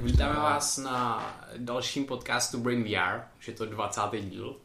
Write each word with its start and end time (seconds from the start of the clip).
Vítáme 0.00 0.34
vás 0.34 0.78
na 0.78 1.30
dalším 1.56 2.04
podcastu 2.04 2.58
Brain 2.60 2.84
VR, 2.84 3.20
už 3.38 3.48
je 3.48 3.54
to 3.54 3.66
20. 3.66 4.00
díl. 4.20 4.56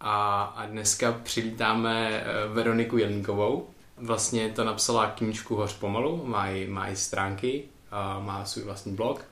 A, 0.00 0.42
a 0.42 0.66
dneska 0.66 1.12
přivítáme 1.12 2.08
eh, 2.10 2.24
Veroniku 2.54 2.98
Jelníkovou. 2.98 3.68
Vlastně 3.96 4.48
to 4.48 4.64
napsala 4.64 5.06
knížku 5.06 5.56
Hoř 5.56 5.72
pomalu, 5.72 6.26
má 6.26 6.48
i, 6.48 6.66
má 6.66 6.88
i 6.88 6.96
stránky, 6.96 7.64
a 7.90 8.18
má 8.18 8.44
svůj 8.44 8.64
vlastní 8.64 8.94
blog. 8.96 9.24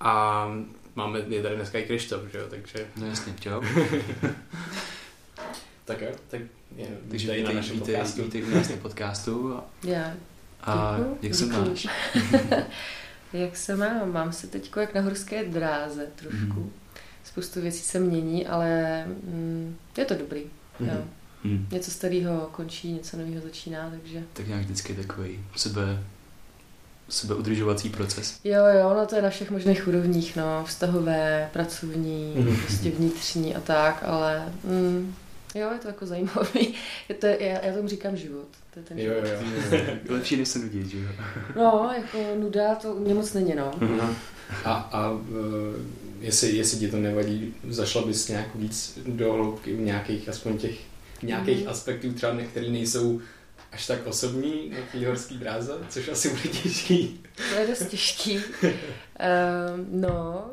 A 0.00 0.46
máme, 0.94 1.18
je 1.18 1.42
tady 1.42 1.56
dneska 1.56 1.78
i 1.78 1.84
Krištof, 1.84 2.22
že 2.32 2.38
jo, 2.38 2.44
takže... 2.50 2.86
No 2.96 3.06
jasně, 3.06 3.34
čau. 3.40 3.60
tak 5.84 6.00
jo, 6.00 6.10
tak 6.28 6.40
je, 6.76 6.88
Takže 7.10 7.28
vítej 7.28 7.44
na 7.44 7.52
našem 7.52 7.76
vítej, 7.80 7.94
podcastu. 7.94 8.22
vítej 8.22 8.44
u 8.44 8.54
nás 8.54 8.68
na 8.68 8.76
podcastu. 8.76 9.54
A, 9.56 9.64
Já. 9.84 10.12
a 10.62 10.96
Děkuju, 10.96 11.18
jak 11.22 11.34
se 11.34 11.46
máš? 11.46 11.86
Jak 13.32 13.56
se 13.56 13.76
mám? 13.76 14.12
Mám 14.12 14.32
se 14.32 14.46
teď 14.46 14.70
jak 14.80 14.94
na 14.94 15.00
horské 15.00 15.44
dráze 15.44 16.06
trošku. 16.16 16.36
Mhm. 16.60 16.70
Spoustu 17.24 17.60
věcí 17.60 17.78
se 17.82 18.00
mění, 18.00 18.46
ale 18.46 19.04
mm, 19.06 19.76
je 19.96 20.04
to 20.04 20.14
dobrý. 20.14 20.40
Mhm. 20.80 20.90
Jo. 20.90 21.04
Hm. 21.44 21.66
Něco 21.72 21.90
starého 21.90 22.48
končí, 22.52 22.92
něco 22.92 23.16
nového 23.16 23.40
začíná, 23.40 23.90
takže... 23.90 24.22
Tak 24.32 24.46
nějak 24.48 24.62
vždycky 24.62 24.94
takový 24.94 25.38
sebe, 25.56 26.02
sebeudržovací 27.08 27.90
proces. 27.90 28.40
Jo, 28.44 28.64
jo, 28.78 28.94
no 28.94 29.06
to 29.06 29.16
je 29.16 29.22
na 29.22 29.30
všech 29.30 29.50
možných 29.50 29.88
úrovních, 29.88 30.36
no, 30.36 30.64
vztahové, 30.64 31.48
pracovní, 31.52 32.34
Mhm. 32.36 32.56
prostě 32.56 32.90
vnitřní 32.90 33.56
a 33.56 33.60
tak, 33.60 34.02
ale 34.06 34.52
mm, 34.64 35.14
jo, 35.54 35.70
je 35.72 35.78
to 35.78 35.88
jako 35.88 36.06
zajímavý. 36.06 36.74
Je 37.08 37.14
to, 37.14 37.26
já, 37.26 37.66
já 37.66 37.74
tomu 37.76 37.88
říkám 37.88 38.16
život. 38.16 38.48
To 38.74 38.78
je 38.80 38.84
ten 38.84 38.98
Jo, 38.98 39.14
život. 39.14 39.28
jo, 39.28 39.78
jo. 39.78 39.94
Lepší 40.14 40.36
než 40.36 40.48
se 40.48 40.58
nudit, 40.58 40.86
že 40.86 40.98
jo? 40.98 41.08
No, 41.56 41.90
jako 41.96 42.18
nuda 42.40 42.74
to 42.74 42.94
mě 42.94 43.14
moc 43.14 43.32
není, 43.32 43.54
no. 43.54 43.70
Aha. 43.82 44.14
A, 44.64 44.72
a 44.72 45.12
eh, 45.30 45.78
jestli, 46.20 46.56
jestli 46.56 46.78
ti 46.78 46.88
to 46.90 46.96
nevadí, 46.96 47.54
zašla 47.68 48.02
bys 48.06 48.28
nějak 48.28 48.54
víc 48.54 48.98
do 49.06 49.32
hloubky 49.32 49.74
v 49.74 49.80
nějakých, 49.80 50.28
aspoň 50.28 50.58
těch 50.58 50.78
nějakých 51.22 51.58
Mhm. 51.60 51.68
aspektů 51.68 52.12
třeba, 52.12 52.36
které 52.50 52.68
nejsou 52.68 53.20
až 53.72 53.86
tak 53.86 54.06
osobní 54.06 54.70
na 54.70 54.76
té 54.92 55.06
horské 55.06 55.34
dráze, 55.34 55.72
což 55.88 56.08
asi 56.08 56.28
bude 56.28 56.42
těžký. 56.48 57.20
To 57.52 57.58
je 57.60 57.66
dost 57.66 57.86
těžký. 57.88 58.36
Uh, 58.38 58.42
no, 59.90 60.44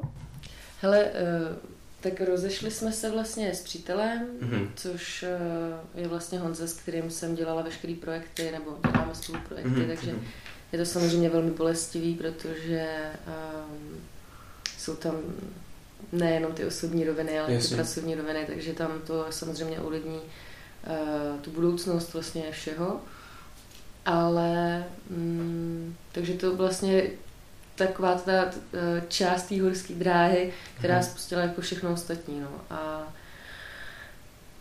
hele, 0.82 1.06
uh, 1.06 1.56
tak 2.02 2.22
rozešli 2.22 2.72
jsme 2.72 2.92
se 2.92 3.12
vlastně 3.12 3.54
s 3.54 3.64
přítelem, 3.64 4.28
Mhm. 4.42 4.72
což 4.76 5.24
uh, 5.96 6.02
je 6.02 6.08
vlastně 6.08 6.40
Honza, 6.40 6.68
s 6.68 6.74
kterým 6.74 7.12
jsem 7.12 7.36
dělala 7.36 7.62
veškeré 7.62 7.94
projekty, 8.02 8.52
nebo 8.52 8.78
děláme 8.92 9.16
spolu 9.16 9.40
projekty, 9.48 9.70
Mhm, 9.80 9.88
takže 9.88 10.14
mhm. 10.14 10.24
je 10.72 10.80
to 10.80 10.86
samozřejmě 10.86 11.30
velmi 11.30 11.52
bolestivý, 11.52 12.16
protože 12.16 12.88
um, 13.28 13.98
jsou 14.78 14.96
tam 14.96 15.16
nejenom 16.12 16.52
ty 16.54 16.66
osobní 16.66 17.04
roviny, 17.06 17.40
ale 17.40 17.48
i 17.48 17.52
ty 17.52 17.54
Jasně. 17.54 17.76
pracovní 17.76 18.16
roviny, 18.16 18.44
takže 18.48 18.74
tam 18.74 19.02
to 19.08 19.26
samozřejmě 19.30 19.80
ovlivní 19.80 20.18
uh, 20.20 21.40
tu 21.42 21.52
budoucnost 21.52 22.14
vlastně 22.14 22.44
všeho. 22.52 23.02
Ale 24.06 24.84
mm, 25.10 25.96
takže 26.12 26.34
to 26.34 26.56
vlastně 26.56 27.04
taková 27.78 28.16
ta 28.16 28.32
eh, 28.74 29.02
část 29.08 29.44
té 29.44 29.62
horské 29.62 29.94
dráhy, 29.94 30.54
která 30.78 30.96
Mhm. 30.96 31.04
spustila 31.04 31.42
jako 31.42 31.62
všechno 31.62 31.92
ostatní. 31.94 32.40
No. 32.40 32.50
A 32.70 33.14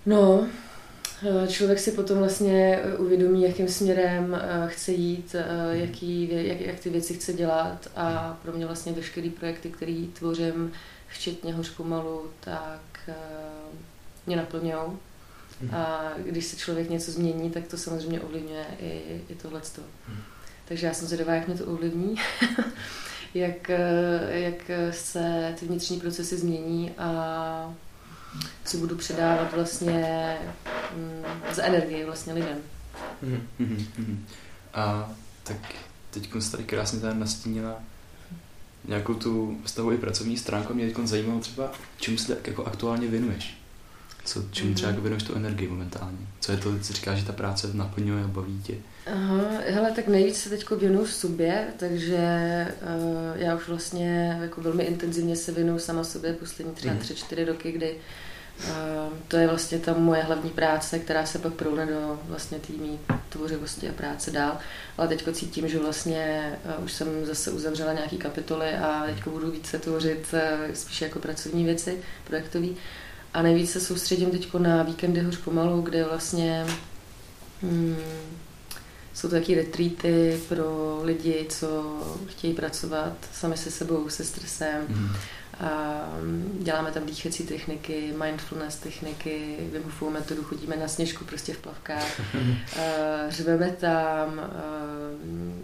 no, 0.06 0.46
eh, 1.44 1.48
člověk 1.48 1.78
si 1.78 1.92
potom 1.92 2.18
vlastně 2.18 2.80
eh, 2.84 2.96
uvědomí, 2.96 3.42
jakým 3.42 3.68
směrem 3.68 4.40
chce 4.66 4.92
jít, 4.92 5.34
eh, 5.38 5.76
jaký, 5.76 6.28
jak, 6.48 6.60
jak 6.60 6.80
ty 6.80 6.90
věci 6.90 7.14
chce 7.14 7.32
dělat 7.32 7.88
a 7.96 8.38
pro 8.42 8.52
mě 8.52 8.66
vlastně 8.66 8.92
veškerý 8.92 9.30
projekty, 9.30 9.70
který 9.70 10.06
tvořím, 10.08 10.72
včetně 11.08 11.54
Hoř 11.54 11.70
pomalu, 11.70 12.30
tak 12.40 12.80
mě 14.26 14.36
naplňujou. 14.36 14.98
Mhm. 15.60 15.74
A 15.74 16.12
když 16.18 16.44
se 16.46 16.56
člověk 16.56 16.90
něco 16.90 17.10
změní, 17.10 17.50
tak 17.50 17.66
to 17.66 17.78
samozřejmě 17.78 18.20
ovlivňuje 18.20 18.64
i, 18.80 19.20
i 19.28 19.34
tohleto. 19.34 19.82
Mhm. 20.08 20.22
Takže 20.68 20.86
já 20.86 20.94
jsem 20.94 21.06
zvědavá, 21.06 21.34
jak 21.34 21.46
mě 21.46 21.56
to 21.56 21.64
ovlivní, 21.64 22.14
jak, 23.34 23.70
eh, 23.70 24.28
jak 24.30 24.70
se 24.90 25.54
ty 25.60 25.66
vnitřní 25.66 26.00
procesy 26.00 26.36
změní 26.36 26.90
a 26.98 27.74
co 28.64 28.78
budu 28.78 28.96
předávat 28.96 29.52
vlastně 29.54 30.36
mm, 30.96 31.24
za 31.54 31.62
energii 31.62 32.04
vlastně 32.04 32.32
lidem. 32.32 32.58
Mhm. 33.22 33.48
Mhm, 33.58 33.86
mhm. 33.98 34.26
A 34.74 35.10
tak 35.42 35.56
teď 36.10 36.30
jsi 36.38 36.50
tady 36.50 36.64
krásně 36.64 37.00
tady 37.00 37.18
nastínila 37.18 37.82
nějakou 38.84 39.14
tu 39.14 39.58
vztahovou 39.64 39.92
i 39.92 39.98
pracovní 39.98 40.36
stránku. 40.36 40.74
Mě 40.74 40.90
teď 40.90 41.06
zajímalo 41.06 41.40
třeba, 41.40 41.72
čemu 41.96 42.18
se 42.18 42.34
tak 42.34 42.46
jako 42.46 42.64
aktuálně 42.64 43.08
věnuješ? 43.08 43.58
Co, 44.26 44.42
čemu 44.50 44.74
třeba 44.74 44.90
jako 44.90 45.00
věnuješ 45.02 45.22
tu 45.22 45.34
energii 45.34 45.68
momentálně? 45.68 46.18
Co 46.40 46.52
je 46.52 46.58
to, 46.58 46.72
ty 46.72 46.92
říkáš, 46.92 47.18
že 47.18 47.24
ta 47.26 47.32
práce 47.32 47.68
naplňuje 47.72 48.24
a 48.24 48.28
baví 48.28 48.62
tě? 48.62 48.74
Aha, 49.12 49.42
hele, 49.68 49.90
tak 49.92 50.08
nejvíc 50.08 50.36
se 50.36 50.48
teď 50.50 50.70
věnuju 50.70 51.06
sobě, 51.06 51.66
takže 51.76 52.18
uh, 52.82 53.40
já 53.40 53.56
už 53.56 53.68
vlastně 53.68 54.38
jako 54.42 54.60
velmi 54.60 54.84
intenzivně 54.84 55.36
se 55.36 55.52
věnuju 55.52 55.78
sama 55.78 56.04
sobě 56.04 56.32
poslední 56.32 56.72
třeba 56.74 56.94
Mhm. 56.94 57.02
tři, 57.02 57.14
čtyři 57.14 57.44
roky, 57.44 57.72
kdy 57.72 57.96
uh, 58.68 58.68
to 59.28 59.36
je 59.36 59.46
vlastně 59.48 59.78
ta 59.78 59.92
moje 59.94 60.22
hlavní 60.22 60.50
práce, 60.50 60.98
která 60.98 61.26
se 61.26 61.38
pak 61.38 61.52
proune 61.52 61.86
do 61.86 62.20
vlastně 62.28 62.58
týmí 62.58 62.98
tvořivosti 63.28 63.88
a 63.88 63.92
práce 63.92 64.30
dál. 64.30 64.58
Ale 64.98 65.08
teď 65.08 65.24
cítím, 65.32 65.68
že 65.68 65.78
vlastně 65.78 66.52
uh, 66.78 66.84
už 66.84 66.92
jsem 66.92 67.26
zase 67.26 67.50
uzavřela 67.50 67.92
nějaký 67.92 68.16
kapitoly 68.16 68.68
a 68.74 69.02
teď 69.06 69.24
budu 69.28 69.50
více 69.50 69.78
tvořit 69.78 70.26
uh, 70.32 70.74
spíše 70.74 71.04
jako 71.04 71.18
pracovní 71.18 71.64
věci, 71.64 71.98
projektový. 72.24 72.76
A 73.36 73.42
nejvíc 73.42 73.70
se 73.70 73.80
soustředím 73.80 74.30
teď 74.30 74.54
na 74.54 74.82
víkendy 74.82 75.20
hoř 75.20 75.36
pomalu, 75.36 75.82
kde 75.82 76.04
vlastně 76.04 76.66
hmm, 77.62 77.96
jsou 79.14 79.28
to 79.28 79.34
taky 79.34 79.54
retreaty 79.54 80.40
pro 80.48 81.00
lidi, 81.02 81.46
co 81.48 81.98
chtějí 82.26 82.54
pracovat 82.54 83.12
sami 83.32 83.56
se 83.56 83.70
sebou, 83.70 84.08
se 84.08 84.24
stresem. 84.24 84.84
Mhm. 84.88 85.16
A 85.60 86.00
děláme 86.60 86.92
tam 86.92 87.06
dýchací 87.06 87.44
techniky, 87.46 88.14
mindfulness 88.24 88.76
techniky, 88.76 89.56
Wim 89.72 90.12
metodu, 90.12 90.42
chodíme 90.42 90.76
na 90.76 90.88
sněžku 90.88 91.24
prostě 91.24 91.54
v 91.54 91.58
plavkách, 91.58 92.20
řveme 93.28 93.76
tam, 93.80 94.40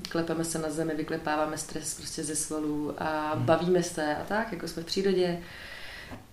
klepeme 0.09 0.45
se 0.45 0.59
na 0.59 0.71
zemi, 0.71 0.95
vyklepáváme 0.97 1.59
stres 1.59 1.95
prostě 1.95 2.25
ze 2.25 2.37
svalů 2.37 2.95
a 3.03 3.33
bavíme 3.37 3.83
se 3.83 4.17
a 4.17 4.25
tak, 4.29 4.53
jako 4.53 4.69
jsme 4.69 4.83
v 4.83 4.87
přírodě. 4.87 5.39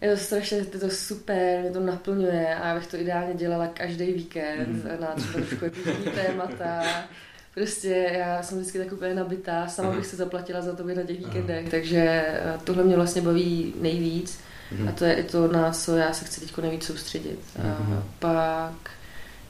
Je 0.02 0.12
to 0.12 0.18
strašně, 0.18 0.58
je 0.58 0.66
to 0.66 0.90
super, 0.90 1.62
mě 1.62 1.72
to 1.72 1.80
naplňuje 1.80 2.56
a 2.56 2.68
já 2.68 2.76
bych 2.76 2.88
to 2.88 2.98
ideálně 2.98 3.34
dělala 3.34 3.68
každý 3.68 4.14
víkend 4.14 4.68
Mhm. 4.68 5.02
na 5.02 5.08
třeba 5.16 5.34
trošku 5.46 5.66
jako 5.66 5.78
témata. 6.16 6.84
Prostě 7.54 8.10
já 8.20 8.44
jsem 8.44 8.58
vždycky 8.60 8.78
tak 8.80 8.92
úplně 8.92 9.14
nabitá, 9.16 9.68
sama 9.68 9.92
bych 9.92 10.06
se 10.06 10.16
zaplatila 10.16 10.62
za 10.62 10.76
to 10.76 10.84
na 10.84 11.04
těch 11.04 11.18
víkendech, 11.20 11.70
takže 11.70 12.00
eh, 12.28 12.54
tohle 12.64 12.84
mě 12.84 12.96
vlastně 12.96 13.22
baví 13.22 13.74
nejvíc 13.82 14.40
a 14.90 14.92
to 14.92 15.06
je 15.06 15.14
i 15.14 15.24
to, 15.24 15.48
na 15.52 15.72
co 15.72 15.98
já 15.98 16.14
se 16.14 16.26
chci 16.26 16.42
teď 16.42 16.58
nejvíc 16.58 16.84
soustředit. 16.84 17.40
A 17.64 17.82
Mhm. 17.82 18.04
pak 18.20 18.74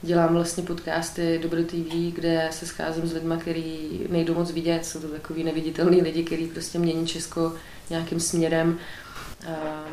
dělám 0.02 0.34
vlastně 0.34 0.62
podcasty 0.62 1.38
Dobro 1.42 1.62
TV, 1.62 2.12
kde 2.14 2.48
se 2.50 2.66
scházím 2.66 3.06
s 3.06 3.12
lidmi, 3.12 3.34
který 3.40 3.78
nejdou 4.08 4.34
moc 4.34 4.50
vidět, 4.52 4.86
jsou 4.86 5.00
to 5.00 5.08
takový 5.08 5.44
neviditelný 5.44 6.02
lidi, 6.02 6.24
který 6.24 6.46
prostě 6.46 6.78
mění 6.78 7.06
Česko 7.06 7.52
nějakým 7.90 8.20
směrem. 8.20 8.78
A 9.48 9.84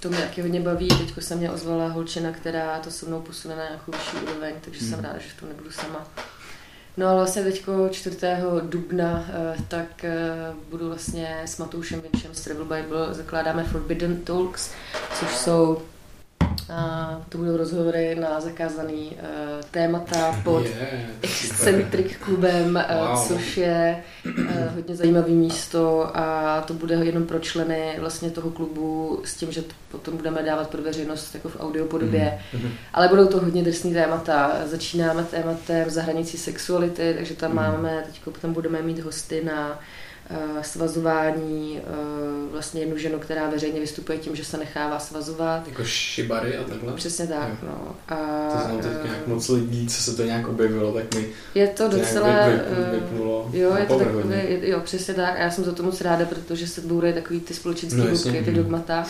to 0.00 0.08
mě 0.08 0.18
taky 0.18 0.42
hodně 0.42 0.60
baví. 0.60 0.88
Teď 0.88 1.24
se 1.24 1.36
mě 1.36 1.50
ozvala 1.50 1.88
holčina, 1.88 2.32
která 2.32 2.78
to 2.78 2.90
se 2.90 3.06
mnou 3.06 3.20
posune 3.20 3.56
na 3.56 3.62
nějakou 3.64 3.92
vyšší 3.92 4.16
úroveň, 4.16 4.54
takže 4.60 4.80
jsem 4.80 4.94
Mhm. 4.98 5.04
ráda, 5.04 5.18
že 5.18 5.28
v 5.36 5.40
tom 5.40 5.48
nebudu 5.48 5.70
sama. 5.70 6.06
No 6.96 7.06
a 7.08 7.14
vlastně 7.14 7.42
teď 7.42 7.64
4. 7.90 8.16
dubna 8.62 9.24
eh, 9.28 9.56
tak 9.68 10.04
eh, 10.04 10.12
budu 10.70 10.88
vlastně 10.88 11.40
s 11.44 11.58
Matoušem 11.58 12.00
Vinčem 12.00 12.34
z 12.34 12.40
Travel 12.40 12.64
Bible 12.64 13.14
zakládáme 13.14 13.64
Forbidden 13.64 14.16
Talks, 14.20 14.70
což 15.20 15.36
jsou 15.36 15.82
a 16.72 17.20
to 17.28 17.38
budou 17.38 17.56
rozhovory 17.56 18.14
na 18.14 18.40
zakázaný 18.40 19.10
uh, 19.12 19.18
témata 19.70 20.40
pod 20.44 20.64
Je, 20.66 21.06
Eccentric 21.22 22.16
klubem, 22.16 22.84
wow. 22.90 23.08
Wow. 23.08 23.28
což 23.28 23.56
je 23.56 24.02
uh, 24.38 24.44
hodně 24.74 24.96
zajímavé 24.96 25.28
místo 25.28 26.10
a 26.16 26.60
to 26.66 26.74
bude 26.74 26.94
jenom 26.94 27.24
pro 27.26 27.38
členy 27.38 27.96
vlastně 27.98 28.30
toho 28.30 28.50
klubu 28.50 29.20
s 29.24 29.34
tím, 29.34 29.52
že 29.52 29.62
to 29.62 29.74
potom 29.90 30.16
budeme 30.16 30.42
dávat 30.42 30.70
pro 30.70 30.82
veřejnost 30.82 31.34
jako 31.34 31.48
v 31.48 31.60
audiopodobě. 31.60 32.38
Mhm. 32.52 32.70
Ale 32.92 33.08
budou 33.08 33.26
to 33.26 33.40
hodně 33.40 33.62
drsný 33.62 33.92
témata. 33.94 34.52
Začínáme 34.66 35.24
tématem 35.24 35.90
za 35.90 36.02
hranicí 36.02 36.38
sexuality, 36.38 37.14
takže 37.16 37.34
tam 37.34 37.52
Mhm. 37.52 37.56
máme, 37.62 38.04
teď 38.06 38.34
tam 38.40 38.52
budeme 38.52 38.82
mít 38.82 38.98
hosty 38.98 39.44
na 39.44 39.68
uh, 39.70 39.76
svazování, 40.62 41.80
uh, 42.46 42.52
vlastně 42.52 42.80
jednu 42.80 42.96
ženu, 42.98 43.18
která 43.18 43.50
veřejně 43.50 43.80
vystupuje 43.80 44.18
tím, 44.18 44.36
že 44.36 44.44
se 44.44 44.56
nechává 44.58 44.98
svazovat. 44.98 45.68
Jako 45.68 45.84
šibary 45.84 46.56
a 46.58 46.64
takhle? 46.64 46.92
Přesně 46.92 47.26
tak, 47.26 47.48
Jo. 47.48 47.56
no. 47.68 47.96
A, 48.08 48.16
To 48.52 48.64
znám 48.64 48.78
teď 48.78 48.90
eh, 49.04 49.06
nějak 49.08 49.26
moc 49.26 49.48
lidí, 49.48 49.86
co 49.88 50.02
se 50.02 50.16
to 50.16 50.22
nějak 50.22 50.48
objevilo, 50.48 50.92
tak 50.92 51.14
mi 51.14 51.26
Je 51.54 51.68
to 51.68 51.88
to 51.90 51.96
docela... 51.96 52.28
eh, 52.28 52.60
vypnulo 52.94 53.50
Jo, 53.52 53.76
je 53.78 53.86
to 53.86 53.94
hodně. 53.94 54.58
jo, 54.62 54.80
přesně 54.80 55.14
tak. 55.14 55.34
A 55.36 55.38
já 55.42 55.50
jsem 55.50 55.64
za 55.64 55.72
to 55.72 55.82
moc 55.82 56.00
ráda, 56.00 56.24
protože 56.24 56.66
se 56.66 56.80
bourají 56.80 57.14
takový 57.14 57.40
ty 57.40 57.54
společenské 57.54 57.98
No, 58.00 58.44
ty 58.44 58.52
dogmata. 58.52 59.04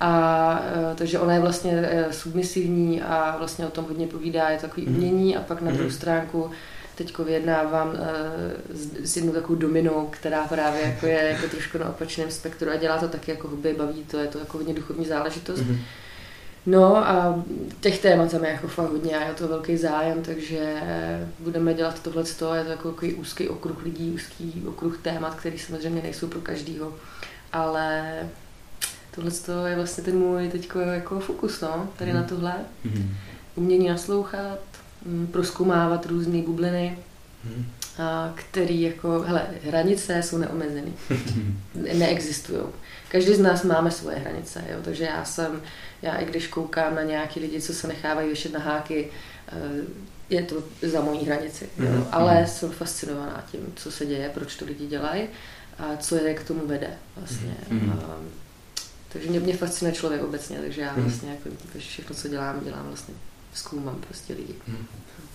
A 0.00 0.62
takže 0.94 1.18
ona 1.18 1.34
je 1.34 1.40
vlastně 1.40 1.88
submisivní 2.10 3.02
a 3.02 3.34
vlastně 3.38 3.66
o 3.66 3.70
tom 3.70 3.84
hodně 3.84 4.06
povídá, 4.06 4.48
je 4.50 4.56
to 4.56 4.62
takový 4.62 4.86
Mhm. 4.86 4.96
umění 4.96 5.36
a 5.36 5.40
pak 5.40 5.62
na 5.62 5.70
druhou 5.70 5.86
Mhm. 5.88 5.96
stránku 5.96 6.50
teďko 6.96 7.24
vyjednávám 7.24 7.92
e, 7.96 8.74
s, 8.76 9.10
s 9.12 9.16
jednou 9.16 9.32
takovou 9.32 9.54
dominou, 9.54 10.06
která 10.10 10.44
právě 10.46 10.82
jako 10.82 11.06
je 11.06 11.22
jako 11.22 11.48
trošku 11.48 11.78
na 11.78 11.88
opačném 11.88 12.30
spektru 12.30 12.70
a 12.70 12.76
dělá 12.76 12.98
to 12.98 13.08
taky 13.08 13.30
jako 13.30 13.48
hobby, 13.48 13.74
baví 13.78 14.04
to, 14.04 14.18
je 14.18 14.26
to 14.26 14.38
jako 14.38 14.58
hodně 14.58 14.74
duchovní 14.74 15.06
záležitost. 15.06 15.60
Mhm. 15.60 15.78
No 16.66 16.96
a 16.96 17.44
těch 17.80 17.98
témat 18.02 18.30
tam 18.30 18.44
je 18.44 18.50
jako 18.50 18.68
fakt 18.68 18.90
hodně 18.90 19.18
a 19.18 19.28
je 19.28 19.34
to 19.34 19.48
velký 19.48 19.76
zájem, 19.76 20.22
takže 20.22 20.74
budeme 21.38 21.74
dělat 21.74 22.02
tohle 22.02 22.22
je 22.22 22.34
to 22.34 22.54
jako 22.54 22.90
takový 22.90 23.14
úzký 23.14 23.48
okruh 23.48 23.82
lidí, 23.84 24.10
úzký 24.10 24.64
okruh 24.68 24.98
témat, 25.02 25.34
který 25.34 25.58
samozřejmě 25.58 26.02
nejsou 26.02 26.26
pro 26.26 26.40
každýho, 26.40 26.94
ale 27.52 28.14
tohle 29.14 29.30
je 29.68 29.76
vlastně 29.76 30.04
ten 30.04 30.18
můj 30.18 30.48
teďko 30.48 30.78
jako 30.78 31.20
fokus, 31.20 31.60
no, 31.60 31.88
tady 31.98 32.10
Mhm. 32.12 32.20
na 32.22 32.26
tohle. 32.28 32.54
Mhm. 32.84 33.16
Umění 33.54 33.88
naslouchat, 33.88 34.58
mm, 35.04 35.26
prozkoumávat 35.26 36.06
různé 36.06 36.42
bubliny, 36.42 36.98
a 37.98 38.32
který 38.34 38.82
jako, 38.82 39.20
hele, 39.26 39.46
hranice 39.64 40.22
jsou 40.22 40.38
neomezený, 40.38 40.94
ne- 41.74 41.94
neexistují. 41.94 42.60
Každý 43.08 43.34
z 43.34 43.38
nás 43.38 43.62
máme 43.62 43.90
svoje 43.90 44.16
hranice, 44.16 44.64
jo? 44.72 44.78
takže 44.84 45.04
já 45.04 45.24
jsem, 45.24 45.62
já 46.02 46.16
i 46.16 46.24
když 46.24 46.46
koukám 46.46 46.94
na 46.94 47.02
nějaký 47.02 47.40
lidi, 47.40 47.60
co 47.60 47.74
se 47.74 47.88
nechávají 47.88 48.26
věšet 48.26 48.52
na 48.52 48.60
háky, 48.60 49.08
eh, 49.48 49.52
je 50.30 50.42
to 50.42 50.62
za 50.82 51.00
mojí 51.00 51.24
hranici, 51.26 51.68
jo? 51.78 51.86
Mhm. 51.90 52.04
ale 52.12 52.46
jsem 52.46 52.70
fascinovaná 52.70 53.44
tím, 53.50 53.72
co 53.76 53.90
se 53.90 54.06
děje, 54.06 54.30
proč 54.34 54.56
to 54.56 54.64
lidi 54.64 54.86
dělají 54.86 55.22
a 55.78 55.96
co 55.96 56.16
je 56.16 56.34
k 56.34 56.44
tomu 56.44 56.66
vede 56.66 56.90
vlastně. 57.16 57.54
Mhm. 57.70 57.90
A, 57.90 58.16
takže 59.12 59.30
mě, 59.30 59.40
mě 59.40 59.56
fascinuje 59.56 59.94
člověk 59.94 60.22
obecně, 60.24 60.58
takže 60.58 60.80
já 60.80 60.92
Mhm. 60.92 61.02
vlastně 61.02 61.30
jako 61.30 61.48
všechno, 61.78 62.14
co 62.16 62.28
dělám, 62.28 62.60
dělám 62.64 62.86
vlastně 62.86 63.14
zkoumám 63.56 63.96
prostě 64.06 64.32
lidi. 64.34 64.54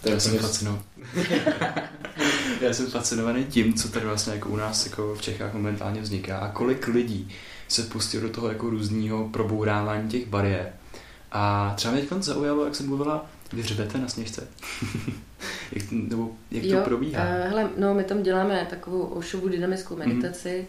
Já 0.03 0.19
jsem 0.19 0.31
úplně- 0.31 0.41
fascinovaný. 0.47 0.83
Já 2.62 2.73
jsem 2.73 2.88
fascinovaný 2.88 3.44
tím, 3.45 3.73
co 3.73 3.89
tady 3.89 4.06
vlastně 4.06 4.33
jako 4.33 4.50
u 4.50 4.56
nás 4.56 4.85
jako 4.85 5.15
v 5.15 5.21
Čechách 5.21 5.53
momentálně 5.53 6.01
vzniká 6.01 6.38
a 6.38 6.51
kolik 6.51 6.88
lidí 6.88 7.29
se 7.68 7.83
pustí 7.83 8.18
do 8.19 8.29
toho 8.29 8.50
jako 8.50 8.69
různého 8.69 9.29
probourávání 9.29 10.09
těch 10.09 10.27
bariér. 10.27 10.73
A 11.31 11.73
třeba 11.77 11.94
mě 11.94 12.01
teď 12.03 12.21
zaujalo, 12.23 12.65
jak 12.65 12.75
jsem 12.75 12.88
mluvila, 12.88 13.25
vy 13.53 13.63
řvete 13.63 13.97
na 13.97 14.07
sněžce. 14.07 14.47
jak, 15.71 15.91
nebo 15.91 16.31
jak 16.51 16.77
to 16.79 16.89
probíhá? 16.89 17.24
eh, 17.24 17.47
hele, 17.50 17.69
no 17.77 17.94
my 17.94 18.03
tam 18.03 18.24
děláme 18.24 18.67
takovou 18.69 19.01
ošovu 19.01 19.47
dynamickou 19.47 19.95
Mhm. 19.95 20.07
meditaci, 20.09 20.67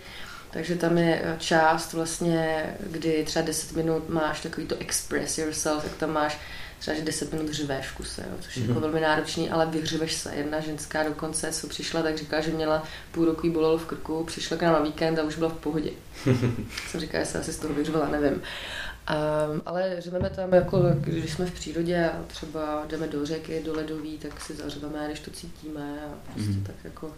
takže 0.50 0.76
tam 0.76 0.98
je 0.98 1.20
eh, 1.24 1.36
část 1.38 1.92
vlastně, 1.92 2.66
kdy 2.90 3.22
třeba 3.26 3.44
10 3.44 3.72
minut 3.76 4.08
máš 4.08 4.40
takový 4.40 4.66
to 4.66 4.76
express 4.78 5.38
yourself, 5.38 5.82
tak 5.84 5.92
tam 5.96 6.12
máš 6.12 6.38
třeba 6.82 6.96
že 6.96 7.02
10 7.04 7.32
minut 7.32 7.52
řveš 7.52 7.86
v 7.86 7.94
kuse, 7.96 8.24
jo, 8.30 8.36
což 8.40 8.56
je 8.56 8.60
jako 8.62 8.72
Mhm. 8.72 8.82
velmi 8.82 9.00
náročný, 9.00 9.50
ale 9.50 9.66
vyhřiveš 9.66 10.12
se. 10.12 10.34
Jedna 10.34 10.60
ženská 10.60 11.02
dokonce, 11.02 11.52
co 11.52 11.66
přišla, 11.66 12.02
tak 12.02 12.18
říká, 12.18 12.40
že 12.40 12.50
měla 12.50 12.82
půl 13.12 13.24
roku 13.24 13.50
bolelo 13.52 13.78
v 13.78 13.84
krku, 13.86 14.24
přišla 14.24 14.56
k 14.56 14.62
nám 14.62 14.72
na 14.72 14.80
víkend 14.80 15.18
a 15.18 15.22
už 15.22 15.36
byla 15.36 15.50
v 15.50 15.56
pohodě. 15.58 15.90
jsem 16.88 17.00
říkala, 17.00 17.24
že 17.24 17.30
se 17.30 17.38
asi 17.40 17.52
z 17.52 17.58
toho 17.58 17.74
vyřvala, 17.74 18.08
nevím. 18.08 18.32
Um, 18.32 19.62
ale 19.66 19.96
řveme 19.98 20.30
tam, 20.30 20.52
jako, 20.52 20.82
když 21.00 21.32
jsme 21.32 21.46
v 21.46 21.52
přírodě 21.54 22.10
a 22.10 22.22
třeba 22.26 22.84
jdeme 22.88 23.08
do 23.08 23.26
řeky, 23.26 23.62
do 23.64 23.72
ledový, 23.74 24.18
tak 24.18 24.40
si 24.40 24.54
zařveme, 24.54 25.06
když 25.06 25.20
to 25.20 25.30
cítíme 25.30 25.98
a 26.06 26.32
prostě 26.32 26.50
Mhm. 26.50 26.64
tak 26.64 26.74
jako 26.84 27.14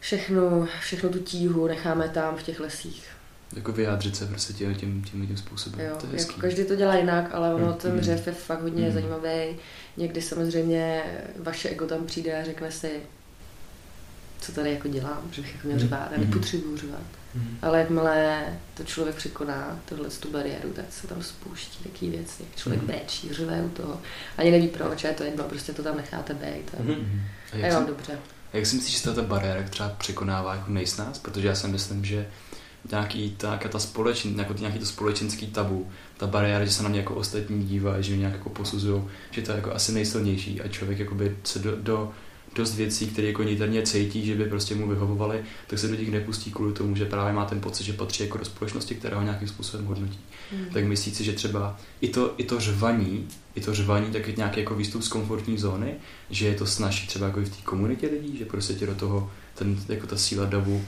všechnu, 0.00 0.68
všechnu 0.80 1.08
tu 1.08 1.18
tíhu 1.18 1.66
necháme 1.66 2.08
tam 2.08 2.36
v 2.36 2.42
těch 2.42 2.60
lesích. 2.60 3.06
Jako 3.56 3.72
vyjádřit 3.72 4.16
se 4.16 4.26
prostě 4.26 4.52
tím, 4.52 4.74
tím, 4.74 5.02
tím, 5.04 5.26
tím 5.26 5.36
způsobem. 5.36 5.80
Jo, 5.80 5.96
to 6.00 6.06
je 6.12 6.20
jako 6.20 6.40
každý 6.40 6.64
to 6.64 6.76
dělá 6.76 6.96
jinak, 6.96 7.34
ale 7.34 7.54
ono, 7.54 7.66
Mhm. 7.66 7.74
ten 7.74 8.00
řev 8.00 8.26
je 8.26 8.32
fakt 8.32 8.62
hodně 8.62 8.84
Mhm. 8.84 8.92
zajímavý. 8.92 9.56
Někdy 9.96 10.22
samozřejmě 10.22 11.02
vaše 11.38 11.68
ego 11.68 11.86
tam 11.86 12.06
přijde 12.06 12.40
a 12.40 12.44
řekne 12.44 12.72
si, 12.72 12.90
co 14.40 14.52
tady 14.52 14.70
jako 14.72 14.88
dělám, 14.88 15.22
že 15.32 15.42
bych 15.42 15.54
jako 15.54 15.66
měl 15.66 15.78
řvát, 15.78 16.08
já 16.12 16.18
Mhm. 16.18 16.26
nepotřebuju 16.30 16.76
řvát. 16.76 17.00
Mhm. 17.34 17.58
Ale 17.62 17.78
jakmile 17.78 18.44
to 18.74 18.84
člověk 18.84 19.16
překoná, 19.16 19.80
tohle 19.88 20.08
tu 20.10 20.30
bariéru, 20.30 20.68
tak 20.72 20.84
se 20.90 21.06
tam 21.06 21.22
spouští 21.22 21.84
takové 21.84 22.10
věci. 22.10 22.42
Jak 22.42 22.56
člověk 22.56 22.82
Mhm. 22.82 22.86
brečí, 22.92 23.28
řve 23.32 23.62
u 23.62 23.68
toho. 23.68 24.00
Ani 24.38 24.50
neví 24.50 24.68
proč, 24.68 25.04
a 25.04 25.08
je 25.08 25.14
to 25.14 25.22
jedno, 25.24 25.44
prostě 25.44 25.72
to 25.72 25.82
tam 25.82 25.96
necháte 25.96 26.34
být. 26.34 26.70
A. 26.78 26.82
Mhm. 26.82 27.20
A 27.52 27.54
a 27.54 27.56
jak, 27.58 27.72
jo, 27.72 27.80
si, 27.80 27.86
dobře. 27.86 28.12
a 28.52 28.56
jak 28.56 28.66
si 28.66 28.76
myslíš, 28.76 29.02
že 29.02 29.10
ta 29.10 29.22
bariéra 29.22 29.62
třeba 29.62 29.88
překonává 29.88 30.54
jako 30.54 30.70
nejsnáz? 30.70 31.18
Protože 31.18 31.48
já 31.48 31.54
si 31.54 31.66
myslím, 31.68 32.04
že 32.04 32.26
nějaký, 32.90 33.30
ta, 33.30 33.46
nějaká 33.46 33.68
ta 33.68 33.78
společen, 33.78 34.38
jako 34.38 34.52
nějaký 34.58 34.78
to 34.78 34.86
společenský 34.86 35.46
tabu, 35.46 35.88
ta 36.16 36.26
bariéra, 36.26 36.64
že 36.64 36.70
se 36.70 36.82
na 36.82 36.88
mě 36.88 36.98
jako 36.98 37.14
ostatní 37.14 37.64
dívají, 37.64 38.04
že 38.04 38.10
mě 38.12 38.18
nějak 38.18 38.32
jako 38.32 38.50
posuzují, 38.50 39.02
že 39.30 39.42
to 39.42 39.50
je 39.50 39.56
jako 39.56 39.72
asi 39.72 39.92
nejsilnější 39.92 40.60
a 40.60 40.68
člověk 40.68 40.98
jakoby 40.98 41.36
se 41.44 41.58
do, 41.58 41.76
do 41.76 42.12
dost 42.54 42.74
věcí, 42.74 43.06
které 43.06 43.28
jako 43.28 43.42
niterně 43.42 43.82
cítí, 43.82 44.26
že 44.26 44.34
by 44.34 44.44
prostě 44.44 44.74
mu 44.74 44.88
vyhovovaly, 44.88 45.44
tak 45.66 45.78
se 45.78 45.88
do 45.88 45.96
těch 45.96 46.10
nepustí 46.10 46.52
kvůli 46.52 46.72
tomu, 46.72 46.96
že 46.96 47.04
právě 47.04 47.32
má 47.32 47.44
ten 47.44 47.60
pocit, 47.60 47.84
že 47.84 47.92
patří 47.92 48.22
jako 48.22 48.38
do 48.38 48.44
společnosti, 48.44 48.94
která 48.94 49.16
ho 49.16 49.22
nějakým 49.22 49.48
způsobem 49.48 49.86
hodnotí. 49.86 50.18
Mhm. 50.52 50.66
Tak 50.72 50.84
myslíš 50.84 51.14
si, 51.14 51.24
že 51.24 51.32
třeba 51.32 51.76
i 52.00 52.08
to, 52.08 52.34
i 52.36 52.44
to 52.44 52.60
řvaní, 52.60 53.28
i 53.54 53.60
to 53.60 53.74
řvaní 53.74 54.10
tak 54.12 54.28
je 54.28 54.34
nějaký 54.36 54.60
jako 54.60 54.74
výstup 54.74 55.02
z 55.02 55.08
komfortní 55.08 55.58
zóny, 55.58 55.94
že 56.30 56.46
je 56.46 56.54
to 56.54 56.66
snaží 56.66 57.06
třeba 57.06 57.26
jako 57.26 57.40
i 57.40 57.44
v 57.44 57.56
té 57.56 57.62
komunitě 57.62 58.06
lidí, 58.06 58.38
že 58.38 58.44
prostě 58.44 58.74
tě 58.74 58.86
do 58.86 58.94
toho, 58.94 59.30
ten, 59.54 59.80
jako 59.88 60.06
ta 60.06 60.16
síla 60.16 60.44
davu 60.44 60.84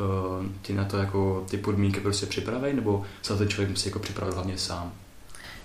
uh, 0.00 0.46
ti 0.62 0.72
na 0.72 0.84
to 0.84 0.96
jako 0.98 1.46
ty 1.50 1.56
podmínky 1.56 2.00
prostě 2.00 2.26
připraví, 2.26 2.72
nebo 2.72 3.04
se 3.22 3.32
na 3.32 3.38
ten 3.38 3.48
člověk 3.48 3.70
musí 3.70 3.88
jako 3.88 3.98
připravit 3.98 4.34
hlavně 4.34 4.58
sám? 4.58 4.92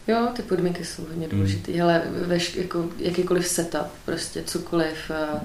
Jo, 0.08 0.28
ty 0.36 0.42
podmínky 0.42 0.86
jsou 0.86 1.04
hodně 1.04 1.28
Hmm. 1.28 1.38
důležité. 1.38 1.72
Hele, 1.72 2.02
veš, 2.12 2.56
jako 2.56 2.86
jakýkoliv 3.00 3.48
setup, 3.48 3.88
prostě 4.06 4.44
cokoliv. 4.44 5.12
eh, 5.12 5.40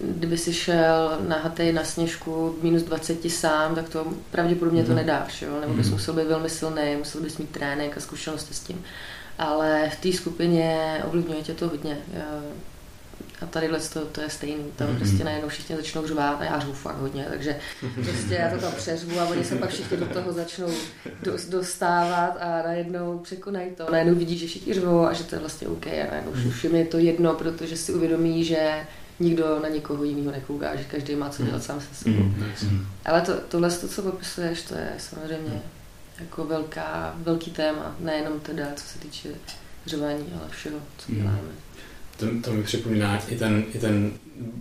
Kdyby 0.00 0.38
si 0.38 0.52
šel 0.52 1.18
nahatej 1.28 1.72
na 1.72 1.84
sněžku 1.84 2.56
minus 2.62 2.82
20 2.82 3.30
sám, 3.30 3.74
tak 3.74 3.88
to 3.88 4.06
pravděpodobně 4.30 4.82
to 4.82 4.88
Mhm. 4.88 4.96
nedáš, 4.96 5.42
jo? 5.42 5.60
nebo 5.60 5.74
bys 5.74 5.86
Mhm. 5.86 5.94
musel 5.94 6.14
být 6.14 6.26
velmi 6.28 6.50
silný, 6.50 6.96
musel 6.98 7.20
bys 7.20 7.38
mít 7.38 7.50
trénink 7.50 7.96
a 7.96 8.00
zkušenosti 8.00 8.54
s 8.54 8.60
tím. 8.60 8.84
Ale 9.38 9.90
v 9.92 9.96
té 10.00 10.12
skupině 10.12 11.00
ovlivňuje 11.08 11.42
tě 11.42 11.54
to 11.54 11.68
hodně. 11.68 11.98
A 13.42 13.46
tadyhle 13.46 13.80
to, 13.80 14.00
to 14.04 14.20
je 14.20 14.30
stejný. 14.30 14.64
Tam 14.76 14.88
Mhm. 14.88 14.96
prostě 14.98 15.24
najednou 15.24 15.48
všichni 15.48 15.76
začnou 15.76 16.06
řvát 16.06 16.40
a 16.40 16.44
já 16.44 16.58
řvu 16.60 16.72
fakt 16.72 16.96
hodně, 16.96 17.26
takže 17.30 17.56
prostě 17.94 18.34
já 18.34 18.50
to 18.50 18.58
tam 18.60 18.72
přeřvu 18.72 19.20
a 19.20 19.24
oni 19.24 19.44
se 19.44 19.56
pak 19.56 19.70
všichni 19.70 19.96
do 19.96 20.06
toho 20.06 20.32
začnou 20.32 20.68
do- 21.22 21.36
dostávat 21.48 22.36
a 22.40 22.62
najednou 22.66 23.18
překonají 23.18 23.70
to. 23.70 23.86
Najednou 23.92 24.14
vidí, 24.14 24.38
že 24.38 24.46
všichni 24.46 24.74
řvou 24.74 25.06
a 25.06 25.12
že 25.12 25.24
to 25.24 25.34
je 25.34 25.38
vlastně 25.38 25.68
OK 25.68 25.86
a 25.86 26.06
najednou 26.10 26.32
už 26.32 26.64
jim 26.64 26.74
je 26.74 26.84
to 26.84 26.98
jedno, 26.98 27.34
protože 27.34 27.76
si 27.76 27.92
uvědomí, 27.94 28.44
že 28.44 28.86
nikdo 29.20 29.60
na 29.62 29.68
nikoho 29.68 30.04
jiného 30.04 30.30
nekouká, 30.30 30.76
že 30.76 30.84
každý 30.84 31.14
má 31.16 31.30
co 31.30 31.42
dělat 31.42 31.62
sám 31.62 31.80
se 31.80 31.94
sebou. 31.94 32.22
Mhm. 32.22 32.52
Mhm. 32.62 32.86
Ale 33.04 33.20
to, 33.20 33.32
tohle, 33.48 33.70
to, 33.70 33.88
co 33.88 34.02
popisuješ, 34.02 34.62
to 34.62 34.74
je 34.74 34.88
samozřejmě 34.98 35.62
jako 36.20 36.44
velká, 36.44 37.14
velký 37.16 37.50
téma, 37.50 37.96
nejenom 38.00 38.40
teda, 38.40 38.64
co 38.76 38.84
se 38.84 38.98
týče 38.98 39.28
řvání, 39.86 40.32
ale 40.40 40.48
všeho, 40.50 40.76
co 40.98 41.12
Mhm. 41.12 41.20
děláme. 41.20 41.38
To, 42.16 42.26
to 42.44 42.52
mi 42.52 42.62
připomíná 42.62 43.18
i 43.28 43.36
ten, 43.36 43.64
i 43.74 43.78
ten 43.78 44.12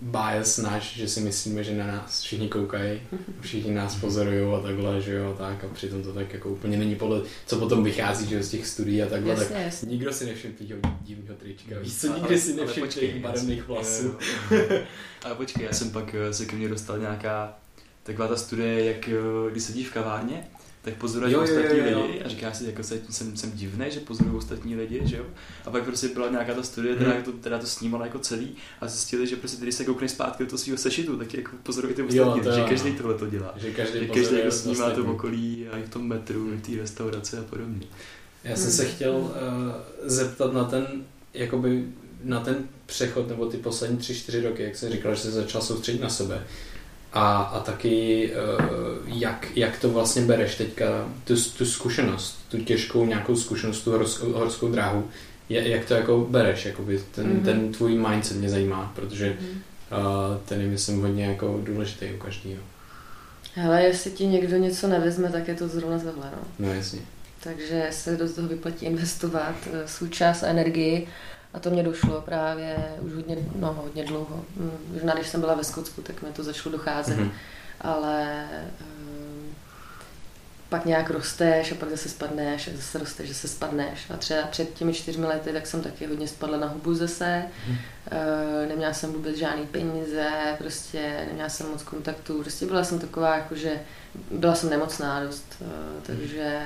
bias 0.02 0.58
náš, 0.58 0.96
že 0.98 1.08
si 1.08 1.20
myslíme, 1.20 1.64
že 1.64 1.76
na 1.78 1.88
nás 1.88 2.22
všichni 2.22 2.48
koukají, 2.50 3.02
všichni 3.42 3.72
nás 3.74 3.96
pozorují 3.96 4.54
a 4.54 4.60
takhle, 4.62 5.02
že 5.02 5.14
jo, 5.14 5.36
tak 5.38 5.64
a 5.64 5.68
přitom 5.74 6.04
to 6.04 6.14
tak 6.14 6.34
jako 6.34 6.50
úplně 6.50 6.78
není 6.78 6.96
podle, 6.96 7.22
co 7.46 7.58
potom 7.60 7.84
vychází, 7.84 8.28
že 8.30 8.36
jo, 8.36 8.44
z 8.44 8.50
těch 8.50 8.68
studií 8.68 9.04
a 9.04 9.06
takhle, 9.10 9.36
tak 9.36 9.44
Jasně, 9.50 9.64
jasně. 9.66 9.90
nikdo 9.90 10.14
si 10.14 10.26
nevšiml 10.26 10.54
tvýho 10.58 10.78
divného 11.02 11.36
trička, 11.40 11.80
víš 11.80 11.96
co, 11.98 12.10
Ale- 12.12 12.20
nikdy 12.20 12.40
si 12.40 12.54
nevšiml 12.54 12.88
těch 12.88 13.16
já 13.16 13.22
barevných 13.22 13.58
jsem- 13.60 13.68
vlasů. 13.68 14.16
Ale 15.26 15.36
počkej, 15.36 15.66
já 15.66 15.74
jsem 15.74 15.92
pak 15.92 16.16
eh, 16.16 16.34
se 16.34 16.46
ke 16.46 16.56
mně 16.56 16.70
dostal 16.70 17.00
nějaká 17.00 17.58
taková 18.04 18.28
ta 18.28 18.36
studie, 18.36 18.86
jak 18.86 19.08
eh, 19.10 19.52
když 19.52 19.64
sedíš 19.64 19.88
v 19.88 19.94
kavárně, 19.94 20.48
tak 20.82 20.94
pozoruješ 20.94 21.34
Jo, 21.34 21.40
jo, 21.40 21.44
ostatní 21.44 21.80
jo, 21.80 21.86
jo. 21.90 22.06
lidi 22.08 22.22
a 22.24 22.30
říkáš 22.30 22.58
si, 22.58 22.66
jako 22.66 22.84
se, 22.84 23.00
jsem, 23.10 23.38
jsem 23.38 23.52
divný, 23.52 23.86
že 23.90 24.00
pozoruju 24.00 24.38
ostatní 24.38 24.76
lidi, 24.76 25.02
že 25.06 25.18
jo? 25.18 25.26
A 25.66 25.72
pak 25.72 25.84
prostě 25.84 26.08
byla 26.08 26.30
nějaká 26.30 26.54
ta 26.54 26.64
studie, 26.64 26.96
která 26.96 27.12
Hmm. 27.12 27.24
to, 27.24 27.32
která 27.32 27.60
to 27.60 27.66
snímala 27.66 28.06
jako 28.06 28.20
celý 28.20 28.56
a 28.82 28.88
zjistili, 28.88 29.28
že 29.28 29.36
prostě 29.36 29.62
když 29.62 29.76
se 29.76 29.86
koukneš 29.86 30.12
zpátky 30.12 30.44
do 30.44 30.50
toho 30.50 30.58
svého 30.60 30.78
sešitu, 30.78 31.18
tak 31.18 31.34
jako 31.34 31.52
pozoruje 31.64 31.94
ty 31.94 32.02
Jo, 32.02 32.08
ostatní, 32.08 32.42
to 32.42 32.52
že 32.52 32.60
jo, 32.60 32.66
každý 32.70 32.90
no. 32.90 32.96
tohle 32.98 33.14
to 33.18 33.28
dělá. 33.30 33.54
Že 33.58 33.72
každý, 33.72 34.00
Že 34.00 34.06
každý 34.06 34.20
pozoruje 34.22 34.44
jako 34.44 34.56
snímá 34.56 34.90
to 34.92 35.04
v 35.04 35.10
okolí 35.10 35.68
a 35.72 35.78
i 35.78 35.84
v 35.84 35.90
tom 35.90 36.08
metru, 36.08 36.54
i 36.54 36.58
v 36.58 36.62
té 36.62 36.82
restauraci 36.82 37.38
a 37.38 37.44
podobně. 37.44 37.88
Já 38.44 38.56
jsem 38.56 38.72
se 38.72 38.84
Hmm. 38.84 38.92
chtěl 38.92 39.16
uh, 39.16 39.32
zeptat 40.06 40.54
na 40.54 40.64
ten, 40.64 40.88
jakoby 41.34 41.86
na 42.24 42.40
ten 42.40 42.56
přechod 42.86 43.30
nebo 43.30 43.46
ty 43.46 43.58
poslední 43.58 43.98
tři, 43.98 44.16
čtyři 44.16 44.42
roky, 44.42 44.64
jak 44.64 44.76
jsi 44.76 44.90
říkal, 44.90 45.16
že 45.16 45.22
jsi 45.22 45.32
začal 45.32 45.62
soustředit 45.62 46.02
na 46.02 46.10
sebe. 46.10 46.44
A, 47.14 47.38
a 47.42 47.60
taky, 47.60 48.30
uh, 48.32 49.20
jak, 49.20 49.48
jak 49.56 49.80
to 49.80 49.90
vlastně 49.90 50.22
bereš 50.22 50.56
teďka, 50.56 50.86
tu, 51.24 51.36
tu 51.58 51.66
zkušenost, 51.66 52.40
tu 52.50 52.58
těžkou 52.58 53.06
nějakou 53.06 53.36
zkušenost, 53.36 53.82
tu 53.82 53.92
horskou, 53.92 54.32
horskou 54.32 54.72
dráhu, 54.72 55.10
je, 55.50 55.70
jak 55.70 55.86
to 55.86 55.94
jako 55.94 56.28
bereš, 56.30 56.66
jakoby 56.66 57.04
ten, 57.16 57.28
mm-hmm. 57.28 57.46
ten 57.46 57.72
tvůj 57.72 57.98
mindset 57.98 58.38
mě 58.38 58.50
zajímá, 58.50 58.92
protože 58.96 59.30
mm-hmm. 59.30 59.98
uh, 60.00 60.38
ten 60.46 60.62
je 60.62 60.68
myslím 60.68 61.02
hodně 61.02 61.26
jako 61.26 61.60
důležitý 61.64 62.06
u 62.16 62.18
každého. 62.18 62.64
Ale 63.66 63.84
jestli 63.84 64.12
ti 64.12 64.28
někdo 64.28 64.58
něco 64.58 64.88
nevezme, 64.88 65.30
tak 65.30 65.48
je 65.48 65.56
to 65.56 65.68
zrovna 65.68 66.00
tohle, 66.00 66.32
no. 66.36 66.68
No 66.68 66.74
jasně. 66.74 67.00
Takže 67.44 67.88
se 67.92 68.18
do 68.18 68.34
toho 68.34 68.48
vyplatí 68.48 68.86
investovat 68.86 69.56
eh, 69.74 69.88
svůj 69.88 70.10
čas 70.10 70.44
a 70.44 70.48
energii. 70.48 71.08
A 71.54 71.60
to 71.60 71.70
mě 71.70 71.84
došlo 71.84 72.22
právě 72.22 72.78
už 73.00 73.14
hodně, 73.14 73.38
no, 73.56 73.74
hodně 73.74 74.06
dlouho. 74.06 74.46
Možná 74.94 75.14
když 75.14 75.28
jsem 75.28 75.42
byla 75.42 75.56
ve 75.56 75.64
Skotsku, 75.64 76.02
tak 76.02 76.22
mi 76.22 76.30
to 76.30 76.44
začalo 76.44 76.72
docházet. 76.78 77.18
Mm-hmm. 77.18 77.32
Ale 77.82 78.48
um, 78.82 79.56
pak 80.70 80.86
nějak 80.86 81.10
rosteš 81.10 81.72
a 81.72 81.76
pak 81.76 81.90
zase 81.90 82.10
spadneš 82.10 82.68
a 82.68 82.72
zase 82.76 82.98
rosteš, 82.98 83.30
zase 83.30 83.48
spadneš. 83.48 84.10
A 84.10 84.18
třeba 84.18 84.42
před 84.42 84.74
těmi 84.74 84.94
čtyřmi 84.94 85.26
lety 85.26 85.54
tak 85.54 85.68
jsem 85.68 85.82
taky 85.82 86.08
hodně 86.08 86.28
spadla 86.28 86.58
na 86.58 86.68
hubu 86.68 86.94
zase. 86.94 87.44
Mm. 87.68 87.74
Uh, 87.74 88.70
neměla 88.70 88.94
jsem 88.94 89.14
vůbec 89.14 89.36
žádný 89.36 89.68
peníze, 89.68 90.30
prostě 90.58 91.26
neměla 91.28 91.50
jsem 91.50 91.70
moc 91.70 91.84
kontaktů. 91.84 92.42
Prostě 92.42 92.66
byla 92.66 92.84
jsem 92.84 93.00
taková, 93.00 93.36
jakože 93.36 93.82
byla 94.32 94.56
jsem 94.56 94.70
nemocná 94.70 95.24
dost. 95.24 95.56
Uh, 95.62 95.68
takže 96.04 96.60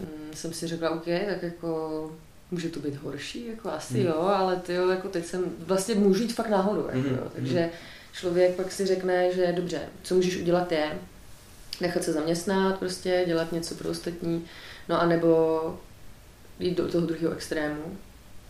um, 0.00 0.34
jsem 0.34 0.52
si 0.52 0.66
řekla, 0.66 0.90
OK, 0.90 1.04
tak 1.04 1.42
jako 1.42 2.10
může 2.50 2.68
to 2.68 2.80
být 2.80 2.96
horší, 2.96 3.46
jako 3.46 3.70
asi 3.70 4.00
mm. 4.00 4.06
jo, 4.06 4.20
ale 4.20 4.56
ty 4.56 4.74
jo, 4.74 4.88
jako 4.88 5.08
teď 5.08 5.26
jsem, 5.26 5.44
vlastně 5.58 5.94
můžu 5.94 6.22
jít 6.22 6.34
fakt 6.34 6.48
nahoru, 6.48 6.86
jako, 6.86 7.08
mm. 7.08 7.14
jo, 7.14 7.30
takže 7.34 7.70
člověk 8.12 8.56
pak 8.56 8.72
si 8.72 8.86
řekne, 8.86 9.32
že 9.32 9.52
dobře, 9.52 9.80
co 10.02 10.14
můžeš 10.14 10.36
udělat 10.36 10.72
je, 10.72 10.98
nechat 11.80 12.04
se 12.04 12.12
zaměstnat, 12.12 12.78
prostě 12.78 13.24
dělat 13.26 13.52
něco 13.52 13.74
pro 13.74 13.90
ostatní, 13.90 14.44
no 14.88 15.00
a 15.00 15.06
nebo 15.06 15.80
jít 16.60 16.76
do 16.76 16.88
toho 16.88 17.06
druhého 17.06 17.32
extrému. 17.32 17.98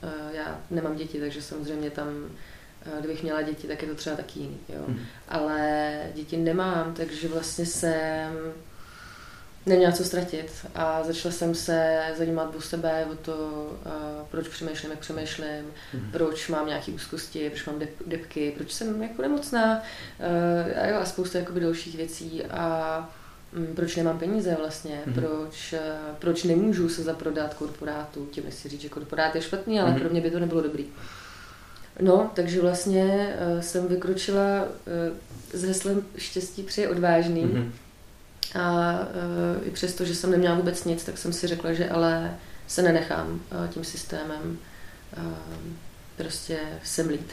Eh, 0.02 0.36
já 0.36 0.60
nemám 0.70 0.96
děti, 0.96 1.20
takže 1.20 1.42
samozřejmě 1.42 1.90
tam, 1.90 2.08
eh, 2.86 2.90
kdybych 2.98 3.22
měla 3.22 3.42
děti, 3.42 3.66
tak 3.66 3.82
je 3.82 3.88
to 3.88 3.94
třeba 3.94 4.16
taky 4.16 4.40
jiný, 4.40 4.58
jo. 4.68 4.84
Mm. 4.86 4.98
Ale 5.28 6.00
děti 6.14 6.36
nemám, 6.36 6.94
takže 6.94 7.28
vlastně 7.28 7.66
jsem 7.66 8.52
neměla 9.68 9.92
co 9.92 10.04
ztratit 10.04 10.52
a 10.74 11.02
začala 11.02 11.34
jsem 11.34 11.54
se 11.54 12.00
zajímat 12.16 12.54
o 12.56 12.60
sebe, 12.60 13.06
o 13.12 13.14
to, 13.14 13.32
uh, 13.86 13.92
proč 14.30 14.48
přemýšlím, 14.48 14.90
jak 14.90 15.00
přemýšlím, 15.00 15.64
mm. 15.94 16.10
proč 16.12 16.48
mám 16.48 16.66
nějaké 16.66 16.92
úzkosti, 16.92 17.50
proč 17.50 17.64
mám 17.64 17.78
dep, 17.78 17.90
depky, 18.06 18.52
proč 18.56 18.72
jsem 18.72 19.02
jako 19.02 19.22
nemocná 19.22 19.82
uh, 19.82 20.82
a, 20.82 20.86
jo, 20.86 20.96
a 21.00 21.04
spousta 21.04 21.38
jakoby 21.38 21.60
dalších 21.60 21.96
věcí 21.96 22.44
a 22.44 23.10
um, 23.56 23.66
proč 23.74 23.96
nemám 23.96 24.18
peníze 24.18 24.56
vlastně, 24.60 25.02
mm. 25.06 25.12
proč, 25.12 25.72
uh, 25.72 25.78
proč 26.18 26.44
nemůžu 26.44 26.88
se 26.88 27.02
zaprodat 27.02 27.54
korporátu, 27.54 28.28
tím 28.30 28.44
nechci 28.44 28.68
říct, 28.68 28.80
že 28.80 28.88
korporát 28.88 29.34
je 29.34 29.42
špatný, 29.42 29.80
ale 29.80 29.90
mm. 29.90 30.00
pro 30.00 30.10
mě 30.10 30.20
by 30.20 30.30
to 30.30 30.40
nebylo 30.40 30.60
dobrý. 30.60 30.86
No, 32.00 32.30
takže 32.34 32.60
vlastně 32.60 33.36
jsem 33.60 33.88
vykročila 33.88 34.64
s 35.52 35.62
heslem 35.62 36.02
štěstí 36.16 36.62
přeje 36.62 36.88
odvážným, 36.88 37.48
mm 37.48 37.72
a 38.54 38.98
uh, 39.60 39.68
i 39.68 39.70
přesto, 39.70 40.04
že 40.04 40.14
jsem 40.14 40.30
neměla 40.30 40.54
vůbec 40.54 40.84
nic, 40.84 41.04
tak 41.04 41.18
jsem 41.18 41.32
si 41.32 41.46
řekla, 41.46 41.72
že 41.72 41.88
ale 41.88 42.36
se 42.66 42.82
nenechám 42.82 43.28
uh, 43.30 43.68
tím 43.68 43.84
systémem 43.84 44.58
uh, 45.16 45.22
prostě 46.16 46.58
semlít. 46.84 47.32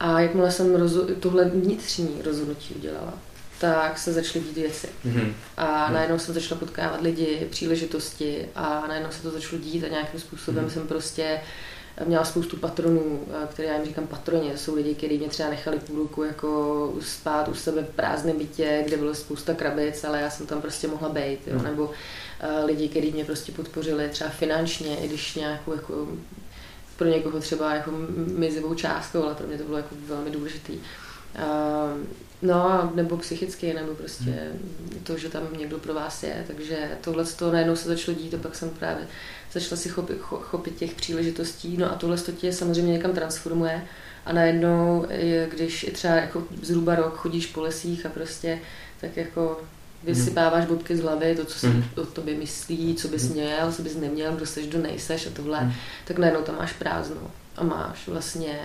A 0.00 0.20
jakmile 0.20 0.50
jsem 0.50 0.74
rozu- 0.74 1.14
tohle 1.20 1.44
vnitřní 1.44 2.22
rozhodnutí 2.24 2.74
udělala, 2.74 3.14
tak 3.60 3.98
se 3.98 4.12
začaly 4.12 4.44
dít 4.44 4.56
věci. 4.56 4.88
Mm-hmm. 5.06 5.32
A 5.56 5.90
najednou 5.92 6.18
jsem 6.18 6.34
začala 6.34 6.58
potkávat 6.58 7.02
lidi, 7.02 7.46
příležitosti 7.50 8.48
a 8.54 8.84
najednou 8.88 9.10
se 9.10 9.22
to 9.22 9.30
začalo 9.30 9.62
dít 9.62 9.84
a 9.84 9.88
nějakým 9.88 10.20
způsobem 10.20 10.64
mm-hmm. 10.64 10.72
jsem 10.72 10.86
prostě 10.88 11.40
uh, 11.42 11.48
měla 12.04 12.24
spoustu 12.24 12.56
patronů, 12.56 13.20
eh, 13.30 13.46
které 13.46 13.68
já 13.68 13.74
jim 13.76 13.84
říkám 13.84 14.06
patroni, 14.06 14.50
to 14.50 14.58
jsou 14.58 14.74
lidi, 14.74 14.94
kteří 14.94 15.18
mě 15.18 15.28
třeba 15.28 15.50
nechali 15.50 15.78
půl 15.78 15.98
roku 15.98 16.22
jako 16.22 16.92
spát 17.00 17.48
u 17.48 17.54
sebe 17.54 17.82
v 17.82 17.94
prázdném 17.94 18.38
bytě, 18.38 18.82
kde 18.86 18.96
bylo 18.96 19.14
spousta 19.14 19.54
krabic, 19.54 20.04
ale 20.04 20.20
já 20.20 20.30
jsem 20.30 20.46
tam 20.46 20.60
prostě 20.60 20.88
mohla 20.88 21.08
být, 21.08 21.38
jo? 21.46 21.54
Hmm. 21.54 21.64
nebo 21.64 21.84
uh, 21.84 22.64
lidi, 22.64 22.88
kteří 22.88 23.12
mě 23.12 23.24
prostě 23.24 23.52
podpořili 23.52 24.08
třeba 24.08 24.30
finančně, 24.30 24.96
i 24.96 25.08
když 25.08 25.34
nějakou 25.34 25.72
jako 25.72 26.08
pro 26.96 27.08
někoho 27.08 27.40
třeba 27.40 27.74
jako 27.74 27.90
mizivou 28.38 28.74
částkou, 28.74 29.22
ale 29.22 29.34
pro 29.34 29.46
mě 29.46 29.58
to 29.58 29.64
bylo 29.64 29.76
jako 29.76 29.94
velmi 30.06 30.30
důležitý. 30.30 30.72
Uh, 30.72 32.04
no, 32.42 32.92
nebo 32.94 33.16
psychicky, 33.16 33.74
nebo 33.74 33.94
prostě 33.94 34.24
hmm. 34.24 35.00
to, 35.04 35.18
že 35.18 35.28
tam 35.28 35.42
někdo 35.58 35.78
pro 35.78 35.94
vás 35.94 36.22
je, 36.22 36.44
takže 36.46 36.98
tohle 37.00 37.24
to 37.24 37.52
najednou 37.52 37.76
se 37.76 37.88
začalo 37.88 38.18
dít 38.18 38.34
a 38.34 38.38
pak 38.38 38.54
jsem 38.54 38.70
právě 38.70 39.06
začala 39.54 39.80
si 39.80 39.88
chopit, 39.88 40.16
chopit 40.20 40.76
těch 40.76 40.94
příležitostí, 40.94 41.76
no 41.76 41.92
a 41.92 41.94
tohle 41.94 42.16
to 42.16 42.32
tě 42.32 42.52
samozřejmě 42.52 42.92
někam 42.92 43.12
transformuje 43.12 43.84
a 44.26 44.32
najednou, 44.32 45.06
když 45.50 45.90
třeba 45.92 46.14
jako 46.14 46.42
zhruba 46.62 46.94
rok 46.94 47.16
chodíš 47.16 47.46
po 47.46 47.60
lesích 47.60 48.06
a 48.06 48.08
prostě 48.08 48.58
tak 49.00 49.16
jako 49.16 49.60
vysypáváš 50.02 50.66
bodky 50.66 50.96
z 50.96 51.00
hlavy, 51.00 51.36
to, 51.36 51.44
co 51.44 51.58
si 51.58 51.66
mm. 51.66 51.84
o 51.96 52.06
tobě 52.06 52.34
myslí, 52.34 52.94
co 52.94 53.08
bys 53.08 53.24
mhm. 53.24 53.32
měl, 53.32 53.72
co 53.72 53.82
bys 53.82 53.96
neměl, 53.96 54.32
kdo 54.32 54.46
seš, 54.46 54.66
kdo 54.66 54.78
nejseš 54.78 55.26
a 55.26 55.30
tohle, 55.30 55.64
mm. 55.64 55.72
tak 56.04 56.18
najednou 56.18 56.42
tam 56.42 56.56
máš 56.56 56.72
prázdno 56.72 57.30
a 57.56 57.64
máš 57.64 58.08
vlastně 58.08 58.58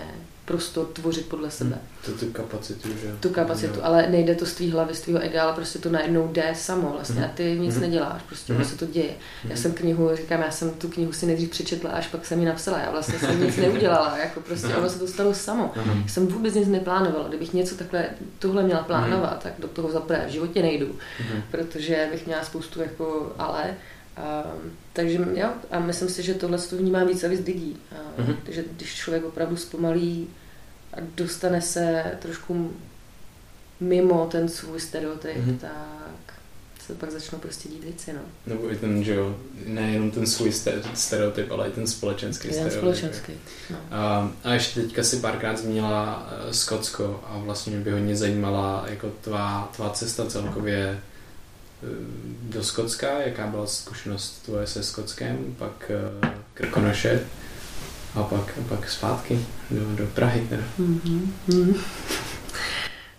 prostor 0.49 0.85
tvořit 0.85 1.25
podle 1.25 1.51
sebe. 1.51 1.75
Hmm. 1.75 2.15
To 2.15 2.25
tu 2.25 2.31
kapacitu, 2.31 2.89
že? 2.89 3.15
Tu 3.19 3.29
kapacitu, 3.29 3.75
jo. 3.75 3.81
ale 3.83 4.07
nejde 4.09 4.35
to 4.35 4.45
z 4.45 4.53
tvý 4.53 4.71
hlavy, 4.71 4.95
z 4.95 5.01
tvýho 5.01 5.19
ega, 5.19 5.43
ale 5.43 5.53
prostě 5.53 5.79
to 5.79 5.89
najednou 5.89 6.27
jde 6.27 6.51
samo 6.55 6.89
vlastně 6.89 7.21
hmm. 7.21 7.29
a 7.29 7.33
ty 7.33 7.59
nic 7.59 7.73
hmm. 7.73 7.81
neděláš, 7.81 8.21
prostě 8.21 8.53
hmm. 8.53 8.65
se 8.65 8.77
to 8.77 8.85
děje. 8.85 9.13
Hmm. 9.43 9.51
Já 9.51 9.57
jsem 9.57 9.71
knihu, 9.71 10.09
říkám, 10.15 10.41
já 10.41 10.51
jsem 10.51 10.71
tu 10.71 10.89
knihu 10.89 11.13
si 11.13 11.25
nejdřív 11.25 11.49
přečetla, 11.49 11.91
až 11.91 12.07
pak 12.07 12.25
jsem 12.25 12.39
ji 12.39 12.45
napsala, 12.45 12.79
já 12.79 12.91
vlastně 12.91 13.19
jsem 13.19 13.43
nic 13.43 13.57
neudělala, 13.67 14.17
jako 14.17 14.41
prostě 14.41 14.67
hmm. 14.67 14.77
ono 14.77 14.89
se 14.89 14.99
to 14.99 15.07
stalo 15.07 15.33
samo. 15.33 15.71
Hmm. 15.75 16.07
Jsem 16.07 16.27
vůbec 16.27 16.53
nic 16.53 16.67
neplánovala, 16.67 17.27
kdybych 17.27 17.53
něco 17.53 17.75
takhle, 17.75 18.05
tohle 18.39 18.63
měla 18.63 18.83
plánovat, 18.83 19.31
hmm. 19.31 19.41
tak 19.41 19.53
do 19.59 19.67
toho 19.67 19.91
zaprvé 19.91 20.25
v 20.27 20.31
životě 20.31 20.61
nejdu, 20.61 20.95
hmm. 21.19 21.41
protože 21.51 22.07
bych 22.11 22.25
měla 22.25 22.43
spoustu 22.43 22.81
jako 22.81 23.33
ale, 23.37 23.75
Um, 24.19 24.71
takže 24.93 25.19
jo, 25.33 25.49
a 25.71 25.79
myslím 25.79 26.09
si, 26.09 26.23
že 26.23 26.33
tohle 26.33 26.57
to 26.57 26.77
vnímá 26.77 27.03
víc 27.03 27.23
a 27.23 27.27
víc 27.27 27.45
lidí. 27.45 27.77
Uh, 27.91 28.25
mm-hmm. 28.25 28.35
Takže 28.43 28.63
když 28.75 28.95
člověk 28.95 29.25
opravdu 29.25 29.55
zpomalí 29.55 30.27
a 30.93 30.98
dostane 31.15 31.62
se 31.62 32.03
trošku 32.19 32.74
mimo 33.79 34.27
ten 34.31 34.50
svůj 34.50 34.79
stereotyp, 34.79 35.38
mm-hmm. 35.38 35.58
tak 35.58 36.34
se 36.88 36.96
pak 36.96 37.12
začnou 37.12 37.39
prostě 37.39 37.69
dít 37.69 37.84
věci, 37.84 38.13
no. 38.13 38.19
Nebo 38.48 38.72
i 38.72 38.75
ten, 38.75 39.03
že 39.03 39.15
jo, 39.15 39.38
nejenom 39.65 40.12
ten 40.12 40.27
svůj 40.27 40.53
stereotyp, 40.93 41.51
ale 41.51 41.67
i 41.67 41.72
ten 41.72 41.88
společenský 41.88 42.48
ten 42.48 42.53
stereotyp. 42.53 42.79
společenský, 42.79 43.34
no. 43.69 43.77
a, 43.91 44.31
a 44.43 44.53
ještě 44.53 44.81
teďka 44.81 45.03
si 45.03 45.17
párkrát 45.17 45.58
zmínila 45.58 46.27
uh, 46.46 46.51
Skotsko 46.51 47.24
a 47.27 47.38
vlastně 47.38 47.75
mě 47.75 47.84
by 47.84 47.91
hodně 47.91 48.15
zajímala 48.15 48.86
jako 48.88 49.12
tvá, 49.22 49.72
tvá 49.75 49.89
cesta 49.89 50.25
celkově 50.25 51.01
uh, 51.84 51.89
do 52.50 52.63
Skotska, 52.63 53.19
jaká 53.19 53.48
byla 53.48 53.67
zkušenost 53.67 54.41
tvoje 54.46 54.67
se 54.67 54.84
Skotskem, 54.84 55.55
pak 55.58 55.91
uh, 56.24 56.29
Krkonoše 56.53 57.25
a 58.15 58.23
pak, 58.23 58.57
a 58.57 58.69
pak 58.69 58.89
zpátky 58.89 59.45
do, 59.71 59.95
do 59.95 60.07
Prahy. 60.07 60.47
Teda. 60.49 60.63
Mm-hmm. 60.79 61.79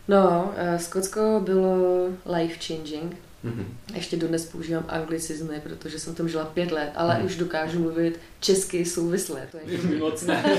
No, 0.08 0.54
uh, 0.72 0.80
Skotsko 0.80 1.40
bylo 1.44 2.06
life 2.26 2.58
changing. 2.66 3.16
Mm-hmm. 3.44 3.64
Ještě 3.94 4.16
dodnes 4.16 4.46
používám 4.46 4.84
anglicizmy, 4.88 5.60
protože 5.62 5.98
jsem 5.98 6.14
tam 6.14 6.28
žila 6.28 6.44
pět 6.44 6.72
let, 6.72 6.92
ale 6.94 7.18
mm. 7.18 7.24
už 7.24 7.36
dokážu 7.36 7.78
mluvit 7.78 8.20
česky 8.40 8.84
souvisle. 8.84 9.48
To 9.52 9.58
je 9.66 9.98
moc 9.98 10.22
ne. 10.22 10.44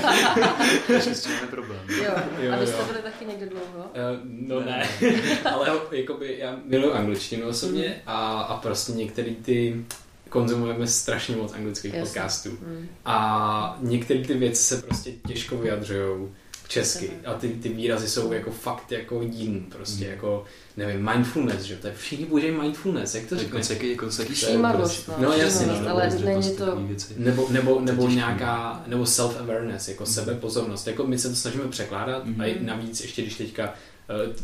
Je 0.88 1.46
problém. 1.50 1.80
Jo. 1.88 2.12
jo. 2.38 2.52
A 2.52 2.56
vy 2.56 2.66
jste 2.66 2.84
byli 2.84 3.02
taky 3.02 3.24
někde 3.24 3.46
dlouho? 3.46 3.78
Uh, 3.78 4.20
no 4.24 4.60
ne, 4.60 4.88
ale 5.52 5.80
jakoby 5.90 6.38
já 6.38 6.58
miluji 6.64 6.92
angličtinu 6.92 7.48
osobně 7.48 7.88
mm. 7.88 7.94
a, 8.06 8.40
a 8.40 8.56
prostě 8.56 8.92
některé 8.92 9.30
ty 9.30 9.84
konzumujeme 10.32 10.86
strašně 10.86 11.36
moc 11.36 11.52
anglických 11.52 11.94
Jasně. 11.94 12.08
podcastů. 12.08 12.50
Mm. 12.50 12.88
A 13.04 13.78
některé 13.80 14.24
ty 14.24 14.34
věci 14.34 14.62
se 14.62 14.82
prostě 14.82 15.12
těžko 15.26 15.56
vyjadřují 15.56 16.28
česky. 16.68 17.10
A 17.26 17.34
ty, 17.34 17.48
ty 17.48 17.68
výrazy 17.68 18.08
jsou 18.08 18.32
jako 18.32 18.50
fakt 18.50 18.92
jako 18.92 19.22
jiný, 19.22 19.60
prostě 19.60 20.04
mm. 20.04 20.10
jako, 20.10 20.44
nevím, 20.76 21.10
mindfulness, 21.10 21.62
že 21.62 21.76
to 21.76 21.86
je 21.86 21.94
všichni 21.96 22.26
používají 22.26 22.60
mindfulness, 22.60 23.14
jak 23.14 23.26
to 23.26 23.36
řekne? 23.36 23.52
Konceky, 23.52 23.96
konceky 23.96 24.32
Všímavost, 24.32 25.08
no. 25.08 25.14
no 25.18 25.32
jasně, 25.32 25.66
no, 25.66 25.90
ale 25.90 26.10
není 26.24 26.56
to... 26.56 26.88
Nebo, 27.16 27.48
nebo, 27.50 27.80
nebo 27.80 28.08
nějaká, 28.08 28.82
nebo 28.86 29.04
self-awareness, 29.04 29.88
jako 29.88 30.04
mm. 30.04 30.10
sebepozornost, 30.10 30.86
jako 30.86 31.06
my 31.06 31.18
se 31.18 31.28
to 31.28 31.36
snažíme 31.36 31.68
překládat 31.68 32.26
mm. 32.26 32.40
a 32.40 32.44
navíc 32.60 33.00
ještě, 33.00 33.22
když 33.22 33.34
teďka 33.34 33.74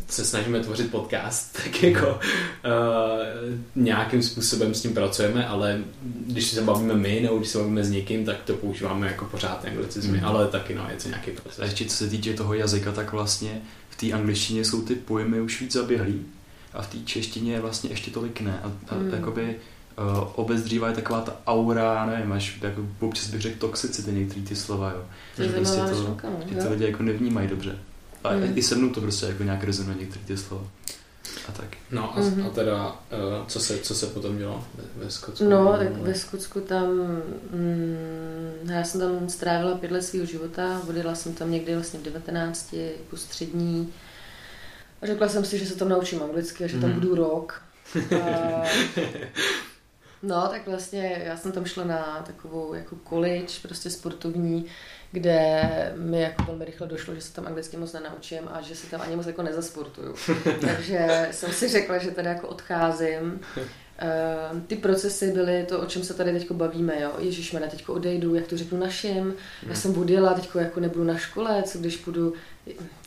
se 0.07 0.25
snažíme 0.25 0.59
tvořit 0.59 0.91
podcast, 0.91 1.53
tak 1.63 1.83
jako 1.83 2.07
uh, 2.07 2.19
nějakým 3.75 4.23
způsobem 4.23 4.73
s 4.73 4.81
tím 4.81 4.93
pracujeme, 4.93 5.47
ale 5.47 5.81
když 6.27 6.45
se 6.45 6.61
bavíme 6.61 6.93
my, 6.93 7.19
nebo 7.21 7.37
když 7.37 7.49
se 7.49 7.57
bavíme 7.57 7.83
s 7.83 7.89
někým, 7.89 8.25
tak 8.25 8.37
to 8.45 8.53
používáme 8.53 9.07
jako 9.07 9.25
pořád 9.25 9.65
anglicizmy, 9.65 10.17
mm. 10.17 10.25
ale 10.25 10.47
taky 10.47 10.75
no, 10.75 10.87
je 10.89 10.95
to 10.95 11.07
nějaký 11.07 11.31
proces. 11.31 11.59
A 11.59 11.63
ještě 11.63 11.85
co 11.85 11.97
se 11.97 12.07
týče 12.07 12.33
toho 12.33 12.53
jazyka, 12.53 12.91
tak 12.91 13.11
vlastně 13.11 13.61
v 13.89 13.95
té 13.95 14.11
angličtině 14.11 14.65
jsou 14.65 14.81
ty 14.81 14.95
pojmy 14.95 15.41
už 15.41 15.61
víc 15.61 15.71
zaběhlý 15.71 16.25
a 16.73 16.81
v 16.81 16.87
té 16.87 16.97
češtině 17.05 17.59
vlastně 17.59 17.89
ještě 17.89 18.11
tolik 18.11 18.41
ne. 18.41 18.59
A, 18.63 18.71
a 18.93 18.95
mm. 18.95 19.09
jakoby 19.09 19.55
uh, 19.99 20.29
obezřívá 20.35 20.87
je 20.87 20.95
taková 20.95 21.21
ta 21.21 21.35
aura, 21.47 22.05
nevím, 22.05 22.31
až 22.31 22.59
jako 22.61 22.81
občas 22.99 23.27
bych 23.27 23.41
řekl 23.41 23.59
toxicity 23.59 24.11
některý 24.11 24.41
ty 24.41 24.55
slova, 24.55 24.91
jo. 24.91 25.05
To 25.35 25.41
je 25.41 25.49
prostě 25.49 25.81
to, 25.81 26.03
no, 26.03 26.17
že 26.49 26.55
to 26.55 26.69
lidi 26.69 26.85
jako 26.85 27.03
nevnímají 27.03 27.47
dobře. 27.47 27.79
A 28.23 28.33
Mm. 28.33 28.57
i 28.57 28.63
se 28.63 28.75
mnou 28.75 28.89
to 28.89 29.01
prostě 29.01 29.25
jako 29.25 29.43
nějak 29.43 29.63
rezonuje 29.63 29.97
některé 29.97 30.25
ty 30.25 30.37
slova. 30.37 30.63
A 31.47 31.51
tak. 31.51 31.77
No 31.91 32.17
a, 32.17 32.19
Mhm. 32.19 32.45
a 32.45 32.49
teda, 32.49 32.87
uh, 32.91 33.47
co, 33.47 33.59
se, 33.59 33.77
co 33.77 33.95
se 33.95 34.07
potom 34.07 34.37
dělo 34.37 34.67
ve, 34.75 35.03
ve 35.05 35.11
Skotsku? 35.11 35.49
No, 35.49 35.75
tak 35.77 35.91
ve 35.97 36.13
Skotsku 36.15 36.61
tam, 36.61 36.87
mm, 37.51 38.69
já 38.71 38.83
jsem 38.83 39.01
tam 39.01 39.29
strávila 39.29 39.77
pět 39.77 39.91
let 39.91 40.01
svého 40.01 40.25
života, 40.25 40.81
odjela 40.89 41.15
jsem 41.15 41.33
tam 41.33 41.51
někdy 41.51 41.73
vlastně 41.75 41.99
v 41.99 42.03
19, 42.03 42.75
po 43.09 43.17
střední. 43.17 43.93
A 45.01 45.05
řekla 45.05 45.27
jsem 45.27 45.45
si, 45.45 45.57
že 45.59 45.65
se 45.65 45.75
tam 45.75 45.89
naučím 45.89 46.23
anglicky 46.23 46.63
a 46.63 46.67
že 46.67 46.79
tam 46.79 46.89
Mhm. 46.89 46.99
budu 46.99 47.15
rok. 47.15 47.61
A, 48.23 48.63
no, 50.23 50.47
tak 50.47 50.67
vlastně 50.67 51.21
já 51.25 51.37
jsem 51.37 51.51
tam 51.51 51.65
šla 51.65 51.83
na 51.83 52.23
takovou 52.25 52.73
jako 52.73 52.95
college, 53.09 53.53
prostě 53.61 53.89
sportovní, 53.89 54.65
kde 55.11 55.63
mi 55.95 56.21
jako 56.21 56.43
velmi 56.43 56.65
rychle 56.65 56.87
došlo, 56.87 57.15
že 57.15 57.21
se 57.21 57.33
tam 57.33 57.47
anglicky 57.47 57.77
moc 57.77 57.93
nenaučím 57.93 58.49
a 58.51 58.61
že 58.61 58.75
se 58.75 58.87
tam 58.87 59.01
ani 59.01 59.15
moc 59.15 59.25
jako 59.25 59.43
nezasportuju. 59.43 60.15
Takže 60.61 61.27
jsem 61.31 61.51
si 61.51 61.67
řekla, 61.67 61.97
že 61.97 62.11
tady 62.11 62.27
jako 62.27 62.47
odcházím. 62.47 63.41
Uh, 63.57 64.59
ty 64.67 64.75
procesy 64.75 65.31
byly 65.31 65.65
to, 65.69 65.79
o 65.79 65.85
čem 65.85 66.03
se 66.03 66.13
tady 66.13 66.31
teď 66.31 66.51
bavíme, 66.51 67.01
jo. 67.01 67.11
Ježíš, 67.19 67.53
já 67.53 67.59
teď 67.59 67.89
odejdu, 67.89 68.35
jak 68.35 68.47
to 68.47 68.57
řeknu 68.57 68.79
našim. 68.79 69.33
Já 69.67 69.75
jsem 69.75 69.97
odjela, 69.97 70.33
teď 70.33 70.49
jako 70.55 70.79
nebudu 70.79 71.03
na 71.03 71.17
škole, 71.17 71.63
co 71.63 71.79
když 71.79 71.97
půjdu, 71.97 72.33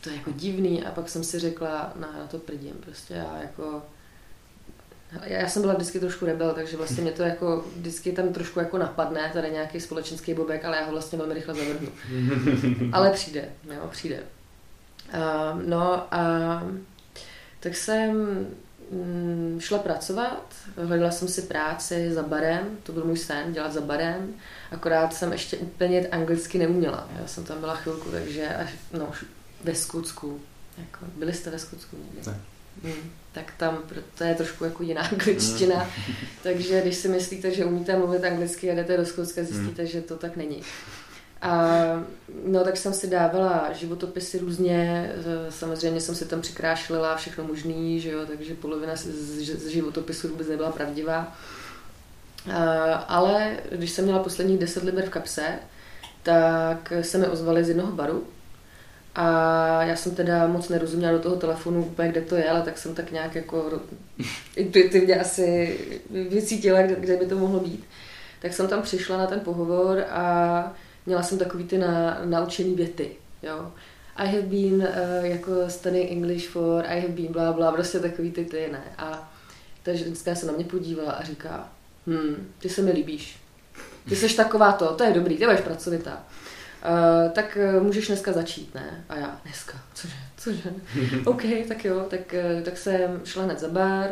to 0.03 0.09
je 0.09 0.15
jako 0.15 0.31
divný. 0.31 0.83
A 0.83 0.91
pak 0.91 1.09
jsem 1.09 1.23
si 1.23 1.39
řekla, 1.39 1.93
no, 1.95 2.07
já 2.19 2.27
to 2.27 2.37
prdím, 2.37 2.73
prostě 2.79 3.13
já 3.13 3.37
jako 3.41 3.81
já, 5.23 5.41
já 5.41 5.49
jsem 5.49 5.61
byla 5.61 5.73
vždycky 5.73 5.99
trošku 5.99 6.25
rebel, 6.25 6.53
takže 6.53 6.77
vlastně 6.77 7.03
mě 7.03 7.11
to 7.11 7.23
jako 7.23 7.65
vždycky 7.75 8.11
tam 8.11 8.33
trošku 8.33 8.59
jako 8.59 8.77
napadne, 8.77 9.29
tady 9.33 9.51
nějaký 9.51 9.79
společenský 9.79 10.33
bobek, 10.33 10.65
ale 10.65 10.77
já 10.77 10.85
ho 10.85 10.91
vlastně 10.91 11.17
velmi 11.17 11.33
rychle 11.33 11.53
zavrhnu. 11.53 11.89
ale 12.91 13.11
přijde, 13.11 13.49
jo, 13.75 13.87
přijde. 13.91 14.19
Uh, 15.13 15.61
no 15.65 16.13
a 16.13 16.63
tak 17.59 17.75
jsem 17.75 18.17
mm, 18.91 19.57
šla 19.61 19.77
pracovat, 19.77 20.55
hledala 20.77 21.11
jsem 21.11 21.27
si 21.27 21.41
práci 21.41 22.13
za 22.13 22.23
barem, 22.23 22.77
to 22.83 22.91
byl 22.91 23.05
můj 23.05 23.17
sen, 23.17 23.53
dělat 23.53 23.73
za 23.73 23.81
barem, 23.81 24.33
akorát 24.71 25.13
jsem 25.13 25.31
ještě 25.31 25.57
úplně 25.57 26.07
anglicky 26.07 26.57
neuměla. 26.57 27.09
Já 27.21 27.27
jsem 27.27 27.43
tam 27.43 27.59
byla 27.59 27.75
chvilku, 27.75 28.11
takže 28.11 28.47
až, 28.47 28.69
no, 28.93 29.11
ve 29.63 29.75
Skotsku. 29.75 30.41
Jako, 30.77 31.05
byli 31.17 31.33
jste 31.33 31.49
ve 31.49 31.59
Skotsku 31.59 31.97
někdy? 31.97 32.31
Ne. 32.31 32.39
Hmm, 32.83 33.11
tak 33.33 33.53
tam 33.57 33.79
to 34.17 34.23
je 34.23 34.35
trošku 34.35 34.63
jako 34.63 34.83
jiná 34.83 35.01
angličtina, 35.11 35.89
takže 36.43 36.81
když 36.81 36.95
si 36.95 37.07
myslíte, 37.07 37.51
že 37.51 37.65
umíte 37.65 37.95
mluvit 37.95 38.23
anglicky 38.23 38.71
a 38.71 38.75
jdete 38.75 38.97
do 38.97 39.05
Skotska, 39.05 39.43
zjistíte, 39.43 39.85
že 39.85 40.01
to 40.01 40.17
tak 40.17 40.35
není. 40.35 40.61
A 41.41 41.69
no 42.45 42.63
tak 42.63 42.77
jsem 42.77 42.93
si 42.93 43.07
dávala 43.07 43.69
životopisy 43.73 44.39
různě, 44.39 45.11
eh, 45.15 45.51
samozřejmě 45.51 46.01
jsem 46.01 46.15
si 46.15 46.25
tam 46.25 46.41
přikrášlila 46.41 47.15
všechno 47.15 47.43
možný, 47.43 47.99
že 47.99 48.11
jo, 48.11 48.25
takže 48.25 48.55
polovina 48.55 48.95
z, 48.95 49.67
životopisu 49.67 50.27
vůbec 50.27 50.47
nebyla 50.47 50.71
pravdivá. 50.71 51.37
A, 52.53 52.93
ale 52.93 53.57
když 53.71 53.91
jsem 53.91 54.05
měla 54.05 54.23
posledních 54.23 54.59
10 54.59 54.83
liber 54.83 55.05
v 55.05 55.09
kapse, 55.09 55.59
tak 56.23 56.93
se 57.01 57.17
mi 57.17 57.27
ozvali 57.27 57.63
z 57.63 57.69
jednoho 57.69 57.91
baru 57.91 58.27
a 59.15 59.83
já 59.83 59.95
jsem 59.95 60.15
teda 60.15 60.47
moc 60.47 60.69
nerozuměla 60.69 61.13
do 61.13 61.19
toho 61.19 61.35
telefonu 61.35 61.85
úplně, 61.85 62.09
kde 62.09 62.21
to 62.21 62.35
je, 62.35 62.49
ale 62.49 62.61
tak 62.61 62.77
jsem 62.77 62.95
tak 62.95 63.11
nějak 63.11 63.35
jako 63.35 63.81
intuitivně 64.55 65.19
asi 65.19 65.79
vycítila, 66.09 66.81
kde, 66.81 66.95
kde 66.95 67.17
by 67.17 67.25
to 67.25 67.37
mohlo 67.37 67.59
být. 67.59 67.85
Tak 68.41 68.53
jsem 68.53 68.67
tam 68.67 68.81
přišla 68.81 69.17
na 69.17 69.27
ten 69.27 69.39
pohovor 69.39 70.05
a 70.09 70.73
měla 71.05 71.23
jsem 71.23 71.37
takový 71.37 71.63
ty 71.63 71.77
na, 71.77 72.21
naučený 72.25 72.75
věty, 72.75 73.11
jo. 73.43 73.71
I 74.15 74.27
have 74.27 74.41
been 74.41 74.73
uh, 74.73 75.25
jako 75.25 75.51
studying 75.67 76.11
English 76.11 76.49
for, 76.49 76.85
I 76.87 77.01
have 77.01 77.13
been 77.13 77.31
bla 77.31 77.53
bla, 77.53 77.71
prostě 77.71 77.99
takový 77.99 78.31
ty 78.31 78.45
ty, 78.45 78.69
ne. 78.71 78.83
A 78.97 79.33
ta 79.83 79.93
ženská 79.93 80.35
se 80.35 80.45
na 80.45 80.53
mě 80.53 80.65
podívala 80.65 81.11
a 81.11 81.23
říká, 81.23 81.69
hm, 82.07 82.51
ty 82.59 82.69
se 82.69 82.81
mi 82.81 82.91
líbíš. 82.91 83.39
Ty 84.09 84.15
jsi 84.15 84.35
taková 84.35 84.71
to, 84.71 84.93
to 84.93 85.03
je 85.03 85.13
dobrý, 85.13 85.37
ty 85.37 85.45
budeš 85.45 85.61
pracovitá. 85.61 86.23
Uh, 86.85 87.31
tak 87.31 87.57
uh, 87.77 87.83
můžeš 87.83 88.07
dneska 88.07 88.31
začít, 88.33 88.75
ne? 88.75 89.03
A 89.09 89.15
já, 89.15 89.39
dneska, 89.45 89.77
cože, 89.93 90.13
cože? 90.37 90.69
OK, 91.25 91.41
tak 91.67 91.85
jo, 91.85 92.05
tak, 92.09 92.35
uh, 92.57 92.61
tak 92.63 92.77
jsem 92.77 93.21
šla 93.25 93.43
hned 93.43 93.59
za 93.59 93.67
bar. 93.69 94.09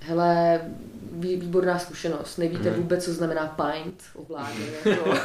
Hele, 0.00 0.60
vý, 1.12 1.36
výborná 1.36 1.78
zkušenost. 1.78 2.36
Nevíte 2.38 2.70
Mhm. 2.70 2.80
vůbec, 2.80 3.04
co 3.04 3.12
znamená 3.14 3.46
pint 3.72 4.02
ovládně. 4.14 4.64
Jako. 4.84 5.14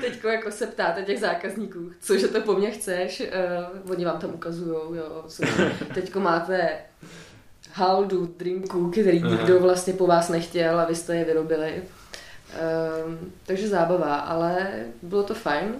Teďko 0.00 0.28
jako 0.28 0.50
se 0.50 0.66
ptáte 0.66 1.02
těch 1.02 1.20
zákazníků, 1.20 1.78
cože 2.00 2.28
to 2.28 2.40
po 2.40 2.54
mně 2.54 2.70
chceš? 2.70 3.20
Uh, 3.84 3.90
oni 3.90 4.04
vám 4.04 4.18
tam 4.18 4.30
ukazujou, 4.34 4.94
jo. 4.94 5.24
Co, 5.28 5.42
teďko 5.94 6.20
máte 6.20 6.68
haldu 7.72 8.34
drinků, 8.38 8.90
který 8.90 9.22
nikdo 9.22 9.60
vlastně 9.60 9.92
po 9.92 10.06
vás 10.06 10.28
nechtěl 10.28 10.80
a 10.80 10.84
vy 10.84 10.94
jste 10.94 11.16
je 11.16 11.24
vyrobili. 11.24 11.82
Um, 13.06 13.32
takže 13.46 13.68
zábava, 13.68 14.16
ale 14.16 14.68
bylo 15.02 15.22
to 15.22 15.34
fajn. 15.34 15.74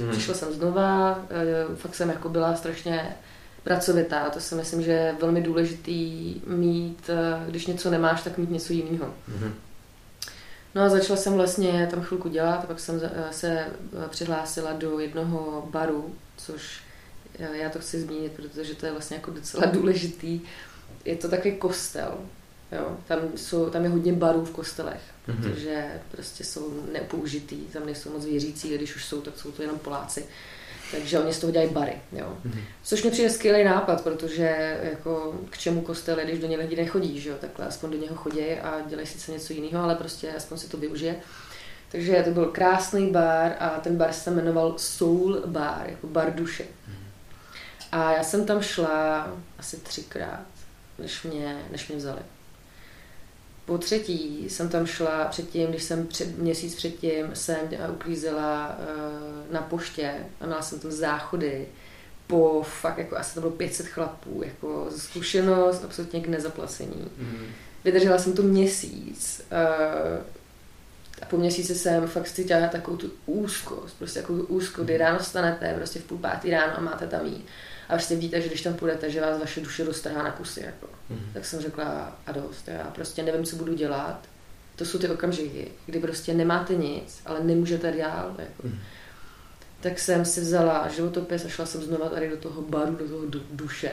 Hmm. 0.00 0.10
Přišla 0.10 0.34
jsem 0.34 0.52
znova, 0.52 1.18
uh, 1.68 1.76
fakt 1.76 1.94
jsem 1.94 2.08
jako 2.08 2.28
byla 2.28 2.56
strašně 2.56 3.16
pracovitá. 3.64 4.30
To 4.30 4.40
si 4.40 4.54
myslím, 4.54 4.82
že 4.82 4.90
je 4.92 5.16
velmi 5.20 5.42
důležitý 5.42 6.34
mít, 6.46 7.10
uh, 7.10 7.48
když 7.50 7.66
něco 7.66 7.90
nemáš, 7.90 8.22
tak 8.22 8.38
mít 8.38 8.50
něco 8.50 8.72
jiného. 8.72 9.14
Mhm. 9.28 9.54
No 10.74 10.82
a 10.82 10.88
začala 10.88 11.16
jsem 11.16 11.32
vlastně 11.32 11.88
tam 11.90 12.02
chvilku 12.02 12.28
dělat, 12.28 12.56
a 12.64 12.66
pak 12.66 12.80
jsem 12.80 12.98
za- 13.00 13.10
se 13.30 13.48
eh, 13.58 14.08
přihlásila 14.08 14.72
do 14.72 14.98
jednoho 14.98 15.68
baru, 15.70 16.14
což 16.36 16.80
eh, 17.38 17.56
já 17.56 17.70
to 17.70 17.78
chci 17.78 18.00
zmínit, 18.00 18.32
protože 18.32 18.74
to 18.74 18.86
je 18.86 18.92
vlastně 18.92 19.16
jako 19.16 19.30
docela 19.30 19.66
důležitý. 19.72 20.40
Je 21.04 21.16
to 21.16 21.28
takový 21.28 21.56
kostel, 21.56 22.18
jo. 22.72 22.96
Tam, 23.06 23.18
jsou, 23.36 23.70
tam 23.70 23.84
je 23.84 23.88
hodně 23.90 24.12
barů 24.12 24.44
v 24.44 24.50
kostelech, 24.50 25.00
Mhm. 25.28 25.42
protože 25.42 25.84
prostě 26.10 26.44
jsou 26.44 26.82
nepoužitý, 26.92 27.56
tam 27.56 27.86
nejsou 27.86 28.12
moc 28.12 28.24
věřící, 28.24 28.74
když 28.74 28.96
už 28.96 29.04
jsou, 29.04 29.20
tak 29.20 29.38
jsou 29.38 29.50
to 29.52 29.62
jenom 29.62 29.78
Poláci. 29.78 30.26
Takže 30.90 31.18
oni 31.18 31.32
z 31.34 31.38
toho 31.38 31.50
dělají 31.52 31.70
bary, 31.70 31.92
jo. 32.12 32.38
Mhm. 32.44 32.60
Což 32.82 33.02
mi 33.02 33.10
přijde 33.10 33.30
skvělý 33.30 33.64
nápad, 33.64 34.02
protože 34.04 34.78
jako 34.82 35.40
k 35.50 35.58
čemu 35.58 35.80
kostel 35.80 36.18
je, 36.18 36.24
když 36.24 36.38
do 36.38 36.46
něj 36.46 36.58
lidi 36.58 36.76
nechodí, 36.76 37.20
že 37.20 37.28
jo, 37.30 37.36
takhle 37.40 37.66
aspoň 37.66 37.90
do 37.90 37.96
něho 37.98 38.14
chodí 38.16 38.40
a 38.52 38.80
dělají 38.88 39.06
sice 39.06 39.32
něco 39.32 39.52
jiného, 39.52 39.82
ale 39.84 39.94
prostě 39.94 40.32
aspoň 40.32 40.58
si 40.58 40.68
to 40.68 40.76
využije. 40.76 41.16
Takže 41.92 42.22
to 42.24 42.30
byl 42.30 42.44
krásný 42.46 43.10
bar 43.10 43.52
a 43.58 43.68
ten 43.68 43.96
bar 43.96 44.12
se 44.12 44.30
jmenoval 44.30 44.74
Soul 44.78 45.40
Bar, 45.46 45.82
jako 45.86 46.06
bar 46.06 46.34
duše. 46.34 46.64
A 47.92 48.12
já 48.12 48.22
jsem 48.22 48.46
tam 48.46 48.62
šla 48.62 49.28
asi 49.58 49.76
třikrát, 49.76 50.46
než 50.98 51.22
mě, 51.22 51.58
než 51.70 51.88
mě 51.88 51.96
vzali. 51.96 52.20
Po 53.66 53.78
třetí 53.78 54.46
jsem 54.48 54.68
tam 54.68 54.86
šla 54.86 55.24
předtím, 55.24 55.70
když 55.70 55.82
jsem 55.82 56.06
před, 56.06 56.38
měsíc 56.38 56.74
předtím 56.74 57.26
jsem 57.34 57.56
eh, 57.70 57.88
uklízela 57.88 58.78
uh, 58.78 59.52
na 59.52 59.62
poště 59.62 60.14
a 60.40 60.46
měla 60.46 60.62
jsem 60.62 60.80
tam 60.80 60.90
záchody 60.90 61.66
po 62.26 62.62
fakt 62.80 62.98
jako 62.98 63.16
asi 63.16 63.34
to 63.34 63.40
bylo 63.40 63.52
500 63.52 63.86
chlapů, 63.86 64.42
jako 64.44 64.88
zkušenost 64.96 65.84
absolutně 65.84 66.20
k 66.20 66.28
nezaplacení. 66.28 67.10
Mhm. 67.18 67.46
Vydržela 67.84 68.18
jsem 68.18 68.32
to 68.32 68.42
měsíc 68.42 69.42
uh, 69.52 70.24
a 71.22 71.26
po 71.26 71.36
měsíci 71.36 71.74
jsem 71.74 72.08
fakt 72.08 72.30
cítila 72.30 72.68
takovou 72.68 72.96
tu 72.96 73.10
úzkost, 73.26 73.98
prostě 73.98 74.20
takovou 74.20 74.38
tu 74.38 74.46
úzkost, 74.46 74.84
kdy 74.84 74.96
ráno 74.96 75.20
stanete, 75.20 75.74
prostě 75.76 75.98
v 75.98 76.04
půl 76.04 76.18
pátý 76.18 76.50
ráno 76.50 76.72
a 76.76 76.80
máte 76.80 77.06
tam 77.06 77.26
jít. 77.26 77.46
A 77.88 77.92
prostě 77.92 78.16
víte, 78.16 78.40
že 78.40 78.48
když 78.48 78.62
tam 78.62 78.74
půjdete, 78.74 79.10
že 79.10 79.20
vás 79.20 79.40
vaše 79.40 79.60
duše 79.60 79.84
roztrhá 79.84 80.22
na 80.22 80.30
kusy. 80.30 80.60
Jako. 80.60 80.88
Mhm. 81.10 81.30
Tak 81.34 81.44
jsem 81.44 81.60
řekla, 81.60 82.18
a 82.26 82.32
dost, 82.32 82.68
já 82.68 82.84
prostě 82.84 83.22
nevím, 83.22 83.44
co 83.44 83.56
budu 83.56 83.74
dělat. 83.74 84.28
To 84.76 84.84
jsou 84.84 84.98
ty 84.98 85.08
okamžiky, 85.08 85.68
kdy 85.86 86.00
prostě 86.00 86.34
nemáte 86.34 86.74
nic, 86.74 87.20
ale 87.26 87.40
nemůžete 87.40 87.92
dál. 87.92 88.34
Jako. 88.38 88.62
Mhm. 88.64 88.78
Tak 89.80 89.98
jsem 89.98 90.24
si 90.24 90.40
vzala 90.40 90.88
životopis 90.88 91.44
a 91.44 91.48
šla 91.48 91.66
jsem 91.66 91.82
znova 91.82 92.08
tady 92.08 92.30
do 92.30 92.36
toho 92.36 92.62
baru, 92.62 92.96
do 92.96 93.08
toho 93.08 93.26
du- 93.26 93.46
duše. 93.50 93.92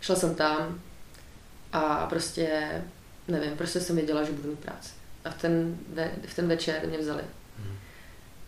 Šla 0.00 0.16
jsem 0.16 0.34
tam 0.34 0.80
a 1.72 2.06
prostě, 2.06 2.68
nevím, 3.28 3.56
prostě 3.56 3.80
jsem 3.80 3.96
věděla, 3.96 4.24
že 4.24 4.32
budu 4.32 4.50
mít 4.50 4.58
práci. 4.58 4.90
A 5.24 5.30
v 5.30 5.40
ten, 5.40 5.78
ve, 5.94 6.10
v 6.26 6.36
ten 6.36 6.48
večer 6.48 6.80
mě 6.88 6.98
vzali. 6.98 7.22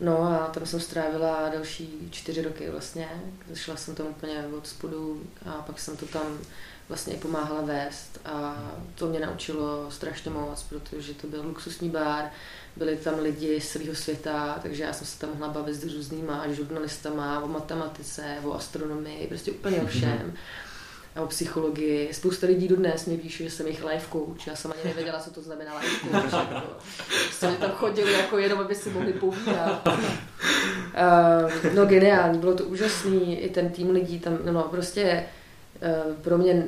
No 0.00 0.22
a 0.22 0.46
tam 0.46 0.66
jsem 0.66 0.80
strávila 0.80 1.48
další 1.48 2.08
čtyři 2.10 2.42
roky 2.42 2.70
vlastně. 2.70 3.08
Zašla 3.50 3.76
jsem 3.76 3.94
tam 3.94 4.06
úplně 4.06 4.44
od 4.58 4.66
spodu 4.66 5.22
a 5.46 5.50
pak 5.50 5.78
jsem 5.78 5.96
to 5.96 6.06
tam 6.06 6.38
vlastně 6.88 7.14
i 7.14 7.16
pomáhala 7.16 7.60
vést 7.60 8.20
a 8.24 8.56
to 8.94 9.06
mě 9.06 9.20
naučilo 9.20 9.90
strašně 9.90 10.30
moc, 10.30 10.62
protože 10.62 11.14
to 11.14 11.26
byl 11.26 11.42
luxusní 11.42 11.90
bar, 11.90 12.30
byli 12.76 12.96
tam 12.96 13.18
lidi 13.18 13.60
z 13.60 13.68
celého 13.68 13.94
světa, 13.94 14.58
takže 14.62 14.82
já 14.82 14.92
jsem 14.92 15.06
se 15.06 15.18
tam 15.18 15.30
mohla 15.30 15.48
bavit 15.48 15.74
s 15.74 15.94
různýma 15.94 16.48
žurnalistama 16.48 17.40
o 17.40 17.48
matematice, 17.48 18.36
o 18.44 18.54
astronomii, 18.54 19.26
prostě 19.26 19.52
úplně 19.52 19.82
o 19.82 19.86
všem. 19.96 20.32
A 20.32 20.69
o 21.22 21.26
psychologii. 21.26 22.14
Spousta 22.14 22.46
lidí 22.46 22.68
dodnes 22.68 23.06
mě 23.06 23.18
píše, 23.18 23.44
že 23.44 23.50
jsem 23.50 23.66
jejich 23.66 23.84
life 23.84 24.06
coach. 24.12 24.46
Já 24.46 24.56
jsem 24.56 24.72
ani 24.72 24.80
nevěděla, 24.84 25.18
co 25.18 25.30
to 25.30 25.42
znamená 25.42 25.78
life 25.78 26.08
coach. 26.30 26.52
Prostě 27.24 27.46
tam 27.46 27.70
chodili 27.70 28.12
jako 28.12 28.38
jenom, 28.38 28.58
aby 28.58 28.74
si 28.74 28.90
mohli 28.90 29.12
povídat. 29.12 29.88
Uh, 29.88 31.74
no 31.74 31.86
geniální, 31.86 32.38
bylo 32.38 32.54
to 32.54 32.64
úžasný. 32.64 33.40
I 33.40 33.50
ten 33.50 33.70
tým 33.70 33.90
lidí 33.90 34.20
tam, 34.20 34.38
no 34.44 34.62
prostě 34.62 35.24
uh, 36.08 36.14
pro 36.14 36.38
mě 36.38 36.66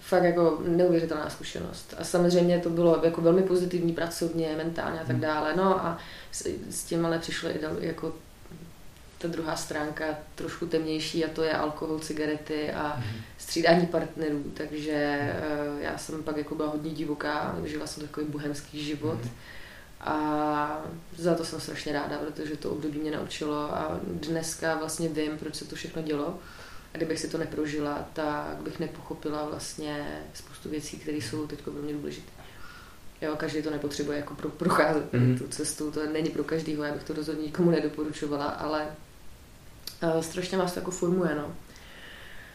fakt 0.00 0.24
jako 0.24 0.58
neuvěřitelná 0.66 1.30
zkušenost. 1.30 1.94
A 1.98 2.04
samozřejmě 2.04 2.58
to 2.58 2.70
bylo 2.70 3.00
jako 3.04 3.20
velmi 3.20 3.42
pozitivní 3.42 3.92
pracovně, 3.92 4.54
mentálně 4.56 5.00
a 5.00 5.04
tak 5.04 5.10
hmm. 5.10 5.20
dále. 5.20 5.56
No 5.56 5.86
a 5.86 5.98
s, 6.32 6.46
s 6.70 6.84
tím 6.84 7.06
ale 7.06 7.18
přišlo 7.18 7.50
i 7.50 7.58
jako 7.80 8.12
ta 9.24 9.30
druhá 9.30 9.56
stránka 9.56 10.04
trošku 10.34 10.66
temnější 10.66 11.24
a 11.24 11.28
to 11.28 11.42
je 11.42 11.52
alkohol, 11.52 11.98
cigarety 11.98 12.72
a 12.72 12.88
hmm. 12.88 13.20
střídání 13.38 13.86
partnerů. 13.86 14.44
Takže 14.54 15.30
uh, 15.72 15.80
já 15.80 15.98
jsem 15.98 16.22
pak 16.22 16.36
jako 16.36 16.54
byla 16.54 16.68
hodně 16.68 16.90
divoká, 16.90 17.56
žila 17.64 17.86
jsem 17.86 18.02
takový 18.02 18.26
bohemský 18.26 18.84
život. 18.84 19.18
Hmm. 19.20 19.30
A 20.00 20.84
za 21.16 21.34
to 21.34 21.44
jsem 21.44 21.60
strašně 21.60 21.92
ráda, 21.92 22.18
protože 22.18 22.56
to 22.56 22.70
období 22.70 22.98
mě 22.98 23.10
naučilo 23.10 23.76
a 23.76 24.00
dneska 24.04 24.74
vlastně 24.74 25.08
vím, 25.08 25.38
proč 25.38 25.54
se 25.54 25.64
to 25.64 25.76
všechno 25.76 26.02
dělo. 26.02 26.38
A 26.94 26.96
kdybych 26.96 27.20
si 27.20 27.28
to 27.28 27.38
neprožila, 27.38 28.08
tak 28.12 28.56
bych 28.62 28.80
nepochopila 28.80 29.44
vlastně 29.44 30.20
spoustu 30.34 30.68
věcí, 30.68 30.96
které 30.98 31.16
jsou 31.16 31.46
teď 31.46 31.62
pro 31.62 31.72
mě 31.72 31.92
důležité. 31.92 32.32
Jo, 33.22 33.36
každý 33.36 33.62
to 33.62 33.70
nepotřebuje 33.70 34.18
jako 34.18 34.34
pro, 34.34 34.48
procházet 34.48 35.12
mm-hmm. 35.12 35.38
tu 35.38 35.48
cestu, 35.48 35.90
to 35.90 36.06
není 36.06 36.30
pro 36.30 36.44
každého, 36.44 36.84
já 36.84 36.94
bych 36.94 37.04
to 37.04 37.12
rozhodně 37.12 37.46
nikomu 37.46 37.70
nedoporučovala, 37.70 38.44
ale 38.44 38.86
uh, 40.14 40.20
strašně 40.20 40.58
vás 40.58 40.72
to 40.72 40.80
jako 40.80 40.90
formuje, 40.90 41.34
no. 41.34 41.54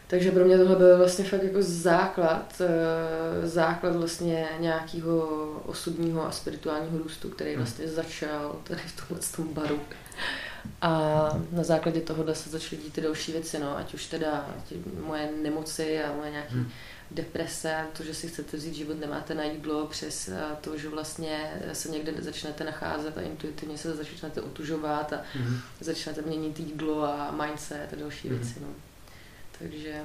Takže 0.06 0.30
pro 0.30 0.44
mě 0.44 0.58
tohle 0.58 0.76
byl 0.76 0.98
vlastně 0.98 1.24
fakt 1.24 1.42
jako 1.42 1.58
základ, 1.60 2.60
uh, 2.60 3.46
základ 3.48 3.96
vlastně 3.96 4.48
nějakého 4.58 5.26
osobního 5.66 6.26
a 6.26 6.30
spirituálního 6.30 6.98
růstu, 6.98 7.28
který 7.28 7.50
mhm. 7.50 7.58
vlastně 7.58 7.88
začal 7.88 8.56
tady 8.64 8.80
v 8.86 8.96
tomhle 8.96 9.26
tom 9.36 9.54
baru. 9.54 9.80
A 10.82 10.90
na 11.52 11.62
základě 11.62 12.00
tohohle 12.00 12.34
se 12.34 12.50
začaly 12.50 12.82
dít 12.82 12.92
ty 12.92 13.00
další 13.00 13.32
věci, 13.32 13.58
no, 13.58 13.76
ať 13.76 13.94
už 13.94 14.06
teda 14.06 14.46
moje 15.06 15.30
nemoci 15.42 16.02
a 16.02 16.12
moje 16.16 16.30
nějaké 16.30 16.54
hmm. 16.54 16.70
Deprese, 17.10 17.86
to, 17.96 18.04
že 18.04 18.14
si 18.14 18.28
chcete 18.28 18.56
vzít 18.56 18.74
život, 18.74 19.00
nemáte 19.00 19.34
na 19.34 19.44
jídlo, 19.44 19.86
přes 19.86 20.30
to, 20.60 20.78
že 20.78 20.88
vlastně 20.88 21.52
se 21.72 21.88
někde 21.88 22.12
začnete 22.18 22.64
nacházet 22.64 23.18
a 23.18 23.20
intuitivně 23.20 23.78
se 23.78 23.96
začnete 23.96 24.40
otužovat 24.40 25.12
a 25.12 25.22
hmm. 25.34 25.60
začnete 25.80 26.22
měnit 26.22 26.60
jídlo 26.60 27.04
a 27.04 27.34
mindset 27.44 27.92
a 27.92 27.96
další 27.96 28.28
hmm. 28.28 28.38
věci. 28.38 28.54
No. 28.60 28.68
Takže 29.58 30.02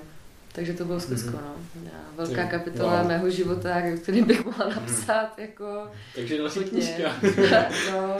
takže 0.55 0.73
to 0.73 0.85
bylo 0.85 0.99
Skutsko, 0.99 1.29
mm-hmm. 1.29 1.83
no. 1.83 1.91
Velká 2.15 2.43
Ty, 2.43 2.49
kapitola 2.49 3.01
wow. 3.01 3.07
mého 3.07 3.29
života, 3.29 3.81
který 4.01 4.21
bych 4.21 4.45
mohla 4.45 4.65
mhm. 4.67 4.75
napsat, 4.75 5.37
mm. 5.37 5.43
jako... 5.43 5.87
Takže 6.15 6.37
další 6.37 6.59
knížka. 6.59 7.11
no. 7.91 8.17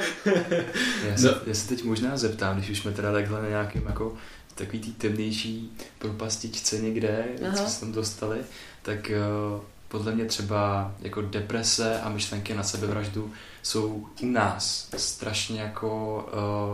Já 1.10 1.18
se, 1.18 1.36
já 1.48 1.54
se 1.54 1.68
teď 1.68 1.84
možná 1.84 2.18
zeptám, 2.18 2.58
když 2.58 2.70
už 2.70 2.80
jsme 2.80 2.92
teda 2.92 3.12
takhle 3.12 3.42
na 3.42 3.50
nějakým 3.50 3.86
jako 3.88 4.18
takový 4.56 4.80
tý 4.80 4.94
temnější 4.94 5.72
propastičce 6.00 6.78
někde, 6.78 7.26
Aha. 7.48 7.58
co 7.58 7.72
se 7.72 7.80
tam 7.80 7.92
dostali, 7.92 8.40
tak 8.82 9.12
uh, 9.56 9.62
podle 9.88 10.16
mě 10.16 10.26
třeba 10.26 10.92
jako 11.00 11.22
deprese 11.22 12.02
a 12.02 12.10
myšlenky 12.10 12.54
na 12.54 12.64
sebevraždu 12.64 13.34
jsou 13.64 14.08
u 14.22 14.26
nás 14.26 14.90
strašně 14.98 15.62
jako 15.62 16.24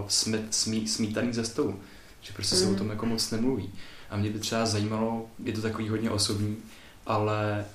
uh, 0.02 0.08
smít, 0.08 0.56
smí, 0.56 0.88
smítaný 0.88 1.34
ze 1.34 1.46
stolu. 1.46 1.80
Že 2.22 2.34
prostě 2.34 2.56
mm. 2.56 2.62
se 2.62 2.68
o 2.68 2.70
mhm. 2.70 2.78
tom 2.78 2.90
jako 2.90 3.06
moc 3.06 3.32
nemluví. 3.32 3.70
A 4.10 4.18
mě 4.18 4.30
by 4.30 4.40
třeba 4.40 4.66
zajímalo, 4.66 5.26
je 5.44 5.54
to 5.54 5.62
takový 5.62 5.90
hodně 5.90 6.12
osobní, 6.12 6.58
ale 7.06 7.66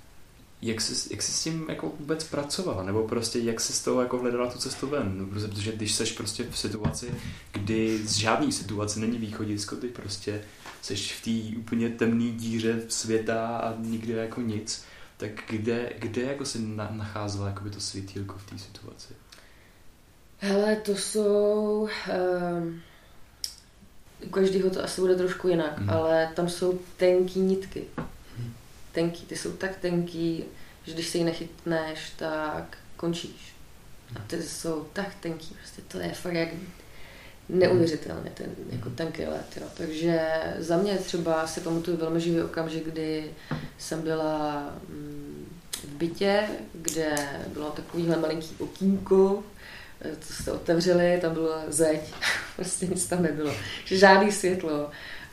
jak 0.63 0.81
jsi, 0.81 1.09
jak 1.15 1.23
jsi 1.23 1.33
s 1.33 1.43
tím 1.43 1.67
jako 1.69 1.93
vůbec 2.01 2.25
pracovala, 2.25 2.83
nebo 2.83 3.09
prostě 3.09 3.39
jak 3.39 3.61
jsi 3.61 3.73
z 3.73 3.83
toho 3.83 4.01
jako 4.01 4.19
hledala 4.19 4.51
tu 4.51 4.59
cestu 4.59 4.87
ven, 4.87 5.19
no, 5.19 5.27
protože 5.27 5.73
když 5.73 5.95
jsi 5.95 6.07
prostě 6.07 6.47
v 6.51 6.59
situaci, 6.59 7.15
kdy 7.53 7.99
z 8.07 8.13
žádné 8.13 8.53
situace 8.53 9.01
není 9.01 9.19
východisko, 9.19 9.77
ty 9.77 9.89
prostě 9.89 10.45
jsi 10.83 10.97
v 10.97 11.23
té 11.25 11.59
úplně 11.59 11.89
temné 11.91 12.31
díře 12.31 12.83
světa 12.89 13.57
a 13.59 13.75
nikde 13.79 14.15
jako 14.15 14.41
nic, 14.41 14.85
tak 15.17 15.31
kde, 15.49 15.93
kde 15.99 16.23
jako 16.23 16.45
si 16.45 16.59
na, 16.59 16.89
nacházela 16.93 17.49
jako 17.49 17.65
by 17.65 17.71
to 17.71 17.81
světílko 17.81 18.35
v 18.39 18.51
té 18.51 18.59
situaci? 18.59 19.15
Hele, 20.39 20.77
to 20.77 20.93
jsou... 20.93 21.89
Um 22.59 22.81
u 24.25 24.29
každého 24.29 24.71
to 24.71 24.85
asi 24.85 25.01
bude 25.01 25.17
trošku 25.17 25.49
jinak, 25.49 25.79
mm. 25.79 25.91
ale 25.91 26.29
tam 26.35 26.49
jsou 26.49 26.79
tenký 26.97 27.41
nitky. 27.41 27.85
Tenký, 28.97 29.27
ty 29.27 29.37
jsou 29.37 29.53
tak 29.53 29.77
tenký, 29.77 30.45
že 30.87 30.93
když 30.93 31.09
se 31.09 31.19
jí 31.19 31.25
nechytneš, 31.25 32.11
tak 32.17 32.79
končíš. 32.97 33.55
A 34.17 34.19
ty 34.27 34.43
jsou 34.43 34.87
tak 34.93 35.15
tenký, 35.15 35.55
prostě 35.55 35.83
to 35.89 35.99
je 35.99 36.13
fakt 36.13 36.35
jak 36.35 36.49
neuvěřitelně 37.49 38.31
ten 38.31 38.47
jako 38.71 38.91
tenký 38.91 39.25
let. 39.25 39.47
Jo. 39.61 39.67
Takže 39.77 40.21
za 40.59 40.77
mě 40.77 40.99
třeba 40.99 41.47
si 41.47 41.61
pamatuju 41.61 41.97
velmi 41.97 42.21
živý 42.21 42.43
okamžik, 42.43 42.85
kdy 42.85 43.31
jsem 43.79 44.03
byla 44.03 44.63
mm, 44.89 45.47
v 45.73 45.93
bytě, 45.93 46.49
kde 46.75 47.17
bylo 47.53 47.71
takovýhle 47.71 48.17
malinký 48.17 48.57
okýnko, 48.59 49.45
to 49.99 50.35
jste 50.43 50.53
otevřeli, 50.53 51.19
tam 51.21 51.33
bylo 51.33 51.59
zeď, 51.69 52.01
prostě 52.57 52.87
nic 52.87 53.07
tam 53.07 53.23
nebylo. 53.23 53.55
Žádný 53.85 54.33
světlo. 54.33 54.91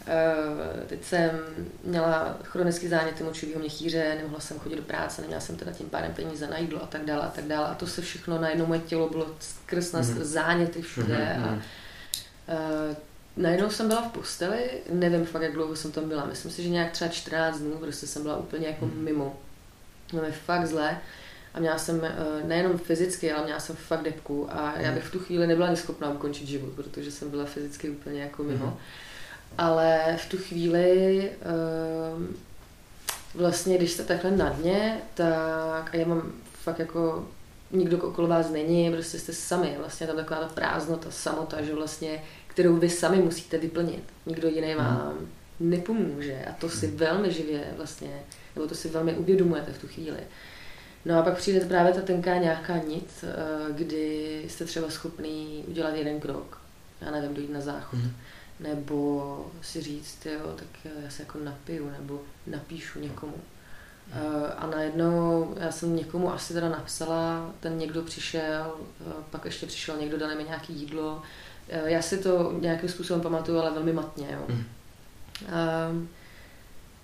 Eh, 0.08 0.86
teď 0.88 1.04
jsem 1.04 1.40
měla 1.84 2.38
chronický 2.44 2.88
záněty 2.88 3.24
močového 3.24 3.60
měchýře, 3.60 4.16
nemohla 4.18 4.40
jsem 4.40 4.60
chodit 4.60 4.76
do 4.76 4.82
práce, 4.82 5.22
neměla 5.22 5.42
jsem 5.42 5.56
teda 5.56 5.72
tím 5.72 5.90
pádem 5.90 6.14
peníze 6.14 6.48
na 6.48 6.58
jídlo 6.58 6.84
a 6.84 6.88
tak 6.88 7.06
dále 7.06 7.22
a 7.22 7.30
tak 7.30 7.46
dále. 7.46 7.68
A 7.68 7.76
to 7.76 7.88
se 7.88 8.02
všechno 8.02 8.42
najednou 8.42 8.66
moje 8.66 8.80
tělo 8.80 9.10
bylo 9.10 9.28
skrz 9.40 9.92
na 9.92 10.02
mm-hmm. 10.02 10.22
záněty 10.22 10.82
všude. 10.82 11.38
Mm-hmm. 11.38 11.44
A, 11.44 11.52
mhm. 11.52 11.62
eh, 12.48 12.96
najednou 13.38 13.70
jsem 13.70 13.88
byla 13.88 14.02
v 14.02 14.12
posteli, 14.12 14.70
nevím 14.90 15.26
fakt, 15.26 15.42
jak 15.42 15.54
dlouho 15.54 15.76
jsem 15.76 15.92
tam 15.92 16.10
byla. 16.10 16.26
Myslím 16.26 16.52
si, 16.52 16.64
že 16.64 16.70
nějak 16.70 16.92
třeba 16.92 17.10
14 17.10 17.60
dnů, 17.60 17.78
prostě 17.78 18.08
jsem 18.08 18.24
byla 18.24 18.38
úplně 18.38 18.68
jako 18.68 18.86
mm-hmm. 18.86 19.02
mimo. 19.02 19.40
Bylo 20.12 20.24
mi 20.24 20.32
fakt 20.32 20.68
zle. 20.68 20.98
A 21.54 21.60
měla 21.60 21.78
jsem 21.78 22.02
eh, 22.04 22.14
nejenom 22.48 22.78
fyzicky, 22.78 23.32
ale 23.32 23.44
měla 23.44 23.60
jsem 23.60 23.76
fakt 23.76 24.04
depku 24.04 24.48
a 24.52 24.74
já 24.80 24.92
bych 24.92 25.04
v 25.04 25.12
tu 25.12 25.20
chvíli 25.20 25.48
nebyla 25.48 25.68
ani 25.68 25.78
schopná 25.78 26.10
ukončit 26.10 26.48
život, 26.48 26.74
protože 26.76 27.12
jsem 27.12 27.30
byla 27.30 27.46
fyzicky 27.46 27.90
úplně 27.90 28.22
jako 28.22 28.44
mimo. 28.44 28.66
Mm-hmm. 28.66 29.13
Ale 29.58 30.18
v 30.18 30.30
tu 30.30 30.38
chvíli 30.38 31.30
ehm, 31.42 32.36
vlastně, 33.36 33.78
když 33.78 33.92
jste 33.92 34.04
takhle 34.04 34.32
na 34.32 34.50
dně, 34.50 34.98
tak 35.14 35.94
a 35.94 35.98
já 35.98 36.08
mám 36.08 36.32
fakt 36.54 36.80
jako 36.80 37.28
nikdo 37.72 37.98
okolo 37.98 38.28
vás 38.28 38.50
není, 38.50 38.92
prostě 38.92 39.20
jste 39.20 39.34
sami, 39.34 39.76
vlastně 39.78 40.08
tam 40.08 40.16
taková 40.16 40.40
ta 40.40 40.48
prázdnota, 40.48 41.12
samota, 41.12 41.62
že 41.62 41.76
vlastně, 41.76 42.24
kterou 42.48 42.76
vy 42.76 42.90
sami 42.90 43.18
musíte 43.18 43.58
vyplnit. 43.58 44.04
Nikdo 44.26 44.48
jiný 44.48 44.76
mhm. 44.76 44.86
vám 44.86 45.18
nepomůže 45.60 46.46
a 46.50 46.52
to 46.52 46.70
si 46.70 46.88
mhm. 46.88 46.98
velmi 46.98 47.32
živě 47.32 47.74
vlastně, 47.78 48.20
nebo 48.56 48.68
to 48.68 48.76
si 48.76 48.90
velmi 48.90 49.14
uvědomujete 49.14 49.74
v 49.74 49.78
tu 49.78 49.88
chvíli. 49.88 50.20
No 51.06 51.20
a 51.20 51.22
pak 51.22 51.38
přijde 51.38 51.60
právě 51.60 51.94
ta 51.94 52.02
tenká 52.02 52.38
nějaká 52.38 52.78
nit, 52.78 53.24
eh, 53.24 53.74
kdy 53.74 54.42
jste 54.48 54.66
třeba 54.66 54.90
schopný 54.90 55.64
udělat 55.68 55.96
jeden 55.96 56.20
krok. 56.20 56.62
Já 57.02 57.12
nevím, 57.12 57.34
dojít 57.34 57.54
na 57.54 57.62
záchod. 57.62 58.00
Mm. 58.00 58.12
Nebo 58.64 59.52
si 59.62 59.82
říct, 59.82 60.26
jo, 60.26 60.56
tak 60.56 60.92
já 61.04 61.10
se 61.10 61.24
jako 61.24 61.40
napiju, 61.40 61.90
nebo 62.00 62.22
napíšu 62.48 63.00
někomu. 63.00 63.36
Mm. 63.36 64.22
A 64.58 64.68
najednou 64.68 65.56
já 65.60 65.72
jsem 65.72 65.96
někomu 65.96 66.34
asi 66.34 66.54
teda 66.54 66.70
napsala, 66.70 67.52
ten 67.60 67.78
někdo 67.78 68.02
přišel, 68.02 68.76
eh, 69.02 69.14
pak 69.30 69.46
ještě 69.46 69.66
přišel 69.66 69.98
někdo, 69.98 70.18
dal 70.18 70.36
mi 70.36 70.44
nějaké 70.44 70.74
jídlo. 70.74 71.22
Já 71.68 72.02
si 72.02 72.18
to 72.18 72.52
nějakým 72.60 72.90
způsobem 72.90 73.22
pamatuju, 73.22 73.60
ale 73.60 73.72
velmi 73.72 73.94
matně. 73.94 74.28
Jo. 74.32 74.56
A, 75.52 75.92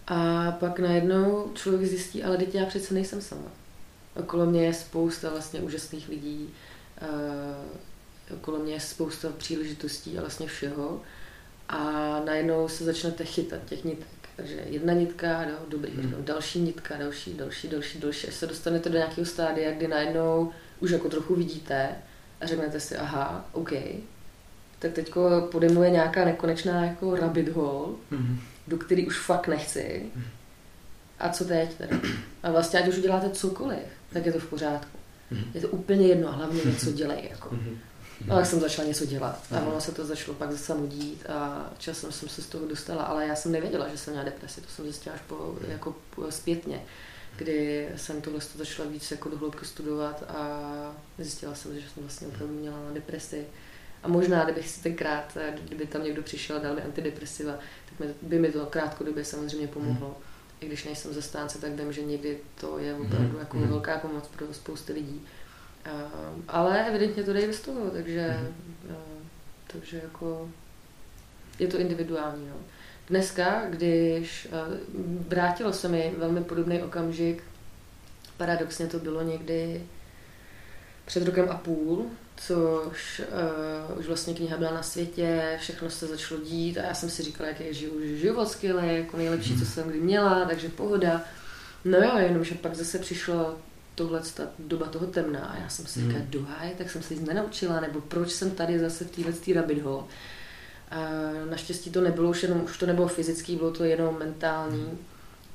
a 0.07 0.51
pak 0.51 0.79
najednou 0.79 1.51
člověk 1.53 1.85
zjistí, 1.85 2.23
ale 2.23 2.37
teď 2.37 2.55
já 2.55 2.65
přece 2.65 2.93
nejsem 2.93 3.21
sama. 3.21 3.51
Okolo 4.15 4.45
mě 4.45 4.65
je 4.65 4.73
spousta 4.73 5.29
vlastně 5.29 5.59
úžasných 5.59 6.09
lidí, 6.09 6.49
okolo 8.33 8.59
mě 8.59 8.73
je 8.73 8.79
spousta 8.79 9.29
příležitostí 9.37 10.17
a 10.17 10.21
vlastně 10.21 10.47
všeho. 10.47 11.01
A 11.69 11.81
najednou 12.25 12.67
se 12.67 12.83
začnete 12.83 13.25
chytat 13.25 13.59
těch 13.65 13.83
nitek. 13.83 14.07
Takže 14.35 14.59
jedna 14.65 14.93
nitka, 14.93 15.45
no, 15.45 15.55
dobrý, 15.67 15.91
hmm. 15.91 16.15
další 16.19 16.59
nitka, 16.59 16.97
další, 16.97 17.33
další, 17.33 17.67
další, 17.67 17.99
další. 17.99 18.27
Až 18.27 18.33
se 18.33 18.47
dostanete 18.47 18.89
do 18.89 18.97
nějakého 18.97 19.25
stádia, 19.25 19.71
kdy 19.71 19.87
najednou 19.87 20.51
už 20.79 20.91
jako 20.91 21.09
trochu 21.09 21.35
vidíte 21.35 21.89
a 22.41 22.47
řeknete 22.47 22.79
si, 22.79 22.97
aha, 22.97 23.49
OK, 23.51 23.71
tak 24.79 24.93
teď 24.93 25.13
pode 25.51 25.69
mnou 25.69 25.83
je 25.83 25.89
nějaká 25.89 26.25
nekonečná 26.25 26.85
jako 26.85 27.15
rabbit 27.15 27.49
hole, 27.49 27.87
mm-hmm. 28.11 28.37
do 28.67 28.77
který 28.77 29.07
už 29.07 29.19
fakt 29.19 29.47
nechci. 29.47 30.05
A 31.19 31.29
co 31.29 31.45
teď 31.45 31.73
teda? 31.73 31.97
A 32.43 32.51
vlastně, 32.51 32.79
ať 32.79 32.87
už 32.87 32.97
uděláte 32.97 33.29
cokoliv, 33.29 33.79
tak 34.13 34.25
je 34.25 34.31
to 34.33 34.39
v 34.39 34.49
pořádku. 34.49 34.97
Mm-hmm. 35.31 35.45
Je 35.53 35.61
to 35.61 35.67
úplně 35.67 36.07
jedno, 36.07 36.31
hlavně 36.31 36.61
něco 36.65 36.91
dělej. 36.91 37.27
Jako. 37.29 37.55
Mm-hmm. 38.21 38.33
Ale 38.33 38.45
jsem 38.45 38.59
začala 38.59 38.87
něco 38.87 39.05
dělat 39.05 39.43
a 39.51 39.61
ono 39.61 39.81
se 39.81 39.91
to 39.91 40.05
začalo 40.05 40.37
pak 40.37 40.51
zase 40.51 40.73
dít 40.87 41.25
a 41.29 41.69
časem 41.77 42.11
jsem 42.11 42.29
se 42.29 42.41
z 42.41 42.47
toho 42.47 42.67
dostala, 42.67 43.03
ale 43.03 43.27
já 43.27 43.35
jsem 43.35 43.51
nevěděla, 43.51 43.87
že 43.87 43.97
jsem 43.97 44.13
měla 44.13 44.25
depresi, 44.25 44.61
to 44.61 44.67
jsem 44.69 44.85
zjistila 44.85 45.15
až 45.15 45.21
po, 45.27 45.55
jako 45.67 45.95
zpětně, 46.29 46.81
kdy 47.35 47.89
jsem 47.95 48.21
tohle 48.21 48.39
začala 48.55 48.89
víc 48.89 49.11
jako 49.11 49.29
dohloubky 49.29 49.65
studovat 49.65 50.23
a 50.27 50.95
zjistila 51.17 51.55
jsem, 51.55 51.79
že 51.79 51.89
jsem 51.89 52.03
vlastně 52.03 52.27
opravdu 52.27 52.53
měla 52.53 52.77
na 52.85 52.91
depresi. 52.93 53.45
A 54.03 54.07
možná, 54.07 54.43
kdybych 54.43 54.69
si 54.69 54.83
tenkrát, 54.83 55.37
kdyby 55.61 55.85
tam 55.85 56.03
někdo 56.03 56.21
přišel 56.21 56.55
a 56.55 56.59
dal 56.59 56.75
mi 56.75 56.81
antidepresiva, 56.81 57.59
tak 57.89 58.07
by 58.21 58.39
mi 58.39 58.51
to 58.51 58.65
krátkodobě 58.65 59.25
samozřejmě 59.25 59.67
pomohlo. 59.67 60.07
Hmm. 60.07 60.23
I 60.59 60.65
když 60.65 60.83
nejsem 60.83 61.13
zastánce, 61.13 61.57
tak 61.57 61.71
vím, 61.71 61.93
že 61.93 62.01
někdy 62.01 62.37
to 62.61 62.79
je 62.79 62.93
opravdu 62.95 63.29
hmm. 63.29 63.39
jako 63.39 63.57
hmm. 63.57 63.67
velká 63.67 63.97
pomoc 63.97 64.27
pro 64.27 64.53
spousty 64.53 64.93
lidí. 64.93 65.21
Uh, 65.85 66.41
ale 66.47 66.87
evidentně 66.87 67.23
to 67.23 67.33
jde 67.33 67.47
bez 67.47 67.61
toho, 67.61 67.89
takže, 67.89 68.39
uh, 68.89 68.95
takže 69.67 69.97
jako 70.03 70.49
je 71.59 71.67
to 71.67 71.77
individuální. 71.77 72.47
No. 72.47 72.55
Dneska, 73.09 73.65
když 73.69 74.47
uh, 74.51 74.75
vrátilo 75.27 75.73
se 75.73 75.87
mi 75.87 76.13
velmi 76.17 76.43
podobný 76.43 76.81
okamžik, 76.81 77.43
paradoxně 78.37 78.87
to 78.87 78.99
bylo 78.99 79.21
někdy 79.21 79.83
před 81.05 81.25
rokem 81.25 81.49
a 81.49 81.55
půl, 81.57 82.05
což 82.37 83.21
uh, 83.91 83.99
už 83.99 84.07
vlastně 84.07 84.33
kniha 84.33 84.57
byla 84.57 84.73
na 84.73 84.83
světě, 84.83 85.57
všechno 85.59 85.89
se 85.89 86.07
začalo 86.07 86.41
dít 86.41 86.77
a 86.77 86.83
já 86.83 86.93
jsem 86.93 87.09
si 87.09 87.23
říkala, 87.23 87.49
jak 87.49 87.59
je 87.59 87.73
život 88.17 88.49
skvělý, 88.49 88.97
jako 88.97 89.17
nejlepší, 89.17 89.59
co 89.59 89.65
jsem 89.65 89.89
kdy 89.89 89.99
měla, 89.99 90.45
takže 90.45 90.69
pohoda. 90.69 91.21
No 91.85 91.97
jo, 91.97 92.17
jenomže 92.17 92.55
pak 92.55 92.75
zase 92.75 92.99
přišlo 92.99 93.57
tohle 93.99 94.21
ta 94.33 94.43
doba 94.59 94.87
toho 94.87 95.07
temna 95.07 95.45
a 95.45 95.57
já 95.57 95.69
jsem 95.69 95.85
si 95.85 95.99
říkala, 95.99 96.19
hmm. 96.19 96.31
duhaj, 96.31 96.75
tak 96.77 96.91
jsem 96.91 97.03
se 97.03 97.15
nic 97.15 97.27
nenaučila, 97.27 97.79
nebo 97.79 98.01
proč 98.01 98.31
jsem 98.31 98.51
tady 98.51 98.79
zase 98.79 99.05
v 99.05 99.11
téhle 99.11 99.33
rabbit 99.55 99.81
hole. 99.81 100.03
A 100.91 100.97
naštěstí 101.49 101.91
to 101.91 102.01
nebylo 102.01 102.29
už 102.29 102.43
jenom, 102.43 102.61
už 102.63 102.77
to 102.77 102.85
nebylo 102.85 103.07
fyzický, 103.07 103.55
bylo 103.55 103.71
to 103.71 103.83
jenom 103.83 104.19
mentální. 104.19 104.83
Hmm. 104.83 104.97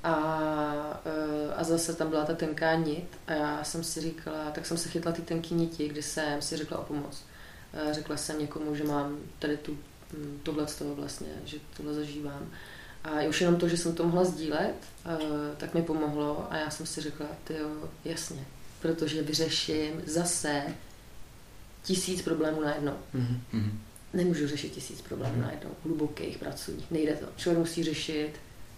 A, 0.04 1.02
e, 1.04 1.54
a 1.54 1.64
zase 1.64 1.94
tam 1.94 2.10
byla 2.10 2.24
ta 2.24 2.34
tenká 2.34 2.74
nit 2.74 3.08
a 3.26 3.32
já 3.32 3.64
jsem 3.64 3.84
si 3.84 4.00
říkala, 4.00 4.50
tak 4.50 4.66
jsem 4.66 4.78
se 4.78 4.88
chytla 4.88 5.12
ty 5.12 5.22
tenký 5.22 5.54
niti, 5.54 5.88
kdy 5.88 6.02
jsem 6.02 6.42
si 6.42 6.56
řekla 6.56 6.78
o 6.78 6.84
pomoc. 6.84 7.22
E, 7.72 7.94
řekla 7.94 8.16
jsem 8.16 8.38
někomu, 8.38 8.74
že 8.74 8.84
mám 8.84 9.16
tady 9.38 9.56
tu, 9.56 9.78
tohle 10.42 10.66
z 10.66 10.76
toho 10.76 10.94
vlastně, 10.94 11.28
že 11.44 11.56
tohle 11.76 11.94
zažívám. 11.94 12.50
A 13.04 13.28
už 13.28 13.40
jenom 13.40 13.56
to, 13.56 13.68
že 13.68 13.76
jsem 13.76 13.94
to 13.94 14.04
mohla 14.04 14.24
sdílet, 14.24 14.74
eh, 15.06 15.18
tak 15.56 15.74
mi 15.74 15.82
pomohlo 15.82 16.46
a 16.50 16.56
já 16.56 16.70
jsem 16.70 16.86
si 16.86 17.00
řekla, 17.00 17.26
ty 17.44 17.54
jo, 17.54 17.68
jasně, 18.04 18.44
protože 18.82 19.22
vyřeším 19.22 20.02
zase 20.06 20.62
tisíc 21.82 22.22
problémů 22.22 22.60
najednou. 22.60 22.96
Mm-hmm. 23.14 23.70
Nemůžu 24.12 24.48
řešit 24.48 24.72
tisíc 24.72 25.00
problémů 25.00 25.34
mm-hmm. 25.34 25.42
najednou, 25.42 25.70
hlubokých, 25.84 26.38
pracovních, 26.38 26.90
nejde 26.90 27.12
to. 27.16 27.26
Člověk 27.36 27.58
musí 27.58 27.84
řešit 27.84 28.32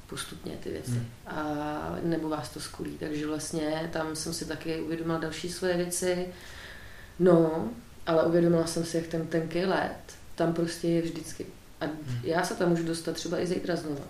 postupně 0.07 0.57
ty 0.63 0.71
věci. 0.71 0.91
Mm. 0.91 1.07
A 1.27 1.99
nebo 2.03 2.29
vás 2.29 2.49
to 2.49 2.61
skulí. 2.61 2.99
Takže 3.01 3.27
vlastně 3.27 3.91
tam 3.93 4.17
jsem 4.17 4.35
si 4.35 4.45
taky 4.45 4.81
uvědomila 4.81 5.19
další 5.19 5.49
svoje 5.49 5.77
věci. 5.77 6.29
No, 7.19 7.71
ale 8.07 8.27
uvědomila 8.27 8.67
jsem 8.67 8.85
si, 8.85 8.97
jak 8.97 9.07
ten 9.07 9.27
tenký 9.27 9.65
let 9.65 9.97
tam 10.35 10.55
prostě 10.55 10.89
je 10.89 11.03
vždycky. 11.03 11.47
A 11.81 11.85
já 12.23 12.45
se 12.45 12.55
tam 12.55 12.69
můžu 12.69 12.83
dostat 12.85 13.13
třeba 13.13 13.41
i 13.41 13.47
zítra 13.47 13.77
znova. 13.77 14.05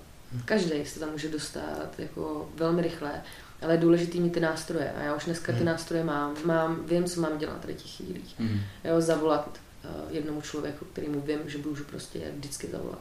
Každý 0.44 0.86
se 0.86 1.00
tam 1.00 1.10
může 1.10 1.28
dostat 1.28 1.98
jako 1.98 2.50
velmi 2.54 2.82
rychle, 2.82 3.22
ale 3.62 3.74
je 3.74 3.78
důležitý 3.78 4.20
mít 4.20 4.32
ty 4.32 4.40
nástroje. 4.40 4.92
A 4.92 5.02
já 5.02 5.14
už 5.14 5.24
dneska 5.24 5.52
ty 5.52 5.58
mhm. 5.58 5.66
nástroje 5.66 6.04
mám. 6.04 6.34
mám 6.44 6.86
vím, 6.86 7.04
co 7.04 7.20
mám 7.20 7.38
dělat 7.38 7.60
tady 7.60 7.74
těch 7.74 7.96
chvílích. 7.96 8.38
Mm. 8.38 8.60
Jo, 8.84 9.00
zavolat 9.00 9.58
uh, 9.84 10.14
jednomu 10.14 10.40
člověku, 10.40 10.84
kterýmu 10.84 11.20
vím, 11.20 11.38
že 11.46 11.58
můžu 11.58 11.84
prostě 11.84 12.20
vždycky 12.36 12.66
zavolat. 12.66 13.00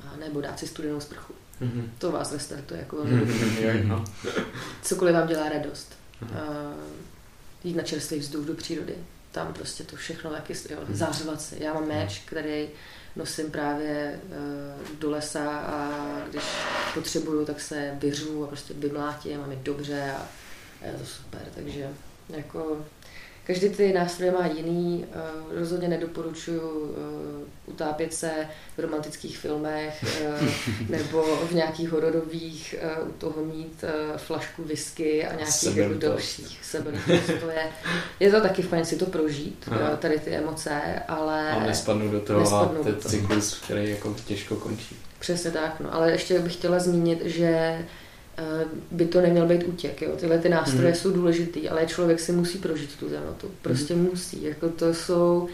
A 0.00 0.16
nebo 0.16 0.40
dát 0.40 0.58
si 0.58 0.66
studenou 0.66 1.00
sprchu. 1.00 1.34
Mm. 1.60 1.92
To 1.98 2.12
vás 2.12 2.32
restartuje 2.32 2.80
jako 2.80 2.96
velmi. 2.96 3.34
Cokoliv 4.82 5.14
vám 5.14 5.28
dělá 5.28 5.48
radost. 5.48 5.92
Uh, 6.22 6.28
jít 7.64 7.76
na 7.76 7.82
čerstvý 7.82 8.18
vzduch 8.18 8.46
do 8.46 8.54
přírody. 8.54 8.94
Tam 9.32 9.52
prostě 9.52 9.84
to 9.84 9.96
všechno 9.96 10.30
taky, 10.30 10.52
jo, 10.70 10.78
zářovat 10.88 11.40
se. 11.40 11.56
Já 11.58 11.74
mám 11.74 11.88
meč, 11.88 12.22
který 12.26 12.68
nosím 13.16 13.50
právě 13.50 14.20
uh, 14.24 14.98
do 14.98 15.10
lesa 15.10 15.58
a 15.58 15.90
když 16.30 16.44
potřebuju, 16.94 17.46
tak 17.46 17.60
se 17.60 17.94
vyřu 17.98 18.44
a 18.44 18.46
prostě 18.46 18.74
vymlátím 18.74 19.40
a 19.42 19.46
mi 19.46 19.56
dobře 19.56 20.12
a, 20.12 20.28
a 20.82 20.86
je 20.86 20.92
to 20.92 21.06
super, 21.06 21.42
takže 21.54 21.90
jako 22.28 22.84
Každý 23.46 23.68
ty 23.68 23.92
nástroje 23.92 24.32
má 24.32 24.46
jiný. 24.46 25.04
Eh, 25.12 25.58
rozhodně 25.58 25.88
nedoporučuju 25.88 26.94
eh, 26.94 27.44
utápět 27.66 28.14
se 28.14 28.30
v 28.76 28.80
romantických 28.80 29.38
filmech 29.38 30.04
eh, 30.22 30.40
nebo 30.88 31.22
v 31.22 31.52
nějakých 31.52 31.90
hororových 31.90 32.74
u 33.08 33.12
toho 33.12 33.44
mít 33.44 33.84
flašku 34.16 34.62
whisky 34.62 35.26
a 35.26 35.34
nějakých 35.34 35.76
jako 35.76 35.94
dalších 35.94 36.60
To 37.40 37.50
je, 37.50 37.68
je 38.20 38.30
to 38.30 38.40
taky 38.40 38.62
fajn 38.62 38.84
si 38.84 38.96
to 38.96 39.06
prožít, 39.06 39.68
Aha. 39.70 39.96
tady 39.96 40.18
ty 40.18 40.30
emoce, 40.30 40.80
ale... 41.08 41.50
A 41.50 41.66
nespadnu 41.66 42.10
do 42.10 42.20
toho 42.20 42.40
nespadnu 42.40 42.80
a 42.80 42.84
ten 42.84 43.00
cyklus, 43.00 43.60
který 43.60 43.90
jako 43.90 44.16
těžko 44.26 44.56
končí. 44.56 44.96
Přesně 45.18 45.50
tak, 45.50 45.80
no. 45.80 45.94
ale 45.94 46.12
ještě 46.12 46.38
bych 46.38 46.52
chtěla 46.52 46.78
zmínit, 46.78 47.22
že 47.24 47.78
by 48.90 49.06
to 49.06 49.20
neměl 49.20 49.46
být 49.46 49.64
útěk. 49.64 50.02
Jo. 50.02 50.16
Tyhle 50.16 50.38
ty 50.38 50.48
nástroje 50.48 50.92
hmm. 50.92 50.94
jsou 50.94 51.10
důležitý, 51.12 51.68
ale 51.68 51.86
člověk 51.86 52.20
si 52.20 52.32
musí 52.32 52.58
prožít 52.58 52.96
tu 52.96 53.08
temnotu. 53.08 53.50
Prostě 53.62 53.94
hmm. 53.94 54.04
musí. 54.04 54.42
Jako 54.42 54.68
to 54.68 54.94
jsou 54.94 55.48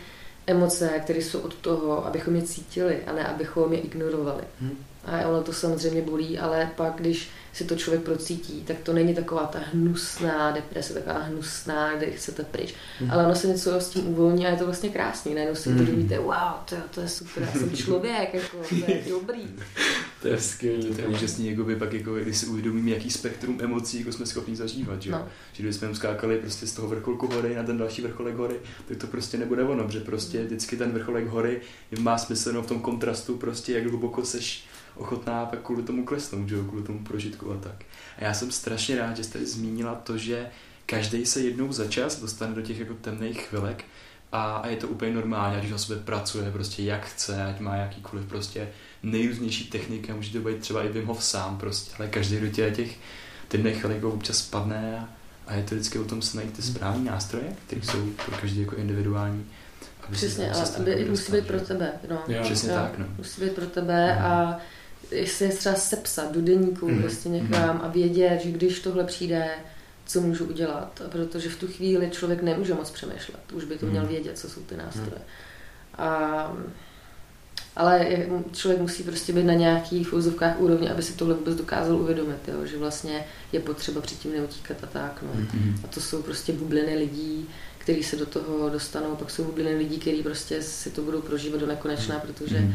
emoce, 0.47 0.89
které 1.05 1.19
jsou 1.19 1.39
od 1.41 1.55
toho, 1.55 2.07
abychom 2.07 2.37
je 2.37 2.43
cítili 2.43 2.99
a 3.07 3.13
ne 3.13 3.27
abychom 3.27 3.73
je 3.73 3.81
ignorovali. 3.81 4.43
Hmm. 4.61 4.77
A 5.05 5.29
ono 5.29 5.43
to 5.43 5.53
samozřejmě 5.53 6.03
bolí, 6.03 6.39
ale 6.39 6.71
pak, 6.77 6.95
když 6.97 7.31
si 7.53 7.65
to 7.65 7.77
člověk 7.77 8.03
procítí, 8.03 8.63
tak 8.67 8.77
to 8.83 8.93
není 8.93 9.15
taková 9.15 9.47
ta 9.47 9.59
hnusná 9.73 10.51
deprese, 10.51 10.95
taková 10.95 11.19
hnusná, 11.19 11.97
kde 11.97 12.11
chcete 12.11 12.45
pryč. 12.45 12.75
Mm. 13.01 13.11
Ale 13.11 13.25
ono 13.25 13.35
se 13.35 13.47
něco 13.47 13.81
s 13.81 13.89
tím 13.89 14.09
uvolní 14.09 14.47
a 14.47 14.51
je 14.51 14.57
to 14.57 14.65
vlastně 14.65 14.89
krásný. 14.89 15.35
Najednou 15.35 15.55
si 15.57 15.69
mm. 15.69 15.75
uvědomíte, 15.75 16.19
wow, 16.19 16.35
to, 16.65 16.77
to 16.95 17.01
je 17.01 17.09
super, 17.09 17.43
já 17.43 17.61
jsem 17.61 17.71
člověk, 17.77 18.35
jako, 18.35 18.57
to 18.69 18.75
je 18.75 19.03
dobrý. 19.09 19.43
to 20.23 20.29
je 20.29 20.41
skvělé. 20.41 20.95
To 20.95 21.01
je 21.01 21.07
úžasný, 21.07 21.51
jako 21.51 21.65
by 21.65 21.77
pak, 21.77 21.93
jako, 21.93 22.15
když 22.15 22.37
si 22.37 22.47
uvědomím, 22.47 22.89
jaký 22.89 23.11
spektrum 23.11 23.59
emocí 23.61 23.99
jako 23.99 24.13
jsme 24.13 24.27
schopni 24.27 24.57
zažívat. 24.57 25.03
Že, 25.03 25.11
no. 25.11 25.29
že 25.53 25.63
když 25.63 25.77
jsme 25.77 25.95
skákali 25.95 26.39
prostě 26.39 26.67
z 26.67 26.73
toho 26.73 26.89
vrcholku 26.89 27.27
hory 27.27 27.55
na 27.55 27.63
ten 27.63 27.79
další 27.79 28.03
vrcholek 28.03 28.37
hory, 28.37 28.57
tak 28.89 28.97
to 28.97 29.07
prostě 29.07 29.39
nebude 29.39 29.63
ono, 29.63 29.85
protože 29.85 30.01
prostě 30.01 30.45
vždycky 30.45 30.77
ten 30.77 30.93
vrcholek 30.93 31.27
hory 31.27 31.61
má 31.99 32.19
smysl 32.19 32.63
v 32.63 32.67
tom 32.67 32.81
kontrastu, 32.81 33.37
prostě 33.37 33.73
jak 33.73 33.87
hluboko 33.87 34.25
seš 34.25 34.70
ochotná 35.01 35.47
pak 35.47 35.61
kvůli 35.61 35.83
tomu 35.83 36.05
klesnout, 36.05 36.49
že 36.49 36.55
jo, 36.55 36.65
kvůli 36.65 36.83
tomu 36.83 37.05
prožitku 37.05 37.53
a 37.53 37.57
tak. 37.57 37.85
A 38.19 38.25
já 38.25 38.35
jsem 38.35 38.51
strašně 38.51 38.99
rád, 38.99 39.17
že 39.17 39.25
jste 39.25 39.47
zmínila 39.47 39.95
to, 39.95 40.19
že 40.19 40.51
každý 40.87 41.27
se 41.27 41.41
jednou 41.41 41.73
za 41.73 41.87
čas 41.87 42.21
dostane 42.21 42.55
do 42.55 42.63
těch 42.63 42.79
jako 42.79 42.95
temných 42.95 43.41
chvilek 43.41 43.85
a, 44.33 44.57
a 44.57 44.69
je 44.69 44.77
to 44.77 44.89
úplně 44.89 45.13
normální, 45.13 45.57
ať 45.57 45.65
už 45.65 45.71
na 45.71 45.79
sebe 45.79 46.01
pracuje 46.01 46.51
prostě 46.51 46.83
jak 46.83 47.07
chce, 47.07 47.45
ať 47.45 47.61
má 47.61 47.77
jakýkoliv 47.77 48.27
prostě 48.27 48.69
nejrůznější 49.03 49.71
techniky, 49.71 50.13
může 50.13 50.33
to 50.33 50.49
být 50.49 50.59
třeba 50.59 50.83
i 50.83 50.89
Wim 50.89 51.07
Hof 51.07 51.25
sám 51.25 51.59
prostě, 51.59 51.91
ale 51.99 52.09
každý 52.09 52.41
do 52.41 52.49
těch, 52.49 52.77
těch 52.77 52.97
temných 53.49 53.77
chvilek 53.77 53.97
jako 53.97 54.11
občas 54.11 54.37
spadne 54.37 54.99
a, 54.99 55.09
a 55.47 55.55
je 55.55 55.63
to 55.63 55.75
vždycky 55.75 55.99
o 55.99 56.05
tom 56.05 56.23
se 56.23 56.37
najít 56.37 56.53
ty 56.53 56.63
správné 56.63 57.11
nástroje, 57.11 57.57
které 57.67 57.83
jsou 57.83 58.11
pro 58.27 58.37
každý 58.37 58.61
jako 58.61 58.77
individuální. 58.77 59.47
Přesně, 60.11 60.53
ale 60.53 60.65
aby, 60.79 61.05
musí 61.11 61.33
být 61.33 61.47
pro 61.47 61.61
tebe. 61.61 61.93
No. 62.11 62.23
Jo, 62.29 62.43
Přesně 62.43 62.71
jo, 62.71 62.75
tak, 62.75 62.99
no. 62.99 63.07
Musí 63.19 63.41
být 63.41 63.53
pro 63.53 63.67
tebe 63.67 64.19
a 64.19 64.59
jestli 65.13 65.47
je 65.47 65.53
třeba 65.53 65.75
sepsat 65.75 66.33
do 66.33 66.41
deníku 66.43 66.89
mm. 66.89 67.01
prostě 67.01 67.29
někam 67.29 67.77
mm. 67.77 67.81
a 67.83 67.89
vědět, 67.89 68.41
že 68.43 68.51
když 68.51 68.81
tohle 68.81 69.05
přijde, 69.05 69.51
co 70.07 70.21
můžu 70.21 70.45
udělat, 70.45 71.03
protože 71.09 71.49
v 71.49 71.57
tu 71.57 71.67
chvíli 71.67 72.11
člověk 72.11 72.43
nemůže 72.43 72.75
moc 72.75 72.91
přemýšlet, 72.91 73.53
už 73.53 73.65
by 73.65 73.79
to 73.79 73.87
měl 73.87 74.03
mhm. 74.03 74.13
vědět, 74.13 74.39
co 74.39 74.51
jsou 74.51 74.61
ty 74.61 74.77
nástroje. 74.77 75.11
Mm. 75.11 76.05
A, 76.05 76.53
ale 77.77 78.07
člověk 78.53 78.81
musí 78.81 79.03
prostě 79.03 79.33
být 79.33 79.45
na 79.45 79.55
nějakých 79.55 80.13
úzovkách 80.13 80.61
úrovni, 80.61 80.91
aby 80.91 81.03
si 81.03 81.13
tohle 81.13 81.35
vůbec 81.35 81.57
dokázal 81.57 81.97
uvědomit, 81.97 82.49
jo? 82.49 82.67
že 82.67 82.79
vlastně 82.79 83.25
je 83.53 83.61
potřeba 83.61 84.01
předtím 84.01 84.33
neutíkat 84.33 84.77
a 84.83 84.87
tak. 84.87 85.23
No. 85.23 85.31
Mm. 85.35 85.81
A 85.85 85.87
to 85.87 86.01
jsou 86.01 86.23
prostě 86.23 86.53
bubliny 86.53 86.97
lidí, 86.97 87.49
kteří 87.79 88.03
se 88.03 88.17
do 88.17 88.27
toho 88.27 88.71
dostanou, 88.71 89.17
pak 89.17 89.31
jsou 89.31 89.45
bubliny 89.45 89.75
lidí, 89.75 89.99
kteří 89.99 90.23
prostě 90.23 90.63
si 90.63 90.91
to 90.91 91.03
budou 91.03 91.21
prožívat 91.21 91.61
do 91.61 91.67
nekonečna, 91.67 92.15
mhm. 92.15 92.27
protože 92.27 92.61
mm 92.61 92.75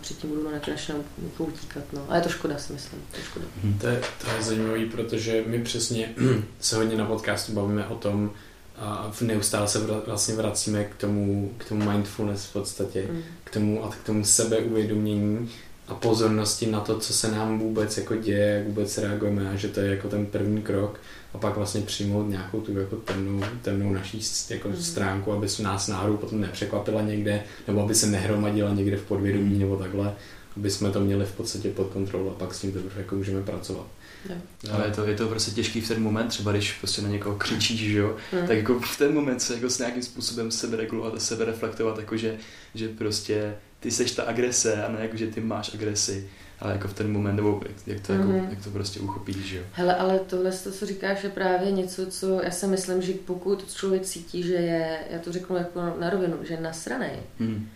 předtím 0.00 0.30
budu 0.30 0.50
nekonečně 0.50 0.94
utíkat. 1.38 1.82
No. 1.92 2.06
A 2.08 2.16
je 2.16 2.22
to 2.22 2.28
škoda, 2.28 2.58
si 2.58 2.72
myslím. 2.72 3.02
To 3.10 3.16
je, 3.16 3.24
škoda. 3.24 3.44
Hmm. 3.62 3.78
To, 3.78 3.86
je, 3.86 4.00
to 4.24 4.30
je 4.36 4.42
zajímavé, 4.42 4.86
protože 4.86 5.44
my 5.46 5.58
přesně 5.64 6.14
se 6.60 6.76
hodně 6.76 6.96
na 6.96 7.04
podcastu 7.06 7.52
bavíme 7.52 7.86
o 7.86 7.94
tom, 7.94 8.30
a 8.78 9.10
v 9.12 9.22
neustále 9.22 9.68
se 9.68 9.78
vlastně 10.06 10.34
vracíme 10.34 10.84
k 10.84 10.94
tomu, 10.94 11.52
k 11.58 11.64
tomu 11.64 11.90
mindfulness 11.90 12.44
v 12.46 12.52
podstatě, 12.52 13.06
Mm. 13.10 13.22
k 13.44 13.50
tomu 13.50 13.84
a 13.84 13.88
k 13.90 13.96
tomu 14.06 14.24
sebeuvědomění 14.24 15.50
a 15.88 15.94
pozornosti 15.94 16.66
na 16.66 16.80
to, 16.80 16.98
co 16.98 17.12
se 17.12 17.30
nám 17.30 17.58
vůbec 17.58 17.96
jako 17.96 18.16
děje, 18.16 18.46
jak 18.56 18.66
vůbec 18.66 18.98
reagujeme 18.98 19.50
a 19.50 19.56
že 19.56 19.68
to 19.68 19.80
je 19.80 19.90
jako 19.90 20.08
ten 20.08 20.26
první 20.26 20.62
krok 20.62 21.00
a 21.34 21.38
pak 21.38 21.56
vlastně 21.56 21.80
přijmout 21.80 22.28
nějakou 22.30 22.60
tu 22.60 22.78
jako 22.78 22.96
temnou, 22.96 23.40
temnou 23.62 23.92
naší 23.92 24.20
jako 24.50 24.68
Mhm. 24.68 24.82
stránku, 24.82 25.32
aby 25.32 25.48
se 25.48 25.62
nás 25.62 25.88
náhodou 25.88 26.16
potom 26.16 26.40
nepřekvapila 26.40 27.02
někde, 27.02 27.42
nebo 27.66 27.82
aby 27.84 27.94
se 27.94 28.06
nehromadila 28.06 28.74
někde 28.74 28.96
v 28.96 29.02
podvědomí 29.02 29.58
nebo 29.58 29.76
takhle, 29.76 30.14
aby 30.56 30.70
jsme 30.70 30.90
to 30.90 31.00
měli 31.00 31.24
v 31.24 31.32
podstatě 31.32 31.68
pod 31.70 31.86
kontrolou 31.92 32.30
a 32.30 32.34
pak 32.34 32.54
s 32.54 32.60
tím 32.60 32.72
teprve 32.72 32.94
jako 33.02 33.14
můžeme 33.14 33.42
pracovat. 33.42 33.86
Jo. 34.30 34.36
Ale 34.72 34.86
je 34.86 34.90
to, 34.92 35.04
je 35.04 35.14
to 35.16 35.28
prostě 35.28 35.50
těžký 35.50 35.80
v 35.80 35.88
ten 35.88 36.02
moment, 36.02 36.28
třeba 36.28 36.52
když 36.52 36.72
prostě 36.72 37.02
na 37.02 37.08
někoho 37.08 37.36
křičíš, 37.36 37.80
že 37.80 37.98
jo, 37.98 38.16
Mm. 38.32 38.46
tak 38.46 38.56
jako 38.56 38.80
v 38.80 38.98
ten 38.98 39.14
moment 39.14 39.40
se 39.42 39.54
jako 39.54 39.70
s 39.70 39.78
nějakým 39.78 40.02
způsobem 40.02 40.50
seberegulovat 40.50 41.14
a 41.14 41.18
sebereflektovat, 41.20 41.98
jako 41.98 42.16
že, 42.16 42.36
že 42.74 42.88
prostě 42.88 43.54
ty 43.80 43.90
seš 43.90 44.12
ta 44.12 44.22
agrese 44.22 44.82
a 44.84 44.92
ne 44.92 44.98
jako, 45.00 45.16
že 45.16 45.26
ty 45.26 45.40
máš 45.40 45.74
agresi, 45.74 46.28
ale 46.60 46.72
jako 46.72 46.88
v 46.88 46.94
ten 46.94 47.12
moment, 47.12 47.36
nebo 47.36 47.60
jak, 47.68 47.76
jak 47.86 48.06
to, 48.06 48.12
jako, 48.12 48.24
Mhm. 48.24 48.46
jak 48.50 48.64
to 48.64 48.70
prostě 48.70 49.00
uchopíš, 49.00 49.36
že 49.36 49.56
jo. 49.56 49.62
Hele, 49.72 49.94
ale 49.94 50.18
tohle, 50.18 50.52
to, 50.52 50.72
co 50.72 50.86
říkáš, 50.86 51.24
je 51.24 51.30
právě 51.30 51.70
něco, 51.72 52.06
co 52.06 52.40
já 52.42 52.50
si 52.50 52.66
myslím, 52.66 53.02
že 53.02 53.12
pokud 53.24 53.72
člověk 53.74 54.02
cítí, 54.02 54.42
že 54.42 54.54
je, 54.54 54.98
já 55.10 55.18
to 55.18 55.32
řeknu 55.32 55.56
jako 55.56 55.80
na 56.00 56.10
rovinu, 56.10 56.36
že 56.42 56.54
je 56.54 56.60
nasranej, 56.60 57.16
Hmm. 57.38 57.68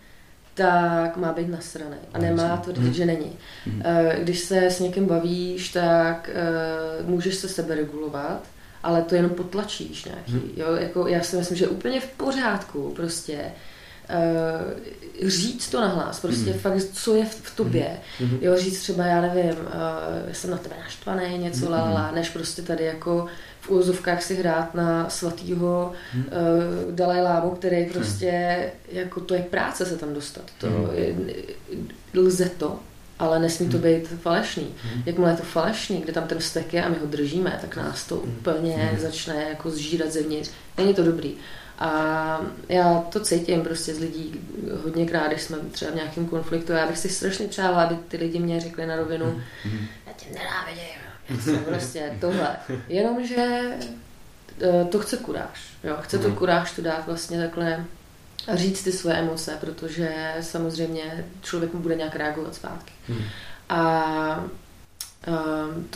tak 0.53 1.17
má 1.17 1.33
být 1.33 1.49
nasranej. 1.49 1.99
A 2.13 2.17
nemá 2.17 2.43
Jasně. 2.43 2.63
tvrdit, 2.63 2.81
Mhm. 2.83 2.93
že 2.93 3.05
není. 3.05 3.31
Mhm. 3.65 3.81
Eh, 3.85 4.17
Když 4.23 4.39
se 4.39 4.65
s 4.65 4.79
někým 4.79 5.05
bavíš, 5.05 5.69
tak 5.69 6.29
eh, 6.33 7.03
můžeš 7.03 7.35
se 7.35 7.49
sebe 7.49 7.75
regulovat, 7.75 8.43
ale 8.83 9.01
to 9.01 9.15
jenom 9.15 9.31
potlačíš 9.31 10.05
nějaký. 10.05 10.51
Jo? 10.57 10.75
Jako, 10.75 11.07
já 11.07 11.23
si 11.23 11.35
myslím, 11.35 11.57
že 11.57 11.65
je 11.65 11.69
úplně 11.69 11.99
v 12.01 12.07
pořádku 12.07 12.93
prostě 12.95 13.37
eh, 14.11 15.29
říct 15.29 15.69
to 15.69 15.81
nahlas, 15.81 16.19
prostě 16.19 16.49
Mhm. 16.49 16.59
fakt, 16.59 16.73
co 16.93 17.15
je 17.15 17.25
v, 17.25 17.55
tobě. 17.55 17.97
Mhm. 18.19 18.37
Jo, 18.41 18.57
říct 18.57 18.79
třeba, 18.81 19.05
já 19.05 19.21
nevím, 19.21 19.51
uh, 19.51 20.31
jsem 20.31 20.49
na 20.49 20.57
tebe 20.57 20.75
naštvaný, 20.83 21.37
něco 21.37 21.59
Mhm. 21.65 21.71
la, 21.73 21.83
la, 21.83 21.91
la, 21.91 22.11
než 22.11 22.29
prostě 22.29 22.61
tady 22.61 22.83
jako 22.83 23.25
v 23.61 23.69
úzovkách 23.69 24.23
si 24.23 24.35
hrát 24.35 24.75
na 24.75 25.09
svatýho 25.09 25.91
Mhm. 26.13 26.25
uh, 26.25 26.91
Dalaj 26.95 27.21
Lámu, 27.21 27.49
který 27.51 27.85
prostě, 27.85 28.57
jako 28.91 29.19
to 29.19 29.33
je 29.33 29.41
práce 29.41 29.85
se 29.85 29.97
tam 29.97 30.13
dostat. 30.13 30.43
To 30.57 30.67
Mhm. 30.67 30.89
je, 30.93 31.15
lze 32.13 32.49
to, 32.49 32.79
ale 33.19 33.39
nesmí 33.39 33.69
to 33.69 33.77
Mhm. 33.77 33.83
být 33.85 34.07
falešný. 34.21 34.67
Mhm. 34.85 35.03
Jakmile 35.05 35.31
je 35.31 35.37
to 35.37 35.43
falešný, 35.43 36.01
kde 36.01 36.13
tam 36.13 36.27
ten 36.27 36.37
vztek 36.37 36.73
je 36.73 36.83
a 36.83 36.89
my 36.89 36.95
ho 37.01 37.05
držíme, 37.07 37.57
tak 37.61 37.75
nás 37.77 38.05
to 38.07 38.15
úplně 38.15 38.89
Mhm. 38.91 39.01
začne 39.01 39.45
jako 39.49 39.69
zžírat 39.71 40.11
zevnitř. 40.11 40.49
Není 40.77 40.93
to 40.93 41.03
dobrý. 41.03 41.33
A 41.81 42.41
já 42.69 43.03
to 43.11 43.19
cítím 43.19 43.61
prostě 43.61 43.93
z 43.93 43.99
lidí 43.99 44.39
hodněkrát, 44.83 45.27
když 45.27 45.41
jsme 45.41 45.57
třeba 45.71 45.91
v 45.91 45.95
nějakém 45.95 46.25
konfliktu. 46.25 46.71
Já 46.71 46.87
bych 46.87 46.97
si 46.97 47.09
strašně 47.09 47.47
přála, 47.47 47.83
aby 47.83 47.95
ty 48.07 48.17
lidi 48.17 48.39
mě 48.39 48.59
řekli 48.59 48.85
na 48.85 48.95
rovinu, 48.95 49.41
Mhm. 49.65 49.87
já 50.07 50.13
tě 50.13 50.25
nenávidím, 50.33 50.83
já 51.29 51.37
jsem 51.37 51.57
prostě 51.65 52.13
tohle. 52.21 52.55
Jenomže 52.87 53.45
eh, 54.61 54.85
to 54.85 54.99
chce 54.99 55.17
kuráž. 55.17 55.63
Jo? 55.83 55.97
Chce 56.01 56.17
to 56.17 56.27
Mhm. 56.27 56.37
kuráž 56.37 56.71
tu 56.71 56.81
dát 56.81 57.05
vlastně 57.07 57.39
takhle 57.41 57.85
a 58.47 58.55
říct 58.55 58.83
ty 58.83 58.91
svoje 58.91 59.15
emoce, 59.15 59.57
protože 59.61 60.15
samozřejmě 60.41 61.25
člověk 61.41 61.73
mu 61.73 61.79
bude 61.79 61.95
nějak 61.95 62.15
reagovat 62.15 62.55
zpátky. 62.55 62.91
Mhm. 63.09 63.23
A 63.69 64.43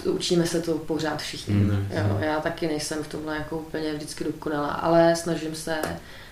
to, 0.03 0.11
učíme 0.11 0.45
se 0.45 0.61
to 0.61 0.77
pořád 0.77 1.21
všichni. 1.21 1.53
Mhm. 1.53 1.87
Jo, 1.91 2.17
já 2.19 2.41
taky 2.41 2.67
nejsem 2.67 3.03
v 3.03 3.07
tomhle 3.07 3.35
jako 3.35 3.57
úplně 3.57 3.93
vždycky 3.93 4.23
dokonalá, 4.23 4.67
ale 4.67 5.15
snažím 5.15 5.55
se 5.55 5.75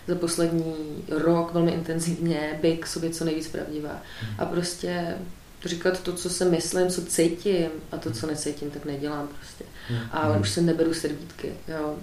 za 0.07 0.15
poslední 0.15 0.75
rok 1.09 1.53
velmi 1.53 1.71
intenzivně 1.71 2.59
být 2.61 2.77
k 2.77 2.87
sobě 2.87 3.09
co 3.09 3.25
nejvíc 3.25 3.47
pravdivá. 3.47 4.01
A 4.37 4.45
prostě 4.45 5.15
říkat 5.65 5.99
to, 5.99 6.13
co 6.13 6.29
se 6.29 6.45
myslím, 6.45 6.87
co 6.87 7.05
cítím 7.05 7.69
a 7.91 7.97
to, 7.97 8.11
co 8.11 8.27
necítím, 8.27 8.71
tak 8.71 8.85
nedělám 8.85 9.27
prostě. 9.27 9.63
Ale 10.11 10.39
už 10.39 10.49
se 10.49 10.61
neberu 10.61 10.93
servítky. 10.93 11.53
Jo. 11.67 11.95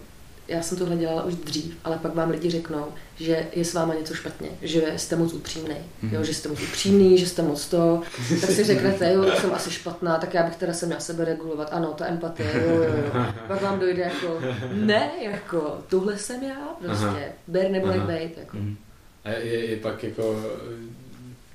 Já 0.51 0.63
jsem 0.63 0.79
tohle 0.79 0.97
dělala 0.97 1.23
už 1.25 1.35
dřív, 1.35 1.77
ale 1.85 1.99
pak 1.99 2.15
vám 2.15 2.31
lidi 2.31 2.51
řeknou, 2.51 2.87
že 3.17 3.47
je 3.53 3.65
s 3.65 3.75
váma 3.75 3.95
něco 3.95 4.15
špatně, 4.15 4.49
že 4.63 4.83
jste 4.97 5.17
moc 5.17 5.33
upřímný, 5.33 5.75
Mhm. 6.03 6.15
jo, 6.15 6.25
že 6.25 6.35
jste 6.35 6.49
moc 6.49 6.61
upřímný, 6.63 7.19
že 7.19 7.27
jste 7.27 7.43
moc 7.43 7.67
to, 7.69 8.03
tak 8.41 8.51
si 8.51 8.65
řeknete, 8.65 9.13
jo, 9.13 9.25
jsem 9.41 9.55
asi 9.55 9.71
špatná, 9.71 10.19
tak 10.19 10.35
já 10.35 10.43
bych 10.43 10.57
teda 10.57 10.73
se 10.73 10.87
měla 10.87 11.01
sebe 11.01 11.25
regulovat, 11.25 11.69
ano, 11.73 11.95
ta 11.99 12.07
empatie, 12.07 12.51
jo, 12.55 12.75
jo, 12.75 12.83
jo. 13.15 13.25
Pak 13.49 13.63
vám 13.63 13.79
dojde 13.81 14.03
jako, 14.03 14.41
ne, 14.73 15.11
jako, 15.21 15.79
tohle 15.89 16.19
jsem 16.19 16.43
já, 16.43 16.69
prostě, 16.85 17.05
Aha. 17.07 17.19
ber 17.47 17.71
nebo 17.71 17.87
Aha. 17.89 18.07
bejt, 18.07 18.39
jako. 18.39 18.57
Mhm. 18.57 18.77
A 19.25 19.29
je, 19.31 19.71
je 19.71 19.77
pak 19.77 20.05
jako 20.05 20.45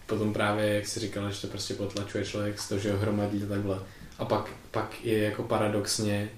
potom 0.06 0.34
právě, 0.34 0.74
jak 0.74 0.86
jsi 0.88 1.00
říkala, 1.00 1.30
že 1.30 1.42
to 1.42 1.48
prostě 1.48 1.74
potlačuje 1.74 2.26
člověk 2.26 2.60
z 2.60 2.70
toho, 2.70 2.80
že 2.80 2.92
ho 2.92 2.98
hromadí 3.00 3.44
a 3.44 3.48
takhle. 3.50 3.80
A 4.20 4.26
pak, 4.26 4.50
pak 4.72 5.06
je 5.06 5.18
jako 5.24 5.44
paradoxně 5.44 6.30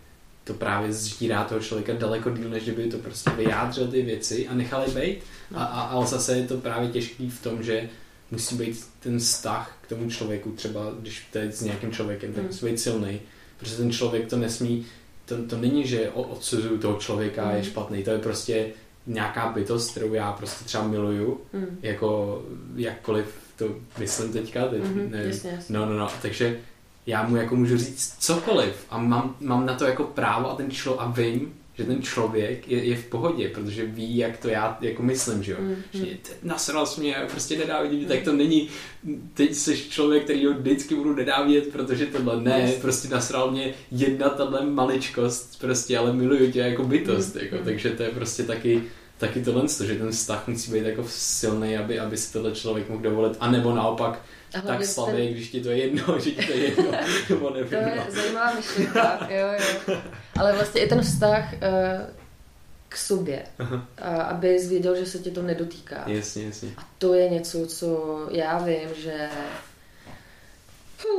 to 0.48 0.54
právě 0.54 0.94
zžírá 0.94 1.44
toho 1.44 1.62
člověka 1.62 1.94
daleko 1.94 2.30
díl, 2.30 2.50
než 2.50 2.64
kdyby 2.64 2.84
to 2.88 2.98
prostě 2.98 3.30
vyjádřil 3.30 3.88
ty 3.88 4.02
věci 4.02 4.48
a 4.48 4.54
nechal 4.54 4.84
je 4.88 4.90
být. 5.02 5.20
A, 5.56 5.64
a, 5.64 5.82
ale 5.82 6.08
zase 6.08 6.38
je 6.38 6.48
to 6.48 6.58
právě 6.58 6.90
těžký 6.90 7.30
v 7.30 7.42
tom, 7.44 7.64
že 7.64 7.90
musí 8.32 8.56
být 8.56 8.86
ten 9.00 9.20
vztah 9.20 9.78
k 9.82 9.88
tomu 9.88 10.10
člověku, 10.10 10.52
třeba 10.52 10.82
když 11.00 11.28
to 11.32 11.38
je 11.38 11.52
s 11.52 11.62
nějakým 11.62 11.92
člověkem, 11.92 12.30
tak 12.34 12.38
Hmm. 12.44 12.48
musí 12.48 12.66
být 12.66 12.80
silný, 12.80 13.20
protože 13.58 13.76
ten 13.78 13.92
člověk 13.92 14.28
to 14.30 14.38
nesmí, 14.38 14.86
to, 15.26 15.36
to 15.48 15.58
není, 15.58 15.88
že 15.88 16.10
odsuzuju 16.10 16.78
toho 16.78 16.98
člověka 17.00 17.44
a 17.44 17.50
je 17.52 17.56
Hmm. 17.62 17.64
špatný, 17.66 18.04
to 18.04 18.10
je 18.12 18.18
prostě 18.20 18.68
nějaká 19.08 19.48
bytost, 19.52 19.92
kterou 19.92 20.14
já 20.14 20.32
prostě 20.32 20.66
třeba 20.66 20.88
miluju, 20.88 21.42
Mm. 21.54 21.78
jako 21.82 22.42
jakkoliv 22.76 23.26
to 23.58 23.66
myslím 23.98 24.34
teďka, 24.34 24.68
teď 24.68 24.82
Mhm, 24.84 25.12
nevím. 25.12 25.32
jasně, 25.32 25.50
jasně. 25.52 25.78
No, 25.78 25.86
no, 25.86 25.98
no, 25.98 26.08
takže 26.22 26.60
já 27.08 27.28
mu 27.28 27.36
jako 27.36 27.56
můžu 27.56 27.78
říct 27.78 28.16
cokoliv 28.20 28.74
a 28.90 28.98
mám, 28.98 29.36
mám 29.40 29.66
na 29.66 29.74
to 29.76 29.86
jako 29.86 30.04
právo 30.04 30.52
a 30.52 30.56
ten 30.56 30.72
člo 30.72 31.02
a 31.02 31.12
vím, 31.12 31.54
že 31.74 31.84
ten 31.84 32.02
člověk 32.02 32.68
je, 32.72 32.84
je 32.84 32.96
v 32.96 33.06
pohodě, 33.06 33.50
protože 33.50 33.86
ví, 33.86 34.18
jak 34.18 34.38
to 34.38 34.48
já 34.50 34.78
jako 34.82 35.04
myslím, 35.04 35.44
že 35.44 35.52
jo. 35.52 35.58
Mm, 35.62 35.76
Že 35.94 36.06
nasral 36.44 36.86
jsi 36.86 37.02
mě, 37.02 37.16
prostě 37.32 37.58
nenávidím, 37.58 38.00
tě, 38.00 38.06
tak 38.06 38.22
to 38.24 38.34
není, 38.34 38.68
teď 39.34 39.54
jsi 39.54 39.78
člověk, 39.90 40.24
který 40.24 40.46
ho 40.46 40.54
vždycky 40.54 40.96
budu 40.96 41.16
nenávidět, 41.16 41.68
protože 41.68 42.06
tohle 42.06 42.42
ne, 42.42 42.60
Yes. 42.62 42.76
prostě 42.82 43.08
nasral 43.08 43.52
mě 43.52 43.74
jedna 43.92 44.30
tahle 44.30 44.66
maličkost, 44.66 45.60
prostě, 45.60 45.98
ale 45.98 46.14
miluju 46.14 46.52
tě 46.52 46.60
jako 46.60 46.84
bytost, 46.84 47.36
Mm, 47.36 47.42
jako, 47.42 47.58
takže 47.66 47.90
to 47.90 48.04
je 48.04 48.10
prostě 48.10 48.44
taky, 48.44 48.84
taky 49.18 49.42
tohle, 49.44 49.64
že 49.86 49.96
ten 49.96 50.12
vztah 50.12 50.48
musí 50.48 50.72
být 50.72 50.84
jako 50.86 51.06
silný, 51.10 51.78
aby, 51.78 52.00
aby 52.00 52.18
si 52.18 52.34
tohle 52.34 52.52
člověk 52.52 52.90
mohl 52.90 53.02
dovolit, 53.02 53.38
anebo 53.40 53.76
naopak 53.76 54.22
tak 54.52 54.86
slabý, 54.86 55.12
ten- 55.18 55.34
když 55.34 55.50
ti 55.50 55.62
to 55.62 55.70
je 55.70 55.78
jedno, 55.78 56.20
že 56.24 56.32
ti 56.32 56.46
to 56.46 56.52
je 56.52 56.58
jedno, 56.58 56.92
nebo 57.30 57.50
nevím, 57.50 57.70
To 57.70 57.76
je 57.76 57.94
no. 57.96 58.06
zajímavá 58.10 58.54
myšlenka, 58.54 59.28
jo, 59.30 59.48
jo. 59.88 59.98
Ale 60.40 60.54
vlastně 60.54 60.82
i 60.82 60.88
ten 60.90 61.02
vztah 61.02 61.54
uh, 61.54 61.60
k 62.90 62.98
sobě, 62.98 63.44
a 64.02 64.10
aby 64.22 64.58
věděl, 64.70 64.96
že 64.96 65.06
se 65.06 65.20
tě 65.20 65.32
to 65.32 65.42
nedotýká. 65.42 66.04
Jasně, 66.08 66.46
jasně. 66.46 66.70
A 66.78 66.82
to 66.98 67.14
je 67.14 67.30
něco, 67.30 67.68
co 67.68 68.20
já 68.32 68.58
vím, 68.58 68.90
že 68.98 69.30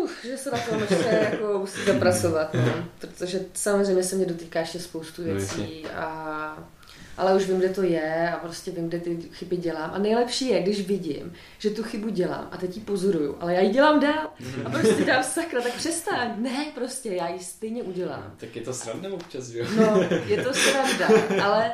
Uf, 0.02 0.24
že 0.24 0.36
se 0.36 0.50
na 0.50 0.58
tom 0.58 0.80
ještě 0.80 1.28
jako 1.32 1.58
musí 1.58 1.84
zapracovat, 1.86 2.54
no. 2.54 2.84
protože 2.98 3.40
samozřejmě 3.54 4.02
se 4.02 4.16
mě 4.16 4.26
dotýká 4.26 4.60
ještě 4.60 4.78
spoustu 4.80 5.22
No, 5.22 5.34
věcí 5.34 5.86
a 5.86 6.68
ale 7.18 7.34
už 7.34 7.46
vím, 7.46 7.58
kde 7.58 7.68
to 7.68 7.82
je 7.82 8.30
a 8.30 8.36
prostě 8.36 8.70
vím, 8.70 8.88
kde 8.88 9.00
ty 9.00 9.18
chyby 9.32 9.56
dělám. 9.56 9.90
A 9.94 9.98
nejlepší 9.98 10.48
je, 10.48 10.62
když 10.62 10.86
vidím, 10.86 11.32
že 11.58 11.70
tu 11.70 11.82
chybu 11.82 12.08
dělám 12.08 12.48
a 12.52 12.56
teď 12.56 12.76
ji 12.76 12.82
pozoruju, 12.82 13.36
ale 13.40 13.54
já 13.54 13.60
ji 13.60 13.70
dělám 13.70 14.00
dál. 14.00 14.30
A 14.64 14.70
prostě 14.70 15.04
dám 15.04 15.24
sakra, 15.24 15.60
tak 15.60 15.72
přestaň. 15.72 16.30
Ne, 16.36 16.66
prostě 16.74 17.08
já 17.10 17.28
ji 17.28 17.38
stejně 17.40 17.82
udělám. 17.82 18.34
Tak 18.36 18.56
je 18.56 18.62
to 18.62 18.74
sranda 18.74 19.12
občas, 19.12 19.48
že 19.48 19.58
jo? 19.58 19.66
No, 19.76 20.02
je 20.26 20.44
to 20.44 20.54
sranda, 20.54 21.08
ale 21.44 21.72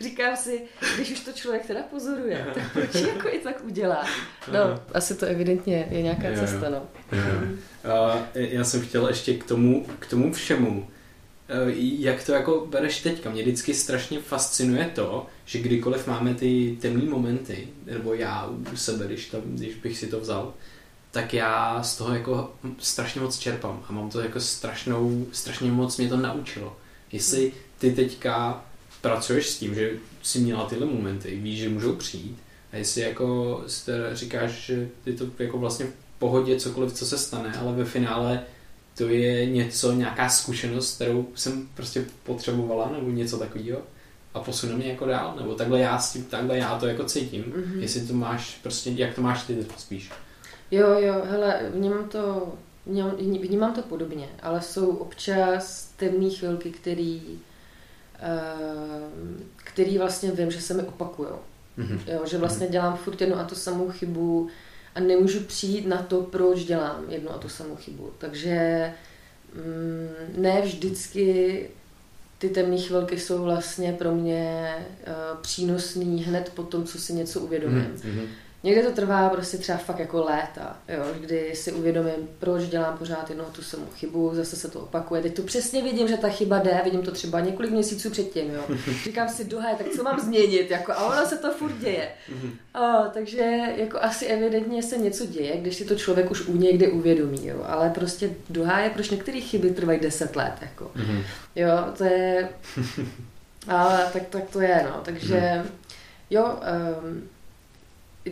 říkám 0.00 0.36
si, 0.36 0.62
když 0.96 1.10
už 1.10 1.20
to 1.20 1.32
člověk 1.32 1.66
teda 1.66 1.80
pozoruje, 1.82 2.46
tak 2.54 2.72
proč 2.72 2.94
jako 2.94 3.28
i 3.28 3.38
tak 3.38 3.64
udělá? 3.64 4.06
No, 4.52 4.60
asi 4.94 5.14
to 5.14 5.26
evidentně 5.26 5.88
je 5.90 6.02
nějaká 6.02 6.28
Jo, 6.28 6.40
cesta, 6.40 6.70
no. 6.70 6.82
A 7.92 8.22
já 8.34 8.64
jsem 8.64 8.80
chtěl 8.80 9.08
ještě 9.08 9.34
k 9.34 9.44
tomu, 9.44 9.86
k 9.98 10.06
tomu 10.06 10.32
všemu, 10.32 10.88
jak 11.76 12.24
to 12.24 12.32
jako 12.32 12.66
bereš 12.70 13.02
teďka. 13.02 13.30
Mě 13.30 13.42
vždycky 13.42 13.74
strašně 13.74 14.20
fascinuje 14.20 14.90
to, 14.94 15.26
že 15.44 15.58
kdykoliv 15.58 16.06
máme 16.06 16.34
ty 16.34 16.78
temné 16.80 17.10
momenty, 17.10 17.68
nebo 17.86 18.14
já 18.14 18.50
u 18.72 18.76
sebe, 18.76 19.06
když, 19.06 19.26
tam, 19.26 19.40
když 19.44 19.74
bych 19.74 19.98
si 19.98 20.06
to 20.06 20.20
vzal, 20.20 20.54
tak 21.10 21.34
já 21.34 21.82
z 21.82 21.96
toho 21.96 22.14
jako 22.14 22.52
strašně 22.78 23.20
moc 23.20 23.38
čerpám 23.38 23.84
a 23.88 23.92
mám 23.92 24.10
to 24.10 24.20
jako 24.20 24.40
strašnou, 24.40 25.26
strašně 25.32 25.72
moc 25.72 25.96
mě 25.96 26.08
to 26.08 26.16
naučilo. 26.16 26.76
Jestli 27.12 27.52
ty 27.78 27.92
teďka 27.92 28.64
pracuješ 29.00 29.46
s 29.46 29.58
tím, 29.58 29.74
že 29.74 29.92
si 30.22 30.38
měla 30.38 30.66
tyhle 30.66 30.86
momenty, 30.86 31.36
víš, 31.36 31.58
že 31.58 31.68
můžou 31.68 31.92
přijít 31.92 32.38
a 32.72 32.76
jestli 32.76 33.00
jako 33.00 33.60
jste 33.66 34.16
říkáš, 34.16 34.50
že 34.50 34.88
je 35.06 35.12
to 35.12 35.26
jako 35.38 35.58
vlastně 35.58 35.86
v 35.86 36.18
pohodě 36.18 36.60
cokoliv, 36.60 36.92
co 36.92 37.06
se 37.06 37.18
stane, 37.18 37.54
ale 37.60 37.72
ve 37.72 37.84
finále 37.84 38.42
to 38.98 39.08
je 39.08 39.46
něco, 39.46 39.92
nějaká 39.92 40.28
zkušenost, 40.28 40.94
kterou 40.94 41.26
jsem 41.34 41.68
prostě 41.74 42.04
potřebovala 42.22 42.90
nebo 42.92 43.10
něco 43.10 43.38
takového. 43.38 43.80
A 44.34 44.40
posune 44.40 44.74
mě 44.74 44.88
jako 44.88 45.06
dál, 45.06 45.34
nebo 45.40 45.54
takhle 45.54 45.80
já, 45.80 45.98
s 45.98 46.12
tím, 46.12 46.24
takhle 46.24 46.58
já 46.58 46.78
to 46.78 46.86
jako 46.86 47.04
cítím, 47.04 47.44
mm-hmm. 47.44 47.78
jestli 47.78 48.00
to 48.00 48.14
máš 48.14 48.58
prostě, 48.62 48.90
jak 48.90 49.14
to 49.14 49.22
máš 49.22 49.42
ty 49.42 49.66
spíš. 49.76 50.10
Jo, 50.70 50.88
jo, 50.98 51.22
hele, 51.30 51.70
vnímám 51.74 52.08
to, 52.08 52.52
vnímám, 52.86 53.10
vnímám 53.16 53.74
to 53.74 53.82
podobně, 53.82 54.28
ale 54.42 54.60
jsou 54.60 54.96
občas 54.96 55.92
temné 55.96 56.30
chvilky, 56.30 56.70
který, 56.70 57.22
uh, 57.26 59.12
který 59.56 59.98
vlastně 59.98 60.30
vím, 60.30 60.50
že 60.50 60.60
se 60.60 60.74
mi 60.74 60.82
opakují. 60.82 61.28
Mm-hmm. 61.78 62.00
Jo, 62.06 62.20
že 62.26 62.38
vlastně 62.38 62.64
mhm. 62.64 62.72
dělám 62.72 62.96
furt 62.96 63.20
jednu 63.20 63.38
a 63.38 63.44
tu 63.44 63.54
samou 63.54 63.90
chybu 63.90 64.48
a 64.98 65.00
nemůžu 65.00 65.40
přijít 65.40 65.86
na 65.86 66.02
to, 66.02 66.22
proč 66.22 66.64
dělám 66.64 67.04
jednu 67.08 67.30
a 67.30 67.38
tu 67.38 67.48
samou 67.48 67.76
chybu. 67.76 68.10
Takže 68.18 68.92
mm, 69.54 70.42
ne 70.42 70.60
vždycky 70.60 71.70
ty 72.38 72.48
temné 72.48 72.76
chvilky 72.76 73.18
jsou 73.18 73.42
vlastně 73.42 73.92
pro 73.92 74.14
mě 74.14 74.74
uh, 74.76 75.40
přínosný 75.40 76.24
hned 76.24 76.52
po 76.54 76.62
tom, 76.62 76.84
co 76.84 76.98
si 76.98 77.12
něco 77.12 77.40
uvědomím. 77.40 77.96
Mm-hmm. 77.96 78.26
Někde 78.62 78.82
to 78.82 78.92
trvá 78.92 79.28
prostě 79.28 79.58
třeba 79.58 79.78
fakt 79.78 79.98
jako 79.98 80.24
léta, 80.24 80.76
jo, 80.88 81.04
kdy 81.20 81.52
si 81.54 81.72
uvědomím, 81.72 82.28
proč 82.38 82.62
dělám 82.62 82.98
pořád 82.98 83.28
jednou 83.28 83.44
tu 83.44 83.62
samou 83.62 83.86
chybu, 83.94 84.30
zase 84.34 84.56
se 84.56 84.70
to 84.70 84.80
opakuje. 84.80 85.22
Teď 85.22 85.36
tu 85.36 85.42
přesně 85.42 85.82
vidím, 85.82 86.08
že 86.08 86.16
ta 86.16 86.28
chyba 86.28 86.58
jde, 86.58 86.80
vidím 86.84 87.02
to 87.02 87.10
třeba 87.10 87.40
několik 87.40 87.70
měsíců 87.70 88.10
předtím, 88.10 88.50
jo. 88.50 88.62
Říkám 89.04 89.28
si, 89.28 89.44
dohaj, 89.44 89.74
tak 89.76 89.88
co 89.88 90.02
mám 90.02 90.20
změnit, 90.20 90.70
jako, 90.70 90.92
a 90.92 91.06
ono 91.06 91.26
se 91.26 91.36
to 91.36 91.52
furt 91.52 91.78
děje. 91.78 92.08
O, 92.74 93.10
takže 93.12 93.58
jako 93.76 93.98
asi 94.00 94.26
evidentně 94.26 94.82
se 94.82 94.98
něco 94.98 95.26
děje, 95.26 95.56
když 95.56 95.76
si 95.76 95.84
to 95.84 95.94
člověk 95.94 96.30
už 96.30 96.48
u 96.48 96.56
někde 96.56 96.88
uvědomí, 96.88 97.46
jo. 97.46 97.64
Ale 97.66 97.90
prostě 97.90 98.30
dohá 98.50 98.90
proč 98.90 99.10
některé 99.10 99.40
chyby 99.40 99.70
trvají 99.70 100.00
deset 100.00 100.36
let, 100.36 100.54
jako. 100.60 100.90
Jo, 101.56 101.70
to 101.98 102.04
je... 102.04 102.48
Ale 103.68 104.10
tak, 104.12 104.26
tak 104.26 104.42
to 104.50 104.60
je, 104.60 104.86
no. 104.90 105.00
Takže 105.04 105.64
jo, 106.30 106.58
um, 107.04 107.28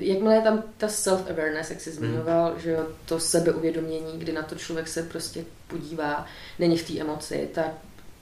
jakmile 0.00 0.34
je 0.34 0.42
tam 0.42 0.62
ta 0.76 0.86
self-awareness, 0.86 1.70
jak 1.70 1.80
jsi 1.80 1.90
hmm. 1.90 1.98
zmiňoval, 1.98 2.52
mm. 2.54 2.60
že 2.60 2.70
jo, 2.70 2.86
to 3.06 3.20
sebeuvědomění, 3.20 4.18
kdy 4.18 4.32
na 4.32 4.42
to 4.42 4.54
člověk 4.54 4.88
se 4.88 5.02
prostě 5.02 5.44
podívá, 5.68 6.26
není 6.58 6.78
v 6.78 6.86
té 6.86 7.00
emoci, 7.00 7.48
tak 7.54 7.70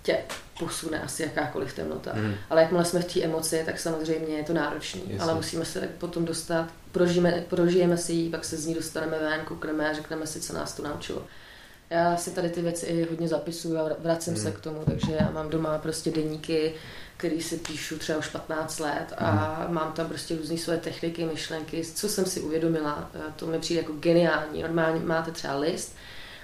tě 0.03 0.19
posune 0.59 1.03
asi 1.03 1.23
jakákoliv 1.23 1.75
temnota. 1.75 2.13
Mm. 2.15 2.35
Ale 2.51 2.63
jakmile 2.63 2.85
jsme 2.85 3.01
v 3.01 3.13
té 3.13 3.23
emoci, 3.23 3.63
tak 3.67 3.79
samozřejmě 3.79 4.37
je 4.37 4.45
to 4.45 4.53
náročné. 4.53 5.01
Ale 5.21 5.35
musíme 5.35 5.65
se 5.65 5.81
potom 5.99 6.25
dostat, 6.25 6.69
prožijeme, 6.93 7.45
prožijeme 7.49 7.97
si 7.97 8.13
ji, 8.13 8.31
pak 8.31 8.45
se 8.45 8.57
z 8.57 8.67
ní 8.67 8.75
dostaneme 8.75 9.19
ven, 9.19 9.41
koukneme 9.45 9.91
a 9.91 9.93
řekneme 9.93 10.27
si, 10.27 10.41
co 10.41 10.53
nás 10.53 10.75
to 10.75 10.83
naučilo. 10.83 11.23
Já 11.91 12.17
si 12.17 12.31
tady 12.31 12.49
ty 12.49 12.63
věci 12.63 12.87
i 12.87 13.07
hodně 13.11 13.29
zapisuju 13.29 13.79
a 13.79 13.91
vracím 13.99 14.33
mm. 14.33 14.39
se 14.39 14.49
hmm. 14.49 14.59
k 14.59 14.61
tomu, 14.61 14.79
takže 14.85 15.17
já 15.21 15.31
mám 15.31 15.51
doma 15.51 15.79
prostě 15.79 16.11
deníky, 16.11 16.75
který 17.17 17.43
si 17.43 17.57
píšu 17.57 17.99
třeba 17.99 18.19
už 18.19 18.29
15 18.29 18.79
let 18.79 19.13
a 19.19 19.65
mm. 19.69 19.75
mám 19.75 19.93
tam 19.93 20.09
prostě 20.09 20.37
různé 20.37 20.59
své 20.59 20.77
techniky, 20.77 21.25
myšlenky, 21.25 21.85
co 21.95 22.09
jsem 22.09 22.25
si 22.25 22.41
uvědomila, 22.41 23.11
to 23.37 23.47
mi 23.47 23.59
přijde 23.59 23.81
jako 23.81 23.93
geniální. 23.93 24.63
Normálně 24.63 25.01
máte 25.01 25.31
třeba 25.31 25.57
list 25.59 25.97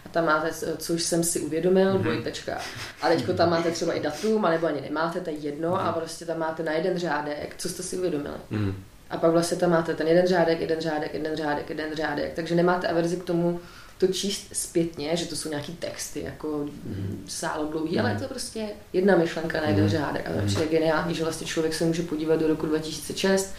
a 0.07 0.09
tam 0.09 0.27
máte, 0.27 0.51
co 0.77 0.99
jsem 0.99 1.25
si 1.25 1.41
uvědomil, 1.41 1.95
mm. 1.95 2.03
dvojtečka. 2.03 2.59
A 3.03 3.09
teďko 3.09 3.33
tam 3.33 3.51
máte 3.51 3.71
třeba 3.71 3.93
i 3.93 4.01
datum, 4.01 4.45
anebo 4.45 4.67
ani 4.67 4.81
nemáte, 4.81 5.21
to 5.21 5.31
je 5.31 5.37
jedno 5.37 5.69
mm. 5.69 5.77
a 5.77 5.93
prostě 5.93 6.25
tam 6.25 6.39
máte 6.39 6.63
na 6.63 6.73
jeden 6.73 6.99
řádek, 6.99 7.55
co 7.59 7.69
jste 7.69 7.83
si 7.83 7.99
uvědomili. 7.99 8.37
Mm. 8.51 8.85
A 9.11 9.17
pak 9.17 9.31
vlastně 9.31 9.57
tam 9.57 9.71
máte 9.71 9.95
ten 9.95 10.09
jeden 10.09 10.27
řádek, 10.27 10.61
jeden 10.61 10.81
řádek, 10.81 11.15
jeden 11.15 11.37
řádek, 11.37 11.71
jeden 11.71 11.97
řádek, 11.97 12.33
takže 12.35 12.55
nemáte 12.55 12.89
averzi 12.89 13.17
k 13.17 13.25
tomu, 13.25 13.61
to 14.01 14.07
číst 14.07 14.49
zpětně, 14.53 15.17
že 15.17 15.27
to 15.27 15.37
jsou 15.37 15.49
nějaký 15.49 15.73
texty, 15.73 16.23
jako 16.25 16.49
mm. 16.85 17.25
sálo 17.29 17.67
dlouhý, 17.67 17.93
mm. 17.95 18.01
ale 18.01 18.11
je 18.11 18.19
to 18.19 18.25
prostě 18.25 18.69
jedna 18.93 19.17
myšlenka 19.17 19.61
na 19.61 19.69
jeden 19.69 19.85
mm. 19.85 19.91
řádek. 19.91 20.29
A 20.29 20.55
to 20.55 20.61
je 20.61 20.69
geniální, 20.69 21.15
že 21.15 21.23
vlastně 21.25 21.47
člověk 21.47 21.75
se 21.75 21.85
může 21.85 22.03
podívat 22.03 22.41
do 22.41 22.49
roku 22.49 22.67
2006, 22.67 23.55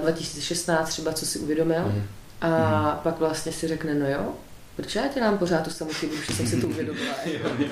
2016 0.00 0.88
eh, 0.88 0.90
třeba, 0.90 1.12
co 1.12 1.26
si 1.26 1.38
uvědomil, 1.38 1.84
mm. 1.84 2.02
a 2.40 2.92
mm. 2.94 2.98
pak 3.02 3.18
vlastně 3.18 3.52
si 3.52 3.68
řekne, 3.68 3.94
no 3.94 4.08
jo, 4.10 4.34
proč 4.76 4.94
já 4.94 5.08
dělám 5.08 5.38
pořád 5.38 5.64
tu 5.64 5.70
samou 5.70 5.92
chybu, 5.92 6.14
už 6.14 6.26
jsem 6.26 6.46
si 6.46 6.60
to 6.60 6.68
uvědomila. 6.68 7.14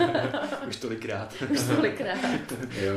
už 0.68 0.76
tolikrát. 0.76 1.34
už 1.51 1.61
tolikrát. 1.61 2.18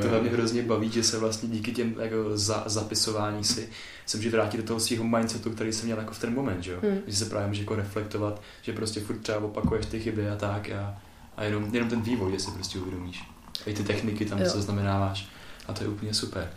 to 0.02 0.22
mě 0.22 0.30
hrozně 0.30 0.64
baví, 0.64 0.92
že 0.92 1.04
se 1.04 1.20
vlastně 1.20 1.50
díky 1.50 1.72
těm 1.72 1.96
jako 2.00 2.38
za, 2.38 2.64
zapisování 2.66 3.44
si 3.44 3.70
se 4.06 4.18
může 4.18 4.30
vrátit 4.30 4.58
do 4.58 4.64
toho 4.64 4.80
svého 4.80 5.04
mindsetu, 5.04 5.50
který 5.50 5.74
jsem 5.74 5.86
měl 5.86 5.98
jako 5.98 6.14
v 6.14 6.20
ten 6.20 6.34
moment, 6.34 6.64
že 6.64 6.72
jo? 6.72 6.78
Hmm. 6.82 7.00
Že 7.08 7.16
se 7.16 7.26
právě 7.26 7.48
může 7.48 7.62
jako 7.62 7.76
reflektovat, 7.76 8.42
že 8.62 8.74
prostě 8.74 9.00
furt 9.00 9.18
třeba 9.18 9.38
opakuješ 9.38 9.86
ty 9.86 10.00
chyby 10.00 10.30
a 10.30 10.36
tak 10.36 10.70
a, 10.70 11.02
a 11.38 11.44
jenom, 11.44 11.76
jenom 11.76 11.90
ten 11.90 12.02
vývoj, 12.02 12.32
že 12.32 12.40
si 12.40 12.52
prostě 12.52 12.80
uvědomíš. 12.80 13.24
A 13.66 13.70
i 13.70 13.74
ty 13.74 13.84
techniky 13.84 14.26
tam 14.26 14.46
zaznamenáváš 14.46 15.30
a 15.68 15.74
to 15.74 15.84
je 15.84 15.90
úplně 15.90 16.14
super. 16.14 16.52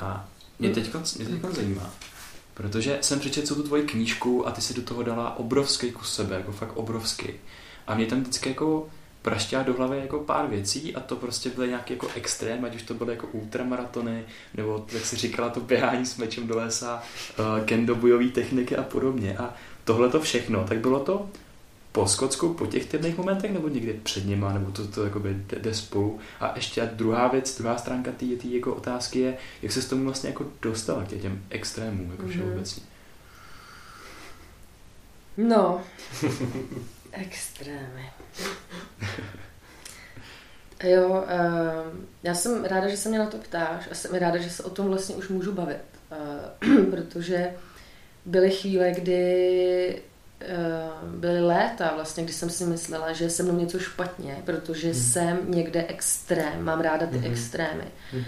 A 0.00 0.28
mě 0.58 0.70
teď, 0.70 0.94
mě 0.94 1.24
teď 1.24 1.54
zajímá, 1.54 1.94
Protože 2.60 2.98
jsem 3.00 3.20
přečetl 3.20 3.54
tu 3.54 3.62
tvoji 3.62 3.82
knížku 3.82 4.48
a 4.48 4.50
ty 4.50 4.60
si 4.60 4.74
do 4.74 4.82
toho 4.82 5.02
dala 5.02 5.38
obrovský 5.38 5.92
kus 5.92 6.14
sebe, 6.14 6.36
jako 6.36 6.52
fakt 6.52 6.76
obrovský. 6.76 7.28
A 7.86 7.94
mě 7.94 8.06
tam 8.06 8.20
vždycky 8.20 8.48
jako 8.48 8.88
praštěla 9.22 9.62
do 9.62 9.74
hlavy 9.74 9.98
jako 9.98 10.18
pár 10.18 10.46
věcí 10.46 10.94
a 10.94 11.00
to 11.00 11.16
prostě 11.16 11.50
byly 11.50 11.68
nějaký 11.68 11.92
jako 11.92 12.08
extrém, 12.14 12.64
ať 12.64 12.74
už 12.74 12.82
to 12.82 12.94
byly 12.94 13.12
jako 13.12 13.26
ultramaratony, 13.26 14.24
nebo 14.54 14.86
jak 14.92 15.06
si 15.06 15.16
říkala, 15.16 15.48
to 15.48 15.60
běhání 15.60 16.06
s 16.06 16.16
mečem 16.16 16.46
do 16.46 16.56
lesa, 16.56 17.02
uh, 17.38 17.64
kendo 17.64 17.94
bojové 17.94 18.28
techniky 18.28 18.76
a 18.76 18.82
podobně. 18.82 19.38
A 19.38 19.54
tohle 19.84 20.08
to 20.08 20.20
všechno, 20.20 20.64
tak 20.64 20.78
bylo 20.78 21.00
to 21.00 21.28
po 21.92 22.06
Skotsku, 22.06 22.54
po 22.54 22.66
těch 22.66 22.86
temných 22.86 23.16
momentech, 23.16 23.52
nebo 23.52 23.68
někde 23.68 23.92
před 23.92 24.26
nima, 24.26 24.52
nebo 24.52 24.70
to, 24.70 24.86
to 24.88 25.04
jakoby 25.04 25.36
jde 25.60 25.74
spolu. 25.74 26.18
A 26.40 26.52
ještě 26.56 26.90
druhá 26.92 27.28
věc, 27.28 27.58
druhá 27.58 27.78
stránka 27.78 28.12
té 28.12 28.46
jako 28.46 28.74
otázky 28.74 29.18
je, 29.18 29.36
jak 29.62 29.72
se 29.72 29.82
s 29.82 29.88
tomu 29.88 30.04
vlastně 30.04 30.30
jako 30.30 30.46
dostala 30.62 31.04
k 31.04 31.08
těm 31.08 31.42
extrémům, 31.50 32.10
jako 32.10 32.22
mm-hmm. 32.22 32.30
všeobecně. 32.30 32.82
No, 35.36 35.82
extrémy. 37.12 38.10
Jo, 40.84 41.08
uh, 41.08 41.24
já 42.22 42.34
jsem 42.34 42.64
ráda, 42.64 42.88
že 42.88 42.96
se 42.96 43.08
mě 43.08 43.18
na 43.18 43.26
to 43.26 43.38
ptáš 43.38 43.88
a 43.90 43.94
jsem 43.94 44.14
ráda, 44.14 44.38
že 44.38 44.50
se 44.50 44.62
o 44.62 44.70
tom 44.70 44.86
vlastně 44.86 45.14
už 45.14 45.28
můžu 45.28 45.52
bavit, 45.52 45.80
uh, 46.62 46.84
protože 46.90 47.54
byly 48.24 48.50
chvíle, 48.50 48.90
kdy 48.90 50.02
byly 51.06 51.40
léta 51.40 51.92
vlastně, 51.94 52.24
kdy 52.24 52.32
jsem 52.32 52.50
si 52.50 52.64
myslela, 52.64 53.12
že 53.12 53.30
se 53.30 53.42
mnou 53.42 53.56
něco 53.56 53.78
špatně, 53.78 54.36
protože 54.44 54.86
hmm. 54.86 55.00
jsem 55.00 55.38
někde 55.48 55.84
extrém, 55.88 56.64
mám 56.64 56.80
ráda 56.80 57.06
ty 57.06 57.18
hmm. 57.18 57.32
extrémy. 57.32 57.84
Hmm. 58.12 58.24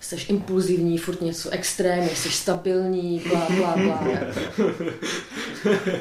Jsi 0.00 0.16
impulzivní, 0.28 0.98
furt 0.98 1.20
něco 1.20 1.50
extrémy, 1.50 2.08
jsi 2.08 2.30
stabilní, 2.30 3.22
bla, 3.28 3.46
bla, 3.50 3.76
bla. 3.76 4.00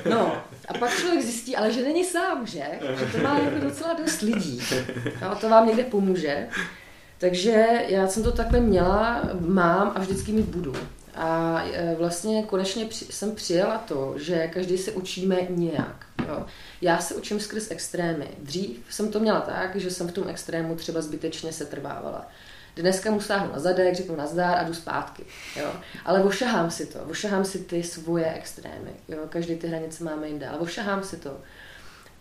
No, 0.09 0.43
a 0.67 0.73
pak 0.73 0.97
člověk 0.99 1.23
zjistí, 1.23 1.55
ale 1.55 1.71
že 1.71 1.83
není 1.83 2.05
sám, 2.05 2.47
že? 2.47 2.63
Že 2.99 3.05
to 3.05 3.17
má 3.17 3.39
jako 3.39 3.59
docela 3.59 3.93
dost 3.93 4.21
lidí. 4.21 4.61
No, 5.21 5.35
to 5.35 5.49
vám 5.49 5.67
někde 5.67 5.83
pomůže. 5.83 6.47
Takže 7.17 7.65
já 7.87 8.07
jsem 8.07 8.23
to 8.23 8.31
takhle 8.31 8.59
měla, 8.59 9.29
mám 9.39 9.91
a 9.95 9.99
vždycky 9.99 10.31
mi 10.31 10.41
budu. 10.41 10.73
A 11.15 11.61
e, 11.63 11.95
vlastně 11.95 12.43
konečně 12.43 12.87
jsem 12.91 13.35
přijela 13.35 13.77
to, 13.77 14.13
že 14.17 14.47
každý 14.47 14.77
se 14.77 14.91
učíme 14.91 15.37
nějak. 15.49 16.05
Jo. 16.27 16.45
Já 16.81 16.97
se 16.97 17.15
učím 17.15 17.39
skrz 17.39 17.71
extrémy. 17.71 18.27
Dřív 18.39 18.85
jsem 18.89 19.11
to 19.11 19.19
měla 19.19 19.41
tak, 19.41 19.75
že 19.75 19.91
jsem 19.91 20.07
v 20.07 20.11
tom 20.11 20.27
extrému 20.27 20.75
třeba 20.75 21.01
zbytečně 21.01 21.53
se 21.53 21.65
trvávala. 21.65 22.27
Dneska 22.75 23.11
mu 23.11 23.21
stáhnu 23.21 23.53
na 23.53 23.59
zadek, 23.59 23.95
řeknu 23.95 24.15
nazdár 24.15 24.57
a 24.57 24.63
jdu 24.63 24.73
zpátky. 24.73 25.25
Jo. 25.59 25.71
Ale 26.05 26.23
ošahám 26.23 26.71
si 26.71 26.85
to, 26.85 26.99
ošahám 26.99 27.45
si 27.45 27.59
ty 27.59 27.83
svoje 27.83 28.33
extrémy. 28.33 28.91
Jo. 29.07 29.17
Každý 29.29 29.55
ty 29.55 29.67
hranice 29.67 30.03
máme 30.03 30.27
jinde, 30.27 30.47
ale 30.47 30.59
ošahám 30.59 31.03
si 31.03 31.17
to. 31.17 31.37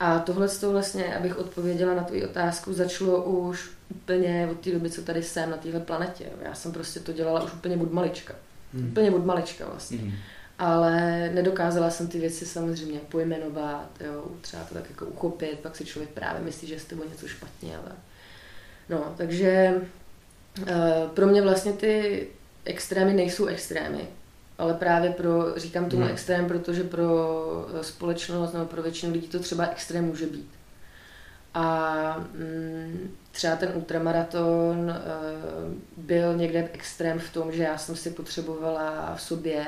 A 0.01 0.19
tohle 0.19 0.49
to 0.49 0.73
vlastně, 0.73 1.17
abych 1.17 1.39
odpověděla 1.39 1.95
na 1.95 2.05
tvou 2.05 2.25
otázku, 2.25 2.73
začalo 2.73 3.23
už 3.23 3.71
úplně 3.91 4.49
od 4.51 4.61
té 4.61 4.71
doby, 4.71 4.91
co 4.91 5.03
tady 5.03 5.23
jsem 5.23 5.51
na 5.51 5.57
téhle 5.57 5.81
planetě. 5.81 6.25
Jo. 6.25 6.39
Já 6.43 6.55
jsem 6.55 6.73
prostě 6.73 7.01
to 7.01 7.13
dělala 7.13 7.43
už 7.43 7.53
úplně 7.53 7.77
od 7.77 7.93
malička. 7.93 8.35
Hmm. 8.75 8.89
Úplně 8.89 9.11
od 9.11 9.27
malička 9.27 9.67
vlastně. 9.67 9.99
Hmm. 9.99 10.13
Ale 10.59 11.31
nedokázala 11.35 11.91
jsem 11.91 12.09
ty 12.09 12.19
věci 12.19 12.47
samozřejmě 12.47 13.01
pojmenovat, 13.09 13.91
jo, 14.01 14.25
třeba 14.41 14.65
to 14.65 14.75
tak 14.75 14.91
jako 14.91 15.07
uchopit, 15.07 15.59
pak 15.59 15.77
si 15.77 15.85
člověk 15.85 16.11
právě 16.11 16.43
myslí, 16.43 16.69
že 16.69 16.75
je 16.75 16.81
s 16.81 16.85
tebou 16.85 17.05
něco 17.11 17.29
špatně. 17.29 17.77
Ale... 17.77 17.93
No, 18.89 19.15
takže 19.17 19.81
uh, 20.61 20.67
pro 21.15 21.27
mě 21.27 21.43
vlastně 21.43 21.73
ty 21.73 22.27
extrémy 22.65 23.13
nejsou 23.13 23.47
extrémy, 23.47 24.09
ale 24.59 24.75
právě 24.75 25.11
pro, 25.11 25.59
říkám 25.59 25.89
tomu 25.89 26.03
hmm. 26.03 26.11
extrém, 26.11 26.49
protože 26.49 26.85
pro 26.85 27.67
eh, 27.81 27.85
společnost 27.85 28.53
nebo 28.53 28.65
pro 28.65 28.83
většinu 28.83 29.13
lidí 29.13 29.29
to 29.29 29.39
třeba 29.39 29.67
extrém 29.67 30.05
může 30.05 30.27
být. 30.27 30.51
A 31.59 32.27
mm, 32.35 33.11
třeba 33.33 33.57
ten 33.57 33.73
ultramaraton 33.75 34.79
uh, 34.79 35.75
byl 35.97 36.37
někde 36.37 36.71
extrém 36.73 37.19
v 37.19 37.33
tom, 37.33 37.53
že 37.53 37.63
já 37.63 37.79
jsem 37.79 37.97
si 37.97 38.11
potřebovala 38.11 39.15
v 39.17 39.23
sobě 39.23 39.67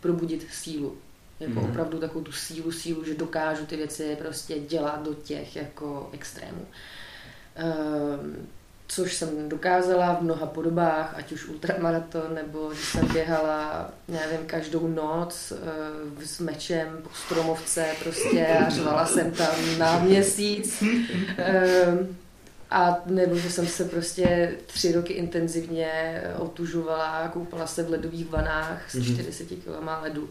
probudit 0.00 0.46
sílu. 0.52 0.98
Jako 1.40 1.52
mm-hmm. 1.52 1.70
opravdu 1.70 1.98
takovou 1.98 2.24
tu 2.24 2.32
sílu, 2.32 2.72
sílu, 2.72 3.04
že 3.04 3.14
dokážu 3.14 3.66
ty 3.66 3.76
věci 3.76 4.16
prostě 4.16 4.58
dělat 4.58 5.02
do 5.02 5.14
těch 5.14 5.56
jako 5.56 6.10
extrémů. 6.12 6.66
Uh, 7.62 8.44
což 8.90 9.14
jsem 9.14 9.48
dokázala 9.48 10.14
v 10.14 10.22
mnoha 10.22 10.46
podobách, 10.46 11.14
ať 11.16 11.32
už 11.32 11.48
ultramaraton, 11.48 12.34
nebo 12.34 12.74
že 12.74 12.82
jsem 12.82 13.08
běhala, 13.08 13.90
nevím, 14.08 14.46
každou 14.46 14.88
noc 14.88 15.52
uh, 15.52 16.22
s 16.22 16.40
mečem 16.40 16.98
po 17.02 17.08
stromovce 17.14 17.86
prostě 18.02 18.46
a 18.46 18.70
řvala 18.70 19.06
jsem 19.06 19.30
tam 19.30 19.78
na 19.78 19.98
měsíc. 19.98 20.82
Uh, 20.82 22.06
a 22.70 23.02
nebo 23.06 23.36
že 23.36 23.50
jsem 23.50 23.66
se 23.66 23.84
prostě 23.84 24.54
tři 24.66 24.92
roky 24.92 25.12
intenzivně 25.12 26.22
otužovala, 26.38 27.28
koupala 27.28 27.66
se 27.66 27.82
v 27.82 27.90
ledových 27.90 28.28
vanách 28.28 28.90
s 28.90 29.12
40 29.12 29.50
mhm. 29.50 29.60
kg 29.60 30.02
ledu. 30.02 30.30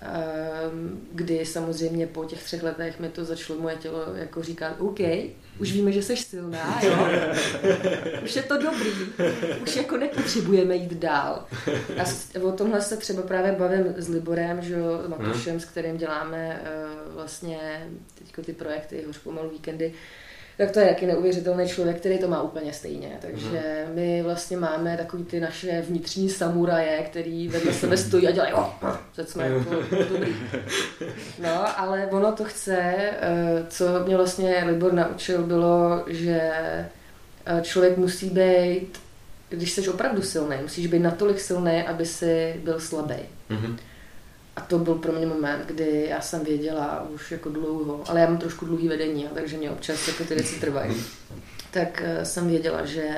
Ehm, 0.00 1.00
kdy 1.12 1.46
samozřejmě 1.46 2.06
po 2.06 2.24
těch 2.24 2.44
třech 2.44 2.62
letech 2.62 3.00
mi 3.00 3.08
to 3.08 3.24
začalo 3.24 3.60
moje 3.60 3.76
tělo 3.76 4.04
jako 4.14 4.42
říkat, 4.42 4.76
OK, 4.78 5.00
už 5.58 5.72
víme, 5.72 5.92
že 5.92 6.02
jsi 6.02 6.16
silná, 6.16 6.80
jo? 6.82 7.08
už 8.24 8.36
je 8.36 8.42
to 8.42 8.62
dobrý, 8.62 8.90
už 9.62 9.76
jako 9.76 9.96
nepotřebujeme 9.96 10.76
jít 10.76 10.92
dál. 10.92 11.46
A 11.98 12.40
o 12.42 12.52
tomhle 12.52 12.82
se 12.82 12.96
třeba 12.96 13.22
právě 13.22 13.52
bavím 13.52 13.94
s 13.96 14.08
Liborem, 14.08 14.62
že 14.62 14.76
Matušem, 15.08 15.60
s 15.60 15.64
kterým 15.64 15.96
děláme 15.96 16.62
uh, 16.62 17.14
vlastně 17.14 17.88
teďko 18.18 18.42
ty 18.42 18.52
projekty 18.52 19.04
Hoř 19.06 19.18
pomalu 19.18 19.50
víkendy, 19.50 19.94
tak 20.56 20.70
to 20.70 20.80
je 20.80 20.86
jaký 20.86 21.06
neuvěřitelný 21.06 21.68
člověk, 21.68 21.96
který 21.96 22.18
to 22.18 22.28
má 22.28 22.42
úplně 22.42 22.72
stejně. 22.72 23.18
Takže 23.20 23.84
mhm. 23.86 23.94
my 23.94 24.22
vlastně 24.22 24.56
máme 24.56 24.96
takový 24.96 25.24
ty 25.24 25.40
naše 25.40 25.80
vnitřní 25.80 26.30
samuraje, 26.30 27.02
který 27.02 27.48
vedle 27.48 27.72
sebe 27.72 27.96
stojí 27.96 28.28
a 28.28 28.30
dělají, 28.30 28.52
oh, 28.52 28.68
teď 29.16 29.28
jsme 29.28 29.48
jako 29.48 29.70
dobrý. 30.10 30.36
No, 31.42 31.80
ale 31.80 32.06
ono 32.06 32.32
to 32.32 32.44
chce, 32.44 32.76
eh, 32.76 33.64
co 33.68 34.04
mě 34.06 34.16
vlastně 34.16 34.64
Libor 34.66 34.92
naučil, 34.92 35.42
bylo, 35.42 36.04
že 36.06 36.40
eh, 37.46 37.60
člověk 37.62 37.96
musí 37.96 38.30
být, 38.30 39.00
když 39.48 39.72
jsi 39.72 39.88
opravdu 39.88 40.22
silný, 40.22 40.56
musíš 40.62 40.86
být 40.86 40.98
natolik 40.98 41.40
silný, 41.40 41.82
aby 41.82 42.06
si 42.06 42.60
byl 42.64 42.80
slabý. 42.80 43.14
Mm-hmm. 43.50 43.76
A 44.56 44.60
to 44.60 44.78
byl 44.78 44.94
pro 44.94 45.12
mě 45.12 45.26
moment, 45.26 45.66
kdy 45.66 46.06
já 46.08 46.20
jsem 46.20 46.44
věděla 46.44 47.08
už 47.10 47.32
jako 47.32 47.48
dlouho, 47.48 48.04
ale 48.06 48.20
já 48.20 48.26
mám 48.26 48.38
trošku 48.38 48.66
dlouhý 48.66 48.88
vedení, 48.88 49.28
takže 49.34 49.56
mě 49.56 49.70
občas 49.70 50.08
jako 50.08 50.24
ty 50.24 50.34
věci 50.34 50.60
trvají. 50.60 50.94
Tak 51.70 52.02
uh, 52.04 52.22
jsem 52.22 52.48
věděla, 52.48 52.84
že 52.84 53.08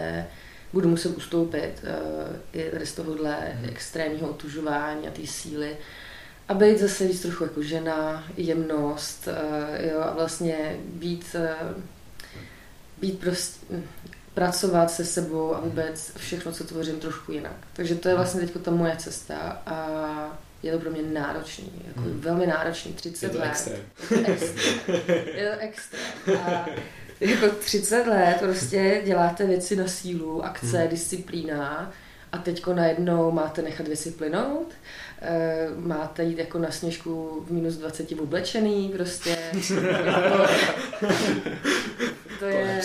budu 0.73 0.89
muset 0.89 1.17
ustoupit 1.17 1.73
uh, 1.83 2.37
i 2.53 2.71
tady 2.71 2.87
z 2.87 2.95
tohohle 2.95 3.37
mhm. 3.55 3.69
extrémního 3.69 4.29
otužování 4.29 5.09
a 5.09 5.11
té 5.11 5.27
síly 5.27 5.77
a 6.49 6.55
být 6.55 6.79
zase 6.79 7.07
víc 7.07 7.23
trochu 7.23 7.45
jako 7.45 7.63
žena, 7.63 8.25
jemnost 8.37 9.29
uh, 9.29 9.87
jo, 9.91 10.01
a 10.01 10.15
vlastně 10.15 10.77
být, 10.85 11.37
být 13.01 13.21
prostě, 13.21 13.77
pracovat 14.35 14.91
se 14.91 15.05
sebou 15.05 15.55
a 15.55 15.61
vůbec 15.61 16.13
všechno, 16.17 16.53
co 16.53 16.65
tvořím, 16.65 17.01
trošku 17.01 17.33
jinak. 17.33 17.57
Takže 17.73 17.95
to 17.95 18.09
je 18.09 18.15
mhm. 18.15 18.23
vlastně 18.25 18.41
teď 18.41 18.63
ta 18.63 18.71
moje 18.71 18.97
cesta 18.97 19.63
a 19.67 20.39
je 20.63 20.73
to 20.73 20.79
pro 20.79 20.91
mě 20.91 21.03
náročný, 21.03 21.73
jako 21.87 22.01
hmm. 22.01 22.21
velmi 22.21 22.47
náročný, 22.47 22.93
30 22.93 23.27
je 23.27 23.31
to 23.33 23.39
let. 23.39 23.49
Extrém. 23.49 23.81
Je 24.11 24.25
to 24.25 24.33
extrém. 24.33 25.01
Je 25.35 25.51
to 25.55 25.61
extrém. 25.61 26.39
A 26.39 26.67
jako 27.21 27.49
30 27.49 28.07
let 28.07 28.37
prostě 28.41 29.03
děláte 29.05 29.47
věci 29.47 29.77
na 29.77 29.89
sílu, 29.89 30.45
akce, 30.45 30.79
hmm. 30.79 30.89
disciplína 30.89 31.93
a 32.33 32.39
teďko 32.39 32.75
najednou 32.75 33.31
máte 33.31 33.63
nechat 33.63 33.87
věci 33.87 34.11
plynout, 34.11 34.73
máte 35.77 36.25
jít 36.25 36.39
jako 36.39 36.59
na 36.59 36.71
sněžku 36.71 37.45
v 37.47 37.53
minus 37.53 37.75
20 37.75 38.13
oblečený, 38.13 38.93
prostě. 38.97 39.39
to 42.39 42.45
je... 42.45 42.81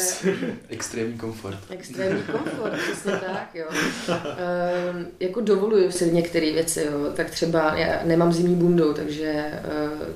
Extrémní 0.70 1.18
komfort. 1.18 1.58
Extrémní 1.70 2.24
komfort, 2.24 2.74
přesně 2.74 3.12
tak, 3.28 3.50
jo. 3.54 3.66
E, 4.10 5.26
jako 5.26 5.42
dovoluju 5.42 5.92
si 5.92 6.12
některé 6.12 6.52
věci, 6.52 6.88
jo. 6.92 7.12
Tak 7.16 7.30
třeba 7.30 7.76
já 7.76 8.00
nemám 8.04 8.34
zimní 8.34 8.56
bundu, 8.56 8.94
takže 8.94 9.26
e, 9.26 9.62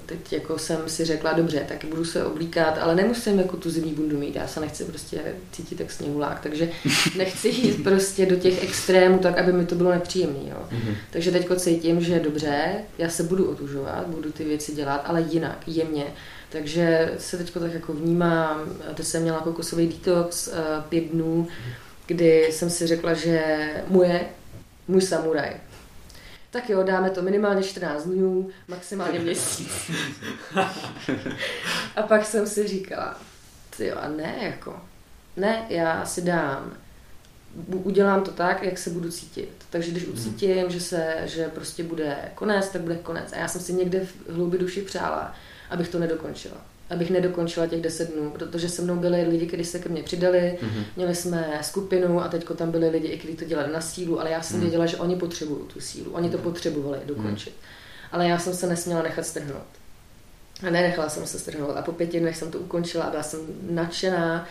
teď 0.06 0.34
jako 0.34 0.58
jsem 0.58 0.78
si 0.88 1.06
řekla, 1.06 1.34
dobře, 1.34 1.66
tak 1.68 1.86
budu 1.86 2.06
se 2.06 2.26
oblíkat, 2.26 2.78
ale 2.82 2.96
nemusím 2.96 3.40
jako 3.40 3.58
tu 3.58 3.70
zimní 3.70 3.94
bundu 3.94 4.18
mít, 4.18 4.36
já 4.36 4.48
se 4.48 4.60
nechci 4.60 4.84
prostě 4.84 5.22
cítit 5.52 5.76
tak 5.76 5.92
sněhulák, 5.92 6.40
takže 6.40 6.70
nechci 7.18 7.48
jít 7.48 7.84
prostě 7.84 8.26
do 8.26 8.36
těch 8.36 8.64
extrémů 8.64 9.20
tak, 9.20 9.38
aby 9.38 9.54
mi 9.54 9.66
to 9.66 9.76
bylo 9.76 9.92
nepříjemné, 9.92 10.40
jo. 10.50 10.68
Mm-hmm. 10.72 10.96
Takže 11.12 11.32
teďko 11.32 11.56
cítím, 11.56 12.02
že 12.08 12.20
dobře, 12.20 12.74
já 12.98 13.10
se 13.10 13.24
budu 13.24 13.50
otužovat, 13.50 14.08
budu 14.08 14.32
ty 14.32 14.44
věci 14.44 14.76
dělat, 14.76 15.02
ale 15.06 15.22
jinak, 15.22 15.68
jemně 15.68 16.14
takže 16.50 17.16
se 17.18 17.38
teď 17.38 17.54
tak 17.54 17.74
jako 17.74 17.94
vnímám, 17.94 18.78
teď 18.94 19.06
jsem 19.06 19.22
měla 19.22 19.40
kokosový 19.40 19.88
detox 19.88 20.48
uh, 20.48 20.54
pět 20.90 21.04
dnů, 21.04 21.48
kdy 22.06 22.50
jsem 22.52 22.70
si 22.70 22.88
řekla, 22.88 23.14
že 23.14 23.70
moje, 23.88 24.26
můj 24.88 25.02
samuraj. 25.02 25.56
Tak 26.50 26.70
jo, 26.70 26.84
dáme 26.84 27.10
to 27.10 27.22
minimálně 27.22 27.64
14 27.64 28.04
dnů, 28.04 28.50
maximálně 28.68 29.20
měsíc. 29.20 29.92
a 31.96 32.02
pak 32.02 32.26
jsem 32.26 32.48
si 32.48 32.68
říkala, 32.68 33.22
ty 33.78 33.86
jo, 33.86 33.96
a 34.02 34.08
ne, 34.08 34.36
jako, 34.42 34.82
ne, 35.38 35.66
já 35.70 36.06
si 36.06 36.22
dám, 36.22 36.74
udělám 37.68 38.24
to 38.24 38.32
tak, 38.32 38.64
jak 38.64 38.78
se 38.78 38.90
budu 38.90 39.12
cítit. 39.12 39.50
Takže 39.70 39.92
když 39.92 40.08
ucítím, 40.08 40.70
že 40.70 40.80
se, 40.80 41.16
že 41.26 41.48
prostě 41.48 41.84
bude 41.84 42.18
konec, 42.36 42.70
tak 42.70 42.82
bude 42.82 42.96
konec. 42.96 43.34
A 43.34 43.38
já 43.38 43.48
jsem 43.48 43.62
si 43.62 43.74
někde 43.74 44.00
v 44.00 44.34
hloubi 44.34 44.58
duši 44.58 44.82
přála, 44.82 45.36
abych 45.70 45.90
to 45.90 46.00
nedokončila. 46.00 46.58
Abych 46.90 47.10
nedokončila 47.10 47.68
těch 47.68 47.82
deset 47.82 48.14
dnů, 48.14 48.32
protože 48.32 48.70
se 48.70 48.82
mnou 48.82 48.96
byli 48.96 49.24
lidi, 49.24 49.48
kteří 49.48 49.66
se 49.66 49.80
ke 49.80 49.90
mně 49.90 50.04
přidali, 50.04 50.58
mm-hmm. 50.62 50.84
měli 50.96 51.16
jsme 51.16 51.60
skupinu 51.62 52.22
a 52.22 52.28
teďko 52.28 52.54
tam 52.54 52.72
byli 52.72 52.90
lidi, 52.90 53.18
kteří 53.18 53.36
to 53.36 53.46
dělali 53.46 53.74
na 53.74 53.82
sílu, 53.82 54.20
ale 54.20 54.32
já 54.32 54.42
jsem 54.42 54.56
mm. 54.56 54.62
věděla, 54.62 54.86
že 54.86 54.98
oni 54.98 55.16
potřebují 55.16 55.62
tu 55.74 55.80
sílu, 55.80 56.12
oni 56.12 56.30
to 56.30 56.38
mhm. 56.38 56.44
potřebovali 56.44 57.00
dokončit. 57.06 57.54
Mm. 57.54 57.68
Ale 58.12 58.28
já 58.28 58.40
jsem 58.40 58.54
se 58.54 58.68
nesměla 58.68 59.02
nechat 59.02 59.26
strhnout. 59.26 59.68
A 60.68 60.70
nenechala 60.70 61.10
jsem 61.10 61.28
se 61.28 61.40
strhnout. 61.40 61.78
A 61.78 61.82
po 61.82 61.92
pěti 61.92 62.20
dnech 62.20 62.38
jsem 62.38 62.52
to 62.52 62.60
ukončila 62.60 63.06
a 63.06 63.10
byla 63.10 63.24
jsem 63.24 63.40
nadšená 63.70 64.48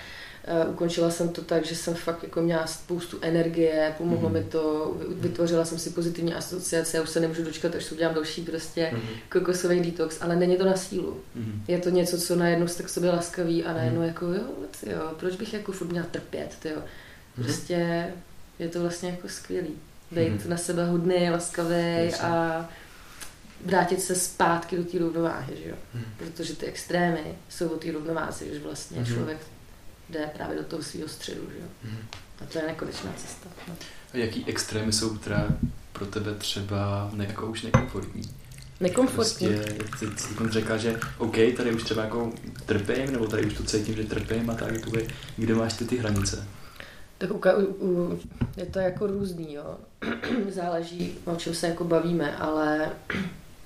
ukončila 0.68 1.10
jsem 1.10 1.28
to 1.28 1.42
tak, 1.42 1.64
že 1.64 1.74
jsem 1.74 1.94
fakt 1.94 2.22
jako 2.22 2.42
měla 2.42 2.66
spoustu 2.66 3.18
energie, 3.20 3.94
pomohlo 3.98 4.28
mm-hmm. 4.28 4.32
mi 4.32 4.44
to, 4.44 4.96
vytvořila 5.08 5.64
jsem 5.64 5.78
si 5.78 5.90
pozitivní 5.90 6.34
asociace, 6.34 6.96
já 6.96 7.02
už 7.02 7.08
se 7.08 7.20
nemůžu 7.20 7.44
dočkat, 7.44 7.74
až 7.74 7.92
udělám 7.92 8.14
další 8.14 8.42
prostě 8.42 8.90
mm-hmm. 8.92 9.30
kokosový 9.32 9.80
detox, 9.80 10.18
ale 10.20 10.36
není 10.36 10.56
to 10.56 10.64
na 10.64 10.76
sílu. 10.76 11.20
Mm-hmm. 11.38 11.60
Je 11.68 11.78
to 11.78 11.90
něco, 11.90 12.18
co 12.18 12.36
najednou 12.36 12.68
jste 12.68 12.82
k 12.82 12.88
sobě 12.88 13.10
laskavý 13.10 13.64
a 13.64 13.72
najednou 13.72 14.00
mm-hmm. 14.00 14.06
jako 14.06 14.26
jo, 14.26 14.42
jo, 14.86 15.12
proč 15.20 15.36
bych 15.36 15.54
jako 15.54 15.72
furt 15.72 15.88
měla 15.88 16.06
trpět, 16.10 16.56
jo. 16.64 16.76
Mm-hmm. 16.76 17.44
Prostě 17.44 18.06
je 18.58 18.68
to 18.68 18.80
vlastně 18.80 19.10
jako 19.10 19.28
skvělý. 19.28 19.74
Být 20.10 20.20
mm-hmm. 20.20 20.48
na 20.48 20.56
sebe 20.56 20.84
hodný, 20.84 21.30
laskavý 21.30 22.14
a 22.20 22.68
vrátit 23.64 24.00
se 24.00 24.14
zpátky 24.14 24.76
do 24.76 24.84
té 24.84 24.98
rovnováhy, 24.98 25.56
že 25.62 25.68
jo. 25.68 25.76
Mm-hmm. 25.96 26.04
Protože 26.16 26.56
ty 26.56 26.66
extrémy 26.66 27.34
jsou 27.48 27.68
o 27.68 27.76
té 27.76 27.92
rovnováze, 27.92 28.44
že 28.52 28.60
vlastně 28.60 29.00
mm-hmm. 29.00 29.14
člověk 29.14 29.38
jde 30.10 30.30
právě 30.36 30.56
do 30.56 30.64
toho 30.64 30.82
svého 30.82 31.08
středu. 31.08 31.40
Že? 31.50 31.90
Mm. 31.90 31.98
A 32.42 32.44
to 32.52 32.58
je 32.58 32.66
nekonečná 32.66 33.12
cesta. 33.16 33.48
No. 33.68 33.74
A 34.14 34.16
jaký 34.16 34.44
extrémy 34.46 34.92
jsou 34.92 35.18
teda 35.18 35.46
pro 35.92 36.06
tebe 36.06 36.34
třeba 36.34 37.10
ne, 37.14 37.26
jako 37.26 37.46
už 37.46 37.62
nekomfortní? 37.62 38.22
Nekomfortní. 38.80 39.48
Prostě, 39.48 39.74
ty 40.00 40.06
jsi 40.06 40.34
řekla, 40.50 40.76
že 40.76 41.00
OK, 41.18 41.36
tady 41.56 41.74
už 41.74 41.82
třeba 41.82 42.04
jako 42.04 42.32
trpím, 42.66 43.12
nebo 43.12 43.26
tady 43.26 43.46
už 43.46 43.54
to 43.54 43.62
cítím, 43.62 43.94
že 43.94 44.04
trpím 44.04 44.50
a 44.50 44.54
tak, 44.54 44.72
jakoby, 44.72 45.08
kde 45.36 45.54
máš 45.54 45.72
ty 45.72 45.84
ty 45.84 45.96
hranice? 45.96 46.48
Tak 47.18 47.30
u, 47.30 47.40
u, 47.80 48.20
je 48.56 48.66
to 48.66 48.78
jako 48.78 49.06
různý, 49.06 49.54
jo. 49.54 49.76
Záleží, 50.48 51.14
o 51.24 51.36
čem 51.36 51.54
se 51.54 51.68
jako 51.68 51.84
bavíme, 51.84 52.36
ale 52.36 52.90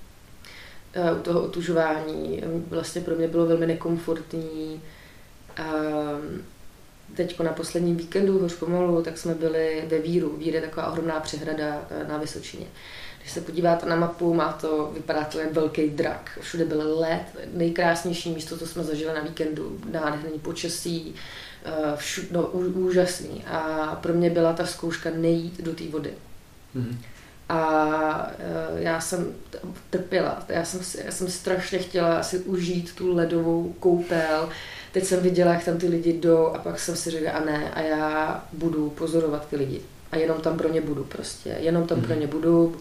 eh, 0.93 1.11
u 1.13 1.21
toho 1.21 1.43
otužování 1.43 2.43
vlastně 2.69 3.01
pro 3.01 3.15
mě 3.15 3.27
bylo 3.27 3.45
velmi 3.45 3.67
nekomfortní 3.67 4.81
Ehm, 5.55 6.43
teď 7.15 7.39
na 7.39 7.51
posledním 7.51 7.95
víkendu 7.95 8.39
hoř 8.39 8.53
pomalu, 8.53 9.03
tak 9.03 9.17
jsme 9.17 9.35
byli 9.35 9.83
ve 9.87 9.99
Víru. 9.99 10.37
Vír 10.37 10.55
je 10.55 10.61
taková 10.61 10.91
ohromná 10.91 11.19
přehrada 11.19 11.87
eh, 11.89 12.07
na 12.07 12.17
Vysočině. 12.17 12.65
Když 13.19 13.31
se 13.31 13.41
podíváte 13.41 13.85
na 13.85 13.95
mapu, 13.95 14.33
má 14.33 14.53
to, 14.53 14.91
vypadá 14.93 15.23
to 15.23 15.39
jak 15.39 15.53
velký 15.53 15.89
drak. 15.89 16.39
Všude 16.41 16.65
byl 16.65 16.99
led, 16.99 17.23
nejkrásnější 17.53 18.29
místo, 18.31 18.57
co 18.57 18.67
jsme 18.67 18.83
zažili 18.83 19.13
na 19.13 19.21
víkendu, 19.21 19.79
nádherný 19.91 20.39
počasí, 20.39 21.15
eh, 21.65 21.71
všu, 21.95 22.21
no, 22.31 22.47
úžasný. 22.47 23.43
A 23.45 23.59
pro 24.01 24.13
mě 24.13 24.29
byla 24.29 24.53
ta 24.53 24.65
zkouška 24.65 25.09
nejít 25.15 25.61
do 25.61 25.73
té 25.73 25.83
vody. 25.83 26.13
Mm-hmm. 26.75 26.97
A 27.49 28.31
eh, 28.39 28.81
já 28.81 29.01
jsem 29.01 29.33
trpěla, 29.89 30.45
já 30.49 30.65
jsem, 30.65 31.03
já 31.05 31.11
jsem 31.11 31.27
strašně 31.27 31.79
chtěla 31.79 32.23
si 32.23 32.39
užít 32.39 32.95
tu 32.95 33.15
ledovou 33.15 33.75
koupel, 33.79 34.49
teď 34.91 35.05
jsem 35.05 35.19
viděla, 35.19 35.53
jak 35.53 35.63
tam 35.63 35.77
ty 35.77 35.87
lidi 35.87 36.13
jdou 36.13 36.45
a 36.47 36.57
pak 36.57 36.79
jsem 36.79 36.95
si 36.95 37.11
řekla, 37.11 37.31
a 37.31 37.45
ne, 37.45 37.71
a 37.73 37.81
já 37.81 38.43
budu 38.53 38.89
pozorovat 38.89 39.47
ty 39.47 39.55
lidi. 39.55 39.81
A 40.11 40.17
jenom 40.17 40.41
tam 40.41 40.57
pro 40.57 40.69
ně 40.69 40.81
budu 40.81 41.03
prostě. 41.03 41.55
Jenom 41.59 41.87
tam 41.87 41.97
mm-hmm. 41.97 42.01
pro 42.01 42.11
mhm. 42.11 42.19
ně 42.19 42.27
budu 42.27 42.75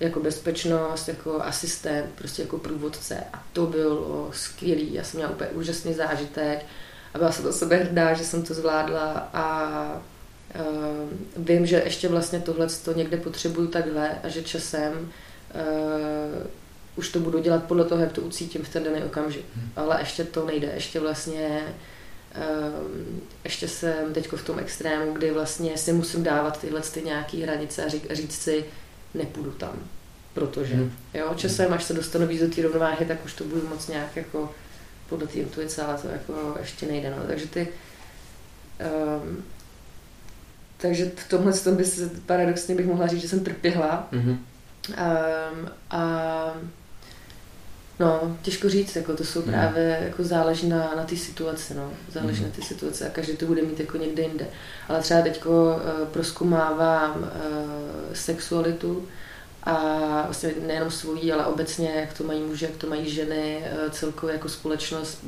jako 0.00 0.20
bezpečnost, 0.20 1.08
jako 1.08 1.42
asistent, 1.42 2.06
prostě 2.14 2.42
jako 2.42 2.58
průvodce. 2.58 3.24
A 3.32 3.42
to 3.52 3.66
bylo 3.66 4.30
skvělý. 4.32 4.94
Já 4.94 5.04
jsem 5.04 5.18
měla 5.18 5.32
úplně 5.32 5.50
úžasný 5.50 5.94
zážitek 5.94 6.66
a 7.14 7.18
byla 7.18 7.32
jsem 7.32 7.44
do 7.44 7.52
sebe 7.52 7.76
hrdá, 7.76 8.14
že 8.14 8.24
jsem 8.24 8.42
to 8.42 8.54
zvládla 8.54 9.28
a 9.32 10.02
uh, 10.60 11.44
vím, 11.44 11.66
že 11.66 11.82
ještě 11.84 12.08
vlastně 12.08 12.40
tohle 12.40 12.66
to 12.84 12.92
někde 12.92 13.16
potřebuju 13.16 13.66
takhle 13.66 14.10
a 14.22 14.28
že 14.28 14.42
časem 14.42 14.92
uh, 14.92 16.46
už 16.96 17.08
to 17.08 17.20
budu 17.20 17.38
dělat 17.38 17.64
podle 17.64 17.84
toho, 17.84 18.00
jak 18.00 18.12
to 18.12 18.20
ucítím 18.20 18.62
v 18.62 18.68
ten 18.68 18.84
daný 18.84 19.02
okamžik. 19.04 19.44
Hmm. 19.56 19.70
Ale 19.76 20.00
ještě 20.00 20.24
to 20.24 20.46
nejde, 20.46 20.70
ještě 20.74 21.00
vlastně 21.00 21.60
um, 22.36 23.20
ještě 23.44 23.68
jsem 23.68 24.12
teď 24.14 24.32
v 24.32 24.44
tom 24.44 24.58
extrému, 24.58 25.12
kdy 25.12 25.30
vlastně 25.30 25.78
si 25.78 25.92
musím 25.92 26.22
dávat 26.22 26.60
tyhle 26.60 26.80
ty 26.80 27.02
nějaké 27.02 27.36
hranice 27.36 27.84
a 27.84 27.88
říct, 27.88 28.06
říct 28.10 28.42
si, 28.42 28.64
nepůjdu 29.14 29.50
tam, 29.50 29.72
protože 30.34 30.74
hmm. 30.74 30.92
jo, 31.14 31.34
časem, 31.36 31.72
až 31.72 31.84
se 31.84 31.94
dostanu 31.94 32.26
víc 32.26 32.40
do 32.40 32.54
té 32.54 32.62
rovnováhy, 32.62 33.04
tak 33.04 33.24
už 33.24 33.34
to 33.34 33.44
budu 33.44 33.68
moc 33.68 33.88
nějak 33.88 34.16
jako 34.16 34.54
podle 35.08 35.26
té 35.26 35.38
intuice, 35.38 35.82
ale 35.82 35.98
to 35.98 36.08
jako 36.08 36.56
ještě 36.60 36.86
nejde. 36.86 37.10
No. 37.10 37.16
Takže 37.26 37.46
ty 37.46 37.68
um, 39.20 39.44
takže 40.80 41.12
v 41.16 41.28
tomhle 41.28 41.52
tom 41.52 41.76
by 41.76 41.84
se, 41.84 42.10
paradoxně 42.26 42.74
bych 42.74 42.86
mohla 42.86 43.06
říct, 43.06 43.20
že 43.20 43.28
jsem 43.28 43.44
trpěla. 43.44 44.08
Mm-hmm. 44.12 44.38
Um, 44.88 45.68
a 45.90 46.54
No, 48.00 48.36
těžko 48.42 48.68
říct, 48.68 48.96
jako 48.96 49.16
to 49.16 49.24
jsou 49.24 49.42
hmm. 49.42 49.52
právě, 49.52 49.98
jako 50.02 50.24
záleží 50.24 50.68
na, 50.68 50.92
na 50.96 51.04
té 51.04 51.16
situaci, 51.16 51.74
no, 51.74 51.90
záleží 52.12 52.42
mm. 52.42 52.48
na 52.48 52.54
té 52.56 52.62
situaci 52.62 53.04
a 53.04 53.08
každý 53.08 53.36
to 53.36 53.46
bude 53.46 53.62
mít 53.62 53.80
jako 53.80 53.96
někde 53.96 54.22
jinde. 54.22 54.46
Ale 54.88 55.00
třeba 55.00 55.22
teďko 55.22 55.50
uh, 55.50 56.08
proskumávám 56.08 57.16
uh, 57.18 57.28
sexualitu 58.12 59.08
a 59.62 59.76
vlastně 60.24 60.54
nejenom 60.66 60.90
svojí, 60.90 61.32
ale 61.32 61.46
obecně, 61.46 61.90
jak 61.90 62.12
to 62.12 62.24
mají 62.24 62.42
muži, 62.42 62.64
jak 62.64 62.76
to 62.76 62.86
mají 62.86 63.10
ženy, 63.10 63.64
uh, 63.84 63.90
celkově 63.90 64.34
jako 64.34 64.48
společnost, 64.48 65.18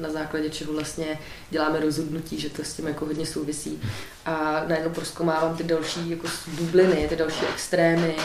na 0.00 0.12
základě 0.12 0.50
čeho 0.50 0.72
vlastně 0.72 1.18
děláme 1.50 1.80
rozhodnutí, 1.80 2.40
že 2.40 2.50
to 2.50 2.64
s 2.64 2.74
tím 2.74 2.86
jako 2.86 3.06
hodně 3.06 3.26
souvisí. 3.26 3.80
A 4.26 4.64
najednou 4.68 4.90
proskumávám 4.90 5.56
ty 5.56 5.64
další 5.64 6.10
jako 6.10 6.26
bubliny, 6.58 7.06
ty 7.08 7.16
další 7.16 7.46
extrémy, 7.54 8.16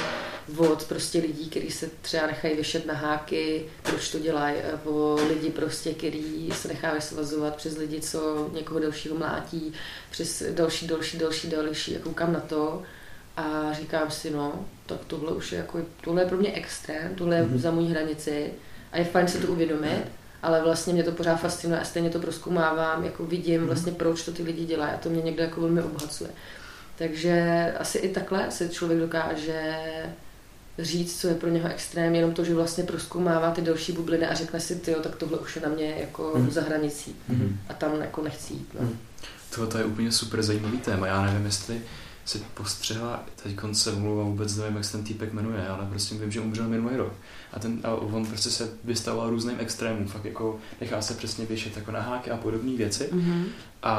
od 0.57 0.83
prostě 0.83 1.19
lidí, 1.19 1.49
kteří 1.49 1.71
se 1.71 1.89
třeba 2.01 2.27
nechají 2.27 2.55
vyšet 2.55 2.85
na 2.85 2.93
háky, 2.93 3.65
proč 3.83 4.11
to 4.11 4.19
dělají, 4.19 4.55
o 4.85 5.17
lidi 5.27 5.49
prostě, 5.49 5.93
kteří 5.93 6.49
se 6.53 6.67
nechávají 6.67 7.01
svazovat, 7.01 7.55
přes 7.55 7.77
lidi, 7.77 8.01
co 8.01 8.49
někoho 8.53 8.79
dalšího 8.79 9.15
mlátí, 9.15 9.73
přes 10.11 10.43
další, 10.51 10.87
další, 10.87 11.17
další, 11.17 11.49
další, 11.49 11.97
a 11.97 11.99
koukám 11.99 12.33
na 12.33 12.39
to 12.39 12.83
a 13.37 13.73
říkám 13.73 14.11
si, 14.11 14.31
no, 14.31 14.65
tak 14.85 14.99
tohle 15.07 15.31
už 15.31 15.51
je 15.51 15.57
jako, 15.57 15.79
tohle 16.03 16.21
je 16.21 16.27
pro 16.27 16.37
mě 16.37 16.53
extrém, 16.53 17.15
tohle 17.15 17.35
je 17.35 17.43
mm-hmm. 17.43 17.57
za 17.57 17.71
můj 17.71 17.87
hranici 17.87 18.51
a 18.91 18.97
je 18.97 19.05
fajn 19.05 19.27
se 19.27 19.37
to 19.37 19.47
uvědomit, 19.47 20.03
ale 20.43 20.63
vlastně 20.63 20.93
mě 20.93 21.03
to 21.03 21.11
pořád 21.11 21.35
fascinuje 21.35 21.81
a 21.81 21.85
stejně 21.85 22.09
to 22.09 22.19
proskumávám, 22.19 23.03
jako 23.03 23.25
vidím 23.25 23.57
mhm. 23.57 23.67
vlastně, 23.67 23.91
proč 23.91 24.25
to 24.25 24.31
ty 24.31 24.43
lidi 24.43 24.65
dělají 24.65 24.93
a 24.93 24.97
to 24.97 25.09
mě 25.09 25.21
někdo 25.21 25.43
jako 25.43 25.61
velmi 25.61 25.81
obohacuje. 25.81 26.29
Takže 26.97 27.73
asi 27.79 27.97
i 27.97 28.09
takhle 28.09 28.51
se 28.51 28.69
člověk 28.69 28.99
dokáže 28.99 29.75
říct, 30.79 31.21
co 31.21 31.27
je 31.27 31.35
pro 31.35 31.49
něho 31.49 31.69
extrém, 31.69 32.15
jenom 32.15 32.33
to, 32.33 32.43
že 32.43 32.55
vlastně 32.55 32.83
proskoumává 32.83 33.51
ty 33.51 33.61
další 33.61 33.91
bubliny 33.91 34.27
a 34.27 34.33
řekne 34.33 34.59
si, 34.59 34.75
ty, 34.75 34.95
tak 35.03 35.15
tohle 35.15 35.37
už 35.37 35.55
je 35.55 35.61
na 35.61 35.69
mě 35.69 35.95
jako 35.99 36.33
mm. 36.35 36.51
za 36.51 36.61
hranicí 36.61 37.15
mm. 37.29 37.59
a 37.69 37.73
tam 37.73 38.01
jako 38.01 38.21
nechci 38.21 38.53
jít. 38.53 38.69
No. 38.79 38.81
Mm. 38.81 38.97
Tohle 39.55 39.81
je 39.81 39.85
úplně 39.85 40.11
super 40.11 40.43
zajímavý 40.43 40.77
téma. 40.77 41.07
Já 41.07 41.25
nevím, 41.25 41.45
jestli 41.45 41.81
si 42.27 42.41
postřehla, 42.53 43.23
teď 43.43 43.59
se 43.71 43.91
omlouvám, 43.91 44.27
vůbec 44.27 44.55
nevím, 44.55 44.75
jak 44.75 44.85
se 44.85 44.91
ten 44.91 45.03
týpek 45.03 45.33
jmenuje, 45.33 45.67
ale 45.67 45.85
prostě 45.89 46.15
vím, 46.15 46.31
že 46.31 46.41
umřel 46.41 46.67
minulý 46.67 46.95
rok. 46.95 47.13
A, 47.53 47.59
ten, 47.59 47.79
a 47.83 47.95
on 47.95 48.25
prostě 48.25 48.49
se 48.49 48.69
vystavoval 48.83 49.29
různým 49.29 49.55
extrémům, 49.59 50.07
fakt 50.07 50.25
jako 50.25 50.59
nechá 50.81 51.01
se 51.01 51.13
přesně 51.13 51.45
věšet 51.45 51.77
jako 51.77 51.91
na 51.91 52.01
háky 52.01 52.31
a 52.31 52.37
podobné 52.37 52.77
věci. 52.77 53.09
Mm-hmm. 53.13 53.43
A, 53.83 53.93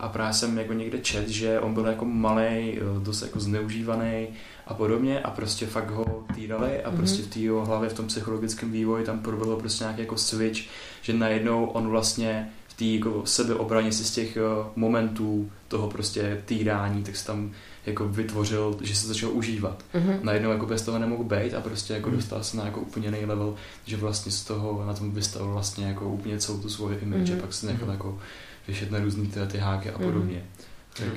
a 0.00 0.08
právě 0.08 0.34
jsem 0.34 0.58
jako 0.58 0.72
někde 0.72 0.98
čet, 0.98 1.28
že 1.28 1.60
on 1.60 1.74
byl 1.74 1.86
jako 1.86 2.04
malý, 2.04 2.78
dost 3.02 3.22
jako 3.22 3.40
zneužívaný 3.40 4.28
a 4.66 4.74
podobně 4.74 5.20
a 5.20 5.30
prostě 5.30 5.66
fakt 5.66 5.90
ho 5.90 6.24
týrali 6.34 6.82
a 6.82 6.90
mm-hmm. 6.90 6.96
prostě 6.96 7.22
v 7.22 7.26
té 7.26 7.38
jeho 7.38 7.64
hlavě, 7.64 7.88
v 7.88 7.94
tom 7.94 8.06
psychologickém 8.06 8.72
vývoji 8.72 9.04
tam 9.04 9.18
proběhlo 9.18 9.56
prostě 9.56 9.84
nějaký 9.84 10.00
jako 10.00 10.16
switch, 10.16 10.60
že 11.02 11.12
najednou 11.12 11.66
on 11.66 11.88
vlastně 11.88 12.50
v 12.68 12.74
té 12.74 12.84
jako 12.84 13.22
sebeobraně 13.26 13.92
si 13.92 14.04
z 14.04 14.10
těch 14.10 14.38
momentů 14.76 15.50
toho 15.68 15.88
prostě 15.88 16.42
týrání, 16.44 17.02
tak 17.02 17.16
se 17.16 17.26
tam 17.26 17.52
jako 17.86 18.08
vytvořil, 18.08 18.78
že 18.80 18.94
se 18.96 19.06
začal 19.06 19.30
užívat. 19.32 19.84
Mm-hmm. 19.94 20.18
Najednou 20.22 20.50
jako 20.50 20.66
bez 20.66 20.82
toho 20.82 20.98
nemohl 20.98 21.24
být 21.24 21.54
a 21.54 21.60
prostě 21.60 21.94
jako 21.94 22.10
mm-hmm. 22.10 22.16
dostal 22.16 22.44
se 22.44 22.56
na 22.56 22.64
jako 22.64 22.80
úplně 22.80 23.06
jiný 23.06 23.24
level, 23.24 23.54
že 23.86 23.96
vlastně 23.96 24.32
z 24.32 24.44
toho 24.44 24.84
na 24.86 24.94
tom 24.94 25.10
vystavil 25.10 25.52
vlastně 25.52 25.86
jako 25.86 26.10
úplně 26.10 26.38
celou 26.38 26.58
tu 26.58 26.68
svoji 26.68 26.98
image 26.98 27.30
mm-hmm. 27.30 27.38
a 27.38 27.40
pak 27.40 27.52
se 27.52 27.66
nechal 27.66 27.88
mm-hmm. 27.88 27.92
jako 27.92 28.18
vyšet 28.68 28.90
na 28.90 28.98
různý 28.98 29.26
ty, 29.26 29.40
ty 29.46 29.58
háky 29.58 29.90
a 29.90 29.98
mhm. 29.98 30.06
podobně. 30.06 30.36
Mm-hmm. 30.36 30.59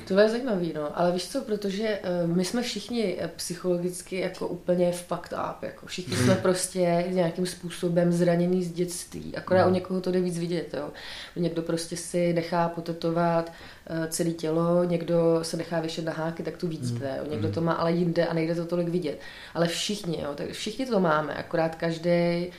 To 0.08 0.20
je 0.20 0.28
zajímavý, 0.28 0.72
no. 0.74 0.98
Ale 0.98 1.12
víš 1.12 1.28
co, 1.28 1.40
protože 1.40 2.00
uh, 2.24 2.36
my 2.36 2.44
jsme 2.44 2.62
všichni 2.62 3.16
eh, 3.18 3.28
psychologicky 3.36 4.20
jako 4.20 4.48
úplně 4.48 4.92
fucked 4.92 5.32
up, 5.32 5.62
jako 5.62 5.86
všichni 5.86 6.16
jsme 6.16 6.34
prostě 6.34 7.04
nějakým 7.08 7.46
způsobem 7.46 8.12
zraněný 8.12 8.64
z 8.64 8.72
dětství, 8.72 9.36
akorát 9.36 9.64
no. 9.64 9.70
u 9.70 9.74
někoho 9.74 10.00
to 10.00 10.10
jde 10.10 10.20
víc 10.20 10.38
vidět, 10.38 10.74
jo. 10.74 10.90
Někdo 11.36 11.62
prostě 11.62 11.96
si 11.96 12.32
nechá 12.32 12.68
potetovat 12.68 13.52
uh, 13.90 14.06
celé 14.06 14.30
tělo, 14.30 14.84
někdo 14.84 15.38
se 15.42 15.56
nechá 15.56 15.80
vyšet 15.80 16.04
na 16.04 16.12
háky, 16.12 16.42
tak 16.42 16.56
to 16.56 16.66
vidíte, 16.66 17.20
mm. 17.24 17.30
někdo 17.30 17.52
to 17.52 17.60
má 17.60 17.72
ale 17.72 17.92
jinde 17.92 18.26
a 18.26 18.34
nejde 18.34 18.54
to 18.54 18.66
tolik 18.66 18.88
vidět. 18.88 19.20
Ale 19.54 19.66
všichni, 19.66 20.20
jo, 20.22 20.34
tak 20.34 20.50
všichni 20.50 20.86
to 20.86 21.00
máme, 21.00 21.34
akorát 21.34 21.74
každý, 21.74 22.50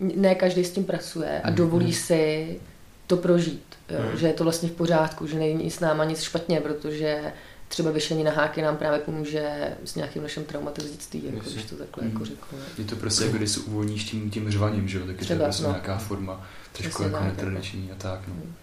ne 0.00 0.34
každý 0.34 0.64
s 0.64 0.70
tím 0.70 0.84
pracuje 0.84 1.40
a 1.40 1.50
dovolí 1.50 1.92
si 1.92 2.60
to 3.06 3.16
prožít. 3.16 3.73
Jo, 3.88 3.98
hmm. 4.08 4.18
Že 4.18 4.26
je 4.26 4.32
to 4.32 4.44
vlastně 4.44 4.68
v 4.68 4.72
pořádku, 4.72 5.26
že 5.26 5.38
není 5.38 5.70
s 5.70 5.80
náma 5.80 6.04
nic 6.04 6.22
špatně, 6.22 6.60
protože 6.60 7.32
třeba 7.68 7.90
vyšení 7.90 8.24
na 8.24 8.30
háky 8.30 8.62
nám 8.62 8.76
právě 8.76 8.98
pomůže 8.98 9.76
s 9.84 9.94
nějakým 9.94 10.22
naším 10.22 10.44
traumatem 10.44 10.86
z 10.86 10.90
dětství, 10.90 11.22
jako, 11.24 11.50
když 11.50 11.64
to 11.64 11.76
takhle 11.76 11.84
jako 11.84 12.00
hmm. 12.00 12.10
jako 12.12 12.24
řeknu. 12.24 12.58
Je 12.78 12.84
to 12.84 12.96
prostě 12.96 13.24
jako, 13.24 13.36
když 13.36 13.50
se 13.50 13.60
uvolníš 13.60 14.04
tím, 14.04 14.30
tím 14.30 14.50
řvaním, 14.50 14.88
že 14.88 14.98
jo, 14.98 15.06
tak 15.06 15.20
je 15.20 15.36
to 15.36 15.44
prostě 15.44 15.62
no. 15.62 15.68
nějaká 15.68 15.98
forma 15.98 16.46
trošku 16.72 17.02
jako 17.02 17.16
tak, 17.16 17.24
netradiční 17.24 17.90
a 17.92 17.94
tak. 17.94 18.28
No. 18.28 18.34
Hmm. 18.34 18.54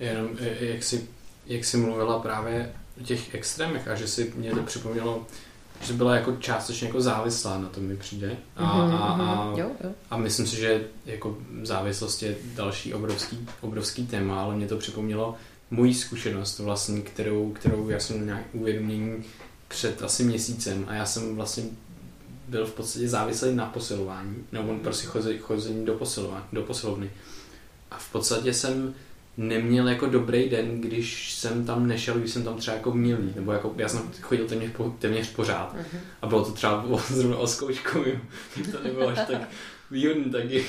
Jenom, 0.00 0.28
jak 0.60 0.82
jsi, 0.82 1.08
jak 1.46 1.64
jsi 1.64 1.76
mluvila 1.76 2.18
právě 2.18 2.72
o 3.00 3.04
těch 3.04 3.34
extrémech 3.34 3.88
a 3.88 3.94
že 3.94 4.08
si 4.08 4.32
mě 4.36 4.50
to 4.50 4.62
připomnělo, 4.62 5.26
že 5.84 5.92
byla 5.92 6.14
jako 6.14 6.36
částečně 6.36 6.86
jako 6.86 7.00
závislá, 7.00 7.58
na 7.58 7.68
tom 7.68 7.84
mi 7.84 7.96
přijde. 7.96 8.36
A, 8.56 8.62
mm-hmm, 8.62 8.94
a, 8.94 9.12
a, 9.12 9.58
jo, 9.58 9.70
jo. 9.84 9.90
a 10.10 10.16
myslím 10.16 10.46
si, 10.46 10.56
že 10.56 10.84
jako 11.06 11.38
závislost 11.62 12.22
je 12.22 12.36
další 12.54 12.94
obrovský, 12.94 13.48
obrovský 13.60 14.06
téma, 14.06 14.42
ale 14.42 14.56
mě 14.56 14.68
to 14.68 14.76
připomnělo 14.76 15.34
moji 15.70 15.94
zkušenost 15.94 16.58
vlastně, 16.58 17.00
kterou, 17.00 17.52
kterou 17.52 17.88
já 17.88 18.00
jsem 18.00 18.26
nějak 18.26 18.42
uvědomění 18.52 19.24
před 19.68 20.02
asi 20.02 20.24
měsícem 20.24 20.84
a 20.88 20.94
já 20.94 21.06
jsem 21.06 21.36
vlastně 21.36 21.64
byl 22.48 22.66
v 22.66 22.72
podstatě 22.72 23.08
závislý 23.08 23.54
na 23.54 23.66
posilování, 23.66 24.36
nebo 24.52 24.74
prostě 24.74 25.08
chození 25.40 25.86
do, 25.86 25.94
posilování, 25.94 26.44
do 26.52 26.62
posilovny. 26.62 27.10
A 27.90 27.98
v 27.98 28.12
podstatě 28.12 28.54
jsem 28.54 28.94
neměl 29.36 29.88
jako 29.88 30.06
dobrý 30.06 30.48
den, 30.48 30.80
když 30.80 31.34
jsem 31.34 31.66
tam 31.66 31.86
nešel, 31.86 32.14
když 32.14 32.30
jsem 32.30 32.44
tam 32.44 32.56
třeba 32.56 32.76
jako 32.76 32.92
měl 32.92 33.18
jít, 33.22 33.36
nebo 33.36 33.52
jako 33.52 33.74
já 33.76 33.88
jsem 33.88 34.10
chodil 34.20 34.46
téměř, 34.46 34.70
po, 34.70 34.96
téměř 34.98 35.32
pořád 35.32 35.74
uh-huh. 35.74 35.98
a 36.22 36.26
bylo 36.26 36.44
to 36.44 36.52
třeba 36.52 36.76
bylo 36.86 37.02
zrovna 37.08 37.36
o 37.36 37.46
zkoušku, 37.46 38.04
to 38.72 38.82
nebylo 38.84 39.08
až 39.08 39.18
tak 39.30 39.48
výhodný 39.90 40.24
taky, 40.24 40.64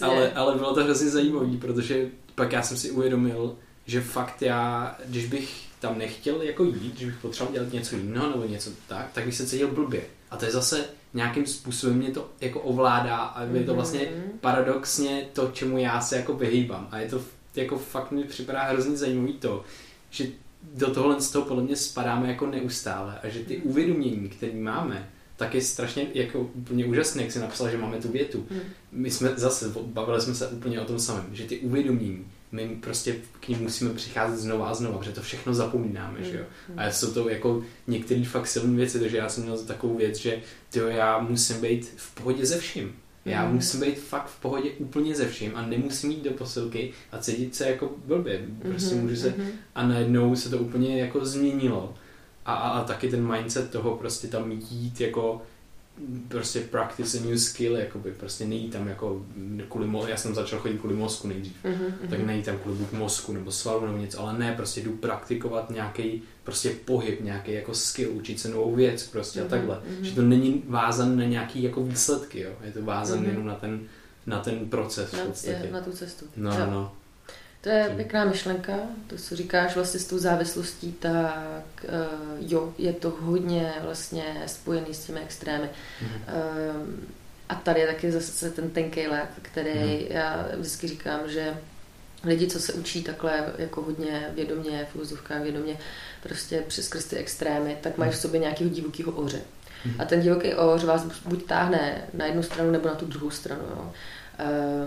ale, 0.00 0.32
ale 0.32 0.54
bylo 0.54 0.74
to 0.74 0.84
hrozně 0.84 1.10
zajímavé, 1.10 1.56
protože 1.60 2.06
pak 2.34 2.52
já 2.52 2.62
jsem 2.62 2.76
si 2.76 2.90
uvědomil, 2.90 3.56
že 3.86 4.00
fakt 4.00 4.42
já, 4.42 4.96
když 5.06 5.26
bych 5.26 5.68
tam 5.80 5.98
nechtěl 5.98 6.42
jako 6.42 6.64
jít, 6.64 6.94
když 6.94 7.04
bych 7.04 7.18
potřeboval 7.18 7.54
dělat 7.54 7.72
něco 7.72 7.96
jiného 7.96 8.30
nebo 8.30 8.44
něco 8.44 8.70
tak, 8.88 9.10
tak 9.12 9.24
bych 9.24 9.34
se 9.34 9.46
cítil 9.46 9.68
blbě. 9.68 10.02
A 10.30 10.36
to 10.36 10.44
je 10.44 10.50
zase 10.50 10.84
nějakým 11.14 11.46
způsobem 11.46 11.96
mě 11.96 12.10
to 12.10 12.28
jako 12.40 12.60
ovládá 12.60 13.16
a 13.16 13.42
je 13.42 13.64
to 13.64 13.74
vlastně 13.74 14.00
mhm. 14.00 14.38
paradoxně 14.40 15.28
to, 15.32 15.50
čemu 15.52 15.78
já 15.78 16.00
se 16.00 16.16
jako 16.16 16.34
vyhýbám. 16.34 16.88
A 16.90 16.98
je 16.98 17.08
to 17.08 17.20
jako 17.56 17.78
fakt 17.78 18.10
mi 18.10 18.24
připadá 18.24 18.62
hrozně 18.62 18.96
zajímavý 18.96 19.32
to, 19.32 19.64
že 20.10 20.26
do 20.74 20.90
tohle 20.90 21.20
z 21.20 21.30
toho 21.30 21.44
podle 21.44 21.62
mě 21.62 21.76
spadáme 21.76 22.28
jako 22.28 22.46
neustále 22.46 23.18
a 23.22 23.28
že 23.28 23.40
ty 23.40 23.56
uvědomění, 23.56 24.28
které 24.28 24.52
máme, 24.52 25.08
tak 25.36 25.54
je 25.54 25.62
strašně 25.62 26.06
jako 26.14 26.40
úplně 26.40 26.86
úžasné, 26.86 27.22
jak 27.22 27.32
si 27.32 27.38
napsal, 27.38 27.70
že 27.70 27.78
máme 27.78 27.96
tu 27.96 28.08
větu. 28.08 28.46
Hmm. 28.50 28.60
My 28.92 29.10
jsme 29.10 29.32
zase, 29.36 29.72
bavili 29.82 30.20
jsme 30.20 30.34
se 30.34 30.48
úplně 30.48 30.80
o 30.80 30.84
tom 30.84 30.98
samém, 30.98 31.26
že 31.32 31.44
ty 31.44 31.58
uvědomění, 31.58 32.26
my 32.52 32.68
prostě 32.82 33.16
k 33.40 33.48
ním 33.48 33.58
musíme 33.58 33.94
přicházet 33.94 34.38
znova 34.38 34.68
a 34.68 34.74
znova, 34.74 34.98
protože 34.98 35.12
to 35.12 35.22
všechno 35.22 35.54
zapomínáme, 35.54 36.22
že 36.22 36.38
jo. 36.38 36.44
Hmm. 36.68 36.78
A 36.78 36.90
jsou 36.90 37.12
to 37.12 37.28
jako 37.28 37.64
některé 37.86 38.24
fakt 38.24 38.46
silné 38.46 38.76
věci, 38.76 39.00
takže 39.00 39.16
já 39.16 39.28
jsem 39.28 39.44
měl 39.44 39.58
takovou 39.58 39.96
věc, 39.96 40.16
že 40.16 40.42
tyjo, 40.70 40.86
já 40.86 41.18
musím 41.18 41.60
být 41.60 41.92
v 41.96 42.14
pohodě 42.14 42.46
ze 42.46 42.58
vším. 42.58 42.96
Já 43.24 43.48
mm. 43.48 43.54
musím 43.54 43.80
být 43.80 43.98
fakt 43.98 44.26
v 44.26 44.40
pohodě 44.40 44.70
úplně 44.78 45.14
ze 45.14 45.28
vším 45.28 45.52
a 45.54 45.66
nemusím 45.66 46.10
jít 46.10 46.24
do 46.24 46.30
posilky 46.30 46.92
a 47.12 47.18
cítit 47.18 47.54
se 47.54 47.68
jako 47.68 47.90
blbě. 48.06 48.42
Prostě 48.62 48.94
mm-hmm, 48.94 49.00
můžu 49.02 49.16
se... 49.16 49.30
Mm-hmm. 49.30 49.50
A 49.74 49.86
najednou 49.86 50.36
se 50.36 50.50
to 50.50 50.58
úplně 50.58 51.00
jako 51.00 51.24
změnilo. 51.24 51.94
A, 52.46 52.54
a, 52.54 52.68
a 52.68 52.84
taky 52.84 53.08
ten 53.08 53.32
mindset 53.32 53.70
toho 53.70 53.96
prostě 53.96 54.28
tam 54.28 54.52
jít 54.70 55.00
jako 55.00 55.42
prostě 56.28 56.60
practice 56.60 57.18
a 57.18 57.20
new 57.24 57.38
skill, 57.38 57.76
jakoby 57.76 58.10
prostě 58.12 58.44
nejít 58.46 58.72
tam 58.72 58.88
jako 58.88 59.22
kvůli 59.68 59.86
mo- 59.86 60.08
já 60.08 60.16
jsem 60.16 60.34
začal 60.34 60.58
chodit 60.58 60.78
kvůli 60.78 60.94
mozku 60.94 61.28
nejdřív, 61.28 61.56
Mm-hmm. 61.64 62.08
tak 62.10 62.20
nejít 62.20 62.44
tam 62.44 62.58
kvůli 62.58 62.76
buď 62.76 62.92
mozku 62.92 63.32
nebo 63.32 63.52
svalu 63.52 63.86
nebo 63.86 63.98
něco, 63.98 64.20
ale 64.20 64.38
ne, 64.38 64.52
prostě 64.56 64.80
jdu 64.80 64.92
praktikovat 64.92 65.70
nějaký 65.70 66.22
prostě 66.48 66.70
pohyb, 66.84 67.20
nějaký 67.20 67.52
jako 67.52 67.74
skill, 67.74 68.10
učit 68.12 68.40
se 68.40 68.48
novou 68.48 68.74
věc 68.74 69.02
prostě 69.06 69.38
Mhm, 69.40 69.46
a 69.46 69.50
takhle. 69.50 69.80
mhm. 69.88 70.04
Že 70.04 70.14
to 70.14 70.22
není 70.22 70.62
vázan 70.66 71.16
na 71.18 71.24
nějaký 71.24 71.62
jako 71.62 71.82
výsledky, 71.84 72.40
jo, 72.40 72.50
je 72.64 72.72
to 72.72 72.82
vázan 72.84 73.18
Mhm. 73.18 73.28
jenom 73.28 73.46
na 73.46 73.54
ten, 73.54 73.80
na 74.26 74.38
ten 74.40 74.68
proces 74.70 75.10
v 75.10 75.16
Na, 75.16 75.24
podstatě. 75.24 75.60
je, 75.64 75.72
na 75.72 75.80
tu 75.80 75.92
cestu. 75.92 76.24
No, 76.36 76.50
Jo. 76.58 76.66
no. 76.70 76.92
To 77.60 77.68
je 77.68 77.92
pěkná 77.96 78.24
myšlenka, 78.24 78.72
to, 79.06 79.16
co 79.16 79.36
říkáš 79.36 79.74
vlastně 79.74 80.00
s 80.00 80.06
tou 80.06 80.18
závislostí, 80.18 80.92
tak 80.92 81.84
uh, 81.84 81.90
jo, 82.50 82.74
je 82.78 82.92
to 82.92 83.10
hodně 83.20 83.72
vlastně 83.82 84.42
spojený 84.46 84.94
s 84.94 85.04
těmi 85.04 85.20
extrémy. 85.20 85.68
Mhm. 86.02 86.12
Um, 86.14 87.06
a 87.48 87.54
tady 87.54 87.80
je 87.80 87.86
taky 87.86 88.12
zase 88.12 88.50
ten 88.50 88.70
tenký 88.70 89.06
led, 89.06 89.28
který 89.42 89.70
Mhm. 89.80 90.06
já 90.08 90.48
vždycky 90.56 90.88
říkám, 90.88 91.20
že 91.26 91.56
lidi, 92.24 92.46
co 92.46 92.60
se 92.60 92.72
učí 92.72 93.02
takhle 93.04 93.52
jako 93.58 93.82
hodně 93.82 94.30
vědomě, 94.34 94.86
v 94.92 94.96
úzovkách 95.00 95.42
vědomě, 95.42 95.76
prostě 96.22 96.62
přes 96.68 96.88
ty 96.88 97.16
extrémy, 97.16 97.76
tak 97.80 97.98
mají 97.98 98.10
v 98.10 98.16
sobě 98.16 98.40
nějakého 98.40 98.70
divokého 98.70 99.12
oře. 99.12 99.40
Mhm. 99.84 99.94
A 100.00 100.04
ten 100.04 100.20
divoký 100.20 100.54
oř 100.54 100.84
vás 100.84 101.04
buď 101.24 101.46
táhne 101.46 102.02
na 102.14 102.26
jednu 102.26 102.42
stranu 102.42 102.70
nebo 102.70 102.88
na 102.88 102.94
tu 102.94 103.06
druhou 103.06 103.30
stranu. 103.30 103.62
Jo. 103.70 103.92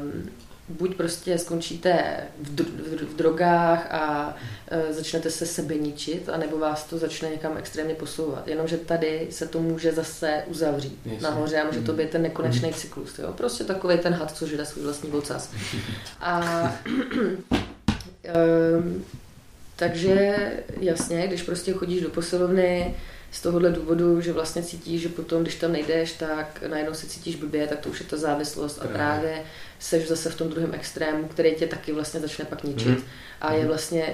Um, 0.04 0.30
buď 0.70 0.96
prostě 0.96 1.38
skončíte 1.38 2.04
v, 2.42 2.56
dr- 2.56 2.66
v, 2.84 2.96
dr- 2.96 3.06
v 3.06 3.16
drogách 3.16 3.88
a 3.94 4.36
uh, 4.88 4.96
začnete 4.96 5.32
se 5.32 5.46
sebe 5.46 5.76
ničit, 5.76 6.30
anebo 6.30 6.58
vás 6.60 6.84
to 6.84 6.98
začne 6.98 7.30
někam 7.30 7.58
extrémně 7.58 7.96
posouvat. 7.96 8.48
Jenomže 8.48 8.78
tady 8.78 9.28
se 9.32 9.48
to 9.48 9.60
může 9.60 9.92
zase 9.92 10.44
uzavřít 10.48 11.00
Jasně. 11.06 11.22
nahoře 11.22 11.62
a 11.62 11.66
může 11.66 11.82
to 11.82 11.92
Mhm. 11.92 12.02
být 12.02 12.10
ten 12.10 12.22
nekonečný 12.22 12.74
cyklus. 12.74 13.20
Jo. 13.20 13.34
Prostě 13.34 13.64
takový 13.64 13.98
ten 13.98 14.14
had, 14.14 14.32
co 14.38 14.48
žere 14.48 14.66
svůj 14.66 14.84
vlastní 14.84 15.12
vocas. 15.12 15.50
A 16.22 16.42
um, 18.80 19.06
takže 19.82 20.36
jasně, 20.80 21.28
když 21.28 21.42
prostě 21.42 21.74
chodíš 21.74 22.02
do 22.02 22.10
posilovny 22.10 22.96
z 23.32 23.42
tohohle 23.42 23.70
důvodu, 23.72 24.22
že 24.22 24.34
vlastně 24.34 24.64
cítíš, 24.64 25.02
že 25.02 25.10
potom, 25.10 25.42
když 25.42 25.56
tam 25.56 25.72
nejdeš, 25.72 26.12
tak 26.14 26.64
najednou 26.70 26.94
se 26.94 27.08
cítíš 27.08 27.36
blbě, 27.36 27.68
tak 27.68 27.80
to 27.80 27.90
už 27.90 28.00
je 28.00 28.06
ta 28.06 28.18
závislost 28.18 28.80
a 28.82 28.88
Právě. 28.88 29.44
seš 29.80 30.08
zase 30.08 30.30
v 30.30 30.36
tom 30.36 30.50
druhém 30.50 30.74
extrému, 30.74 31.28
který 31.28 31.56
tě 31.56 31.68
taky 31.68 31.92
vlastně 31.92 32.20
začne 32.20 32.46
pak 32.46 32.64
ničit. 32.64 32.88
Mhm. 32.88 33.02
A 33.42 33.54
je 33.54 33.60
Mhm. 33.60 33.68
vlastně, 33.68 34.14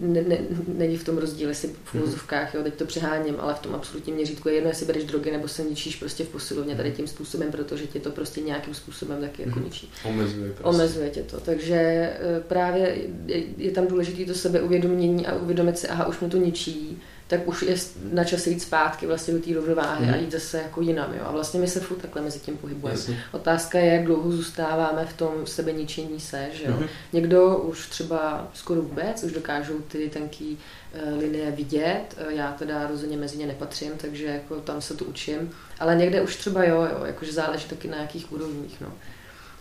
ne, 0.00 0.22
ne, 0.22 0.38
není 0.68 0.96
v 0.96 1.04
tom 1.04 1.18
rozdíl, 1.18 1.48
jestli 1.48 1.68
v 1.84 1.94
Mhm. 1.94 2.02
úvozovkách, 2.02 2.54
jo, 2.54 2.62
teď 2.62 2.74
to 2.74 2.86
přeháním, 2.86 3.34
ale 3.38 3.54
v 3.54 3.58
tom 3.58 3.74
absolutním 3.74 4.14
měřítku 4.16 4.48
je 4.48 4.54
jedno, 4.54 4.70
jestli 4.70 4.86
bereš 4.86 5.04
drogy 5.04 5.30
nebo 5.30 5.48
se 5.48 5.62
ničíš 5.62 5.96
prostě 5.96 6.24
v 6.24 6.28
posilovně 6.28 6.74
tady 6.76 6.92
tím 6.92 7.06
způsobem, 7.06 7.50
protože 7.52 7.86
tě 7.86 8.00
to 8.00 8.10
prostě 8.10 8.40
nějakým 8.40 8.74
způsobem 8.74 9.20
taky 9.20 9.42
jako 9.42 9.56
Mhm. 9.58 9.64
ničí. 9.64 9.90
Omezuje 10.04 10.52
prostě. 10.52 10.64
Omezuje 10.64 11.10
tě 11.10 11.22
to. 11.22 11.40
Takže 11.40 11.76
eh, 11.76 12.40
právě 12.48 12.96
je, 13.26 13.42
je 13.56 13.70
tam 13.70 13.86
důležité 13.86 14.24
to 14.32 14.38
sebeuvědomění 14.38 15.26
a 15.26 15.34
uvědomit 15.36 15.78
si, 15.78 15.88
aha, 15.88 16.06
už 16.06 16.20
mě 16.20 16.28
to 16.30 16.36
ničí, 16.36 17.02
tak 17.28 17.48
už 17.48 17.62
je 17.62 17.76
na 18.12 18.24
čase 18.24 18.50
jít 18.50 18.60
zpátky 18.60 19.06
vlastně 19.06 19.34
do 19.34 19.40
té 19.40 19.54
rovnováhy 19.54 20.04
Mhm. 20.04 20.14
a 20.14 20.16
jít 20.16 20.32
zase 20.32 20.58
jako 20.62 20.80
jinam. 20.80 21.14
Jo? 21.14 21.22
A 21.24 21.30
vlastně 21.32 21.60
my 21.60 21.68
se 21.68 21.80
furt 21.80 21.96
takhle 21.96 22.22
mezi 22.22 22.38
tím 22.38 22.56
pohybujeme. 22.56 22.98
Jasně. 23.00 23.22
Otázka 23.32 23.78
je, 23.78 23.92
jak 23.94 24.04
dlouho 24.04 24.32
zůstáváme 24.32 25.06
v 25.06 25.12
tom 25.16 25.32
sebeničení 25.46 26.20
se, 26.20 26.46
že 26.52 26.64
jo? 26.64 26.72
Mhm. 26.72 26.86
Někdo 27.12 27.56
už 27.56 27.86
třeba 27.88 28.50
skoro 28.54 28.82
vůbec, 28.82 29.22
už 29.24 29.32
dokážou 29.32 29.78
ty 29.78 30.08
tenký 30.08 30.58
eh, 30.94 31.10
linie 31.14 31.50
vidět, 31.50 32.04
Eh, 32.16 32.24
já 32.34 32.52
teda 32.52 32.86
rozhodně 32.86 33.16
mezi 33.16 33.36
ně 33.38 33.46
nepatřím, 33.46 33.92
takže 33.96 34.26
jako 34.26 34.56
tam 34.56 34.80
se 34.80 34.94
to 34.94 35.04
učím, 35.04 35.50
ale 35.80 35.96
někde 35.96 36.20
už 36.22 36.36
třeba 36.36 36.64
jo, 36.64 36.80
jo 36.82 37.04
jakože 37.04 37.32
záleží 37.32 37.68
taky 37.68 37.88
na 37.88 37.96
jakých 37.96 38.32
úrovních, 38.32 38.80
no. 38.80 38.92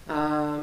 A, 0.08 0.56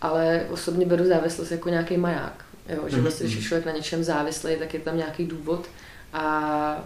ale 0.00 0.46
osobně 0.50 0.86
beru 0.86 1.04
závislost 1.04 1.50
jako 1.50 1.68
nějaký 1.68 1.96
maják, 1.96 2.44
jo, 2.68 2.82
že 2.86 2.96
Mhm, 2.96 3.02
vlastně, 3.02 3.24
když 3.24 3.34
je 3.34 3.40
mhm. 3.40 3.48
člověk 3.48 3.66
na 3.66 3.72
něčem 3.72 4.04
závislý, 4.04 4.56
tak 4.56 4.74
je 4.74 4.80
tam 4.80 4.96
nějaký 4.96 5.26
důvod 5.26 5.66
a 6.12 6.84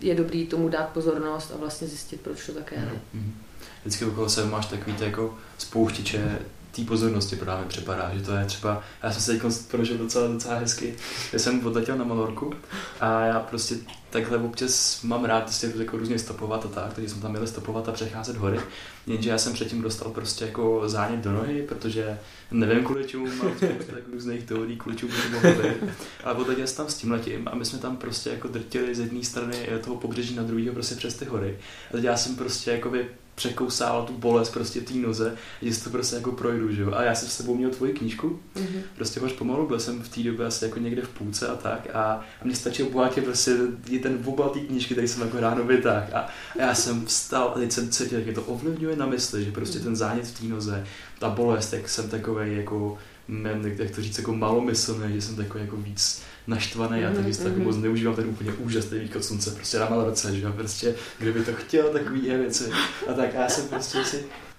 je 0.00 0.14
dobrý 0.14 0.46
tomu 0.46 0.68
dát 0.68 0.88
pozornost 0.88 1.52
a 1.54 1.56
vlastně 1.56 1.88
zjistit, 1.88 2.20
proč 2.20 2.46
to 2.46 2.52
tak 2.52 2.72
je. 2.72 2.88
Mhm. 3.14 3.34
Vždycky 3.80 4.04
okolo 4.04 4.28
sebe 4.28 4.50
máš 4.50 4.66
takový 4.66 4.96
jako 5.00 5.38
spouštěče 5.58 6.38
té 6.76 6.84
pozornosti 6.84 7.36
právě 7.36 7.66
připadá, 7.66 8.10
že 8.14 8.22
to 8.22 8.32
je 8.32 8.44
třeba, 8.44 8.82
já 9.02 9.12
jsem 9.12 9.22
se 9.22 9.32
teď 9.32 9.52
prožil 9.70 9.98
docela, 9.98 10.26
docela 10.26 10.54
hezky, 10.54 10.94
já 11.32 11.38
jsem 11.38 11.66
odletěl 11.66 11.96
na 11.96 12.04
Malorku 12.04 12.54
a 13.00 13.20
já 13.20 13.40
prostě 13.40 13.74
takhle 14.10 14.38
občas 14.38 15.02
mám 15.02 15.24
rád 15.24 15.42
prostě 15.42 15.72
jako 15.76 15.96
různě 15.96 16.18
stopovat 16.18 16.64
a 16.64 16.68
tak, 16.68 16.94
takže 16.94 17.10
jsem 17.10 17.20
tam 17.20 17.30
měl 17.30 17.46
stopovat 17.46 17.88
a 17.88 17.92
přecházet 17.92 18.36
hory, 18.36 18.60
jenže 19.06 19.30
já 19.30 19.38
jsem 19.38 19.52
předtím 19.52 19.82
dostal 19.82 20.10
prostě 20.10 20.44
jako 20.44 20.82
zánět 20.86 21.20
do 21.20 21.32
nohy, 21.32 21.62
protože 21.68 22.18
nevím 22.50 22.84
kvůli 22.84 23.04
čemu, 23.04 23.26
mám 23.26 23.54
tak 23.60 24.08
různých 24.12 24.44
teorií, 24.44 24.76
kvůli 24.76 24.96
čemu 24.96 25.12
by 25.12 25.18
to 25.18 25.30
mohlo 25.30 25.62
být, 25.62 25.92
ale 26.24 26.34
odletěl 26.34 26.66
jsem 26.66 26.76
tam 26.76 26.88
s 26.88 26.94
tím 26.94 27.12
letím 27.12 27.48
a 27.52 27.54
my 27.54 27.64
jsme 27.64 27.78
tam 27.78 27.96
prostě 27.96 28.30
jako 28.30 28.48
drtili 28.48 28.94
z 28.94 29.00
jedné 29.00 29.24
strany 29.24 29.68
toho 29.84 29.96
pobřeží 29.96 30.34
na 30.34 30.42
druhého 30.42 30.74
prostě 30.74 30.94
přes 30.94 31.14
ty 31.14 31.24
hory. 31.24 31.58
A 31.90 31.92
teď 31.92 32.04
já 32.04 32.16
jsem 32.16 32.36
prostě 32.36 32.70
jakoby 32.70 33.06
překousával 33.34 34.02
tu 34.06 34.12
bolest 34.12 34.50
prostě 34.50 34.80
té 34.80 34.94
noze, 34.94 35.36
že 35.62 35.74
si 35.74 35.84
to 35.84 35.90
prostě 35.90 36.16
jako 36.16 36.32
projdu, 36.32 36.72
že 36.74 36.82
jo. 36.82 36.92
A 36.94 37.02
já 37.02 37.14
jsem 37.14 37.28
s 37.28 37.36
sebou 37.36 37.54
měl 37.54 37.70
tvoji 37.70 37.92
knížku, 37.92 38.38
Mhm. 38.56 38.80
prostě 38.96 39.20
hoř 39.20 39.32
pomalu, 39.32 39.66
byl 39.68 39.80
jsem 39.80 40.02
v 40.02 40.08
té 40.08 40.22
době 40.22 40.46
asi 40.46 40.64
jako 40.64 40.78
někde 40.78 41.02
v 41.02 41.08
půlce 41.08 41.48
a 41.48 41.54
tak 41.54 41.88
a, 41.94 42.02
a 42.42 42.44
mě 42.44 42.56
stačil 42.56 42.86
bohatě 42.90 43.22
prostě 43.22 43.50
je 43.88 43.98
ten 43.98 44.18
obal 44.24 44.48
té 44.50 44.60
knížky, 44.60 44.94
který 44.94 45.08
jsem 45.08 45.22
jako 45.22 45.40
ráno 45.40 45.64
vytáhl 45.64 46.06
a, 46.12 46.18
a 46.18 46.28
já 46.58 46.74
jsem 46.74 47.06
vstal 47.06 47.52
a 47.56 47.58
teď 47.58 47.72
jsem 47.72 47.88
cítil, 47.90 48.18
jak 48.18 48.24
mě 48.26 48.34
to 48.34 48.42
ovlivňuje 48.42 48.96
na 48.96 49.06
mysli, 49.06 49.44
že 49.44 49.52
prostě 49.52 49.78
ten 49.78 49.96
zánět 49.96 50.26
v 50.26 50.40
té 50.40 50.46
noze, 50.46 50.86
ta 51.18 51.28
bolest, 51.30 51.72
jak 51.72 51.88
jsem 51.88 52.08
takový 52.08 52.56
jako 52.56 52.98
men, 53.28 53.72
jak 53.78 53.90
to 53.90 54.02
říct, 54.02 54.18
jako 54.18 54.32
malomyslný, 54.34 55.14
že 55.14 55.22
jsem 55.22 55.36
takový 55.36 55.64
jako 55.64 55.76
víc 55.76 56.22
naštvaný 56.46 57.04
a 57.04 57.10
Mhm, 57.10 57.22
takže 57.22 57.38
tak 57.38 57.52
mhm. 57.52 57.64
moc 57.64 57.76
neužívám 57.76 58.14
ten 58.16 58.26
úplně 58.26 58.52
úžasný 58.52 58.98
východ 58.98 59.24
slunce, 59.24 59.50
prostě 59.50 59.78
na 59.78 59.88
Malorce, 59.88 60.36
že 60.36 60.42
jo, 60.42 60.52
prostě, 60.52 60.94
kdyby 61.18 61.44
to 61.44 61.52
chtěl, 61.54 61.88
takový 61.88 62.20
věci. 62.20 62.70
A 63.10 63.12
tak 63.12 63.34
a 63.34 63.40
já 63.40 63.48
jsem 63.48 63.68
prostě 63.68 64.04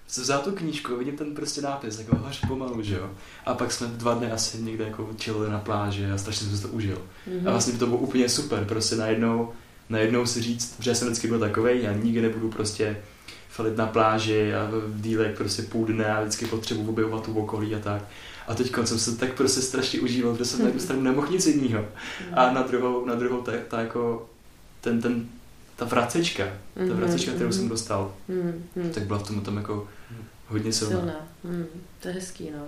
si 0.08 0.22
vzal 0.22 0.42
tu 0.42 0.52
knížku 0.52 0.98
vidím 0.98 1.18
ten 1.18 1.36
prostě 1.36 1.62
nápis, 1.62 2.00
jako 2.00 2.16
hoř 2.16 2.42
pomalu, 2.48 2.82
že 2.82 2.96
jo. 2.96 3.10
A 3.46 3.54
pak 3.54 3.72
jsme 3.72 3.88
dva 3.88 4.14
dny 4.14 4.32
asi 4.32 4.62
někde 4.62 4.84
jako 4.84 5.10
chillili 5.22 5.50
na 5.50 5.60
pláži 5.60 6.06
a 6.06 6.18
strašně 6.18 6.48
jsem 6.48 6.58
si 6.58 6.62
to 6.64 6.68
užil. 6.70 7.02
Mhm. 7.28 7.48
A 7.48 7.52
vlastně 7.52 7.74
to 7.74 7.88
bylo 7.88 7.98
úplně 7.98 8.30
super, 8.30 8.66
prostě 8.66 8.96
najednou, 8.96 9.52
najednou 9.90 10.26
si 10.26 10.42
říct, 10.42 10.76
že 10.80 10.92
já 10.92 10.96
jsem 10.96 11.08
vždycky 11.08 11.28
byl 11.28 11.40
takovej, 11.40 11.84
já 11.84 11.94
nikdy 11.94 12.22
nebudu 12.22 12.50
prostě 12.50 12.98
falit 13.50 13.78
na 13.78 13.88
pláži 13.88 14.54
a 14.54 14.70
v 14.72 15.02
dílek 15.02 15.38
prostě 15.38 15.62
půl 15.62 15.86
dne 15.86 16.06
a 16.06 16.22
vždycky 16.22 16.46
potřebuji 16.46 16.90
objevovat 16.90 17.26
tu 17.26 17.34
okolí 17.34 17.76
a 17.76 17.80
tak. 17.80 18.02
A 18.48 18.56
teď 18.56 18.74
jsem 18.86 19.00
se 19.00 19.18
tak 19.18 19.34
prostě 19.34 19.62
strašně 19.62 20.00
užíval, 20.00 20.32
protože 20.34 20.46
jsem 20.46 20.60
na 20.60 20.66
jednu 20.66 20.82
stranu 20.82 21.02
nemohl 21.02 21.28
nic 21.32 21.46
jiného. 21.48 21.86
A 22.34 22.52
na 22.52 22.62
druhou, 22.62 23.06
na 23.06 23.16
druhou 23.16 23.42
ta, 23.42 23.52
ta 23.68 23.80
jako, 23.82 24.30
ten, 24.82 25.02
ten, 25.02 25.26
ta 25.76 25.86
vracečka, 25.86 26.44
ta 26.74 26.82
Mhm, 26.82 26.90
vracečka, 26.90 27.32
kterou 27.32 27.50
mhm. 27.50 27.54
jsem 27.58 27.70
dostal, 27.70 28.16
Mhm, 28.28 28.90
tak 28.94 29.04
byla 29.04 29.20
v 29.20 29.28
tom 29.28 29.42
tam 29.42 29.58
jako 29.58 29.88
hodně 30.48 30.74
silná. 30.74 30.98
Silná. 30.98 31.28
Hmm, 31.44 31.66
to 32.00 32.08
je 32.08 32.14
hezký, 32.14 32.52
no. 32.52 32.68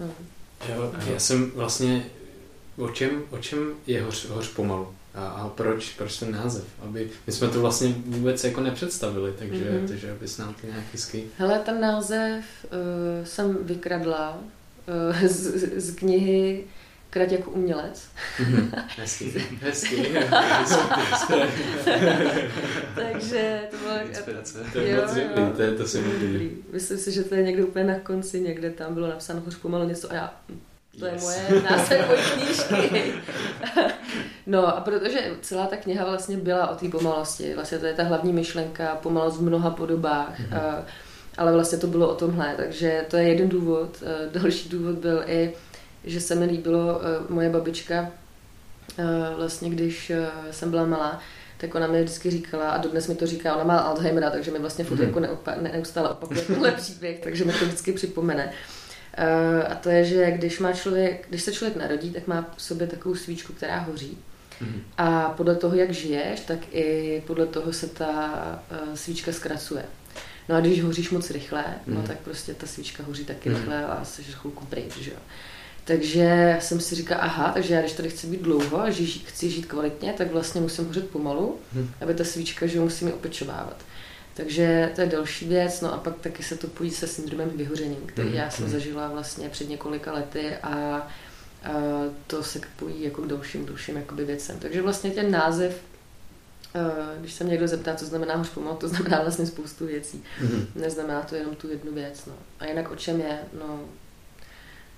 no. 0.00 0.06
Jo, 0.68 0.92
já 1.12 1.18
jsem 1.18 1.50
vlastně, 1.50 2.06
o 2.76 2.88
čem, 2.88 3.22
o 3.30 3.38
čem 3.38 3.58
je 3.86 4.02
hoř, 4.02 4.28
hoř 4.28 4.48
pomalu? 4.48 4.88
A, 5.14 5.26
a 5.28 5.48
proč, 5.48 5.90
proč 5.90 6.18
ten 6.18 6.32
název? 6.32 6.64
Aby, 6.82 7.10
my 7.26 7.32
jsme 7.32 7.48
to 7.48 7.60
vlastně 7.60 7.94
vůbec 8.06 8.44
jako 8.44 8.60
nepředstavili, 8.60 9.32
takže, 9.38 9.64
Mhm. 9.70 9.84
mm-hmm. 9.84 9.88
takže 9.88 10.12
abys 10.12 10.38
nám 10.38 10.54
to 10.60 10.66
nějak 10.66 10.84
hezky... 10.92 11.24
Hele, 11.38 11.58
ten 11.58 11.80
název 11.80 12.44
uh, 12.64 13.26
jsem 13.26 13.58
vykradla 13.62 14.38
z, 15.26 15.32
z, 15.32 15.78
z 15.90 15.94
knihy 15.94 16.64
Krať 17.10 17.32
jako 17.32 17.50
umělec. 17.50 18.08
hezky, 18.98 19.44
hezky. 19.60 20.06
Takže 22.94 23.60
to 23.70 23.76
bylo... 23.76 23.90
Inspirace. 24.08 24.58
To 24.72 24.78
je 24.78 24.90
Jo, 24.90 25.02
moc 25.02 25.14
dobrý, 25.14 25.52
to, 25.56 25.62
je, 25.62 25.72
to 25.72 25.88
se 25.88 26.00
mi 26.00 26.12
Dobrý. 26.12 26.26
líbí. 26.36 26.56
Myslím 26.72 26.98
si, 26.98 27.12
že 27.12 27.24
to 27.24 27.34
je 27.34 27.42
někde 27.42 27.64
úplně 27.64 27.84
na 27.84 27.98
konci, 27.98 28.40
někde 28.40 28.70
tam 28.70 28.94
bylo 28.94 29.06
napsáno 29.08 29.40
hoř 29.44 29.56
pomalu 29.56 29.88
něco 29.88 30.10
a 30.12 30.14
já, 30.14 30.34
hm, 30.48 30.60
to 30.98 31.06
je 31.06 31.12
Yes. 31.12 31.22
moje 31.22 31.62
název 31.70 32.06
knížky. 32.34 33.12
no 34.46 34.76
a 34.76 34.80
protože 34.80 35.18
celá 35.40 35.66
ta 35.66 35.76
kniha 35.76 36.04
vlastně 36.04 36.36
byla 36.36 36.70
o 36.70 36.74
té 36.76 36.88
pomalosti, 36.88 37.54
vlastně 37.54 37.78
to 37.78 37.86
je 37.86 37.94
ta 37.94 38.02
hlavní 38.02 38.32
myšlenka, 38.32 38.94
pomalost 39.02 39.38
v 39.38 39.42
mnoha 39.42 39.70
podobách, 39.70 40.38
Mhm. 40.38 40.58
a, 40.58 40.84
ale 41.36 41.52
vlastně 41.52 41.78
to 41.78 41.86
bylo 41.86 42.08
o 42.08 42.14
tomhle, 42.14 42.54
takže 42.56 43.04
to 43.10 43.16
je 43.16 43.28
jeden 43.28 43.48
důvod. 43.48 44.02
Eh, 44.02 44.38
Další 44.38 44.68
důvod 44.68 44.94
byl 44.94 45.22
i, 45.26 45.52
že 46.04 46.20
se 46.20 46.34
mi 46.34 46.44
líbilo 46.46 47.00
eh, 47.02 47.32
moje 47.32 47.50
babička, 47.50 48.10
eh, 48.98 49.04
vlastně 49.36 49.70
když 49.70 50.12
jsem 50.50 50.70
byla 50.70 50.84
malá, 50.86 51.20
tak 51.58 51.74
ona 51.74 51.86
mi 51.86 52.02
vždycky 52.02 52.30
říkala, 52.30 52.70
a 52.70 52.78
dodnes 52.78 53.08
mi 53.08 53.14
to 53.14 53.26
říká, 53.26 53.54
ona 53.54 53.64
má 53.64 53.78
Alzheimera, 53.78 54.30
takže 54.30 54.50
mi 54.50 54.58
vlastně 54.58 54.84
furt 54.84 54.96
Mhm. 54.98 55.06
jako 55.06 55.20
neopa- 55.20 55.62
ne, 55.62 55.70
neustále 55.72 56.08
opakuje 56.08 56.42
tenhle 56.42 56.72
příběh, 56.76 57.18
takže 57.20 57.44
mi 57.44 57.52
to 57.52 57.64
vždycky 57.64 57.92
připomene. 57.92 58.52
A 59.68 59.74
to 59.74 59.88
je, 59.90 60.04
že 60.04 60.30
když 60.30 60.58
má 60.58 60.72
člověk, 60.72 61.26
když 61.30 61.42
se 61.42 61.52
člověk 61.52 61.76
narodí, 61.76 62.10
tak 62.10 62.26
má 62.26 62.46
v 62.56 62.62
sobě 62.62 62.86
takovou 62.86 63.14
svíčku, 63.14 63.52
která 63.52 63.78
hoří. 63.78 64.18
Mm. 64.60 64.82
A 64.98 65.34
podle 65.36 65.54
toho, 65.54 65.74
jak 65.76 65.90
žiješ, 65.90 66.40
tak 66.40 66.58
i 66.72 67.22
podle 67.26 67.46
toho 67.46 67.72
se 67.72 67.86
ta 67.88 68.32
svíčka 68.94 69.32
zkracuje. 69.32 69.84
No 70.48 70.56
a 70.56 70.60
když 70.60 70.82
hoříš 70.82 71.10
moc 71.10 71.30
rychle, 71.30 71.64
mm. 71.86 71.94
no 71.94 72.02
tak 72.02 72.18
prostě 72.18 72.54
ta 72.54 72.66
svíčka 72.66 73.02
hoří 73.02 73.24
taky 73.24 73.48
mm. 73.48 73.56
rychle 73.56 73.84
a 73.84 74.04
jsi 74.04 74.22
chvilku 74.22 74.66
pryč, 74.66 74.96
že 74.98 75.10
jo. 75.10 75.16
Takže 75.86 76.56
jsem 76.60 76.80
si 76.80 76.94
říkala, 76.94 77.20
aha, 77.20 77.50
takže 77.54 77.74
já 77.74 77.80
když 77.80 77.92
tady 77.92 78.10
chci 78.10 78.26
být 78.26 78.42
dlouho 78.42 78.80
a 78.80 78.90
ži, 78.90 79.06
chci 79.06 79.50
žít 79.50 79.66
kvalitně, 79.66 80.12
tak 80.12 80.32
vlastně 80.32 80.60
musím 80.60 80.86
hořet 80.86 81.10
pomalu, 81.10 81.58
hmm. 81.72 81.90
aby 82.00 82.14
ta 82.14 82.24
svíčka, 82.24 82.66
že 82.66 82.80
musím 82.80 83.08
ji 83.08 83.14
opečovávat. 83.14 83.84
Takže 84.34 84.92
to 84.94 85.00
je 85.00 85.06
další 85.06 85.48
věc, 85.48 85.80
no 85.80 85.94
a 85.94 85.98
pak 85.98 86.18
taky 86.20 86.42
se 86.42 86.56
to 86.56 86.66
pojí 86.66 86.90
se 86.90 87.06
syndromem 87.06 87.50
vyhoření, 87.54 87.96
který 88.06 88.28
hmm. 88.28 88.36
já 88.36 88.50
jsem 88.50 88.64
hmm. 88.64 88.72
zažila 88.72 89.08
vlastně 89.08 89.48
před 89.48 89.68
několika 89.68 90.12
lety 90.12 90.56
a, 90.62 90.68
a 90.72 91.08
to 92.26 92.42
se 92.42 92.60
pojí 92.76 93.02
jako 93.02 93.22
k 93.22 93.26
dalším, 93.26 93.66
dalším 93.66 93.96
jakoby 93.96 94.24
věcem. 94.24 94.58
Takže 94.58 94.82
vlastně 94.82 95.10
ten 95.10 95.30
název 95.30 95.80
když 97.20 97.32
se 97.32 97.44
mě 97.44 97.50
někdo 97.50 97.68
zeptá, 97.68 97.94
co 97.94 98.06
znamená 98.06 98.36
hoř 98.36 98.48
pomalu, 98.48 98.76
to 98.76 98.88
znamená 98.88 99.20
vlastně 99.22 99.46
spoustu 99.46 99.86
věcí. 99.86 100.24
Mm-hmm. 100.42 100.66
Neznamená 100.74 101.22
to 101.22 101.34
jenom 101.34 101.56
tu 101.56 101.68
jednu 101.68 101.92
věc. 101.92 102.26
No. 102.26 102.32
A 102.60 102.66
jinak 102.66 102.90
o 102.90 102.96
čem 102.96 103.20
je? 103.20 103.38
No, 103.58 103.80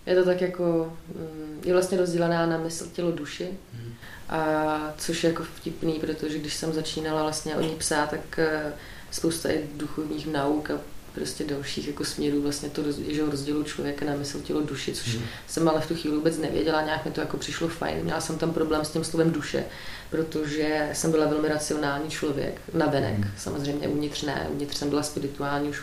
je 0.08 0.14
to 0.14 0.24
tak 0.24 0.40
jako, 0.40 0.92
mm, 1.14 1.60
je 1.64 1.72
vlastně 1.72 1.98
rozdělená 1.98 2.46
na 2.46 2.58
mysl, 2.58 2.86
tělo, 2.92 3.12
duši. 3.12 3.50
Hmm. 3.72 3.94
A 4.28 4.94
což 4.98 5.24
je 5.24 5.30
jako 5.30 5.42
vtipný, 5.42 5.92
protože 5.92 6.38
když 6.38 6.54
jsem 6.54 6.72
začínala 6.72 7.22
vlastně 7.22 7.56
o 7.56 7.60
ní 7.60 7.74
psát, 7.74 8.10
tak 8.10 8.38
eh, 8.38 8.72
spousta 9.10 9.50
i 9.50 9.68
duchovních 9.76 10.26
nauk 10.26 10.70
a 10.70 10.80
prostě 11.14 11.44
dalších 11.44 11.86
jako 11.86 12.04
směrů 12.04 12.42
vlastně 12.42 12.68
to 12.68 12.82
že 13.08 13.24
rozdělu 13.30 13.62
člověka 13.62 14.04
na 14.04 14.16
mysl, 14.16 14.40
tělo, 14.40 14.60
duši, 14.60 14.92
což 14.92 15.14
hmm. 15.14 15.24
jsem 15.46 15.68
ale 15.68 15.80
v 15.80 15.86
tu 15.86 15.94
chvíli 15.94 16.16
vůbec 16.16 16.38
nevěděla, 16.38 16.82
nějak 16.82 17.04
mi 17.04 17.10
to 17.10 17.20
jako 17.20 17.36
přišlo 17.36 17.68
fajn. 17.68 18.04
Měla 18.04 18.20
jsem 18.20 18.38
tam 18.38 18.52
problém 18.52 18.84
s 18.84 18.90
tím 18.90 19.04
slovem 19.04 19.30
duše, 19.30 19.64
protože 20.10 20.90
jsem 20.92 21.10
byla 21.10 21.26
velmi 21.26 21.48
racionální 21.48 22.10
člověk, 22.10 22.60
navenek, 22.74 23.14
hmm. 23.14 23.30
samozřejmě 23.36 23.88
uvnitř 23.88 24.22
ne, 24.22 24.46
uvnitř 24.50 24.76
jsem 24.76 24.90
byla 24.90 25.02
spirituální, 25.02 25.68
už 25.68 25.82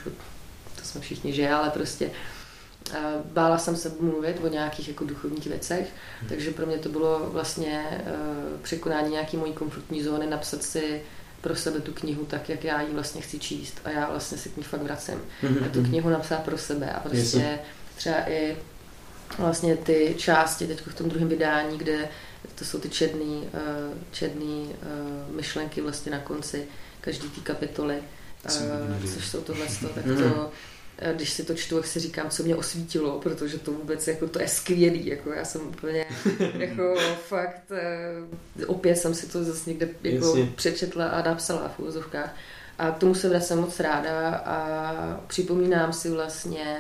to 0.76 0.86
jsme 0.86 1.01
všichni, 1.01 1.34
že 1.34 1.49
ale 1.49 1.69
prostě 1.69 2.11
Bála 3.34 3.57
jsem 3.57 3.76
se 3.76 3.91
mluvit 3.99 4.39
o 4.43 4.47
nějakých 4.47 4.88
jako 4.88 5.05
duchovních 5.05 5.47
věcech, 5.47 5.88
hmm. 6.19 6.30
takže 6.30 6.51
pro 6.51 6.65
mě 6.65 6.78
to 6.78 6.89
bylo 6.89 7.30
vlastně 7.30 7.84
uh, 7.89 8.59
překonání 8.61 9.11
nějaké 9.11 9.38
mojí 9.38 9.53
komfortní 9.53 10.03
zóny, 10.03 10.28
napsat 10.28 10.63
si 10.63 11.01
pro 11.46 11.56
sebe 11.56 11.80
tu 11.80 11.93
knihu 11.93 12.26
tak, 12.26 12.50
jak 12.50 12.64
já 12.64 12.82
ji 12.82 12.93
vlastně 12.93 13.22
chci 13.22 13.39
číst 13.39 13.82
a 13.84 13.89
já 13.89 14.10
vlastně 14.10 14.38
si 14.38 14.50
k 14.50 14.58
ní 14.58 14.64
fakt 14.64 14.82
vracím. 14.82 15.22
Hmm. 15.41 15.64
A 15.66 15.70
tu 15.70 15.84
knihu 15.84 16.10
napsat 16.10 16.43
pro 16.43 16.58
sebe 16.58 16.89
a 16.91 17.00
prostě 17.00 17.38
Jestli. 17.38 17.60
třeba 17.96 18.30
i 18.30 18.58
vlastně 19.38 19.76
ty 19.76 20.16
části 20.18 20.68
teď 20.68 20.82
v 20.82 20.96
tom 20.96 21.10
druhém 21.10 21.30
vydání, 21.30 21.78
kde 21.78 22.10
to 22.56 22.66
jsou 22.66 22.80
ty 22.80 22.89
černý, 22.89 23.50
uh, 23.54 23.98
černý 24.12 24.74
uh, 25.30 25.36
myšlenky 25.36 25.82
vlastně 25.82 26.12
na 26.12 26.20
konci 26.20 26.68
každý 27.02 27.30
té 27.30 27.41
kapitoly, 27.41 27.98
uh, 28.46 29.12
což 29.14 29.28
jsou 29.28 29.41
tohle, 29.41 29.66
tak 29.96 30.04
to 30.04 30.52
když 31.14 31.30
si 31.30 31.43
to 31.43 31.56
čtu, 31.56 31.76
tak 31.76 31.88
si 31.88 32.00
říkám, 32.00 32.30
co 32.30 32.43
mě 32.43 32.56
osvítilo, 32.56 33.20
protože 33.20 33.58
to 33.58 33.72
vůbec 33.72 34.08
jako 34.08 34.28
to 34.28 34.41
je 34.41 34.48
skvělý, 34.48 35.08
jako 35.08 35.30
já 35.30 35.46
jsem 35.46 35.62
úplně 35.68 36.06
jako 36.58 36.96
fakt, 37.28 37.72
eh, 37.72 38.66
opět 38.66 38.96
jsem 38.96 39.14
si 39.14 39.28
to 39.28 39.43
zase 39.43 39.70
někde 39.70 39.89
jako 40.04 40.38
přečetla 40.56 41.06
a 41.06 41.22
napsala 41.22 41.68
v 41.68 41.80
úzovkách 41.80 42.36
a 42.80 42.91
k 42.91 42.98
tomu 42.98 43.16
se 43.16 43.30
vracím 43.30 43.58
moc 43.58 43.80
ráda 43.80 44.36
a 44.36 45.22
připomínám 45.28 45.93
si 45.93 46.10
vlastně, 46.10 46.78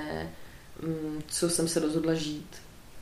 mm, 0.81 1.21
co 1.27 1.49
jsem 1.49 1.67
se 1.67 1.79
rozhodla 1.79 2.13
žít, 2.13 2.55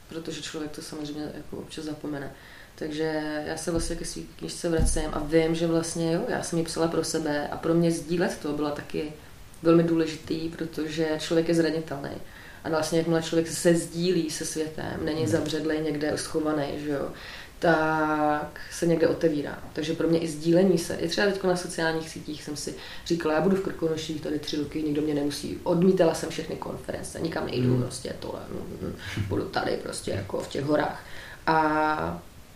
protože 0.09 0.41
člověk 0.41 0.72
to 0.72 0.82
samozřejmě 0.82 1.32
jako 1.34 1.57
občas 1.57 1.86
zapomene. 1.86 2.32
Takže 2.76 3.43
já 3.45 3.57
se 3.57 3.72
vlastně 3.72 3.95
ke 3.95 4.05
své 4.05 4.22
knižce 4.38 4.70
vracím 4.70 5.09
a 5.14 5.20
vím, 5.20 5.55
že 5.55 5.68
vlastně 5.68 6.14
jo, 6.14 6.26
já 6.28 6.43
jsem 6.43 6.59
ji 6.59 6.66
psala 6.66 6.88
pro 6.88 7.03
sebe 7.03 7.47
a 7.47 7.57
pro 7.57 7.74
mě 7.74 7.91
sdílet 7.91 8.38
to 8.41 8.53
byla 8.53 8.72
taky 8.72 9.14
velmi 9.64 9.84
důležitý, 9.84 10.49
protože 10.49 11.07
člověk 11.20 11.47
je 11.47 11.55
zranitelný. 11.55 12.11
A 12.64 12.70
vlastně 12.70 12.97
jakmile 12.97 13.24
člověk 13.24 13.47
se 13.47 13.76
sdílí 13.76 14.30
se 14.30 14.45
světem, 14.45 14.99
není 15.03 15.22
hmm. 15.22 15.28
zavředlej 15.28 15.82
někde 15.82 16.18
schovaný, 16.18 16.66
že 16.78 16.89
jo, 16.89 17.11
tak 17.59 18.61
se 18.72 18.86
někde 18.86 19.07
otevírá. 19.07 19.64
Takže 19.74 19.93
pro 19.93 20.07
mě 20.07 20.20
i 20.20 20.28
sdílení 20.28 20.78
se, 20.78 20.95
i 20.95 21.07
třeba 21.07 21.28
teď 21.28 21.43
na 21.43 21.55
sociálních 21.55 22.09
sítích 22.09 22.43
jsem 22.43 22.55
si 22.55 22.76
říkala, 23.05 23.36
já 23.36 23.41
budu 23.41 23.55
v 23.55 23.64
Krkonoších 23.64 24.22
tady 24.22 24.39
tři 24.39 24.57
roky, 24.57 24.84
nikdo 24.84 25.01
mě 25.01 25.14
nemusí, 25.14 25.59
odmítala 25.64 26.14
jsem 26.14 26.30
všechny 26.30 26.55
konference, 26.55 27.20
nikam 27.20 27.45
nejdu, 27.45 27.74
hmm. 27.74 27.82
prostě 27.82 28.16
tohle, 28.20 28.39
mm, 28.49 28.88
mm, 28.88 28.95
budu 29.28 29.43
tady 29.43 29.80
prostě 29.84 30.11
jako 30.11 30.39
v 30.41 30.47
těch 30.47 30.64
horách. 30.64 31.05
A, 31.47 31.53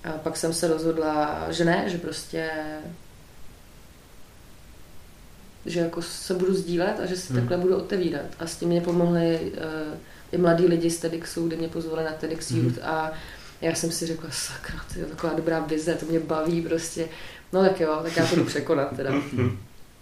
a 0.04 0.12
pak 0.24 0.38
jsem 0.38 0.54
se 0.54 0.68
rozhodla, 0.68 1.48
že 1.50 1.66
ne, 1.66 1.84
že 1.88 1.98
prostě 1.98 2.50
že 5.68 5.80
jako 5.80 6.02
se 6.02 6.34
budu 6.34 6.54
sdílet 6.54 7.00
a 7.00 7.06
že 7.06 7.16
si 7.16 7.34
hmm. 7.34 7.42
takhle 7.42 7.58
budu 7.58 7.78
otevírat. 7.78 8.26
A 8.40 8.48
s 8.48 8.56
tím 8.56 8.70
mě 8.70 8.82
pomohli 8.82 9.40
uh, 9.42 9.98
i 10.32 10.38
mladí 10.38 10.66
lidi 10.66 10.90
z 10.90 11.00
TEDxu, 11.00 11.48
kde 11.48 11.58
mě 11.58 11.68
pozvali 11.68 12.04
na 12.04 12.12
TEDx 12.12 12.52
hmm. 12.52 12.64
Youth 12.64 12.80
a 12.84 13.12
já 13.62 13.76
jsem 13.76 13.92
si 13.92 14.06
řekla, 14.06 14.30
sakra, 14.32 14.80
to 14.94 15.00
je 15.00 15.06
taková 15.06 15.34
dobrá 15.34 15.60
vize, 15.60 15.96
to 15.96 16.06
mě 16.06 16.20
baví 16.20 16.62
prostě. 16.62 17.08
No 17.54 17.64
tak 17.64 17.80
jo, 17.80 18.00
tak 18.04 18.18
já 18.18 18.26
to 18.26 18.36
jdu 18.36 18.44
překonat 18.46 18.96
teda. 18.96 19.10
Hmm. 19.10 19.58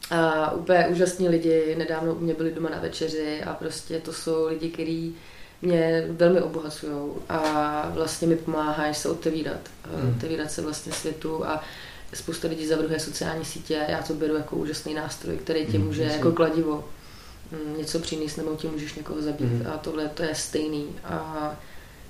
A 0.09 0.51
úplně 0.51 0.88
úžasní 0.88 1.30
lidi, 1.30 1.76
nedávno 1.78 2.16
u 2.16 2.20
mě 2.20 2.34
byli 2.34 2.51
doma 2.51 2.70
na 2.70 2.80
večeři 2.80 3.43
a 3.43 3.53
prostě 3.53 3.99
to 3.99 4.13
jsou 4.13 4.47
lidi, 4.47 4.70
kteří 4.70 5.16
mě 5.61 6.05
velmi 6.09 6.41
obohacují 6.41 7.11
a 7.30 7.91
vlastně 7.93 8.28
mi 8.28 8.36
pomáhají 8.36 8.93
se 8.93 9.09
otevírat, 9.09 9.59
hmm. 9.84 10.16
otevírat 10.18 10.51
se 10.51 10.61
vlastně 10.61 10.91
světu 10.91 11.45
a 11.45 11.63
spousta 12.16 12.47
lidí 12.47 12.68
zavrhuje 12.68 12.99
sociální 12.99 13.45
sítě, 13.45 13.86
já 13.88 14.01
to 14.01 14.13
beru 14.13 14.36
jako 14.36 14.55
úžasný 14.55 14.93
nástroj, 14.93 15.38
který 15.38 15.66
ti 15.66 15.78
mm, 15.78 15.86
může 15.86 16.03
mm, 16.03 16.09
jako 16.09 16.32
kladivo 16.32 16.89
mm, 17.51 17.78
něco 17.78 17.99
přinést, 17.99 18.36
nebo 18.36 18.55
ti 18.55 18.68
můžeš 18.68 18.93
někoho 18.93 19.22
zabít. 19.22 19.51
Mm. 19.51 19.68
A 19.74 19.78
tohle 19.78 20.09
to 20.09 20.24
je 20.24 20.36
stejný. 20.36 20.88
A 21.03 21.55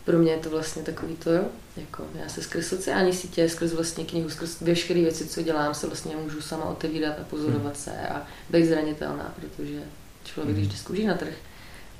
pro 0.05 0.17
mě 0.17 0.31
je 0.31 0.37
to 0.37 0.49
vlastně 0.49 0.81
takový 0.83 1.15
to, 1.15 1.31
jo, 1.31 1.43
jako 1.77 2.03
já 2.23 2.29
se 2.29 2.41
skrz 2.41 2.67
sociální 2.67 3.13
sítě, 3.13 3.49
skrz 3.49 3.73
vlastně 3.73 4.05
knihu, 4.05 4.29
skrz 4.29 4.61
veškeré 4.61 5.01
věci, 5.01 5.27
co 5.27 5.41
dělám, 5.41 5.73
se 5.73 5.87
vlastně 5.87 6.15
můžu 6.15 6.41
sama 6.41 6.65
otevírat 6.65 7.19
a 7.19 7.23
pozorovat 7.23 7.73
mm. 7.73 7.75
se 7.75 7.91
a 7.91 8.27
být 8.49 8.65
zranitelná, 8.65 9.33
protože 9.35 9.83
člověk, 10.23 10.55
mm. 10.55 10.61
když 10.61 10.73
jde 10.73 10.79
zkouší 10.79 11.05
na 11.05 11.13
trh, 11.13 11.33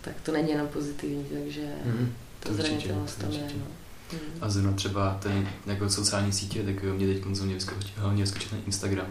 tak 0.01 0.13
to 0.23 0.31
není 0.31 0.49
jenom 0.51 0.67
pozitivní, 0.67 1.25
takže 1.33 1.61
mm. 1.85 2.13
ta 2.39 2.53
zranitelnost 2.53 3.19
tam 3.19 3.31
je. 3.31 3.47
No. 3.57 3.84
Mm. 4.13 4.19
A 4.41 4.49
zrovna 4.49 4.71
třeba 4.71 5.17
ten 5.21 5.49
jako 5.65 5.89
sociální 5.89 6.33
sítě, 6.33 6.63
tak 6.63 6.83
mě 6.83 7.07
teď 7.07 7.19
konzumně 7.19 7.57
hlavně 7.95 8.23
vyskočit 8.23 8.51
na 8.51 8.57
Instagram, 8.65 9.07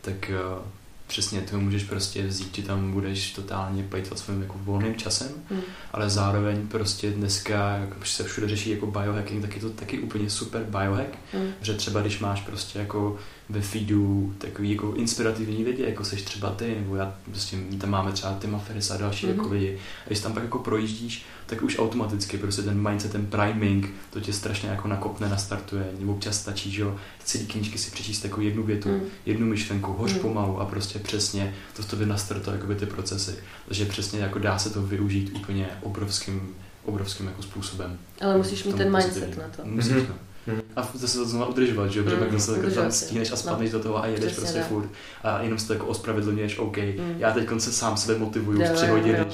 tak 0.00 0.30
uh, 0.58 0.64
přesně 1.06 1.40
ty 1.40 1.56
můžeš 1.56 1.84
prostě 1.84 2.26
vzít, 2.26 2.56
že 2.56 2.62
tam 2.62 2.92
budeš 2.92 3.32
totálně 3.32 3.82
plejtvat 3.82 4.18
svým 4.18 4.42
jako 4.42 4.54
volným 4.62 4.94
časem, 4.94 5.28
mm. 5.50 5.60
ale 5.92 6.10
zároveň 6.10 6.66
prostě 6.68 7.10
dneska 7.10 7.76
jako 7.76 8.04
se 8.04 8.24
všude 8.24 8.48
řeší 8.48 8.70
jako 8.70 8.86
biohacking, 8.86 9.42
tak 9.42 9.54
je 9.54 9.60
to 9.60 9.70
taky 9.70 9.98
úplně 9.98 10.30
super 10.30 10.62
biohack, 10.62 11.18
mm. 11.34 11.52
že 11.60 11.74
třeba 11.74 12.00
když 12.00 12.20
máš 12.20 12.40
prostě 12.40 12.78
jako 12.78 13.18
ve 13.48 13.60
feedu 13.60 14.34
takový 14.38 14.70
jako 14.70 14.92
inspirativní 14.94 15.64
lidi, 15.64 15.82
jako 15.82 16.04
seš 16.04 16.22
třeba 16.22 16.50
ty, 16.50 16.74
nebo 16.80 16.96
já 16.96 17.14
prostě 17.24 17.56
tam 17.80 17.90
máme 17.90 18.12
třeba 18.12 18.34
Tima 18.34 18.58
Ferris 18.58 18.90
a 18.90 18.96
další 18.96 19.26
mm-hmm. 19.26 19.36
jako 19.36 19.48
lidi. 19.48 19.78
A 20.04 20.06
když 20.06 20.20
tam 20.20 20.32
pak 20.32 20.42
jako 20.42 20.58
projíždíš, 20.58 21.26
tak 21.46 21.62
už 21.62 21.78
automaticky 21.78 22.38
prostě 22.38 22.62
ten 22.62 22.88
mindset, 22.88 23.12
ten 23.12 23.26
priming, 23.26 23.90
to 24.10 24.20
tě 24.20 24.32
strašně 24.32 24.68
jako 24.68 24.88
nakopne, 24.88 25.28
nastartuje. 25.28 25.86
Nebo 26.00 26.12
občas 26.12 26.40
stačí, 26.40 26.70
že 26.70 26.82
jo, 26.82 26.96
celý 27.24 27.46
knížky 27.46 27.78
si 27.78 27.90
přečíst 27.90 28.20
takovou 28.20 28.42
jednu 28.42 28.62
větu, 28.62 28.88
mm. 28.88 29.00
jednu 29.26 29.46
myšlenku, 29.46 29.92
hoř 29.92 30.12
mm. 30.12 30.18
pomalu 30.18 30.60
a 30.60 30.64
prostě 30.64 30.98
přesně 30.98 31.54
to 31.76 31.82
v 31.82 31.90
tobě 31.90 32.06
nastartuje 32.06 32.56
jakoby 32.56 32.74
ty 32.74 32.86
procesy. 32.86 33.34
Takže 33.66 33.84
přesně 33.84 34.20
jako 34.20 34.38
dá 34.38 34.58
se 34.58 34.70
to 34.70 34.82
využít 34.82 35.32
úplně 35.34 35.68
obrovským 35.82 36.54
obrovským 36.88 37.26
jako 37.26 37.42
způsobem. 37.42 37.98
Ale 38.20 38.36
musíš 38.36 38.64
mít 38.64 38.76
ten 38.76 38.96
mindset 38.96 39.38
na 39.38 39.44
to. 39.56 39.62
Musíš, 39.64 39.92
mm-hmm. 39.92 40.14
Hmm. 40.48 40.60
A 40.76 40.88
zase 40.94 41.18
to 41.18 41.24
znova 41.24 41.46
udržovat, 41.46 41.88
že 41.88 41.98
jo? 41.98 42.04
Protože 42.04 42.16
mm, 42.16 42.22
pak 42.22 42.40
zase 42.40 42.70
tam 42.70 42.92
stíneš 42.92 43.32
a 43.32 43.36
spadneš 43.36 43.72
no. 43.72 43.78
do 43.78 43.82
toho 43.82 44.02
a 44.02 44.06
jedeš 44.06 44.32
Přesně 44.32 44.40
prostě 44.40 44.58
ne. 44.58 44.64
furt. 44.64 44.88
A 45.22 45.42
jenom 45.42 45.58
se 45.58 45.66
to 45.66 45.72
jako 45.72 45.86
ospravedlňuješ, 45.86 46.58
OK, 46.58 46.76
mm. 46.76 47.14
já 47.18 47.32
teď 47.32 47.48
se 47.58 47.72
sám 47.72 47.96
sebe 47.96 48.18
motivuju 48.18 48.62
už 48.62 48.68
tři 48.68 48.86
hodiny. 48.86 49.18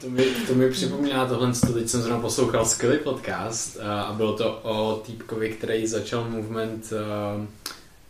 to, 0.00 0.10
mi, 0.10 0.24
to 0.24 0.54
mi 0.54 0.70
připomíná 0.70 1.26
tohle, 1.26 1.52
co 1.52 1.72
teď 1.72 1.88
jsem 1.88 2.02
zrovna 2.02 2.20
poslouchal 2.20 2.64
skvělý 2.64 2.98
podcast 2.98 3.80
a 3.80 4.12
bylo 4.16 4.32
to 4.32 4.60
o 4.62 5.02
týpkovi, 5.06 5.50
který 5.50 5.86
začal 5.86 6.30
movement 6.30 6.92
uh, 6.92 7.44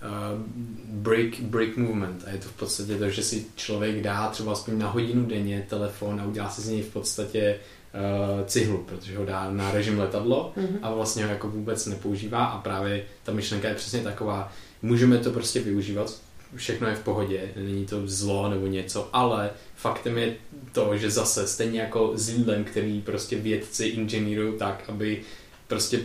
Uh, 0.03 0.41
break, 0.89 1.41
break 1.41 1.77
movement 1.77 2.25
a 2.27 2.31
je 2.31 2.39
to 2.39 2.49
v 2.49 2.53
podstatě 2.53 2.97
to, 2.97 3.11
že 3.11 3.23
si 3.23 3.47
člověk 3.57 4.03
dá 4.03 4.29
třeba 4.29 4.53
aspoň 4.53 4.79
na 4.79 4.91
hodinu 4.91 5.27
denně 5.27 5.67
telefon 5.71 6.21
a 6.21 6.25
udělá 6.25 6.51
si 6.51 6.63
z 6.63 6.69
něj 6.69 6.83
v 6.83 6.93
podstatě 6.93 7.59
uh, 7.95 8.47
cihlu, 8.47 8.79
protože 8.79 9.19
ho 9.19 9.25
dá 9.25 9.51
na 9.51 9.71
režim 9.71 9.99
letadlo 9.99 10.53
mm-hmm. 10.57 10.79
a 10.83 10.95
vlastně 10.95 11.25
ho 11.25 11.31
jako 11.31 11.49
vůbec 11.49 11.87
nepoužívá 11.87 12.45
a 12.45 12.59
právě 12.59 13.05
ta 13.23 13.33
myšlenka 13.33 13.69
je 13.69 13.75
přesně 13.75 14.01
taková, 14.01 14.53
můžeme 14.83 15.19
to 15.19 15.31
prostě 15.31 15.61
využívat, 15.61 16.21
všechno 16.57 16.89
je 16.89 16.95
v 16.95 17.05
pohodě, 17.05 17.51
není 17.57 17.87
to 17.87 18.03
zlo 18.05 18.51
nebo 18.51 18.67
něco, 18.67 19.09
ale 19.13 19.51
faktem 19.77 20.19
je 20.19 20.37
to, 20.73 20.97
že 20.97 21.11
zase 21.11 21.47
stejně 21.47 21.81
jako 21.81 22.13
s 22.15 22.29
jídlem, 22.29 22.65
který 22.65 23.01
prostě 23.01 23.39
vědci 23.39 23.87
inženýrují 23.87 24.59
tak, 24.59 24.85
aby 24.89 25.23
prostě 25.69 26.01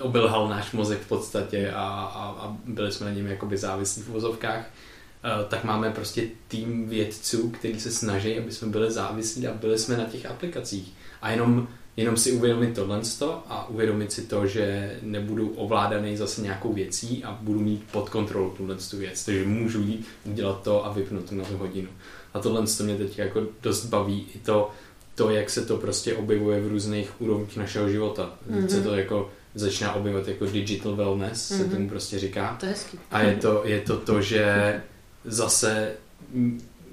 obelhal 0.00 0.48
náš 0.48 0.72
mozek 0.72 1.00
v 1.00 1.08
podstatě 1.08 1.70
a, 1.70 1.82
a, 2.14 2.28
a 2.28 2.56
byli 2.64 2.92
jsme 2.92 3.06
na 3.06 3.12
něm 3.12 3.26
jakoby 3.26 3.56
závislí 3.56 4.02
v 4.02 4.08
vozovkách, 4.08 4.64
eh, 4.64 5.44
tak 5.48 5.64
máme 5.64 5.90
prostě 5.90 6.26
tým 6.48 6.88
vědců, 6.88 7.50
kteří 7.50 7.80
se 7.80 7.90
snaží, 7.90 8.38
aby 8.38 8.52
jsme 8.52 8.68
byli 8.68 8.90
závislí 8.90 9.46
a 9.46 9.54
byli 9.54 9.78
jsme 9.78 9.96
na 9.96 10.04
těch 10.04 10.26
aplikacích. 10.26 10.92
A 11.22 11.30
jenom, 11.30 11.68
jenom 11.96 12.16
si 12.16 12.32
uvědomit 12.32 12.74
tohle 12.74 13.00
a 13.48 13.68
uvědomit 13.68 14.12
si 14.12 14.22
to, 14.22 14.46
že 14.46 14.96
nebudu 15.02 15.48
ovládaný 15.48 16.16
zase 16.16 16.42
nějakou 16.42 16.72
věcí 16.72 17.24
a 17.24 17.38
budu 17.40 17.60
mít 17.60 17.84
pod 17.92 18.08
kontrolou 18.08 18.50
tuhle 18.50 18.76
tu 18.90 18.96
věc. 18.96 19.24
Takže 19.24 19.44
můžu 19.44 19.80
jít 19.80 20.06
udělat 20.24 20.62
to 20.62 20.86
a 20.86 20.92
vypnout 20.92 21.32
na 21.32 21.44
tu 21.44 21.56
hodinu. 21.56 21.88
A 22.34 22.38
tohle 22.38 22.66
to 22.66 22.84
mě 22.84 22.96
teď 22.96 23.18
jako 23.18 23.42
dost 23.62 23.84
baví 23.84 24.26
i 24.34 24.38
to, 24.38 24.70
to, 25.14 25.30
jak 25.30 25.50
se 25.50 25.66
to 25.66 25.76
prostě 25.76 26.16
objevuje 26.16 26.60
v 26.60 26.68
různých 26.68 27.20
úrovních 27.20 27.56
našeho 27.56 27.88
života. 27.88 28.34
Mm-hmm. 28.50 28.66
Se 28.66 28.82
to 28.82 28.94
jako 28.94 29.30
začíná 29.54 29.92
objevovat 29.92 30.28
jako 30.28 30.46
digital 30.46 30.96
wellness, 30.96 31.50
mm-hmm. 31.50 31.56
se 31.56 31.64
tomu 31.64 31.88
prostě 31.88 32.18
říká. 32.18 32.56
To 32.60 32.66
je 32.66 32.72
hezký. 32.72 32.98
A 33.10 33.20
je 33.20 33.36
to, 33.36 33.62
je 33.64 33.80
to 33.80 33.96
to, 33.96 34.22
že 34.22 34.80
zase 35.24 35.92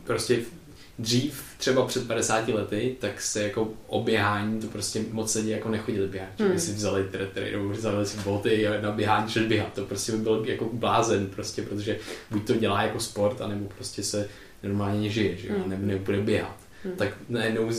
prostě 0.04 0.40
dřív, 1.00 1.44
třeba 1.58 1.86
před 1.86 2.08
50 2.08 2.48
lety, 2.48 2.96
tak 3.00 3.22
se 3.22 3.44
jako 3.44 3.70
oběhání, 3.88 4.60
to 4.62 4.68
prostě 4.68 5.02
moc 5.12 5.36
lidí 5.36 5.50
jako 5.50 5.70
nechodili 5.70 6.08
běhat. 6.08 6.30
Hmm. 6.40 6.48
Že 6.48 6.54
by 6.54 6.60
si 6.60 6.74
vzali 6.74 7.04
tretry, 7.04 7.52
nebo 7.52 7.70
vzali 7.70 8.06
si 8.06 8.18
boty 8.18 8.68
a 8.68 8.82
na 8.82 8.92
běhání 8.92 9.32
šli 9.32 9.46
běhat. 9.46 9.74
To 9.74 9.86
prostě 9.86 10.12
by 10.12 10.18
byl 10.18 10.44
jako 10.48 10.70
blázen, 10.74 11.28
prostě, 11.28 11.62
protože 11.62 11.98
buď 12.32 12.48
to 12.48 12.54
dělá 12.54 12.84
jako 12.84 13.00
sport, 13.00 13.42
anebo 13.42 13.70
prostě 13.76 14.04
se 14.04 14.30
normálně 14.64 15.10
žije, 15.10 15.38
že 15.38 15.50
hmm. 15.52 15.70
nebo 15.70 15.86
nebude 15.86 16.22
běhat. 16.22 16.58
Hmm. 16.84 16.96
Tak 16.96 17.10
najednou, 17.30 17.70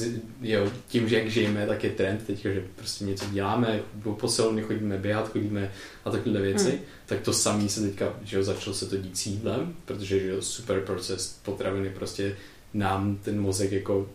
jo, 0.41 0.71
tím, 0.89 1.09
že 1.09 1.19
jak 1.19 1.31
žijeme, 1.31 1.67
tak 1.67 1.85
je 1.85 1.91
trend 1.91 2.27
teď, 2.27 2.39
že 2.39 2.65
prostě 2.77 3.05
něco 3.05 3.25
děláme, 3.31 3.81
po 4.03 4.13
posilovně 4.13 4.63
chodíme 4.63 4.99
běhat, 4.99 5.29
chodíme 5.29 5.73
a 6.05 6.11
takové 6.11 6.41
věci, 6.41 6.71
hmm. 6.71 6.81
tak 7.07 7.21
to 7.21 7.33
samý 7.33 7.69
se 7.69 7.81
teďka, 7.81 8.15
že 8.25 8.37
jo, 8.37 8.43
začalo 8.43 8.77
se 8.77 8.87
to 8.87 8.97
dít 8.97 9.19
s 9.19 9.27
jídlem, 9.27 9.75
protože, 9.85 10.21
že 10.21 10.29
jo, 10.29 10.43
super 10.43 10.81
proces 10.81 11.39
potraviny 11.43 11.91
prostě 11.91 12.37
nám 12.75 13.17
ten 13.17 13.41
mozek 13.41 13.73
jako, 13.73 14.07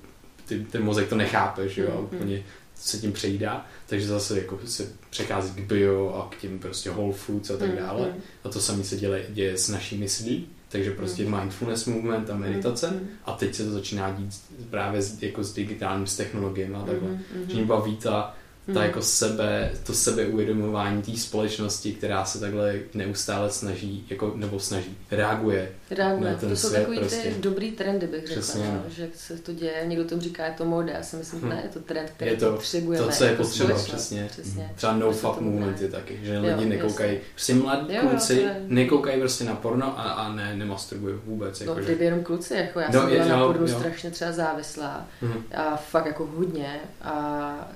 ty, 0.45 0.65
ten 0.71 0.83
mozek 0.83 1.09
to 1.09 1.15
nechápe, 1.15 1.69
že 1.69 1.81
jo, 1.81 1.89
a 1.91 1.95
hmm. 1.95 2.05
úplně 2.05 2.43
se 2.75 2.97
tím 2.97 3.13
přejídá, 3.13 3.65
takže 3.87 4.07
zase 4.07 4.37
jako 4.37 4.59
se 4.65 4.87
přechází 5.09 5.61
k 5.61 5.67
bio 5.67 6.13
a 6.13 6.29
k 6.29 6.39
tím 6.39 6.59
prostě 6.59 6.89
whole 6.89 7.13
foods 7.13 7.49
a 7.49 7.57
tak 7.57 7.69
hmm, 7.69 7.77
dále. 7.77 8.13
A 8.43 8.49
to 8.49 8.61
samé 8.61 8.83
se 8.83 8.97
děje, 8.97 9.25
děje 9.29 9.57
s 9.57 9.69
naší 9.69 9.97
myslí, 9.97 10.47
takže 10.69 10.91
prostě 10.91 11.25
mm. 11.25 11.39
mindfulness 11.39 11.85
movement 11.85 12.29
a 12.29 12.35
meditace 12.37 12.91
mm. 12.91 13.07
a 13.25 13.31
teď 13.31 13.55
se 13.55 13.63
to 13.65 13.71
začíná 13.71 14.11
dít 14.11 14.41
právě 14.69 15.01
s, 15.01 15.23
jako 15.23 15.43
s 15.43 15.53
digitálním 15.53 16.07
s 16.07 16.17
technologiemi 16.17 16.75
a 16.75 16.85
takhle. 16.85 17.09
Mm. 17.09 17.19
Že 17.47 17.53
mě 17.53 17.65
baví 17.65 17.95
ta, 17.95 18.35
ta 18.65 18.71
hmm. 18.71 18.81
jako 18.81 19.01
sebe, 19.01 19.71
to 19.85 19.93
sebeuvědomování 19.93 21.01
té 21.01 21.17
společnosti, 21.17 21.93
která 21.93 22.25
se 22.25 22.39
takhle 22.39 22.79
neustále 22.93 23.51
snaží, 23.51 24.05
jako, 24.09 24.33
nebo 24.35 24.59
snaží, 24.59 24.97
reaguje. 25.11 25.71
Reaguje. 25.91 26.31
Na 26.31 26.37
ten 26.37 26.49
to 26.49 26.55
jsou 26.55 26.67
svět, 26.67 26.79
takový 26.79 26.99
prostě. 26.99 27.21
ty 27.21 27.35
dobrý 27.39 27.71
trendy, 27.71 28.07
bych 28.07 28.27
řekla, 28.27 28.65
no, 28.65 28.83
že 28.89 29.09
se 29.15 29.37
to 29.37 29.53
děje, 29.53 29.83
někdo 29.85 30.05
tomu 30.05 30.21
říká, 30.21 30.45
je 30.45 30.53
to 30.57 30.65
moda, 30.65 30.93
já 30.93 31.03
si 31.03 31.15
myslím, 31.15 31.41
hmm. 31.41 31.49
ne, 31.49 31.61
je 31.63 31.69
to 31.69 31.79
trend, 31.79 32.09
který 32.09 32.31
je 32.31 32.37
to, 32.37 32.51
potřebujeme. 32.51 33.05
To, 33.05 33.11
co 33.11 33.23
je 33.23 33.29
jako 33.29 33.43
potřeba, 33.43 33.75
přesně. 33.75 34.27
přesně. 34.31 34.71
Třeba 34.75 34.93
no 34.93 35.11
fuck 35.11 35.39
movement 35.39 35.81
je 35.81 35.87
taky, 35.87 36.19
že 36.23 36.39
lidi 36.39 36.63
jo, 36.63 36.69
nekoukají, 36.69 37.19
prostě 37.31 37.53
mladí 37.53 37.97
kluci 37.97 38.41
jo, 38.41 38.49
nekoukají 38.67 39.19
prostě 39.19 39.43
na 39.43 39.55
porno 39.55 39.99
a, 39.99 40.03
a 40.03 40.33
ne, 40.33 40.55
nemasturbují 40.55 41.15
vůbec. 41.25 41.61
Jako, 41.61 41.75
no, 41.75 41.83
kdyby 41.83 42.05
jenom 42.05 42.23
kluci, 42.23 42.53
jako 42.53 42.79
já 42.79 42.89
no, 42.93 42.99
jsem 42.99 43.09
byla 43.09 43.25
na 43.27 43.45
pornu 43.45 43.67
strašně 43.67 44.11
třeba 44.11 44.31
závislá 44.31 45.07
hmm. 45.21 45.43
a 45.55 45.75
fakt 45.75 46.05
jako 46.05 46.25
hodně 46.25 46.79
a 47.01 47.71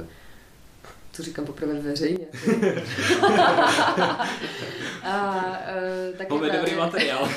uh, 0.00 0.03
to 1.16 1.22
říkám 1.22 1.44
poprvé 1.46 1.74
veřejně. 1.74 2.26
a, 5.02 5.36
uh, 6.10 6.16
taky 6.18 6.38
právě, 6.38 6.52
dobrý 6.52 6.74
materiál. 6.74 7.22
uh, 7.22 7.30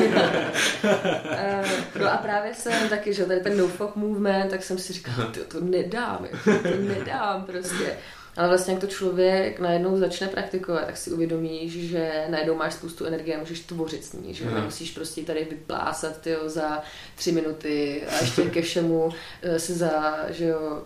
no 2.00 2.12
a 2.12 2.18
právě 2.18 2.54
jsem 2.54 2.90
taky, 2.90 3.14
že 3.14 3.26
tady 3.26 3.40
ten 3.40 3.58
no 3.58 3.68
fuck 3.68 3.96
movement, 3.96 4.52
tak 4.52 4.64
jsem 4.64 4.78
si 4.78 4.94
říkala, 4.94 5.32
to, 5.32 5.44
to 5.44 5.62
nedám, 5.62 6.28
jako, 6.32 6.70
to 6.70 6.78
nedám 6.82 7.44
prostě. 7.44 7.98
Ale 8.38 8.48
vlastně, 8.48 8.74
jak 8.74 8.82
to 8.82 8.88
člověk 8.88 9.60
najednou 9.60 9.98
začne 9.98 10.28
praktikovat, 10.28 10.86
tak 10.86 10.98
si 10.98 11.12
uvědomíš, 11.12 11.74
že 11.74 12.26
najednou 12.30 12.56
máš 12.56 12.74
spoustu 12.74 13.06
energie 13.06 13.38
a 13.38 13.40
můžeš 13.40 13.60
tvořit 13.60 14.06
s 14.06 14.14
ní, 14.14 14.34
že 14.34 14.46
hmm. 14.46 14.56
nemusíš 14.56 14.92
prostě 14.92 15.22
tady 15.22 15.48
vyplásat 15.50 16.22
tyjo, 16.22 16.50
za 16.50 16.82
tři 17.16 17.32
minuty 17.32 18.04
a 18.08 18.22
ještě 18.22 18.42
ke 18.42 18.62
všemu 18.62 19.10
se 19.58 19.74
za, 19.74 20.26
že 20.30 20.46
jo, 20.46 20.84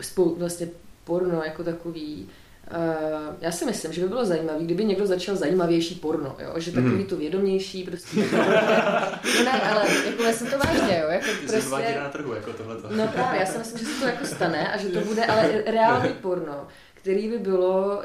spou, 0.00 0.34
vlastně 0.34 0.68
porno 1.04 1.42
jako 1.44 1.64
takový, 1.64 2.28
Uh, 2.70 3.34
já 3.40 3.52
si 3.52 3.64
myslím, 3.64 3.92
že 3.92 4.00
by 4.00 4.08
bylo 4.08 4.24
zajímavé, 4.24 4.64
kdyby 4.64 4.84
někdo 4.84 5.06
začal 5.06 5.36
zajímavější 5.36 5.94
porno, 5.94 6.36
jo? 6.38 6.52
že 6.56 6.72
takový 6.72 6.94
mm. 6.94 7.06
to 7.06 7.16
vědomější, 7.16 7.84
prostě. 7.84 8.20
no 9.36 9.44
ne, 9.44 9.62
ale 9.62 9.86
jako 10.06 10.22
myslím 10.22 10.50
to 10.50 10.58
vážně, 10.58 10.98
jo? 11.02 11.08
Jako 11.08 11.26
Ty 11.40 11.46
prostě... 11.46 11.98
na 12.00 12.08
trhu, 12.08 12.34
jako 12.34 12.52
tohleto. 12.52 12.88
no 12.90 13.08
právě, 13.08 13.40
já 13.40 13.46
si 13.46 13.58
myslím, 13.58 13.78
že 13.78 13.84
se 13.84 14.00
to 14.00 14.06
jako 14.06 14.26
stane 14.26 14.72
a 14.72 14.76
že 14.76 14.88
to 14.88 15.00
bude 15.00 15.26
ale 15.26 15.62
reálný 15.66 16.08
porno, 16.08 16.66
který 16.94 17.28
by 17.28 17.38
bylo 17.38 18.02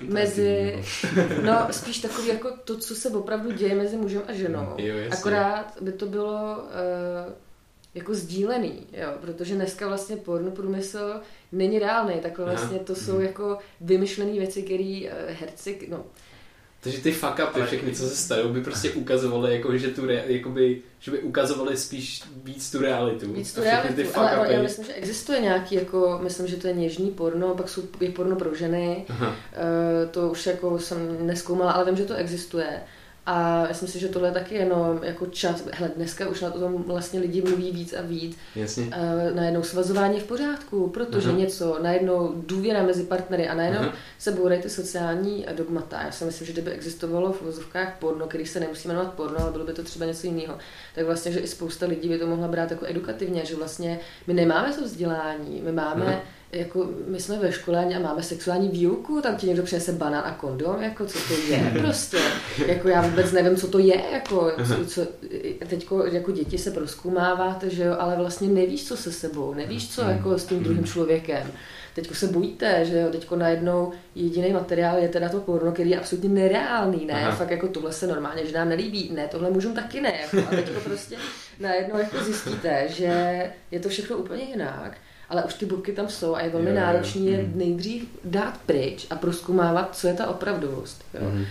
uh, 0.00 0.12
mezi, 0.12 0.82
no 1.42 1.66
spíš 1.70 1.98
takový 1.98 2.28
jako 2.28 2.50
to, 2.64 2.76
co 2.76 2.94
se 2.94 3.08
opravdu 3.08 3.52
děje 3.52 3.74
mezi 3.74 3.96
mužem 3.96 4.22
a 4.28 4.32
ženou. 4.32 4.74
Jo, 4.78 4.94
Akorát 5.10 5.74
by 5.80 5.92
to 5.92 6.06
bylo 6.06 6.56
uh, 6.58 7.32
jako 7.94 8.14
sdílený, 8.14 8.86
jo, 8.92 9.08
protože 9.20 9.54
dneska 9.54 9.88
vlastně 9.88 10.16
porno 10.16 10.50
průmysl 10.50 11.20
není 11.52 11.78
reálný, 11.78 12.14
takhle 12.22 12.44
vlastně 12.44 12.78
to 12.78 12.94
jsou 12.94 13.14
mhm. 13.14 13.22
jako 13.22 13.58
vymyšlené 13.80 14.32
věci, 14.32 14.62
které 14.62 15.00
uh, 15.04 15.34
herci, 15.40 15.86
no, 15.90 16.04
takže 16.82 16.98
ty 16.98 17.12
fuck 17.12 17.40
upy, 17.50 17.62
všechny, 17.62 17.92
co 17.92 18.08
se 18.08 18.16
stanou, 18.16 18.48
by 18.48 18.60
prostě 18.60 18.90
ukazovaly, 18.90 19.54
jako, 19.54 19.78
že, 19.78 19.88
tu 19.88 20.06
re, 20.06 20.24
jakoby, 20.26 20.82
že 20.98 21.10
by 21.10 21.18
ukazovaly 21.18 21.76
spíš 21.76 22.22
víc 22.44 22.70
tu 22.70 22.80
realitu. 22.80 23.32
Víc 23.32 23.54
tu 23.54 23.60
realitu, 23.60 23.94
ty 23.94 24.08
ale, 24.14 24.30
ale 24.30 24.52
já 24.52 24.62
myslím, 24.62 24.84
že 24.84 24.92
existuje 24.92 25.40
nějaký, 25.40 25.74
jako, 25.74 26.18
myslím, 26.22 26.46
že 26.46 26.56
to 26.56 26.66
je 26.66 26.72
něžný 26.74 27.10
porno, 27.10 27.54
pak 27.54 27.68
jsou, 27.68 27.82
je 28.00 28.10
porno 28.10 28.36
pro 28.36 28.54
ženy, 28.54 29.06
uh, 29.08 29.26
to 30.10 30.28
už 30.28 30.46
jako 30.46 30.78
jsem 30.78 31.26
neskoumala, 31.26 31.72
ale 31.72 31.84
vím, 31.84 31.96
že 31.96 32.04
to 32.04 32.14
existuje. 32.14 32.80
A 33.26 33.66
myslím 33.68 33.88
si, 33.88 33.98
že 33.98 34.08
tohle 34.08 34.28
je 34.28 34.32
taky 34.32 34.54
jenom 34.54 35.00
jako 35.02 35.26
čas. 35.26 35.64
Hele, 35.72 35.90
dneska 35.96 36.28
už 36.28 36.40
na 36.40 36.50
tom 36.50 36.82
vlastně 36.82 37.20
lidi 37.20 37.42
mluví 37.42 37.70
víc 37.70 37.92
a 37.92 38.02
víc. 38.02 38.36
Jasně. 38.56 38.84
Uh, 38.84 39.36
najednou 39.36 39.62
svazování 39.62 40.20
v 40.20 40.24
pořádku, 40.24 40.88
protože 40.88 41.28
Aha. 41.28 41.38
něco, 41.38 41.78
najednou 41.82 42.32
důvěra 42.46 42.82
mezi 42.82 43.02
partnery 43.02 43.48
a 43.48 43.54
najednou 43.54 43.80
Aha. 43.80 43.92
se 44.18 44.32
bourají 44.32 44.62
ty 44.62 44.70
sociální 44.70 45.46
dogmata. 45.56 46.02
Já 46.02 46.10
si 46.12 46.24
myslím, 46.24 46.46
že 46.46 46.52
kdyby 46.52 46.70
existovalo 46.70 47.32
v 47.32 47.42
vozovkách 47.42 47.96
porno, 47.98 48.26
který 48.26 48.46
se 48.46 48.60
nemusí 48.60 48.88
jmenovat 48.88 49.14
porno, 49.14 49.38
ale 49.40 49.52
bylo 49.52 49.64
by 49.64 49.72
to 49.72 49.82
třeba 49.82 50.06
něco 50.06 50.26
jiného, 50.26 50.58
tak 50.94 51.06
vlastně, 51.06 51.32
že 51.32 51.40
i 51.40 51.46
spousta 51.46 51.86
lidí 51.86 52.08
by 52.08 52.18
to 52.18 52.26
mohla 52.26 52.48
brát 52.48 52.70
jako 52.70 52.86
edukativně, 52.86 53.44
že 53.44 53.56
vlastně 53.56 54.00
my 54.26 54.34
nemáme 54.34 54.72
to 54.72 54.84
vzdělání, 54.84 55.60
my 55.64 55.72
máme 55.72 56.06
Aha 56.06 56.20
jako 56.52 56.88
my 57.06 57.20
jsme 57.20 57.38
ve 57.38 57.52
škole 57.52 57.94
a 57.94 57.98
máme 57.98 58.22
sexuální 58.22 58.68
výuku, 58.68 59.20
tam 59.22 59.36
ti 59.36 59.46
někdo 59.46 59.62
přinese 59.62 59.92
banán 59.92 60.22
a 60.26 60.34
kondom, 60.34 60.82
jako 60.82 61.06
co 61.06 61.18
to 61.28 61.34
je 61.34 61.72
prostě. 61.80 62.18
Jako 62.66 62.88
já 62.88 63.00
vůbec 63.00 63.32
nevím, 63.32 63.56
co 63.56 63.68
to 63.68 63.78
je, 63.78 64.02
jako 64.12 64.52
co, 64.86 65.06
teďko 65.68 66.06
jako 66.06 66.32
děti 66.32 66.58
se 66.58 66.70
proskoumáváte, 66.70 67.70
že 67.70 67.82
jo, 67.82 67.96
ale 67.98 68.16
vlastně 68.16 68.48
nevíš, 68.48 68.88
co 68.88 68.96
se 68.96 69.12
sebou, 69.12 69.54
nevíš, 69.54 69.94
co 69.94 70.02
jako 70.02 70.38
s 70.38 70.44
tím 70.44 70.62
druhým 70.62 70.84
člověkem. 70.84 71.52
Teďko 71.94 72.14
se 72.14 72.26
bojíte, 72.26 72.84
že 72.84 73.00
jo, 73.00 73.10
teďko 73.10 73.36
najednou 73.36 73.92
jediný 74.14 74.52
materiál 74.52 74.98
je 74.98 75.08
teda 75.08 75.28
to 75.28 75.40
porno, 75.40 75.72
který 75.72 75.90
je 75.90 75.98
absolutně 75.98 76.28
nereálný, 76.28 77.06
ne, 77.06 77.14
Aha. 77.14 77.36
fakt 77.36 77.50
jako 77.50 77.68
tohle 77.68 77.92
se 77.92 78.06
normálně, 78.06 78.46
že 78.46 78.58
nám 78.58 78.68
nelíbí, 78.68 79.10
ne, 79.14 79.28
tohle 79.28 79.50
můžu 79.50 79.72
taky 79.72 80.00
ne, 80.00 80.12
jako, 80.22 80.48
a 80.48 80.56
teďko 80.56 80.80
prostě 80.80 81.16
najednou 81.60 81.98
jako 81.98 82.24
zjistíte, 82.24 82.84
že 82.88 83.44
je 83.70 83.80
to 83.80 83.88
všechno 83.88 84.16
úplně 84.16 84.42
jinak 84.42 84.96
ale 85.30 85.44
už 85.44 85.54
ty 85.54 85.66
bubky 85.66 85.92
tam 85.92 86.08
jsou 86.08 86.34
a 86.34 86.40
je 86.40 86.50
velmi 86.50 86.72
náročné 86.72 87.20
je 87.20 87.42
mm. 87.42 87.52
nejdřív 87.54 88.08
dát 88.24 88.60
pryč 88.66 89.06
a 89.10 89.16
proskoumávat, 89.16 89.96
co 89.96 90.06
je 90.06 90.14
ta 90.14 90.26
opravdovost. 90.26 91.04
Jo. 91.14 91.30
Mm. 91.30 91.44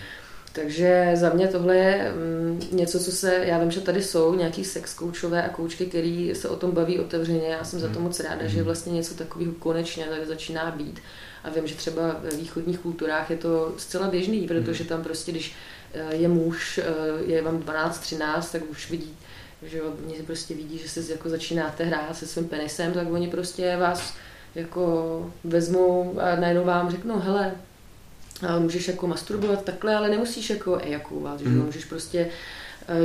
Takže 0.52 1.10
za 1.14 1.30
mě 1.30 1.48
tohle 1.48 1.76
je 1.76 2.12
mm, 2.12 2.62
něco, 2.72 3.00
co 3.00 3.12
se, 3.12 3.34
já 3.34 3.58
vím, 3.58 3.70
že 3.70 3.80
tady 3.80 4.02
jsou 4.02 4.34
nějaký 4.34 4.64
sex 4.64 4.94
koučové 4.94 5.42
a 5.42 5.48
koučky, 5.48 5.86
který 5.86 6.34
se 6.34 6.48
o 6.48 6.56
tom 6.56 6.70
baví 6.70 6.98
otevřeně. 6.98 7.48
Já 7.48 7.64
jsem 7.64 7.80
za 7.80 7.88
to 7.88 7.94
mhm. 7.94 8.02
moc 8.02 8.20
ráda, 8.20 8.46
že 8.46 8.56
mhm. 8.56 8.64
vlastně 8.64 8.92
něco 8.92 9.14
takového 9.14 9.52
konečně 9.52 10.04
tady 10.04 10.26
začíná 10.26 10.70
být. 10.70 11.00
A 11.44 11.50
vím, 11.50 11.66
že 11.66 11.74
třeba 11.74 12.16
ve 12.22 12.30
východních 12.30 12.78
kulturách 12.78 13.30
je 13.30 13.36
to 13.36 13.74
zcela 13.76 14.08
běžný, 14.08 14.46
protože 14.46 14.84
mhm. 14.84 14.88
tam 14.88 15.02
prostě, 15.02 15.32
když 15.32 15.54
eh, 15.94 16.14
je 16.14 16.28
muž, 16.28 16.80
eh, 16.82 17.32
je 17.32 17.42
vám 17.42 17.58
12-13, 17.58 18.52
tak 18.52 18.70
už 18.70 18.90
vidí 18.90 19.16
že 19.62 19.82
oni 19.82 20.14
prostě 20.26 20.54
vidí, 20.54 20.78
že 20.78 20.88
se 20.88 21.12
jako 21.12 21.28
začínáte 21.28 21.84
hrát 21.84 22.16
se 22.16 22.26
svým 22.26 22.48
penisem, 22.48 22.92
tak 22.92 23.12
oni 23.12 23.28
prostě 23.28 23.76
vás 23.76 24.14
jako 24.54 25.32
vezmou 25.44 26.20
a 26.20 26.36
najednou 26.36 26.64
vám 26.64 26.90
řeknou, 26.90 27.18
hele, 27.18 27.54
můžeš 28.58 28.88
jako 28.88 29.06
masturbovat 29.06 29.64
takhle, 29.64 29.96
ale 29.96 30.10
nemusíš 30.10 30.50
jako 30.50 30.78
ejakulovat, 30.78 31.40
mm. 31.40 31.52
že 31.52 31.58
můžeš 31.58 31.84
prostě 31.84 32.28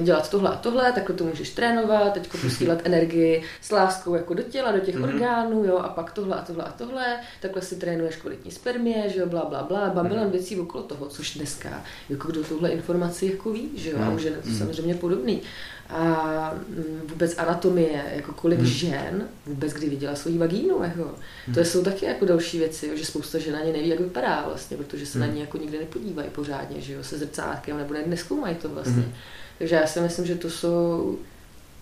dělat 0.01 0.29
tohle 0.29 0.49
a 0.49 0.55
tohle, 0.55 0.91
takhle 0.91 1.15
to 1.15 1.23
můžeš 1.23 1.49
trénovat, 1.49 2.13
teď 2.13 2.29
posílat 2.41 2.79
energii 2.83 3.43
s 3.61 3.71
láskou 3.71 4.15
jako 4.15 4.33
do 4.33 4.43
těla, 4.43 4.71
do 4.71 4.79
těch 4.79 4.95
mm-hmm. 4.95 5.13
orgánů, 5.13 5.63
jo, 5.63 5.77
a 5.77 5.89
pak 5.89 6.11
tohle 6.11 6.35
a 6.35 6.41
tohle 6.41 6.63
a 6.63 6.71
tohle, 6.71 7.19
takhle 7.41 7.61
si 7.61 7.75
trénuješ 7.75 8.15
kvalitní 8.15 8.51
spermie, 8.51 9.09
že 9.09 9.19
jo, 9.19 9.25
bla, 9.25 9.45
bla, 9.45 9.63
bla, 9.63 9.89
bambilan 9.89 10.27
mm-hmm. 10.27 10.31
věcí 10.31 10.59
okolo 10.59 10.83
toho, 10.83 11.05
což 11.05 11.37
dneska, 11.37 11.83
jako 12.09 12.31
kdo 12.31 12.43
tuhle 12.43 12.69
informaci 12.69 13.25
jako 13.25 13.51
ví, 13.51 13.69
že 13.75 13.89
jo, 13.89 13.97
mm-hmm. 13.97 14.11
a 14.11 14.15
už 14.15 14.23
je 14.23 14.31
to 14.31 14.49
mhm. 14.49 14.57
samozřejmě 14.57 14.95
podobný 14.95 15.41
a 15.89 16.53
mm, 16.69 17.01
vůbec 17.09 17.37
anatomie, 17.37 18.03
jako 18.15 18.33
kolik 18.33 18.59
hmm. 18.59 18.67
žen 18.67 19.27
vůbec 19.45 19.73
kdy 19.73 19.89
viděla 19.89 20.15
svoji 20.15 20.37
vagínu, 20.37 20.83
jako. 20.83 21.15
Hmm. 21.45 21.55
To 21.55 21.59
jsou 21.59 21.83
taky 21.83 22.05
jako 22.05 22.25
další 22.25 22.59
věci, 22.59 22.87
jo, 22.87 22.95
že 22.95 23.05
spousta 23.05 23.39
žen 23.39 23.55
ani 23.55 23.71
neví, 23.71 23.87
jak 23.87 23.99
vypadá 23.99 24.43
vlastně, 24.47 24.77
protože 24.77 25.05
se 25.05 25.19
hmm. 25.19 25.27
na 25.27 25.33
ní 25.33 25.41
jako 25.41 25.57
nikdy 25.57 25.79
nepodívají 25.79 26.29
pořádně, 26.29 26.81
že 26.81 26.93
jo, 26.93 27.03
se 27.03 27.17
zrcátkem, 27.17 27.77
nebo 27.77 27.93
ne, 27.93 28.03
neskoumají 28.05 28.55
to 28.55 28.69
vlastně. 28.69 28.93
Hmm. 28.93 29.13
Takže 29.57 29.75
já 29.75 29.87
si 29.87 29.99
myslím, 29.99 30.25
že 30.25 30.35
to 30.35 30.49
jsou 30.49 31.17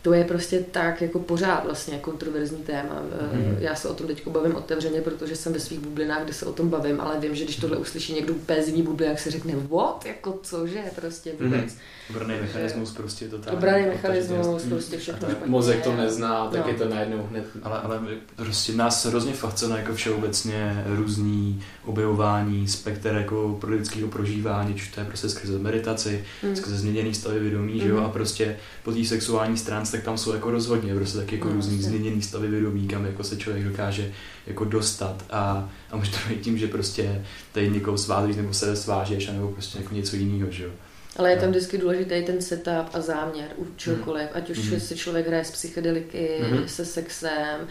to 0.03 0.13
je 0.13 0.23
prostě 0.23 0.59
tak 0.71 1.01
jako 1.01 1.19
pořád 1.19 1.65
vlastně 1.65 1.97
kontroverzní 1.97 2.57
téma. 2.57 3.01
Mm. 3.33 3.57
Já 3.59 3.75
se 3.75 3.87
o 3.87 3.93
tom 3.93 4.07
teď 4.07 4.27
bavím 4.27 4.55
otevřeně, 4.55 5.01
protože 5.01 5.35
jsem 5.35 5.53
ve 5.53 5.59
svých 5.59 5.79
bublinách, 5.79 6.23
kde 6.23 6.33
se 6.33 6.45
o 6.45 6.53
tom 6.53 6.69
bavím, 6.69 7.01
ale 7.01 7.19
vím, 7.19 7.35
že 7.35 7.43
když 7.43 7.55
tohle 7.55 7.77
uslyší 7.77 8.13
někdo 8.13 8.33
úplně 8.33 8.63
z 8.63 8.73
jak 8.99 9.19
se 9.19 9.31
řekne, 9.31 9.53
what, 9.55 10.05
jako 10.05 10.39
cože, 10.43 10.81
prostě 10.95 11.31
vůbec. 11.39 11.73
Mm. 11.73 11.79
Obraný 12.09 12.33
mechanismus 12.41 12.91
prostě 12.91 13.27
to 13.27 13.37
tak. 13.37 13.53
Obraný 13.53 13.85
mechanismus, 13.85 14.63
prostě 14.63 14.97
všechno 14.97 15.29
špatně. 15.29 15.51
Mozek 15.51 15.83
to 15.83 15.95
nezná, 15.95 16.47
tak 16.47 16.65
no. 16.65 16.71
je 16.71 16.77
to 16.77 16.89
najednou 16.89 17.27
hned. 17.29 17.45
Ale, 17.63 17.79
ale 17.79 17.99
prostě 18.35 18.73
nás 18.73 19.05
hrozně 19.05 19.33
fascinuje 19.33 19.81
jako 19.81 19.93
všeobecně 19.93 20.83
různý 20.85 21.63
objevování 21.85 22.67
spekter 22.67 23.15
jako 23.15 23.57
pro 23.61 23.71
lidského 23.71 24.07
prožívání, 24.07 24.75
či 24.75 24.91
to 24.91 24.99
je 24.99 25.05
prostě 25.05 25.29
skrze 25.29 25.59
meditaci, 25.59 26.25
mm. 26.43 26.55
skrze 26.55 26.77
změněný 26.77 27.13
stavy 27.13 27.39
vědomí, 27.39 27.73
mm. 27.73 27.79
že 27.79 27.87
jo, 27.87 27.95
mhm. 27.95 28.05
a 28.05 28.09
prostě 28.09 28.57
po 28.83 28.91
té 28.91 29.05
sexuální 29.05 29.57
stránce, 29.57 29.92
tak 29.93 30.03
tam 30.03 30.17
jsou 30.17 30.33
jako 30.33 30.51
rozhodně 30.51 30.95
prostě 30.95 31.17
taky 31.17 31.35
jako 31.35 31.47
no, 31.47 31.53
různý 31.53 31.75
vlastně. 31.75 31.97
změněný 31.97 32.21
stavy 32.21 32.47
vědomí, 32.47 32.87
kam 32.87 33.05
jako 33.05 33.23
se 33.23 33.37
člověk 33.37 33.63
dokáže 33.65 34.11
jako 34.47 34.65
dostat 34.65 35.25
a, 35.29 35.69
a 35.91 35.97
může 35.97 36.11
to 36.11 36.17
být 36.29 36.41
tím, 36.41 36.57
že 36.57 36.67
prostě 36.67 37.25
tady 37.51 37.69
někoho 37.69 37.97
svázíš 37.97 38.35
nebo 38.35 38.53
se 38.53 38.75
svážeš, 38.75 39.27
nebo 39.27 39.47
prostě 39.47 39.77
jako 39.77 39.95
něco 39.95 40.15
jiného, 40.15 40.51
že 40.51 40.63
jo. 40.63 40.71
Ale 41.17 41.31
je 41.31 41.37
tam 41.37 41.49
vždycky 41.49 41.77
důležitý 41.77 42.23
ten 42.25 42.41
setup 42.41 42.89
a 42.93 43.01
záměr 43.01 43.47
u 43.57 43.67
čehokoliv, 43.75 44.29
ať 44.33 44.49
už 44.49 44.71
mm. 44.71 44.79
si 44.79 44.95
člověk 44.95 45.27
hraje 45.27 45.45
s 45.45 45.51
psychedeliky, 45.51 46.39
mm. 46.51 46.67
se 46.67 46.85
sexem, 46.85 47.67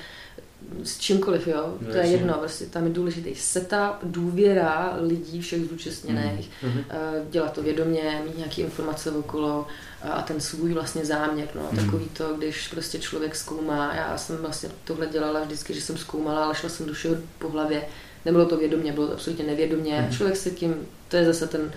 s 0.85 0.99
čímkoliv, 0.99 1.47
jo, 1.47 1.75
no, 1.81 1.93
to 1.93 1.97
je 1.97 2.07
jedno, 2.07 2.35
prostě 2.35 2.67
tam 2.67 2.85
je 2.85 2.91
důležitý 2.91 3.35
setup, 3.35 3.99
důvěra 4.03 4.97
lidí, 5.01 5.41
všech 5.41 5.65
zúčastněných, 5.65 6.51
mm. 6.63 6.85
dělat 7.31 7.53
to 7.53 7.63
vědomě, 7.63 8.23
mít 8.25 8.39
nějaké 8.39 8.63
informace 8.63 9.11
okolo 9.11 9.67
a 10.11 10.23
ten 10.23 10.41
svůj 10.41 10.73
vlastně 10.73 11.05
záměr, 11.05 11.49
no, 11.55 11.69
mm. 11.71 11.79
takový 11.79 12.09
to, 12.09 12.35
když 12.35 12.69
prostě 12.69 12.99
člověk 12.99 13.37
zkoumá, 13.37 13.95
já 13.95 14.19
jsem 14.19 14.37
vlastně 14.37 14.69
tohle 14.85 15.07
dělala 15.07 15.45
vždycky, 15.45 15.75
že 15.75 15.81
jsem 15.81 15.99
zkoumala, 15.99 16.45
ale 16.45 16.55
šla 16.55 16.69
jsem 16.69 16.87
do 16.87 16.93
všeho 16.93 17.17
po 17.39 17.49
hlavě, 17.49 17.83
nebylo 18.25 18.47
to 18.47 18.57
vědomě, 18.57 18.93
bylo 18.93 19.07
to 19.07 19.13
absolutně 19.13 19.45
nevědomě, 19.45 20.01
mm. 20.01 20.17
člověk 20.17 20.37
se 20.37 20.51
tím, 20.51 20.75
to 21.09 21.17
je 21.17 21.25
zase 21.25 21.47
ten 21.47 21.73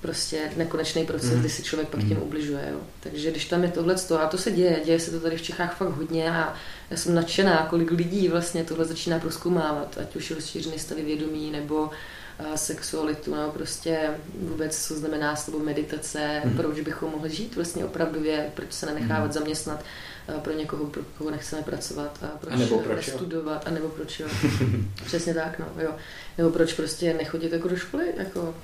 prostě 0.00 0.50
nekonečný 0.56 1.06
proces, 1.06 1.30
mm. 1.30 1.40
kdy 1.40 1.48
si 1.48 1.62
člověk 1.62 1.88
pak 1.88 2.00
tím 2.00 2.16
mm. 2.16 2.22
ubližuje. 2.22 2.68
Jo. 2.72 2.78
Takže 3.00 3.30
když 3.30 3.44
tam 3.44 3.62
je 3.62 3.70
tohle, 3.70 3.94
a 4.18 4.26
to 4.26 4.38
se 4.38 4.50
děje, 4.50 4.80
děje 4.84 5.00
se 5.00 5.10
to 5.10 5.20
tady 5.20 5.36
v 5.36 5.42
Čechách 5.42 5.76
fakt 5.76 5.88
hodně 5.88 6.30
a 6.30 6.54
já 6.90 6.96
jsem 6.96 7.14
nadšená, 7.14 7.66
kolik 7.70 7.90
lidí 7.90 8.28
vlastně 8.28 8.64
tohle 8.64 8.84
začíná 8.84 9.18
proskoumávat, 9.18 9.98
ať 10.00 10.16
už 10.16 10.30
rozšířený 10.30 10.78
stavy 10.78 11.02
vědomí 11.02 11.50
nebo 11.50 11.90
sexualitu, 12.54 13.34
nebo 13.34 13.52
prostě 13.52 14.10
vůbec, 14.40 14.86
co 14.86 14.94
znamená 14.94 15.36
slovo 15.36 15.64
meditace, 15.64 16.42
mm. 16.44 16.56
proč 16.56 16.80
bychom 16.80 17.10
mohli 17.10 17.30
žít 17.30 17.56
vlastně 17.56 17.84
opravdově, 17.84 18.50
proč 18.54 18.72
se 18.72 18.86
nenechávat 18.86 19.26
mm. 19.26 19.32
zaměstnat 19.32 19.84
pro 20.42 20.52
někoho, 20.52 20.84
pro 20.84 21.02
koho 21.18 21.30
nechceme 21.30 21.62
pracovat 21.62 22.18
a 22.22 22.26
proč, 22.26 22.54
a 22.54 22.56
nebo 22.56 22.78
proč 22.78 23.10
studovat, 23.10 23.66
a 23.66 23.70
nebo 23.70 23.88
proč 23.88 24.20
jo. 24.20 24.28
Přesně 25.06 25.34
tak, 25.34 25.58
no, 25.58 25.66
jo. 25.82 25.90
Nebo 26.38 26.50
proč 26.50 26.72
prostě 26.72 27.14
nechodit 27.14 27.52
jako 27.52 27.68
do 27.68 27.76
školy, 27.76 28.04
jako 28.16 28.54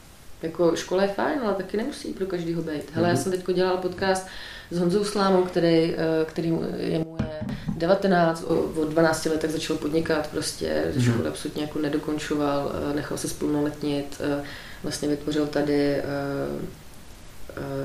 jako 0.43 0.77
škola 0.77 1.03
je 1.03 1.09
fajn, 1.09 1.41
ale 1.45 1.55
taky 1.55 1.77
nemusí 1.77 2.13
pro 2.13 2.27
každýho 2.27 2.63
být. 2.63 2.93
Hele, 2.93 3.09
já 3.09 3.15
mhm. 3.15 3.23
jsem 3.23 3.33
teď 3.33 3.55
dělala 3.55 3.81
podcast 3.81 4.29
s 4.71 4.79
Honzou 4.79 5.05
Slámou, 5.05 5.43
který, 5.43 5.95
eh, 5.95 6.25
který 6.25 6.49
je 6.77 6.99
mu 6.99 7.17
je 7.21 7.41
19, 7.77 8.45
od 8.77 8.89
12 8.89 9.29
letech 9.29 9.51
začal 9.51 9.77
podnikat, 9.77 10.27
prostě 10.27 10.85
ze 10.95 11.03
školy 11.03 11.19
mhm. 11.19 11.29
absolutně 11.29 11.63
jako 11.63 11.79
nedokončoval, 11.79 12.73
eh, 12.91 12.95
nechal 12.95 13.19
se 13.19 13.29
splnoletnit, 13.29 14.21
eh, 14.21 14.43
vlastně 14.83 15.09
vytvořil 15.09 15.47
tady 15.47 16.03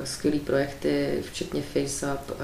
skvělé 0.04 0.38
projekty, 0.38 1.22
včetně 1.22 1.62
FaceUp 1.62 2.30
uh, 2.30 2.36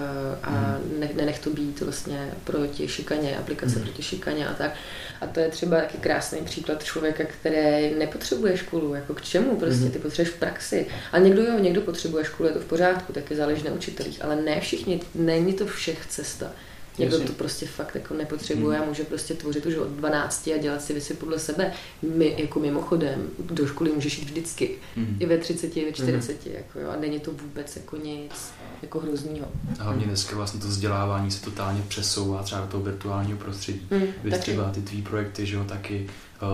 a 0.43 0.51
mm. 0.51 1.01
ne, 1.01 1.09
nenech 1.15 1.39
to 1.39 1.51
být 1.51 1.81
vlastně 1.81 2.33
proti 2.45 2.89
šikaně, 2.89 3.37
aplikace 3.37 3.77
mm. 3.77 3.83
proti 3.83 4.03
šikaně 4.03 4.49
a 4.49 4.55
tak. 4.55 4.75
A 5.21 5.27
to 5.27 5.41
je 5.41 5.49
třeba 5.49 5.77
taky 5.77 5.99
krásný 5.99 6.41
příklad 6.41 6.85
člověka, 6.85 7.25
který 7.25 7.95
nepotřebuje 7.99 8.57
školu. 8.57 8.95
Jako 8.95 9.15
k 9.15 9.23
čemu? 9.23 9.57
Prostě 9.57 9.91
ty 9.91 9.99
potřebuješ 9.99 10.37
praxi. 10.39 10.87
A 11.13 11.19
někdo 11.19 11.43
jo, 11.43 11.59
někdo 11.59 11.81
potřebuje 11.81 12.25
školu, 12.25 12.49
je 12.49 12.55
to 12.55 12.61
v 12.61 12.65
pořádku, 12.65 13.13
taky 13.13 13.37
záleží 13.37 13.65
na 13.65 13.73
učitelích, 13.73 14.25
ale 14.25 14.37
ne 14.37 14.61
všichni, 14.61 15.01
není 15.15 15.55
to 15.55 15.67
všech 15.67 16.07
cesta. 16.07 16.53
Někdo 16.99 17.21
to 17.21 17.33
prostě 17.33 17.67
fakt 17.67 17.95
jako 17.95 18.15
nepotřebuje 18.15 18.77
hmm. 18.77 18.87
a 18.87 18.89
může 18.89 19.05
prostě 19.05 19.35
tvořit 19.35 19.67
už 19.67 19.75
od 19.75 19.89
12 19.89 20.51
a 20.55 20.59
dělat 20.59 20.83
si 20.83 20.93
věci 20.93 21.15
podle 21.15 21.39
sebe. 21.39 21.73
My 22.17 22.35
jako 22.39 22.61
mimochodem 22.61 23.31
do 23.39 23.67
školy 23.67 23.93
můžeš 23.93 24.19
jít 24.19 24.25
vždycky. 24.25 24.71
Hmm. 24.97 25.17
I 25.21 25.27
ve 25.27 25.39
30, 25.39 25.77
i 25.77 25.85
ve 25.85 25.93
40. 25.93 26.45
Hmm. 26.45 26.55
Jako, 26.55 26.79
jo, 26.79 26.91
a 26.91 26.97
není 26.97 27.21
to 27.21 27.31
vůbec 27.31 27.77
jako 27.77 27.97
nic 27.97 28.53
jako 28.83 29.01
hroznýho. 29.01 29.47
A 29.79 29.83
hlavně 29.83 30.07
dneska 30.07 30.37
vlastně 30.37 30.61
to 30.61 30.67
vzdělávání 30.67 31.31
se 31.31 31.45
totálně 31.45 31.83
přesouvá 31.89 32.43
třeba 32.43 32.61
do 32.61 32.67
toho 32.67 32.83
virtuálního 32.83 33.39
prostředí. 33.39 33.87
Hmm, 33.91 34.07
Vy 34.25 34.31
třeba 34.31 34.71
ty 34.71 34.83
tvý 34.83 35.03
projekty, 35.03 35.47
že 35.47 35.57
jo, 35.57 35.65
taky 35.65 36.07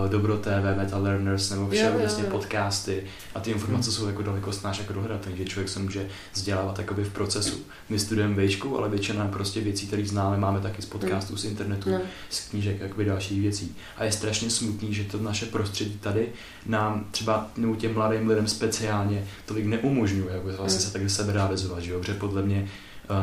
Dobro 0.07 0.37
TV, 0.37 0.77
Meta 0.77 0.97
Learners 0.97 1.49
nebo 1.49 1.69
vše, 1.69 1.93
vlastně 1.97 2.23
podcasty 2.23 3.03
a 3.35 3.39
ty 3.39 3.51
informace 3.51 3.89
hmm. 3.89 3.97
jsou 3.97 4.07
jako 4.07 4.21
daleko 4.21 4.51
snáš 4.51 4.79
jako 4.79 4.93
dohledatelné, 4.93 5.37
že 5.37 5.45
člověk 5.45 5.69
se 5.69 5.79
může 5.79 6.07
vzdělávat 6.33 6.79
jakoby 6.79 7.03
v 7.03 7.13
procesu. 7.13 7.57
My 7.89 7.99
studujeme 7.99 8.35
vejšku, 8.35 8.77
ale 8.77 8.89
většina 8.89 9.27
prostě 9.27 9.61
věcí, 9.61 9.87
které 9.87 10.05
známe, 10.05 10.37
máme 10.37 10.59
taky 10.59 10.81
z 10.81 10.85
podcastů, 10.85 11.33
hmm. 11.33 11.37
z 11.37 11.45
internetu, 11.45 11.89
hmm. 11.89 12.01
z 12.29 12.49
knížek, 12.49 12.79
jakoby 12.79 13.05
dalších 13.05 13.41
věcí. 13.41 13.75
A 13.97 14.03
je 14.03 14.11
strašně 14.11 14.49
smutný, 14.49 14.93
že 14.93 15.03
to 15.03 15.17
naše 15.17 15.45
prostředí 15.45 15.97
tady 15.99 16.27
nám 16.65 17.05
třeba 17.11 17.51
nebo 17.57 17.75
těm 17.75 17.93
mladým 17.93 18.27
lidem 18.27 18.47
speciálně 18.47 19.27
tolik 19.45 19.65
neumožňuje, 19.65 20.33
jako 20.33 20.45
vlastně 20.45 20.79
hmm. 20.79 20.87
se 20.87 20.93
takhle 20.93 21.09
sebe 21.09 21.33
realizovat, 21.33 21.79
že 21.79 21.91
jo? 21.91 21.99
Protože 21.99 22.13
podle 22.13 22.41
mě 22.41 22.69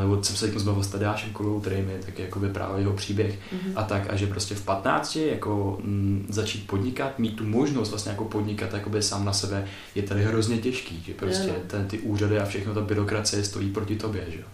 nebo 0.01 0.25
jsem 0.25 0.37
se 0.37 0.47
teď 0.47 0.59
zbavil 0.59 0.83
s 0.83 0.89
Tadášem 0.89 1.33
Kulou, 1.33 1.61
který 1.61 1.77
mi 1.77 1.99
taky 2.07 2.23
jako 2.23 2.41
právě 2.53 2.81
jeho 2.81 2.93
příběh 2.93 3.35
mm-hmm. 3.35 3.73
a 3.77 3.83
tak, 3.83 4.11
a 4.11 4.17
že 4.17 4.27
prostě 4.27 4.55
v 4.55 4.65
15 4.65 5.17
jako 5.17 5.79
m, 5.85 5.91
mm, 5.91 6.27
začít 6.29 6.67
podnikat, 6.67 7.19
mít 7.19 7.37
tu 7.37 7.45
možnost 7.45 7.91
vlastně 7.91 8.11
jako 8.11 8.25
podnikat 8.25 8.73
jakoby 8.75 9.03
sám 9.03 9.25
na 9.25 9.33
sebe 9.33 9.67
je 9.95 10.03
tady 10.03 10.25
hrozně 10.25 10.59
těžký, 10.59 11.03
že 11.07 11.15
prostě 11.15 11.49
yeah. 11.49 11.63
ten, 11.67 11.87
ty 11.87 11.99
úřady 11.99 12.39
a 12.39 12.45
všechno 12.45 12.75
ta 12.75 12.81
byrokracie 12.81 13.45
stojí 13.45 13.71
proti 13.71 13.97
tobě, 13.97 14.27
že 14.29 14.39
jo. 14.39 14.47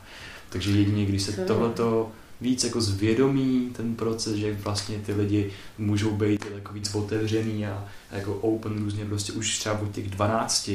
Takže 0.49 0.71
jedině, 0.71 1.07
když 1.07 1.23
se 1.23 1.33
tohleto 1.33 2.11
víc 2.41 2.65
jako 2.65 2.81
zvědomí 2.81 3.71
ten 3.77 3.95
proces, 3.95 4.35
že 4.35 4.59
vlastně 4.65 4.99
ty 4.99 5.13
lidi 5.13 5.51
můžou 5.79 6.11
být 6.11 6.47
jako 6.55 6.73
víc 6.73 6.95
otevřený 6.95 7.67
a 7.67 7.85
jako 8.13 8.35
open 8.35 8.79
různě 8.79 9.05
prostě 9.05 9.33
už 9.33 9.59
třeba 9.59 9.79
od 9.79 9.91
těch 9.93 10.11
12 10.11 10.71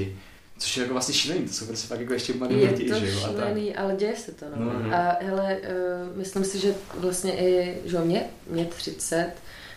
Což 0.58 0.78
je 0.78 0.82
jako 0.82 0.93
vlastně 0.93 1.14
šílený, 1.14 1.47
to 1.47 1.53
jsou 1.53 1.66
prostě 1.66 1.88
fakt 1.88 1.99
jako 1.99 2.14
ještě 2.14 2.34
mladí 2.34 2.55
lidi, 2.55 2.84
Je 2.84 2.93
to 2.93 2.99
že 2.99 3.12
jo? 3.12 3.20
šílený, 3.20 3.76
ale 3.76 3.95
děje 3.95 4.16
se 4.16 4.32
to, 4.32 4.45
no. 4.55 4.66
Mm-hmm. 4.66 4.93
A 4.95 5.18
hele, 5.22 5.58
uh, 5.58 6.18
myslím 6.18 6.43
si, 6.43 6.60
že 6.60 6.74
vlastně 6.95 7.38
i, 7.38 7.78
že 7.86 7.99
mě, 7.99 8.24
mě 8.47 8.66
30, 8.66 9.32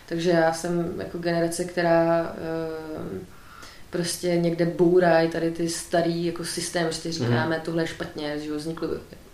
takže 0.09 0.29
já 0.29 0.53
jsem 0.53 0.93
jako 0.97 1.17
generace, 1.17 1.65
která 1.65 2.35
uh, 3.11 3.17
prostě 3.89 4.27
někde 4.27 4.65
bourají 4.65 5.29
tady 5.29 5.51
ty 5.51 5.69
starý 5.69 6.25
jako 6.25 6.45
systém, 6.45 6.91
že 6.91 7.11
říkáme, 7.11 7.57
mm-hmm. 7.57 7.61
tohle 7.61 7.83
je 7.83 7.87
špatně, 7.87 8.39
že 8.39 8.49
jo, 8.49 8.55
vzniklo 8.55 8.87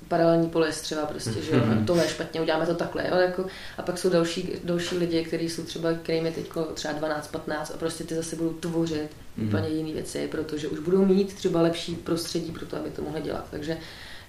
paralelní 0.08 0.50
polis 0.50 0.82
třeba 0.82 1.06
prostě, 1.06 1.42
že 1.42 1.52
jo, 1.52 1.60
mm-hmm. 1.60 1.86
tohle 1.86 2.04
je 2.04 2.10
špatně, 2.10 2.42
uděláme 2.42 2.66
to 2.66 2.76
takhle, 2.76 3.08
jo, 3.10 3.16
jako, 3.16 3.46
a 3.78 3.82
pak 3.82 3.98
jsou 3.98 4.10
další, 4.10 4.52
další 4.64 4.98
lidi, 4.98 5.24
kteří 5.24 5.50
jsou 5.50 5.64
třeba, 5.64 5.94
kterým 5.94 6.26
je 6.26 6.32
teď 6.32 6.50
třeba 6.74 6.94
12, 6.94 7.28
15 7.28 7.72
a 7.76 7.78
prostě 7.78 8.04
ty 8.04 8.16
zase 8.16 8.36
budou 8.36 8.54
tvořit 8.54 9.10
mm-hmm. 9.40 9.48
úplně 9.48 9.70
jiné 9.70 9.94
věci, 9.94 10.28
protože 10.32 10.68
už 10.68 10.80
budou 10.80 11.06
mít 11.06 11.34
třeba 11.34 11.62
lepší 11.62 11.96
prostředí 11.96 12.52
pro 12.52 12.66
to, 12.66 12.78
aby 12.78 12.90
to 12.90 13.02
mohli 13.02 13.22
dělat, 13.22 13.48
takže 13.52 13.78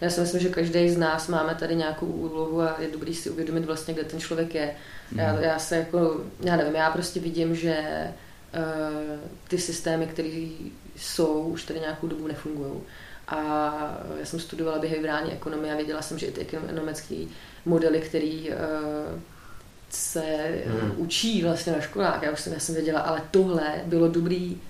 já 0.01 0.11
si 0.11 0.21
myslím, 0.21 0.41
že 0.41 0.49
každý 0.49 0.91
z 0.91 0.99
nás 0.99 1.29
máme 1.29 1.55
tady 1.55 1.77
nějakou 1.77 2.07
úlohu 2.07 2.61
a 2.61 2.77
je 2.81 2.89
dobrý 2.93 3.15
si 3.15 3.31
uvědomit 3.31 3.65
vlastně, 3.65 3.95
kde 3.95 4.05
ten 4.05 4.21
člověk 4.21 4.55
je. 4.55 4.75
Mm. 5.13 5.19
Já, 5.19 5.41
já 5.41 5.59
se 5.59 5.77
jako, 5.77 6.21
já 6.41 6.57
nevím, 6.57 6.75
já 6.75 6.91
prostě 6.91 7.21
vidím, 7.21 7.55
že 7.55 7.85
uh, 8.55 9.21
ty 9.49 9.59
systémy, 9.59 10.07
které 10.07 10.49
jsou, 10.97 11.43
už 11.43 11.65
tady 11.65 11.81
nějakou 11.81 12.07
dobu 12.07 12.27
nefungují. 12.27 12.73
A 13.29 13.99
já 14.19 14.27
jsem 14.27 14.41
studovala 14.41 14.79
behaviorální 14.79 15.33
ekonomii 15.33 15.73
a 15.73 15.77
věděla 15.77 16.03
jsem, 16.03 16.19
že 16.19 16.27
i 16.27 16.33
ty 16.33 16.41
ekonomické 16.41 17.15
modely, 17.65 18.01
které 18.01 18.41
uh, 18.49 19.21
se 19.91 20.23
hmm. 20.67 20.93
učí 20.97 21.43
vlastně 21.43 21.73
na 21.73 21.81
školách, 21.81 22.23
já 22.23 22.31
už 22.31 22.41
jsem, 22.41 22.53
já 22.53 22.61
jsem 22.61 22.75
věděla, 22.75 23.01
ale 23.01 23.23
tohle 23.31 23.83
bylo 23.87 24.09
dobrý 24.09 24.61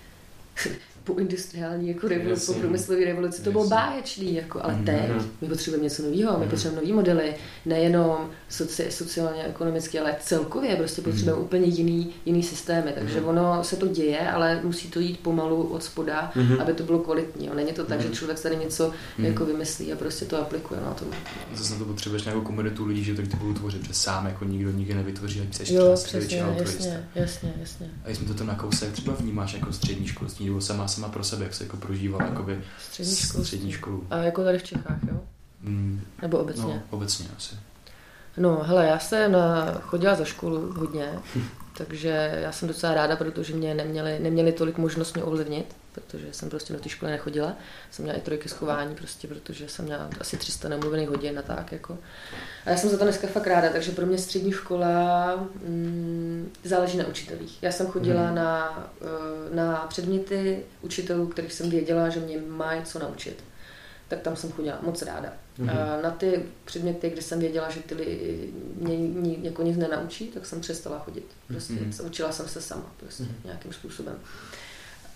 po 1.12 1.18
industriální 1.20 1.89
jako 1.89 2.09
revoluci, 2.09 2.47
po 2.47 2.59
průmyslové 2.60 3.05
revoluci, 3.05 3.43
to 3.43 3.52
bylo 3.52 3.68
báječný, 3.68 4.35
jako, 4.35 4.60
ale 4.64 4.72
Mhm. 4.74 4.85
teď 4.85 4.97
my 5.40 5.48
potřebujeme 5.48 5.85
něco 5.85 6.02
nového, 6.02 6.32
my 6.32 6.39
Mhm. 6.40 6.51
potřebujeme 6.51 6.80
nový 6.82 6.93
modely, 6.93 7.35
nejenom 7.66 8.30
soci, 8.48 8.86
sociálně 8.90 9.44
ekonomicky, 9.44 10.01
ale 10.01 10.16
celkově 10.20 10.76
prostě 10.76 11.02
potřebujeme 11.02 11.36
Mhm. 11.39 11.44
úplně 11.44 11.66
jiný, 11.66 12.10
jiný 12.26 12.43
systémy, 12.43 12.93
takže 12.98 13.20
ono 13.20 13.64
se 13.64 13.76
to 13.76 13.86
děje, 13.86 14.30
ale 14.30 14.60
musí 14.64 14.89
to 14.89 15.01
jít 15.01 15.20
pomalu 15.20 15.62
od 15.62 15.82
spoda, 15.85 16.32
aby 16.60 16.72
to 16.72 16.82
bylo 16.82 16.98
kvalitní. 16.98 17.47
Jo. 17.47 17.55
Není 17.55 17.72
to 17.72 17.85
tak, 17.85 18.01
že 18.01 18.09
člověk 18.09 18.40
tady 18.40 18.56
něco 18.56 18.93
jako 19.18 19.44
vymyslí 19.44 19.93
a 19.93 19.97
prostě 19.97 20.24
to 20.24 20.39
aplikuje. 20.43 20.80
No, 20.85 20.94
to... 20.94 21.05
Zase 21.55 21.72
na 21.72 21.78
to 21.78 21.85
potřebuješ 21.85 22.24
nějakou 22.24 22.40
komunitu 22.43 22.86
lidí, 22.86 23.05
že 23.05 23.14
to 23.14 23.22
ty 23.22 23.36
budou 23.36 23.55
tvořit 23.55 23.82
přes 23.82 24.01
sám, 24.02 24.26
jako 24.26 24.44
nikdo 24.44 24.70
nikdy 24.70 24.94
nevytvoří, 24.94 25.40
ať 25.40 25.70
Jo, 25.70 25.93
přesně, 25.94 26.18
větší 26.20 26.40
autorista. 26.40 26.85
jasně, 26.85 27.02
jasně, 27.14 27.52
jasně. 27.60 27.86
A 28.05 28.10
jsme 28.10 28.26
to 28.26 28.35
tam 28.35 28.47
na 28.47 28.55
kouse, 28.55 28.85
jak 28.85 28.94
třeba 28.94 29.14
vnímáš 29.18 29.55
jako 29.55 29.72
střední 29.72 30.06
školství, 30.06 30.47
nebo 30.47 30.60
sama, 30.60 30.89
sama 30.99 31.12
pro 31.12 31.25
sebe, 31.25 31.45
jak 31.45 31.55
se 31.55 31.65
jako 31.65 31.77
prožívala 31.77 32.25
jakoby 32.27 32.61
Střední 32.83 33.16
školství. 33.16 33.45
střední 33.45 33.73
školu. 33.73 34.07
A 34.11 34.16
jako 34.16 34.45
tady 34.45 34.59
v 34.59 34.62
Čechách, 34.62 34.99
jo? 35.11 35.20
Mm, 35.62 36.01
Nebo 36.23 36.39
obecně? 36.39 36.62
no, 36.65 36.83
obecně 36.91 37.27
asi. 37.37 37.55
No, 38.37 38.62
hele, 38.65 38.87
já 38.87 38.99
jsem 38.99 39.33
na, 39.33 39.73
chodila 39.81 40.15
za 40.15 40.25
školu 40.25 40.73
hodně, 40.73 41.12
takže 41.79 42.39
já 42.43 42.53
jsem 42.53 42.69
docela 42.69 42.95
ráda, 42.95 43.16
protože 43.16 43.55
mě 43.55 43.75
neměli, 43.75 44.19
neměli 44.19 44.53
tolik 44.53 44.79
možnost 44.79 45.15
mě 45.15 45.25
ovlivnit, 45.25 45.77
protože 46.01 46.27
jsem 46.33 46.51
prostě 46.51 46.73
do 46.73 46.79
té 46.79 46.89
školy 46.89 47.11
nechodila. 47.12 47.57
Jsem 47.91 48.03
měla 48.03 48.19
i 48.19 48.20
trojky 48.23 48.49
schování, 48.49 48.95
prostě, 48.95 49.29
protože 49.29 49.69
jsem 49.69 49.85
měla 49.85 50.11
asi 50.20 50.37
300 50.37 50.69
nemluvených 50.69 51.09
hodin 51.09 51.39
a 51.39 51.43
tak. 51.43 51.73
Jako. 51.73 51.99
A 52.66 52.70
já 52.70 52.77
jsem 52.77 52.91
za 52.91 52.99
to 52.99 53.05
dneska 53.05 53.27
fakt 53.27 53.47
ráda, 53.47 53.69
takže 53.73 53.93
pro 53.93 54.07
mě 54.07 54.19
střední 54.19 54.53
škola 54.53 55.37
mm, 55.66 56.53
záleží 56.65 56.99
na 56.99 57.07
učitelích. 57.07 57.62
Já 57.62 57.73
jsem 57.73 57.87
chodila 57.87 58.23
Mhm. 58.27 58.35
na, 58.35 58.91
eh, 59.01 59.55
na 59.57 59.87
předměty 59.89 60.62
učitelů, 60.83 61.27
kterých 61.27 61.53
jsem 61.53 61.70
věděla, 61.70 62.09
že 62.09 62.20
mě 62.20 62.39
mají 62.49 62.83
co 62.85 62.99
naučit. 62.99 63.45
Tak 64.09 64.20
tam 64.20 64.37
jsem 64.37 64.53
chodila 64.53 64.79
moc 64.83 65.03
ráda. 65.03 65.33
Mhm. 65.59 65.70
A 65.70 66.01
Na 66.03 66.11
ty 66.11 66.43
předměty, 66.65 67.11
kde 67.11 67.23
jsem 67.23 67.41
věděla, 67.41 67.70
že 67.70 67.81
ty 67.81 67.95
mě, 68.77 68.97
mě 68.99 69.37
jako 69.43 69.62
nic 69.62 69.77
nenaučí, 69.77 70.27
tak 70.29 70.47
jsem 70.47 70.61
přestala 70.61 70.99
chodit. 70.99 71.27
Prostě 71.49 71.73
Mhm. 71.73 71.85
mm 71.85 71.93
učila 72.07 72.33
jsem 72.33 72.49
se 72.49 72.61
sama 72.61 72.87
prostě 72.97 73.23
Mhm. 73.23 73.35
nějakým 73.45 73.73
způsobem. 73.73 74.15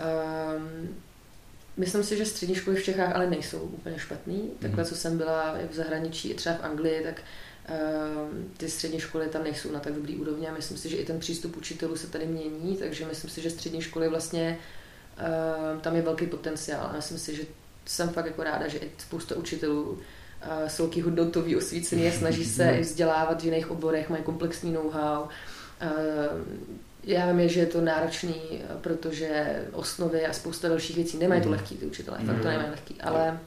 Um, 0.06 0.88
myslím 1.76 2.04
si, 2.04 2.16
že 2.16 2.26
střední 2.26 2.54
školy 2.54 2.76
v 2.76 2.84
Čechách 2.84 3.14
ale 3.14 3.30
nejsou 3.30 3.58
úplně 3.58 3.98
špatný. 3.98 4.50
Takhle, 4.60 4.82
Mhm. 4.82 4.88
co 4.88 4.96
jsem 4.96 5.18
byla 5.18 5.58
i 5.58 5.68
v 5.68 5.74
zahraničí, 5.74 6.30
i 6.30 6.34
třeba 6.34 6.54
v 6.54 6.64
Anglii, 6.64 7.02
tak 7.02 7.20
um, 7.20 8.50
ty 8.56 8.70
střední 8.70 9.00
školy 9.00 9.26
tam 9.26 9.42
nejsou 9.44 9.72
na 9.72 9.80
tak 9.80 9.92
dobrý 9.92 10.16
úrovni 10.16 10.48
a 10.48 10.54
myslím 10.54 10.76
si, 10.78 10.88
že 10.88 10.96
i 10.96 11.04
ten 11.04 11.18
přístup 11.20 11.56
učitelů 11.56 11.96
se 11.96 12.06
tady 12.06 12.26
mění, 12.26 12.76
takže 12.76 13.06
myslím 13.06 13.30
si, 13.30 13.40
že 13.42 13.50
střední 13.50 13.82
školy 13.82 14.08
vlastně 14.08 14.58
um, 15.74 15.80
tam 15.80 15.96
je 15.96 16.02
velký 16.02 16.26
potenciál 16.26 16.86
a 16.86 16.96
myslím 16.96 17.18
si, 17.18 17.36
že 17.36 17.42
jsem 17.86 18.08
fakt 18.08 18.26
jako 18.26 18.42
ráda, 18.42 18.68
že 18.68 18.78
i 18.78 18.90
spousta 18.98 19.36
učitelů 19.36 19.82
uh, 19.90 19.98
jsou 20.68 20.86
taky 20.88 21.00
hodnotový, 21.00 21.56
osvícený 21.56 22.08
a 22.08 22.12
snaží 22.12 22.44
se 22.44 22.70
i 22.78 22.80
vzdělávat 22.80 23.42
v 23.42 23.44
jiných 23.44 23.70
oborech, 23.70 24.08
mají 24.08 24.22
komplexní 24.22 24.72
know-how. 24.72 25.22
Uh, 25.22 25.28
já 27.04 27.32
vím, 27.32 27.48
že 27.48 27.60
je 27.60 27.66
to 27.66 27.80
náročný, 27.80 28.34
protože 28.80 29.62
osnovy 29.72 30.26
a 30.26 30.32
spousta 30.32 30.68
dalších 30.68 30.96
věcí 30.96 31.18
nemají 31.18 31.40
to 31.42 31.48
Mhm. 31.48 31.56
lehký, 31.58 31.74
ty 31.76 31.86
učitelé, 31.86 32.18
Mhm. 32.18 32.26
fakt 32.26 32.42
to 32.42 32.48
nemají 32.48 32.70
lehký, 32.70 33.00
ale, 33.00 33.38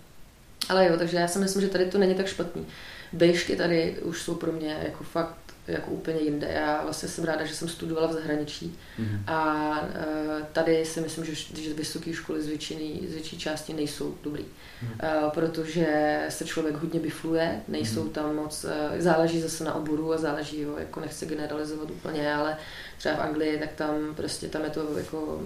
ale 0.70 0.88
jo, 0.88 0.98
takže 0.98 1.18
já 1.18 1.28
si 1.28 1.40
myslím, 1.40 1.62
že 1.62 1.68
tady 1.70 1.86
to 1.86 1.98
není 1.98 2.16
tak 2.16 2.28
špatný. 2.28 2.66
Bejšky 3.14 3.56
tady 3.56 3.96
už 4.02 4.22
jsou 4.22 4.36
pro 4.36 4.52
mě 4.52 4.78
jako 4.84 5.04
fakt 5.04 5.36
jako 5.68 5.92
úplně 5.92 6.20
jinde. 6.20 6.48
Já 6.54 6.84
vlastně 6.84 7.10
jsem 7.10 7.24
ráda, 7.24 7.46
že 7.46 7.56
jsem 7.56 7.68
studovala 7.70 8.08
v 8.08 8.14
zahraničí 8.14 8.78
Mhm. 9.00 9.24
a 9.28 9.80
e, 9.94 10.44
tady 10.54 10.86
si 10.86 11.02
myslím, 11.02 11.26
že, 11.26 11.36
že 11.62 11.74
vysoké 11.74 12.14
školy 12.14 12.42
z, 12.44 12.48
většiny, 12.48 13.00
z 13.10 13.14
větší 13.14 13.38
části 13.38 13.74
nejsou 13.74 14.16
dobrý. 14.24 14.46
Mhm. 14.82 14.92
E, 15.04 15.30
protože 15.30 16.20
se 16.30 16.46
člověk 16.46 16.76
hodně 16.76 17.00
bifluje, 17.00 17.62
nejsou 17.68 18.04
Mhm. 18.04 18.10
tam 18.10 18.36
moc, 18.36 18.64
e, 18.66 19.02
záleží 19.02 19.42
zase 19.42 19.64
na 19.64 19.74
oboru 19.74 20.14
a 20.14 20.18
záleží, 20.18 20.62
jo, 20.62 20.76
jako 20.78 21.00
nechci 21.00 21.26
generalizovat 21.26 21.92
úplně, 21.92 22.34
ale 22.34 22.58
třeba 22.98 23.16
v 23.16 23.20
Anglii, 23.22 23.60
tak 23.60 23.72
tam 23.74 24.16
prostě 24.16 24.48
tam 24.48 24.64
je 24.64 24.70
to 24.70 24.98
jako, 24.98 25.42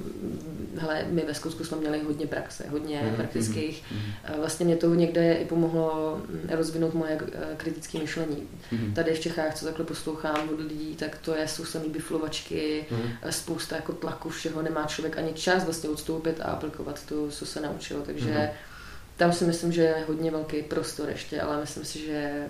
hele, 0.77 1.05
my 1.09 1.21
ve 1.27 1.33
Skotsku 1.33 1.63
jsme 1.63 1.77
měli 1.77 1.99
hodně 2.03 2.27
praxe, 2.27 2.65
hodně 2.69 3.01
Mhm, 3.05 3.15
praktických. 3.15 3.83
Mhm. 3.91 4.01
E, 4.23 4.37
Vlastně 4.37 4.65
mě 4.65 4.75
to 4.75 4.95
někde 4.95 5.33
i 5.33 5.45
pomohlo 5.45 6.17
mm, 6.29 6.49
rozvinout 6.51 6.93
moje 6.93 7.11
e, 7.11 7.55
kritické 7.57 7.99
myšlení. 7.99 8.47
Mhm. 8.71 8.93
Tady 8.93 9.13
v 9.13 9.19
Čechách, 9.19 9.55
co 9.55 9.65
takhle 9.65 9.85
poslouchám 9.85 10.49
od 10.53 10.59
lidí, 10.59 10.95
tak 10.95 11.17
to 11.17 11.35
je, 11.35 11.47
jsou 11.47 11.65
samý 11.65 11.89
biflovačky, 11.89 12.85
Mhm. 12.91 13.09
spousta 13.29 13.75
jako 13.75 13.93
tlaku 13.93 14.29
všeho, 14.29 14.61
nemá 14.61 14.85
člověk 14.85 15.17
ani 15.17 15.33
čas 15.33 15.63
vlastně 15.63 15.89
odstoupit 15.89 16.41
a 16.41 16.43
aplikovat 16.43 17.05
to, 17.05 17.29
co 17.29 17.45
se 17.45 17.61
naučil, 17.61 18.01
takže 18.05 18.29
Mhm. 18.29 18.47
tam 19.17 19.33
si 19.33 19.45
myslím, 19.45 19.71
že 19.71 19.81
je 19.81 20.03
hodně 20.07 20.31
velký 20.31 20.61
prostor 20.61 21.09
ještě, 21.09 21.41
ale 21.41 21.61
myslím 21.61 21.85
si, 21.85 21.99
že 22.05 22.45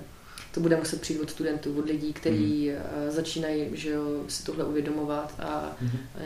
to 0.60 0.64
bude 0.64 0.76
muset 0.76 1.02
přijít 1.02 1.20
od 1.20 1.30
studentů, 1.30 1.80
od 1.80 1.86
lidí, 1.86 2.14
kteří 2.14 2.70
mm. 2.70 3.12
začínají 3.12 3.70
že 3.74 3.90
jo, 3.90 4.24
si 4.28 4.44
tohle 4.44 4.66
uvědomovat 4.66 5.34
a 5.40 5.78
eh, 6.18 6.26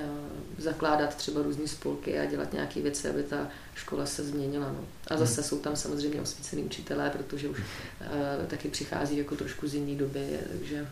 zakládat 0.57 1.15
třeba 1.15 1.41
různé 1.41 1.67
spolky 1.67 2.19
a 2.19 2.25
dělat 2.25 2.53
nějaké 2.53 2.81
věci, 2.81 3.09
aby 3.09 3.23
ta 3.23 3.47
škola 3.75 4.05
se 4.05 4.23
změnila. 4.23 4.67
No. 4.67 4.85
A 5.07 5.17
zase 5.17 5.43
jsou 5.43 5.59
tam 5.59 5.75
samozřejmě 5.75 6.21
osvícený 6.21 6.63
učitelé, 6.63 7.09
protože 7.09 7.49
už 7.49 7.59
uh, 7.59 7.65
taky 8.47 8.69
přichází 8.69 9.17
jako 9.17 9.35
trošku 9.35 9.67
z 9.67 9.73
jiné 9.73 9.95
doby, 9.95 10.39
takže... 10.51 10.87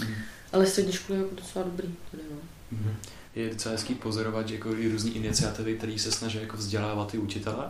Mhm. 0.00 0.14
Ale 0.52 0.66
střední 0.66 0.92
školy 0.92 1.18
je 1.18 1.22
jako 1.22 1.34
docela 1.34 1.64
dobrý. 1.64 1.94
Tady, 2.10 2.22
no. 2.30 2.36
Mhm. 2.72 2.96
Je 3.34 3.50
docela 3.50 3.72
hezký 3.72 3.94
pozorovat 3.94 4.48
že 4.48 4.54
jako 4.54 4.74
i 4.76 4.92
různé 4.92 5.10
iniciativy, 5.10 5.74
které 5.76 5.98
se 5.98 6.12
snaží 6.12 6.38
jako 6.40 6.56
vzdělávat 6.56 7.10
ty 7.10 7.18
učitele. 7.18 7.64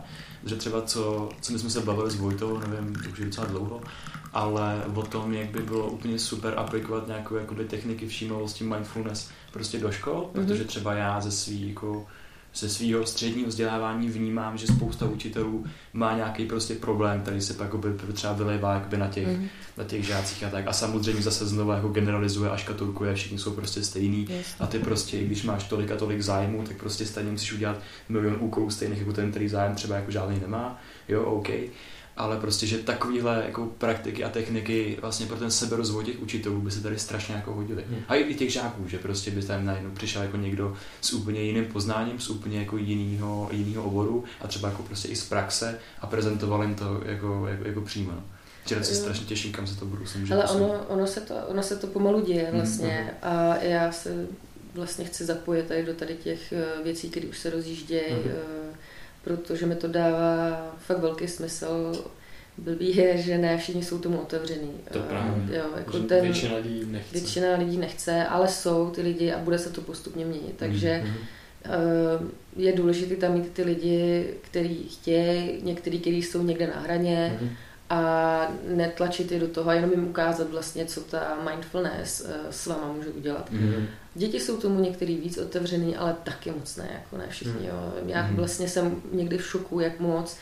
Že 0.46 0.56
třeba 0.56 0.82
co, 0.82 1.28
co 1.40 1.52
my 1.52 1.58
jsme 1.58 1.70
se 1.70 1.80
bavili 1.80 2.10
s 2.10 2.14
Vojtou, 2.14 2.58
nevím, 2.58 2.96
už 3.12 3.18
je 3.18 3.24
docela 3.24 3.46
dlouho, 3.46 3.80
ale 4.32 4.82
o 4.94 5.02
tom, 5.02 5.32
jak 5.32 5.50
by 5.50 5.62
bylo 5.62 5.86
úplně 5.90 6.18
super 6.18 6.54
aplikovat 6.56 7.06
nějakou 7.06 7.36
jakoby, 7.36 7.64
techniky 7.64 8.08
všímavosti, 8.08 8.64
mindfulness 8.64 9.30
prostě 9.52 9.78
do 9.78 9.92
škol, 9.92 10.30
Mhm. 10.34 10.46
protože 10.46 10.64
třeba 10.64 10.94
já 10.94 11.20
ze 11.20 11.30
svý 11.30 11.68
jako 11.68 12.06
ze 12.54 12.68
svého 12.68 13.06
středního 13.06 13.48
vzdělávání 13.48 14.08
vnímám, 14.08 14.58
že 14.58 14.66
spousta 14.66 15.06
učitelů 15.06 15.64
má 15.92 16.16
nějaký 16.16 16.44
prostě 16.46 16.74
problém, 16.74 17.20
který 17.20 17.40
se 17.40 17.54
pak 17.54 17.64
jakoby 17.66 17.88
třeba 18.12 18.36
jakoby 18.72 18.96
na 18.96 19.08
těch 19.08 19.26
Mhm. 19.28 19.48
na 19.76 19.84
těch 19.84 20.04
žácích 20.04 20.44
a 20.44 20.50
tak. 20.50 20.66
A 20.66 20.72
samozřejmě 20.72 21.22
zase 21.22 21.46
znovu 21.46 21.70
jako 21.70 21.88
generalizuje 21.88 22.50
a 22.50 22.56
škatulkuje, 22.56 23.14
všichni 23.14 23.38
jsou 23.38 23.50
prostě 23.50 23.82
stejný. 23.82 24.26
Jasně. 24.30 24.54
A 24.60 24.66
ty 24.66 24.78
prostě, 24.78 25.18
i 25.18 25.26
když 25.26 25.42
máš 25.42 25.64
tolik 25.64 25.90
a 25.90 25.96
tolik 25.96 26.22
zájmu, 26.22 26.62
tak 26.62 26.76
prostě 26.76 27.06
stejně 27.06 27.30
musíš 27.30 27.52
udělat 27.52 27.78
milion 28.08 28.36
úkolů 28.40 28.70
stejných 28.70 28.98
jako 28.98 29.12
ten, 29.12 29.30
který 29.30 29.48
zájem 29.48 29.74
třeba 29.74 29.96
jako 29.96 30.10
žádný 30.10 30.40
nemá. 30.40 30.80
Jo, 31.08 31.22
OK. 31.22 31.48
Ale 32.20 32.36
prostě, 32.36 32.66
že 32.66 32.78
takovýhle 32.78 33.42
jako 33.46 33.66
praktiky 33.78 34.24
a 34.24 34.28
techniky 34.28 34.98
vlastně 35.00 35.26
pro 35.26 35.36
ten 35.36 35.50
seberozvoj 35.50 36.04
těch 36.04 36.22
učitelů 36.22 36.60
by 36.60 36.70
se 36.70 36.82
tady 36.82 36.98
strašně 36.98 37.34
jako 37.34 37.52
hodily. 37.52 37.84
Hmm. 37.88 37.98
A 38.08 38.14
i 38.14 38.34
těch 38.34 38.52
žáků, 38.52 38.88
že 38.88 38.98
prostě 38.98 39.30
by 39.30 39.42
tam 39.42 39.64
najednou 39.64 39.90
přišel 39.90 40.22
jako 40.22 40.36
někdo 40.36 40.76
s 41.00 41.12
úplně 41.12 41.42
jiným 41.42 41.64
poznáním, 41.64 42.20
s 42.20 42.30
úplně 42.30 42.58
jako 42.58 42.76
jinýho, 42.76 43.48
jinýho 43.52 43.84
oboru 43.84 44.24
a 44.40 44.48
třeba 44.48 44.68
jako 44.68 44.82
prostě 44.82 45.08
i 45.08 45.16
z 45.16 45.24
praxe 45.28 45.78
a 46.00 46.06
prezentoval 46.06 46.62
jim 46.62 46.74
to 46.74 47.02
jako, 47.04 47.46
jako, 47.48 47.66
jako 47.68 47.80
přímo. 47.80 48.12
no. 48.12 48.22
Čili 48.66 48.84
se 48.84 48.94
strašně 48.94 49.26
těším, 49.26 49.52
kam 49.52 49.66
se 49.66 49.78
to 49.78 49.86
budu 49.86 50.04
může 50.18 50.34
Ale 50.34 50.48
ono, 50.48 50.84
ono, 50.88 51.06
se 51.06 51.20
to, 51.20 51.34
ono 51.46 51.62
se 51.62 51.76
to 51.76 51.86
pomalu 51.86 52.20
děje 52.20 52.42
Mhm, 52.42 52.56
vlastně 52.56 53.10
a 53.22 53.56
já 53.56 53.92
se 53.92 54.26
vlastně 54.74 55.04
chci 55.04 55.24
zapojit 55.24 55.66
tady 55.66 55.82
do 55.82 55.94
tady 55.94 56.14
těch 56.16 56.52
eh, 56.52 56.82
věcí, 56.84 57.10
které 57.10 57.26
už 57.28 57.38
se 57.38 57.50
rozjíždějí, 57.50 58.12
Mhm. 58.12 58.32
Protože 59.24 59.66
mi 59.66 59.74
to 59.74 59.88
dává 59.88 60.56
fakt 60.78 60.98
velký 60.98 61.28
smysl. 61.28 62.04
Blbý 62.58 62.96
je, 62.96 63.18
že 63.18 63.38
ne 63.38 63.58
všichni 63.58 63.82
jsou 63.82 63.98
tomu 63.98 64.18
otevřený. 64.20 64.70
To 64.92 64.98
právě. 64.98 65.56
Jo, 65.58 65.64
jako 65.76 65.92
Že 65.98 66.02
ten, 66.04 66.24
Většina 66.24 66.56
lidí 66.56 66.84
nechce. 66.86 67.12
většina 67.18 67.56
lidí 67.56 67.76
nechce, 67.76 68.24
ale 68.24 68.48
jsou 68.48 68.90
ty 68.90 69.02
lidi 69.02 69.32
a 69.32 69.38
bude 69.38 69.58
se 69.58 69.70
to 69.70 69.80
postupně 69.80 70.24
měnit. 70.24 70.54
Takže 70.56 71.00
Mhm. 71.04 71.14
eh, 71.64 71.70
je 72.56 72.72
důležité 72.72 73.16
tam 73.16 73.32
mít 73.34 73.50
ty 73.52 73.62
lidi, 73.62 74.26
kteří 74.40 74.88
chtějí, 74.88 75.50
některý, 75.62 76.00
kteří 76.00 76.22
jsou 76.22 76.42
někde 76.42 76.66
na 76.66 76.80
hraně, 76.80 77.38
Mhm. 77.40 77.50
A 77.90 78.52
netlačit 78.68 79.32
je 79.32 79.40
do 79.40 79.48
toho 79.48 79.70
a 79.70 79.74
jenom 79.74 79.90
jim 79.90 80.08
ukázat 80.08 80.50
vlastně, 80.50 80.84
co 80.86 81.00
ta 81.00 81.38
mindfulness 81.50 82.20
eh, 82.28 82.34
s 82.50 82.66
váma 82.66 82.92
může 82.92 83.08
udělat. 83.08 83.50
Mhm. 83.50 83.86
Děti 84.14 84.40
jsou 84.40 84.56
tomu 84.56 84.80
některý 84.80 85.16
víc 85.16 85.38
otevřený, 85.38 85.96
ale 85.96 86.16
taky 86.24 86.50
moc 86.50 86.76
ne, 86.76 86.88
jako 86.92 87.16
ne 87.16 87.26
všichni. 87.28 87.52
Mhm. 87.52 87.64
Jo. 87.68 87.92
Já 88.06 88.22
Mhm. 88.26 88.36
vlastně 88.36 88.68
jsem 88.68 89.02
někdy 89.12 89.38
v 89.38 89.46
šoku, 89.46 89.80
jak 89.80 90.00
moc 90.00 90.36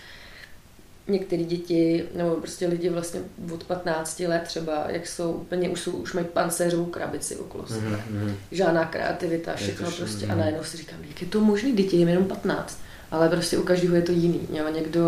některé 1.09 1.43
děti, 1.45 2.05
nebo 2.15 2.35
prostě 2.35 2.67
lidi 2.67 2.89
vlastně 2.89 3.21
od 3.55 3.65
15 3.65 4.21
let 4.27 4.43
třeba, 4.47 4.85
jak 4.89 5.07
jsou 5.07 5.33
úplně, 5.33 5.69
už, 5.69 5.81
jsou, 5.81 5.91
už 5.91 6.13
mají 6.13 6.27
pancéřovou 6.27 6.85
krabici 6.85 7.37
okolo 7.37 7.67
sebe. 7.67 7.87
Mhm. 7.87 8.01
Mhm. 8.11 8.37
Žádná 8.53 8.85
kreativita, 8.85 9.55
všechno 9.55 9.91
prostě. 9.91 10.25
A 10.27 10.29
mhm. 10.29 10.39
najednou 10.39 10.65
si 10.65 10.77
říkám, 10.77 10.99
jak 11.09 11.23
je 11.23 11.29
to 11.29 11.41
možný, 11.41 11.73
děti 11.73 11.97
je 11.97 12.09
jenom 12.09 12.25
15. 12.25 12.79
Ale 13.11 13.29
prostě 13.29 13.59
u 13.59 13.63
každého 13.63 13.95
je 13.97 14.03
to 14.03 14.13
jiný. 14.13 14.41
Jo. 14.53 14.65
Někdo 14.75 15.03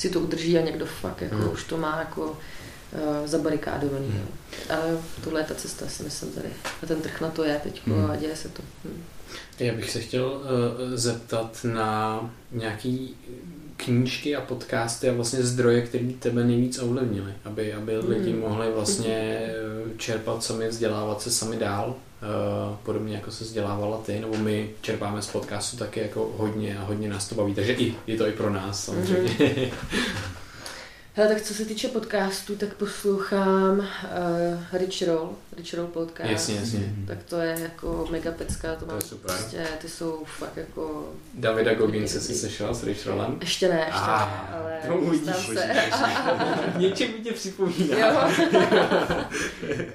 si 0.00 0.10
to 0.10 0.20
udrží 0.20 0.58
a 0.58 0.60
někdo 0.60 0.86
fakt 0.86 1.22
jako 1.22 1.34
Mhm. 1.36 1.50
už 1.52 1.64
to 1.64 1.76
má 1.76 1.98
jako 1.98 2.22
uh, 2.30 3.26
zabarikádovaný. 3.26 4.08
Hmm. 4.08 4.26
Ale 4.70 4.98
tohle 5.24 5.40
je 5.40 5.44
ta 5.44 5.54
cesta, 5.54 5.88
si 5.88 6.02
myslím 6.02 6.32
tady. 6.32 6.48
A 6.82 6.86
ten 6.86 7.02
trh 7.02 7.20
na 7.20 7.30
to 7.30 7.44
je 7.44 7.60
teď 7.62 7.86
hmm. 7.86 8.10
a 8.10 8.16
děje 8.16 8.36
se 8.36 8.48
to. 8.48 8.62
Hmm. 8.84 9.02
Já 9.58 9.74
bych 9.74 9.90
se 9.90 10.00
chtěl 10.00 10.24
uh, 10.24 10.40
zeptat 10.94 11.58
na 11.64 12.20
nějaký 12.52 13.16
knížky 13.76 14.36
a 14.36 14.40
podcasty 14.40 15.08
a 15.08 15.12
vlastně 15.12 15.42
zdroje, 15.42 15.82
které 15.82 16.08
tebe 16.18 16.44
nejvíc 16.44 16.78
ovlivnily, 16.78 17.32
aby, 17.44 17.72
aby 17.72 17.98
lidi 17.98 18.30
hmm. 18.30 18.40
mohli 18.40 18.72
vlastně 18.72 19.48
čerpat 19.96 20.44
sami, 20.44 20.68
vzdělávat 20.68 21.22
se 21.22 21.30
sami 21.30 21.56
dál, 21.56 21.94
podobně 22.82 23.14
jako 23.14 23.30
se 23.30 23.44
vzdělávala 23.44 23.98
ty, 23.98 24.20
nebo 24.20 24.36
my 24.36 24.70
čerpáme 24.80 25.22
z 25.22 25.26
podcastu 25.26 25.76
taky 25.76 26.00
jako 26.00 26.32
hodně 26.36 26.78
a 26.78 26.84
hodně 26.84 27.08
nás 27.08 27.28
to 27.28 27.34
baví, 27.34 27.54
takže 27.54 27.72
i, 27.72 27.94
je 28.06 28.16
to 28.16 28.26
i 28.26 28.32
pro 28.32 28.50
nás 28.50 28.84
samozřejmě. 28.84 29.28
Mm-hmm. 29.28 29.70
Hele, 31.12 31.28
tak 31.34 31.42
co 31.42 31.54
se 31.54 31.64
týče 31.64 31.88
podcastu, 31.88 32.56
tak 32.56 32.74
poslouchám 32.74 33.78
uh, 33.78 33.86
Rich 34.72 35.08
Roll, 35.08 35.36
Rich 35.56 35.74
Roll 35.74 35.86
podcast. 35.86 36.30
Jasně, 36.30 36.56
jasně. 36.56 36.94
Tak 37.06 37.22
to 37.22 37.40
je 37.40 37.60
jako 37.60 38.08
mega 38.10 38.32
pecka, 38.32 38.76
to, 38.76 38.86
to 38.86 38.94
je 38.94 39.00
super. 39.00 39.36
Prostě, 39.36 39.66
ty 39.80 39.88
jsou 39.88 40.24
fakt 40.38 40.56
jako... 40.56 41.12
Davida 41.34 41.74
Gogince 41.74 42.20
si 42.20 42.34
sešel 42.34 42.74
s 42.74 42.84
Rich 42.84 43.06
Rollem? 43.06 43.38
Ještě 43.40 43.68
ne, 43.68 43.78
ještě 43.78 44.00
ah, 44.00 44.18
ne, 44.18 44.58
ale... 44.58 44.80
To 44.86 44.96
uvidíš, 44.96 45.46
se. 45.54 45.74
Něčem 46.76 47.12
mi 47.12 47.18
tě 47.18 47.32
připomíná. 47.32 47.98
Jo. 47.98 48.20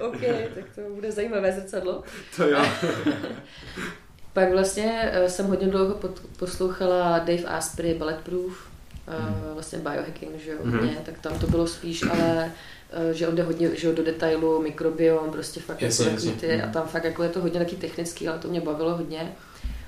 ok, 0.00 0.20
tak 0.54 0.64
to 0.74 0.80
bude 0.94 1.12
zajímavé 1.12 1.52
zrcadlo. 1.52 2.02
To 2.36 2.48
jo. 2.48 2.64
Pak 4.32 4.52
vlastně 4.52 5.10
eh, 5.12 5.28
jsem 5.28 5.46
hodně 5.46 5.66
dlouho 5.66 6.00
poslouchala 6.36 7.18
Dave 7.18 7.44
Asprey 7.44 7.94
Bulletproof, 7.94 8.75
hmm. 9.06 9.54
vlastně 9.54 9.78
biohacking, 9.78 10.40
že 10.44 10.50
jo, 10.50 10.58
hmm. 10.64 10.90
tak 11.04 11.18
tam 11.18 11.38
to 11.38 11.46
bylo 11.46 11.66
spíš, 11.66 12.02
ale 12.02 12.52
eh, 12.90 13.14
že 13.14 13.28
on 13.28 13.36
jde 13.36 13.42
hodně 13.42 13.70
že 13.74 13.86
jo, 13.86 13.92
do 13.92 14.04
detailu, 14.04 14.62
mikrobiom, 14.62 15.30
prostě 15.30 15.60
fakt 15.60 15.82
jasně, 15.82 16.04
jako 16.04 16.14
jasně. 16.14 16.32
ty, 16.32 16.62
a 16.62 16.70
tam 16.70 16.88
fakt 16.88 17.04
jako 17.04 17.22
je 17.22 17.28
to 17.28 17.40
hodně 17.40 17.60
taky 17.60 17.76
technický, 17.76 18.28
ale 18.28 18.38
to 18.38 18.48
mě 18.48 18.60
bavilo 18.60 18.96
hodně. 18.96 19.32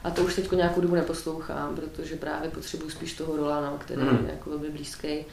A 0.04 0.10
to 0.10 0.22
už 0.22 0.34
teď 0.34 0.52
nějakou 0.52 0.80
dobu 0.80 0.94
neposlouchám, 0.94 1.76
protože 1.76 2.16
právě 2.16 2.50
potřebuju 2.50 2.90
spíš 2.90 3.12
toho 3.12 3.36
rola, 3.36 3.60
no, 3.60 3.78
který 3.78 4.00
hmm. 4.00 4.24
je 4.26 4.30
jako 4.30 4.50
velmi 4.50 4.70
blízký. 4.70 5.24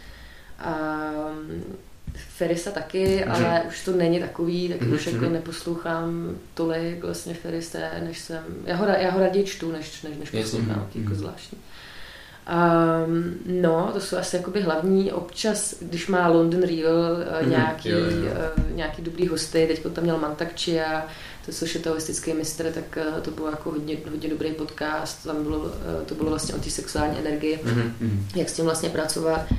A 0.60 1.10
mm, 1.34 1.76
Ferisa 2.14 2.72
taky, 2.72 3.18
hmm. 3.18 3.32
ale 3.32 3.64
už 3.68 3.86
to 3.86 3.92
není 3.92 4.20
takový, 4.20 4.70
tak 4.70 4.88
už 4.88 5.08
jako 5.08 5.26
neposlouchám 5.26 6.38
tolik 6.54 7.04
vlastně 7.04 7.34
Ferise, 7.34 7.92
než 8.04 8.20
jsem, 8.20 8.44
já 8.66 8.76
ho, 8.76 8.86
já 8.86 9.12
ho 9.12 9.20
raději 9.20 9.46
čtu, 9.46 9.72
než, 9.72 10.02
než, 10.02 10.18
než 10.18 10.30
poslouchám, 10.30 10.90
jako 10.96 11.16
zvláštní. 11.16 11.58
Um, 12.46 13.34
no, 13.46 13.90
to 13.94 14.00
jsou 14.00 14.18
asi 14.18 14.36
jakoby 14.36 14.62
hlavní. 14.62 15.12
Občas, 15.12 15.76
když 15.82 16.08
má 16.08 16.28
London 16.28 16.62
Real 16.62 17.18
uh, 17.42 17.50
nějaký, 17.50 17.90
jo, 17.90 17.98
jo. 17.98 18.06
Uh, 18.58 18.76
nějaký 18.76 19.02
dobrý 19.02 19.28
hosty, 19.28 19.68
teď 19.68 19.94
tam 19.94 20.04
měl 20.04 20.18
Mantakčia, 20.18 21.08
to 21.46 21.52
což 21.52 21.76
je 21.76 21.82
holistický 21.86 22.34
mistr, 22.34 22.72
tak 22.72 22.98
uh, 22.98 23.20
to 23.20 23.32
bylo 23.32 23.50
jako 23.50 23.72
hodně, 23.72 23.98
hodně 24.10 24.30
dobrý 24.30 24.52
podcast, 24.52 25.24
tam 25.24 25.44
bylo, 25.44 25.58
uh, 25.58 25.72
to 26.06 26.16
bylo 26.16 26.30
vlastně 26.30 26.56
o 26.56 26.58
té 26.58 26.70
sexuální 26.70 27.20
energii, 27.20 27.60
mm-hmm. 27.64 27.92
jak 28.36 28.50
s 28.50 28.54
tím 28.54 28.66
vlastně 28.66 28.90
pracovat. 28.90 29.46
Uh, 29.52 29.58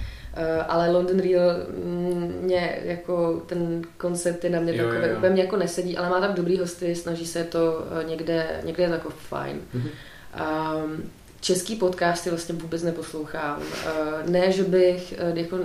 ale 0.69 0.91
London 0.91 1.19
Real 1.19 1.51
mm, 1.85 2.35
mě 2.43 2.79
jako 2.85 3.43
ten 3.47 3.83
koncept 3.97 4.45
je 4.45 4.51
na 4.51 4.61
mě 4.61 4.77
jo, 4.77 4.85
takový, 4.85 5.09
jo. 5.09 5.17
úplně 5.17 5.33
mě 5.33 5.43
jako 5.43 5.57
nesedí, 5.57 5.97
ale 5.97 6.11
má 6.11 6.21
tam 6.21 6.35
dobrý 6.35 6.59
hosty, 6.59 6.95
snaží 6.95 7.27
se 7.27 7.45
to 7.45 7.85
někde, 8.09 8.61
někde 8.65 8.83
je 8.83 8.89
to 8.89 8.95
jako 8.95 9.11
fajn. 9.11 9.61
Mm-hmm. 9.75 10.85
Um, 10.85 11.11
český 11.47 11.77
podcasty 11.77 12.31
vlastně 12.31 12.55
vůbec 12.55 12.83
neposlouchám. 12.83 13.63
Eh, 13.87 14.31
ne, 14.31 14.53
že 14.53 14.63
bych 14.63 15.15
eh, 15.19 15.33
jako 15.35 15.59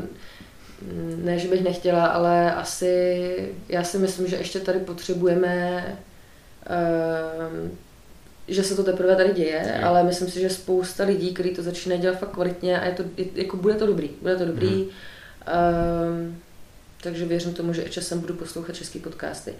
ne, 1.15 1.39
že 1.39 1.47
bych 1.47 1.63
nechtěla, 1.63 2.05
ale 2.05 2.53
asi 2.53 3.53
já 3.69 3.83
si 3.83 3.97
myslím, 3.97 4.27
že 4.27 4.35
ještě 4.35 4.59
tady 4.59 4.79
potřebujeme 4.79 5.85
eh, 6.67 7.71
že 8.47 8.63
se 8.63 8.75
to 8.75 8.83
teprve 8.83 9.15
tady 9.15 9.33
děje, 9.33 9.63
je. 9.65 9.79
ale 9.79 10.03
myslím 10.03 10.29
si, 10.29 10.41
že 10.41 10.49
spousta 10.49 11.03
lidí, 11.03 11.33
kteří 11.33 11.49
to 11.49 11.63
začínají 11.63 12.01
dělat 12.01 12.19
fakt 12.19 12.31
kvalitně 12.31 12.79
a 12.79 12.85
je 12.85 12.91
to, 12.91 13.03
jako 13.35 13.57
bude 13.57 13.73
to 13.73 13.85
dobrý, 13.85 14.09
bude 14.21 14.35
to 14.35 14.45
dobrý. 14.45 14.87
Um, 14.87 16.37
takže 17.03 17.25
věřím 17.25 17.53
tomu, 17.53 17.73
že 17.73 17.89
časem 17.89 18.19
budu 18.19 18.33
poslouchat 18.33 18.75
český 18.75 18.99
podcasty. 18.99 19.53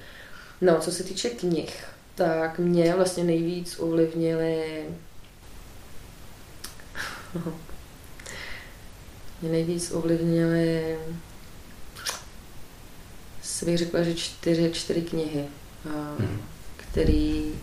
No, 0.62 0.80
co 0.80 0.92
se 0.92 1.04
týče 1.04 1.30
knih, 1.30 1.86
tak 2.16 2.60
mě 2.60 2.94
vlastně 2.96 3.24
nejvíc 3.24 3.80
ovlivnili 3.80 4.86
Mě 9.42 9.52
nejvíc 9.52 9.92
ovlivnily, 9.92 10.98
si 13.42 13.66
bych 13.66 13.78
řekla, 13.78 14.04
že 14.04 14.14
čtyři, 14.14 14.72
čtyři 14.74 15.02
knihy, 15.02 15.48
hmm. 16.20 16.42
který, 16.76 17.54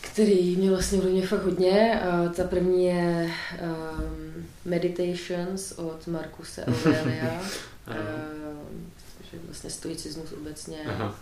který 0.00 0.56
mě 0.56 0.70
vlastně 0.70 0.98
ovlivnily 0.98 1.26
fakt 1.26 1.44
hodně. 1.44 2.00
A 2.00 2.28
ta 2.28 2.44
první 2.44 2.86
je 2.86 3.30
um, 3.62 4.46
Meditations 4.64 5.72
od 5.72 6.06
Markuse 6.06 6.64
Aurelia, 6.66 7.40
um, 7.88 8.92
je 9.32 9.38
vlastně 9.46 9.70
stoicismus 9.70 10.32
obecně. 10.32 10.78
Aha. 10.86 11.14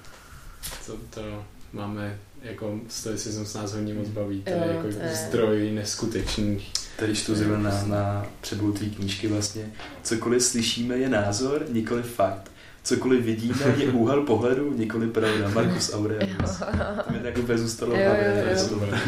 To, 0.86 0.96
to 1.10 1.44
máme 1.74 2.18
jako 2.42 2.80
stoicismus 2.88 3.55
nás 3.55 3.72
hodně 3.72 3.94
moc 3.94 4.09
baví, 4.09 4.42
to 4.42 4.51
je 4.51 4.56
jako 4.56 4.82
to 4.82 5.02
je... 5.02 5.14
zdroj 5.14 5.70
neskutečný. 5.70 6.66
Tady 6.96 7.14
čtu 7.14 7.34
zrovna 7.34 7.70
na, 7.70 7.84
na 7.86 8.26
přebudu 8.40 8.72
té 8.72 8.84
knížky 8.84 9.28
vlastně, 9.28 9.72
cokoliv 10.02 10.42
slyšíme 10.42 10.96
je 10.96 11.09
názor, 11.09 11.64
nikoli 11.68 12.02
fakt. 12.02 12.51
Cokoliv 12.82 13.24
vidíme 13.24 13.74
je 13.76 13.88
úhel 13.92 14.22
pohledu, 14.22 14.72
nikoli 14.72 15.06
pravda. 15.06 15.48
Marcus 15.48 15.94
Aurelius. 15.94 16.59
To 17.06 17.12
mi 17.12 17.18
tak 17.18 17.38
úplně 17.38 17.59
zůstalo 17.59 17.96
jo, 17.96 18.01
jo, 18.01 18.80
jo. 18.80 18.98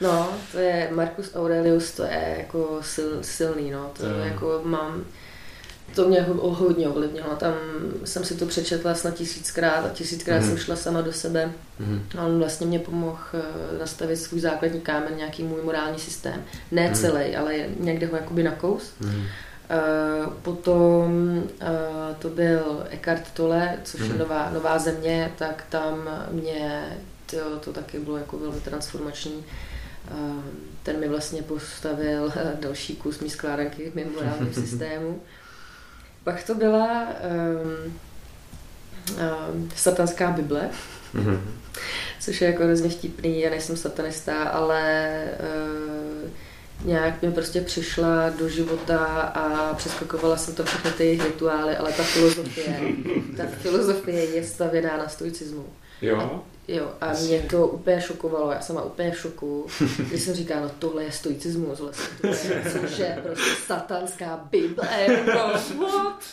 No, 0.00 0.28
to 0.52 0.58
je 0.58 0.88
Marcus 0.92 1.34
Aurelius, 1.34 1.92
to 1.92 2.02
je 2.02 2.36
jako 2.38 2.78
sil, 2.92 3.10
silný, 3.20 3.70
no. 3.70 3.90
To, 3.96 4.02
to 4.02 4.08
je 4.08 4.28
jako 4.28 4.60
mám, 4.64 5.04
to 5.94 6.08
mě 6.08 6.26
hodně 6.40 6.88
ovlivnilo. 6.88 7.36
Tam 7.36 7.54
jsem 8.04 8.24
si 8.24 8.34
to 8.34 8.46
přečetla 8.46 8.94
snad 8.94 9.14
tisíckrát 9.14 9.84
a 9.84 9.88
tisíckrát 9.88 10.42
mm. 10.42 10.48
jsem 10.48 10.58
šla 10.58 10.76
sama 10.76 11.00
do 11.00 11.12
sebe. 11.12 11.52
Mm. 11.78 12.02
A 12.18 12.26
on 12.26 12.38
vlastně 12.38 12.66
mě 12.66 12.78
pomohl 12.78 13.18
eh, 13.34 13.78
nastavit 13.78 14.16
svůj 14.16 14.40
základní 14.40 14.80
kámen, 14.80 15.16
nějaký 15.16 15.42
můj 15.42 15.62
morální 15.62 15.98
systém. 15.98 16.44
Ne 16.70 16.88
mm. 16.88 16.94
celý, 16.94 17.36
ale 17.36 17.54
někde 17.80 18.06
ho 18.06 18.16
jakoby 18.16 18.42
nakous. 18.42 18.92
Mm. 19.00 19.24
Uh, 19.72 20.32
potom 20.32 21.38
uh, 21.38 22.16
to 22.18 22.28
byl 22.28 22.86
Eckhart 22.90 23.30
Tolle, 23.30 23.78
což 23.84 24.00
mm. 24.00 24.10
je 24.10 24.18
nová, 24.18 24.50
nová 24.50 24.78
země, 24.78 25.32
tak 25.38 25.64
tam 25.68 26.08
mě 26.30 26.96
tyjo, 27.26 27.44
to 27.64 27.72
taky 27.72 27.98
bylo 27.98 28.16
jako 28.16 28.38
velmi 28.38 28.60
transformační. 28.60 29.44
Uh, 30.10 30.44
ten 30.82 31.00
mi 31.00 31.08
vlastně 31.08 31.42
postavil 31.42 32.32
další 32.60 32.96
kus 32.96 33.20
mý 33.20 33.30
skládanky 33.30 33.92
mimo 33.94 34.10
morálním 34.10 34.54
systému. 34.66 35.20
Pak 36.24 36.42
to 36.42 36.54
byla 36.54 37.06
um, 37.84 37.98
um, 39.54 39.70
satanská 39.76 40.30
Bible, 40.30 40.70
mm-hmm. 41.14 41.40
což 42.20 42.40
je 42.40 42.48
jako 42.48 42.64
hrozně 42.64 42.88
vtipný, 42.88 43.40
já 43.40 43.50
nejsem 43.50 43.76
satanista, 43.76 44.44
ale 44.44 45.24
uh, 46.24 46.30
nějak 46.84 47.22
mi 47.22 47.32
prostě 47.32 47.60
přišla 47.60 48.30
do 48.30 48.48
života 48.48 48.98
a 49.20 49.74
přeskakovala 49.74 50.36
jsem 50.36 50.54
to 50.54 50.64
všechny 50.64 50.90
ty 50.90 51.18
rituály, 51.24 51.76
ale 51.76 51.92
ta 51.92 52.02
filozofie, 52.02 52.80
ta 53.36 53.42
filozofie 53.46 54.24
je 54.24 54.44
stavěná 54.44 54.96
na 54.96 55.08
stoicismu. 55.08 55.66
Jo. 56.02 56.42
Jo, 56.68 56.92
a 57.00 57.12
mě 57.12 57.42
to 57.42 57.66
úplně 57.66 58.00
šokovalo, 58.00 58.52
já 58.52 58.60
jsem 58.60 58.76
byla 58.76 58.86
úplně 58.86 59.10
v 59.10 59.18
šoku, 59.18 59.66
když 60.08 60.22
jsem 60.22 60.34
říkala, 60.34 60.60
no 60.60 60.70
tohle 60.78 61.04
je 61.04 61.12
stoicismus 61.12 61.80
vlastně, 61.80 62.64
což 62.72 62.98
je 62.98 63.18
prostě 63.22 63.50
satanská 63.66 64.48
bible, 64.50 64.88
no, 65.26 65.52
what? 65.86 66.24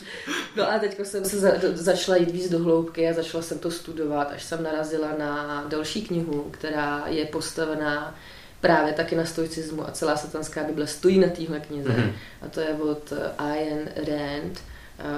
No 0.56 0.72
a 0.72 0.80
teď 0.80 1.00
jsem 1.04 1.26
se 1.26 1.40
za, 1.40 1.52
začala 1.74 2.18
jít 2.18 2.32
víc 2.32 2.50
do 2.50 2.60
hloubky 2.60 3.10
a 3.10 3.14
začala 3.14 3.44
jsem 3.44 3.60
to 3.60 3.72
studovat, 3.72 4.32
až 4.32 4.44
jsem 4.44 4.64
narazila 4.64 5.08
na 5.20 5.66
další 5.68 6.02
knihu, 6.02 6.48
která 6.52 7.04
je 7.08 7.26
postavená 7.26 8.16
právě 8.62 8.94
taky 8.94 9.16
na 9.16 9.26
stoicismu 9.26 9.88
a 9.88 9.92
celá 9.92 10.18
satanská 10.18 10.64
bible 10.64 10.88
stojí 10.88 11.20
na 11.20 11.28
téhle 11.28 11.60
knize. 11.60 11.90
Mm-hmm. 11.90 12.12
A 12.42 12.48
to 12.48 12.60
je 12.60 12.74
od 12.74 13.14
Ayn 13.38 13.90
Rand, 13.96 14.60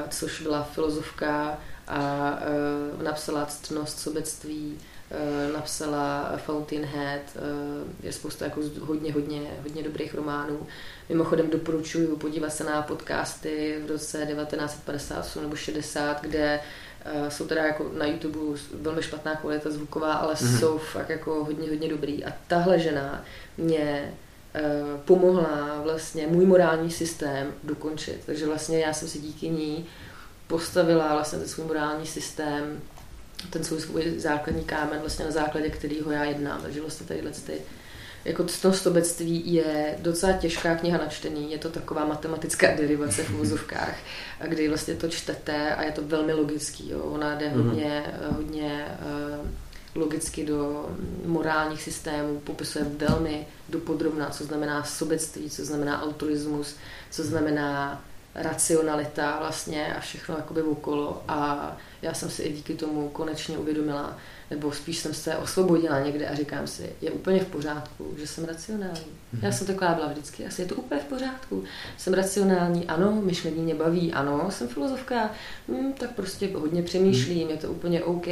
což 0.09 0.41
byla 0.41 0.63
filozofka 0.63 1.57
a 1.91 2.39
uh, 2.95 3.03
napsala 3.03 3.45
ctnost 3.45 3.99
sobectví, 3.99 4.77
uh, 4.77 5.53
napsala 5.53 6.33
Fountainhead, 6.37 7.21
uh, 7.35 7.41
je 8.03 8.11
spousta 8.11 8.45
jako 8.45 8.61
hodně, 8.79 9.13
hodně, 9.13 9.41
hodně 9.63 9.83
dobrých 9.83 10.13
románů. 10.13 10.67
Mimochodem 11.09 11.49
doporučuji 11.49 12.15
podívat 12.15 12.49
se 12.49 12.63
na 12.63 12.81
podcasty 12.81 13.81
v 13.85 13.89
roce 13.89 14.25
1958 14.25 15.43
nebo 15.43 15.55
60, 15.55 16.21
kde 16.21 16.59
uh, 17.05 17.29
jsou 17.29 17.47
teda 17.47 17.65
jako 17.65 17.91
na 17.97 18.05
YouTube 18.05 18.39
velmi 18.73 19.03
špatná 19.03 19.35
kvalita 19.35 19.69
zvuková, 19.69 20.13
ale 20.13 20.33
mm-hmm. 20.33 20.59
jsou 20.59 20.77
fakt 20.77 21.09
jako 21.09 21.43
hodně, 21.43 21.69
hodně 21.69 21.89
dobrý. 21.89 22.25
A 22.25 22.33
tahle 22.47 22.79
žena 22.79 23.25
mě 23.57 24.13
uh, 24.55 24.99
pomohla 24.99 25.81
vlastně 25.83 26.27
můj 26.27 26.45
morální 26.45 26.91
systém 26.91 27.53
dokončit. 27.63 28.21
Takže 28.25 28.45
vlastně 28.45 28.79
já 28.79 28.93
jsem 28.93 29.07
si 29.07 29.19
díky 29.19 29.49
ní 29.49 29.87
postavila 30.51 31.13
vlastně 31.13 31.39
ten 31.39 31.47
svůj 31.47 31.65
morální 31.65 32.07
systém, 32.07 32.81
ten 33.49 33.63
svůj, 33.63 33.81
svůj 33.81 34.13
základní 34.17 34.63
kámen, 34.63 34.99
vlastně 34.99 35.25
na 35.25 35.31
základě 35.31 35.69
kterého 35.69 36.11
já 36.11 36.23
jednám. 36.23 36.61
Takže 36.61 36.81
vlastně 36.81 37.07
tady 37.07 37.21
ty 37.45 37.61
jako 38.25 38.43
to 38.61 38.73
stobectví 38.73 39.53
je 39.53 39.95
docela 39.99 40.33
těžká 40.33 40.75
kniha 40.75 40.97
na 40.97 41.07
čtení, 41.07 41.51
je 41.51 41.57
to 41.57 41.69
taková 41.69 42.05
matematická 42.05 42.75
derivace 42.75 43.23
v 43.23 43.29
vozovkách, 43.29 43.95
kdy 44.47 44.67
vlastně 44.67 44.95
to 44.95 45.07
čtete 45.07 45.75
a 45.75 45.83
je 45.83 45.91
to 45.91 46.01
velmi 46.01 46.33
logický. 46.33 46.89
Jo. 46.89 46.99
Ona 46.99 47.35
jde 47.35 47.49
mhm. 47.49 47.63
hodně, 47.63 48.03
hodně 48.35 48.85
uh, 49.39 49.47
logicky 49.95 50.45
do 50.45 50.89
morálních 51.25 51.81
systémů, 51.81 52.39
popisuje 52.39 52.85
velmi 52.85 53.47
dopodrobná, 53.69 54.29
co 54.29 54.43
znamená 54.43 54.83
sobectví, 54.83 55.49
co 55.49 55.65
znamená 55.65 55.95
altruismus, 55.95 56.75
co 57.11 57.23
znamená 57.23 58.03
racionalita 58.35 59.39
vlastně 59.39 59.95
a 59.95 59.99
všechno 59.99 60.35
jakoby 60.35 60.61
okolo. 60.61 61.23
A 61.27 61.71
já 62.01 62.13
jsem 62.13 62.29
si 62.29 62.43
i 62.43 62.53
díky 62.53 62.73
tomu 62.73 63.09
konečně 63.09 63.57
uvědomila, 63.57 64.17
nebo 64.51 64.71
spíš 64.71 64.97
jsem 64.97 65.13
se 65.13 65.37
osvobodila 65.37 65.99
někde 65.99 66.27
a 66.27 66.35
říkám 66.35 66.67
si, 66.67 66.89
je 67.01 67.11
úplně 67.11 67.39
v 67.39 67.47
pořádku, 67.47 68.13
že 68.17 68.27
jsem 68.27 68.45
racionální. 68.45 68.99
Mm-hmm. 68.99 69.39
Já 69.45 69.51
jsem 69.51 69.67
taková 69.67 69.93
byla 69.93 70.07
vždycky, 70.07 70.45
asi 70.45 70.61
je 70.61 70.67
to 70.67 70.75
úplně 70.75 71.01
v 71.01 71.05
pořádku. 71.05 71.63
Jsem 71.97 72.13
racionální, 72.13 72.85
ano, 72.85 73.21
myšlení 73.23 73.61
mě 73.61 73.75
baví, 73.75 74.13
ano, 74.13 74.51
jsem 74.51 74.67
filozofka, 74.67 75.31
hm, 75.67 75.93
tak 75.93 76.11
prostě 76.11 76.49
hodně 76.53 76.83
přemýšlím, 76.83 77.47
mm-hmm. 77.47 77.51
je 77.51 77.57
to 77.57 77.71
úplně 77.71 78.03
OK, 78.03 78.27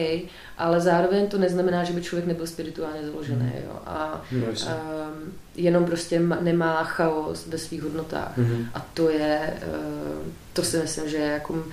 ale 0.57 0.81
zároveň 0.81 1.27
to 1.27 1.37
neznamená, 1.37 1.83
že 1.83 1.93
by 1.93 2.01
člověk 2.01 2.27
nebyl 2.27 2.47
spirituálně 2.47 3.05
založený. 3.05 3.39
Mm-hmm. 3.39 3.65
Jo? 3.65 3.79
A 3.85 4.21
no, 4.31 4.47
um, 4.47 5.33
jenom 5.55 5.85
prostě 5.85 6.19
nemá 6.19 6.83
chaos 6.83 7.47
ve 7.47 7.57
svých 7.57 7.83
hodnotách. 7.83 8.37
Mm-hmm. 8.37 8.65
A 8.73 8.85
to 8.93 9.09
je, 9.09 9.53
uh, 9.67 10.27
to 10.53 10.63
si 10.63 10.77
myslím, 10.77 11.09
že 11.09 11.17
je 11.17 11.31
jako 11.31 11.63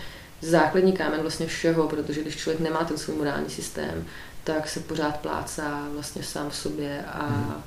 základní 0.40 0.92
kámen 0.92 1.20
vlastně 1.20 1.46
všeho, 1.46 1.88
protože 1.88 2.20
když 2.20 2.36
člověk 2.36 2.60
nemá 2.60 2.84
ten 2.84 2.98
svůj 2.98 3.16
morální 3.16 3.50
systém, 3.50 4.04
tak 4.44 4.68
se 4.68 4.80
pořád 4.80 5.20
plácá 5.20 5.88
vlastně 5.92 6.22
sám 6.22 6.50
v 6.50 6.56
sobě 6.56 7.04
a 7.12 7.26
hmm. 7.26 7.62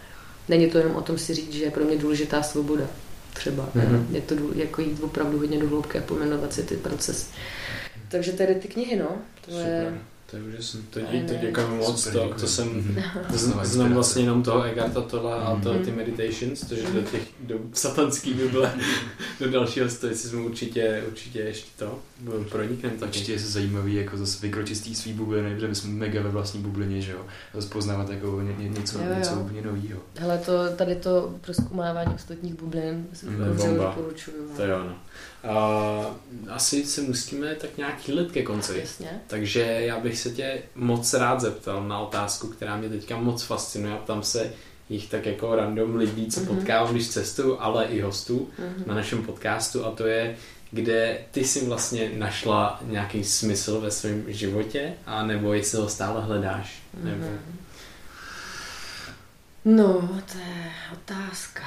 není 0.50 0.70
to 0.70 0.78
jenom 0.78 0.96
o 0.96 1.02
tom 1.02 1.18
si 1.18 1.34
říct, 1.34 1.54
že 1.54 1.64
je 1.64 1.72
pro 1.72 1.84
mě 1.84 1.98
důležitá 1.98 2.44
svoboda 2.44 2.86
třeba. 3.34 3.70
Hmm. 3.76 4.08
Je 4.12 4.22
to 4.22 4.36
jako 4.56 4.82
jít 4.82 5.04
opravdu 5.04 5.38
hodně 5.38 5.60
do 5.60 5.68
hloubky 5.68 6.00
a 6.00 6.02
pomenovat 6.02 6.54
si 6.54 6.64
ty 6.64 6.78
procesy. 6.78 7.26
Takže 8.08 8.32
tady 8.32 8.56
ty 8.56 8.68
knihy, 8.68 8.96
no. 8.96 9.10
To 9.46 9.52
Super. 9.52 9.68
je 9.68 10.00
to 10.32 10.38
je 10.38 10.44
úžasné. 10.44 10.80
To, 10.90 11.00
dí, 11.00 11.24
to 11.24 11.34
děkuji 11.34 11.68
moc. 11.78 12.08
To, 12.08 12.34
to 12.40 12.48
jsem, 12.48 12.68
mhm. 12.68 13.04
znám, 13.64 13.94
vlastně 13.94 14.24
jenom 14.24 14.44
toho 14.44 14.64
Egarta 14.64 15.02
Tola 15.02 15.36
a 15.36 15.60
to, 15.62 15.74
ty 15.74 15.90
mhm. 15.90 15.96
meditations, 15.96 16.64
protože 16.64 16.84
do 16.94 17.02
těch, 17.02 17.22
do 17.40 17.56
satanský 17.74 18.34
Bible, 18.34 18.74
do 19.40 19.52
dalšího 19.52 19.90
stoicismu 19.90 20.46
určitě, 20.46 21.04
určitě 21.08 21.40
ještě 21.40 21.70
to 21.78 22.00
pronikneme. 22.50 22.96
Určitě 23.02 23.32
je 23.32 23.40
zajímavý 23.40 23.94
jako 23.94 24.18
zase 24.18 24.42
vykročit 24.42 24.78
z 24.78 24.82
té 24.82 24.96
svý 24.96 25.14
bubliny, 25.14 25.54
protože 25.54 25.68
my 25.68 25.76
jsme 25.76 25.90
mega 25.90 26.22
ve 26.22 26.30
vlastní 26.30 26.62
bublině, 26.62 27.02
že 27.02 27.12
jo. 27.12 27.26
Zase 27.54 27.70
poznávat 27.70 28.10
jako 28.10 28.42
ně, 28.42 28.56
ně, 28.58 28.70
něco, 28.70 29.00
jo, 29.00 29.06
jo. 29.10 29.16
něco 29.16 29.32
úplně 29.32 29.62
nového. 29.62 30.02
Hele, 30.16 30.38
to, 30.38 30.70
tady 30.76 30.96
to 30.96 31.36
proskoumávání 31.42 32.16
ostatních 32.16 32.54
bublin 32.54 33.08
mm, 33.24 33.78
doporučuju. 33.78 34.50
To 34.56 34.64
jo, 34.64 34.84
no. 34.84 34.96
Uh, 35.44 36.06
asi 36.50 36.86
se 36.86 37.02
musíme 37.02 37.56
tak 37.56 37.78
nějak 37.78 38.00
chýlit 38.00 38.32
ke 38.32 38.44
konci. 38.44 38.80
Jasně. 38.80 39.22
Takže 39.28 39.62
já 39.62 40.00
bych 40.00 40.20
se 40.20 40.30
tě 40.30 40.62
moc 40.76 41.14
rád 41.14 41.42
zeptal 41.42 41.88
na 41.88 42.00
otázku, 42.00 42.48
která 42.48 42.78
mě 42.78 42.90
teďka 42.90 43.18
moc 43.18 43.44
fascinuje 43.44 43.98
tam 44.06 44.24
se 44.24 44.54
jich 44.90 45.10
tak 45.10 45.26
jako 45.26 45.56
random 45.56 45.96
lidí, 45.96 46.28
co 46.28 46.42
mm-hmm. 46.42 46.56
potkávám, 46.56 46.92
když 46.92 47.10
cestuju, 47.10 47.58
ale 47.60 47.86
i 47.86 48.02
hostů 48.02 48.50
mm-hmm. 48.60 48.88
na 48.88 48.96
našem 48.96 49.24
podcastu 49.24 49.86
a 49.86 49.92
to 49.92 50.08
je, 50.08 50.36
kde 50.72 51.18
ty 51.32 51.46
si 51.46 51.66
vlastně 51.66 52.12
našla 52.16 52.80
nějaký 52.84 53.24
smysl 53.24 53.82
ve 53.82 53.92
svém 53.92 54.24
životě 54.28 54.94
a 55.06 55.26
nebo 55.26 55.54
jestli 55.54 55.78
ho 55.78 55.90
stále 55.90 56.22
hledáš. 56.22 56.82
Mm-hmm. 56.98 57.06
Nebo... 57.06 57.28
No, 59.66 60.10
to 60.32 60.38
je 60.38 60.72
otázka 60.94 61.64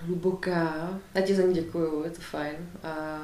hluboká. 0.00 0.98
Já 1.14 1.20
ti 1.20 1.34
za 1.34 1.42
ní 1.42 1.54
děkuju, 1.54 2.04
je 2.04 2.10
to 2.10 2.20
fajn. 2.20 2.56
A 2.82 3.20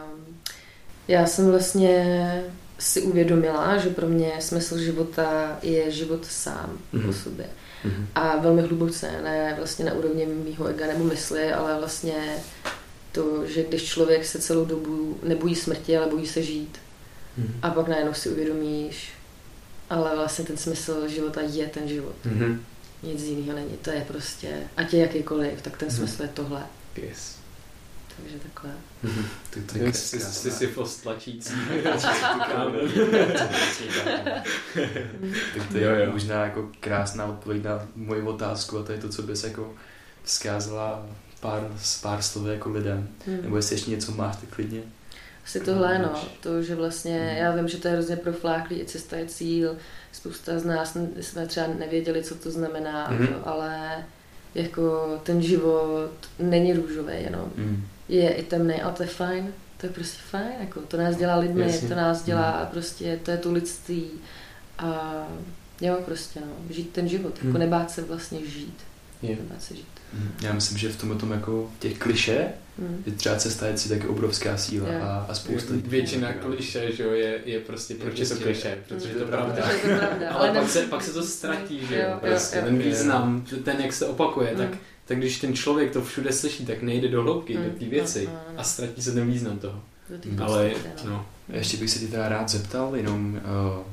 já 1.09 1.27
jsem 1.27 1.51
vlastně 1.51 2.45
si 2.79 3.03
uvědomila, 3.03 3.77
že 3.77 3.91
pro 3.91 4.09
mě 4.09 4.33
smysl 4.41 4.79
života 4.79 5.59
je 5.63 5.91
život 5.91 6.25
sám 6.25 6.71
mm-hmm. 6.71 7.01
po 7.01 7.07
mhm. 7.07 7.13
sobě. 7.13 7.47
Mm-hmm. 7.85 8.07
A 8.15 8.37
velmi 8.37 8.63
hluboce, 8.63 9.11
ne 9.23 9.55
vlastně 9.57 9.85
na 9.85 9.93
úrovni 9.93 10.27
mýho 10.27 10.67
ega 10.67 10.87
nebo 10.87 11.05
mysli, 11.05 11.53
ale 11.53 11.79
vlastně 11.79 12.37
to, 13.13 13.47
že 13.47 13.63
když 13.63 13.85
člověk 13.85 14.25
se 14.25 14.39
celou 14.39 14.65
dobu 14.65 15.19
nebojí 15.23 15.55
smrti, 15.55 15.97
ale 15.97 16.07
bojí 16.07 16.27
se 16.27 16.43
žít. 16.43 16.79
Mm-hmm. 17.39 17.55
A 17.63 17.71
pak 17.71 17.89
najednou 17.89 18.15
si 18.15 18.29
uvědomíš, 18.29 19.13
ale 19.91 20.17
vlastně 20.17 20.45
ten 20.45 20.57
smysl 20.57 21.09
života 21.09 21.41
je 21.41 21.67
ten 21.67 21.89
život. 21.89 22.15
Mm-hmm. 22.27 22.59
Nic 23.03 23.23
jiného 23.23 23.57
není. 23.57 23.77
To 23.77 23.91
je 23.91 24.05
prostě, 24.09 24.61
ať 24.77 24.93
je 24.93 25.01
jakýkoliv, 25.01 25.63
tak 25.63 25.77
ten 25.77 25.89
mm-hmm. 25.89 25.97
smysl 25.97 26.23
je 26.23 26.29
tohle. 26.29 26.63
Yes. 26.97 27.37
Takže 28.17 28.39
takhle. 28.39 28.71
Mm-hmm. 29.05 29.25
Tak 29.51 29.63
to 29.73 29.79
je 29.79 29.93
jsi, 29.93 30.21
jsi 30.21 30.51
si 30.51 30.67
post 30.67 30.97
tlačící. 31.03 31.55
tak 35.55 35.67
to 35.73 35.79
je 35.79 35.85
jo, 35.85 35.95
jo. 35.95 36.13
možná 36.13 36.45
jako 36.45 36.71
krásná 36.81 37.27
odpověď 37.27 37.63
na 37.63 37.89
moji 37.97 38.23
otázku 38.23 38.79
a 38.79 38.83
to 38.83 38.93
je 38.93 38.99
to, 38.99 39.09
co 39.09 39.23
bys 39.23 39.45
jako 39.45 39.75
vzkázala 40.23 41.07
pár, 41.41 41.71
pár 42.03 42.23
slov 42.23 42.47
jako 42.47 42.71
lidem. 42.71 43.09
Mm. 43.27 43.43
Nebo 43.43 43.57
jestli 43.57 43.75
ještě 43.75 43.91
něco 43.91 44.13
máš, 44.13 44.37
tak 44.37 44.49
klidně. 44.49 44.83
Asi 45.45 45.61
tohle, 45.61 45.99
no. 45.99 46.25
To, 46.41 46.63
že 46.63 46.75
vlastně, 46.75 47.19
mm. 47.19 47.37
já 47.37 47.57
vím, 47.57 47.69
že 47.69 47.79
to 47.79 47.89
je 47.89 47.95
hrozně 47.95 48.17
profláklý, 48.17 48.81
i 48.81 48.85
cesta 48.85 49.17
je 49.17 49.27
cíl. 49.27 49.77
Spousta 50.13 50.59
z 50.59 50.65
nás 50.65 50.97
jsme 51.21 51.47
třeba 51.47 51.67
nevěděli, 51.67 52.23
co 52.23 52.35
to 52.35 52.51
znamená, 52.51 53.11
mm. 53.11 53.29
ale 53.45 54.05
jako 54.55 55.19
ten 55.23 55.43
život 55.43 56.11
není 56.39 56.73
růžový 56.73 57.15
jenom. 57.15 57.53
Mm. 57.57 57.85
Je 58.09 58.31
i 58.31 58.43
temný, 58.43 58.83
ale 58.83 58.93
to 58.93 59.03
je 59.03 59.09
fajn. 59.09 59.53
To 59.77 59.87
je 59.87 59.93
prostě 59.93 60.19
fajn, 60.31 60.53
jako 60.61 60.81
to 60.81 60.97
nás 60.97 61.17
dělá 61.17 61.37
lidmi, 61.37 61.63
Jasně. 61.63 61.89
to 61.89 61.95
nás 61.95 62.25
dělá 62.25 62.61
mm. 62.61 62.67
prostě, 62.67 63.21
to 63.23 63.31
je 63.31 63.37
to 63.37 63.53
lidství. 63.53 64.11
A 64.79 65.13
jo, 65.81 65.99
prostě 66.05 66.41
no, 66.41 66.75
žít 66.75 66.91
ten 66.91 67.09
život, 67.09 67.37
jako 67.37 67.47
mm. 67.47 67.59
nebát 67.59 67.91
se 67.91 68.03
vlastně 68.03 68.47
žít. 68.47 68.79
Je. 69.23 69.37
Nebát 69.37 69.63
se 69.63 69.75
žít. 69.75 70.02
Já 70.43 70.53
myslím, 70.53 70.79
že 70.79 70.89
v 70.89 70.97
tomhle 70.97 71.19
tom 71.19 71.33
jako 71.33 71.71
těch 71.79 71.99
kliše 71.99 72.49
mm. 72.79 73.03
je 73.07 73.13
třeba 73.13 73.37
cesta 73.37 73.67
je 73.67 73.79
si 73.79 73.89
taky 73.89 74.07
obrovská 74.07 74.57
síla 74.57 74.89
yeah. 74.89 75.03
a, 75.03 75.27
a 75.29 75.35
spousta 75.35 75.75
lidí. 75.75 75.89
Většina 75.89 76.33
kliše, 76.33 76.93
že 76.93 77.03
jo, 77.03 77.11
je, 77.13 77.41
je 77.45 77.61
prostě, 77.61 77.95
proč 77.95 78.19
je 78.19 78.27
to 78.27 78.35
prostě- 78.35 78.45
kliše, 78.45 78.79
protože 78.89 79.13
mm. 79.13 79.19
to 79.21 79.27
pravda. 79.27 79.69
Je 79.69 79.79
to 79.79 79.89
pravda. 79.99 80.31
ale, 80.31 80.51
ale 80.51 80.61
pak, 80.61 80.71
se, 80.71 80.83
pak 80.83 81.03
se 81.03 81.13
to 81.13 81.23
ztratí, 81.23 81.87
že 81.87 81.97
jo, 81.97 82.19
prostě 82.21 82.57
jo, 82.57 82.65
ten 82.65 82.79
význam, 82.79 83.45
ten 83.65 83.81
jak 83.81 83.93
se 83.93 84.07
opakuje, 84.07 84.51
mm. 84.51 84.57
tak 84.57 84.71
tak 85.05 85.19
když 85.19 85.41
ten 85.41 85.55
člověk 85.55 85.93
to 85.93 86.03
všude 86.03 86.33
slyší, 86.33 86.67
tak 86.67 86.83
nejde 86.83 87.09
do 87.09 87.23
hloubky, 87.23 87.57
mm. 87.59 87.65
do 87.65 87.71
té 87.71 87.85
věci 87.85 88.27
no, 88.27 88.33
no, 88.33 88.53
no. 88.55 88.61
a 88.61 88.63
ztratí 88.63 89.03
se 89.03 89.13
ten 89.13 89.31
význam 89.31 89.59
toho. 89.59 89.83
Ale, 90.39 90.71
no. 91.05 91.27
Ještě 91.49 91.77
bych 91.77 91.91
se 91.91 91.99
ti 91.99 92.09
teda 92.09 92.29
rád 92.29 92.49
zeptal, 92.49 92.97
jenom 92.97 93.35
uh, 93.35 93.41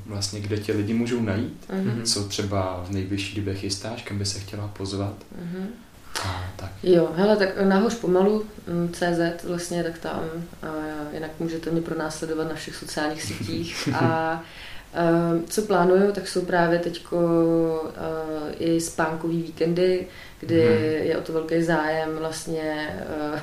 vlastně, 0.06 0.40
kde 0.40 0.56
tě 0.56 0.72
lidi 0.72 0.94
můžou 0.94 1.20
najít, 1.20 1.66
mm-hmm. 1.70 2.02
co 2.02 2.24
třeba 2.24 2.84
v 2.88 2.92
nejbližší 2.92 3.36
době 3.36 3.54
chystáš, 3.54 4.02
kam 4.02 4.18
by 4.18 4.26
se 4.26 4.40
chtěla 4.40 4.68
pozvat. 4.68 5.14
Mm-hmm. 5.14 5.66
Tak. 6.56 6.70
Jo, 6.82 7.10
hele, 7.16 7.36
tak 7.36 7.60
nahoř 7.60 7.94
pomalu, 7.94 8.44
mm, 8.66 8.92
CZ 8.92 9.44
vlastně, 9.44 9.84
tak 9.84 9.98
tam, 9.98 10.22
a 10.62 10.66
jinak 11.12 11.30
můžete 11.38 11.70
mě 11.70 11.82
pronásledovat 11.82 12.48
na 12.48 12.54
všech 12.54 12.76
sociálních 12.76 13.22
sítích 13.22 13.88
a 14.00 14.42
Uh, 14.90 15.42
co 15.48 15.62
plánuju, 15.62 16.12
tak 16.12 16.28
jsou 16.28 16.44
právě 16.44 16.78
teď 16.78 17.04
uh, 17.12 17.20
i 18.58 18.80
spánkový 18.80 19.42
víkendy, 19.42 20.06
kdy 20.40 20.62
hmm. 20.62 21.08
je 21.08 21.18
o 21.18 21.20
to 21.20 21.32
velký 21.32 21.62
zájem 21.62 22.16
vlastně 22.16 22.96
uh, 23.32 23.40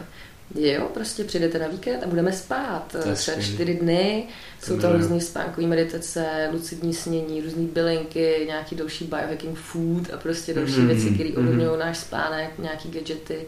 Jo, 0.58 0.90
prostě 0.94 1.24
přijdete 1.24 1.60
na 1.60 1.68
víkend 1.68 2.04
a 2.04 2.08
budeme 2.08 2.34
spát. 2.34 2.96
Třeba 3.14 3.42
čtyři 3.42 3.74
dny. 3.74 4.28
Jsou 4.64 4.80
to 4.80 4.94
různé 4.94 5.22
spánkové 5.22 5.68
meditace, 5.68 6.50
lucidní 6.52 6.94
snění, 6.94 7.42
různé 7.42 7.64
bylinky, 7.64 8.44
nějaký 8.48 8.76
další 8.76 9.06
biohacking 9.06 9.58
food 9.58 10.14
a 10.14 10.18
prostě 10.18 10.54
další 10.54 10.74
mm-hmm. 10.74 10.88
věci, 10.88 11.10
které 11.10 11.30
mhm. 11.30 11.38
ovlivňují 11.38 11.70
mm-hmm. 11.70 11.80
náš 11.80 11.98
spánek, 11.98 12.52
nějaký 12.60 12.90
gadgety. 12.92 13.46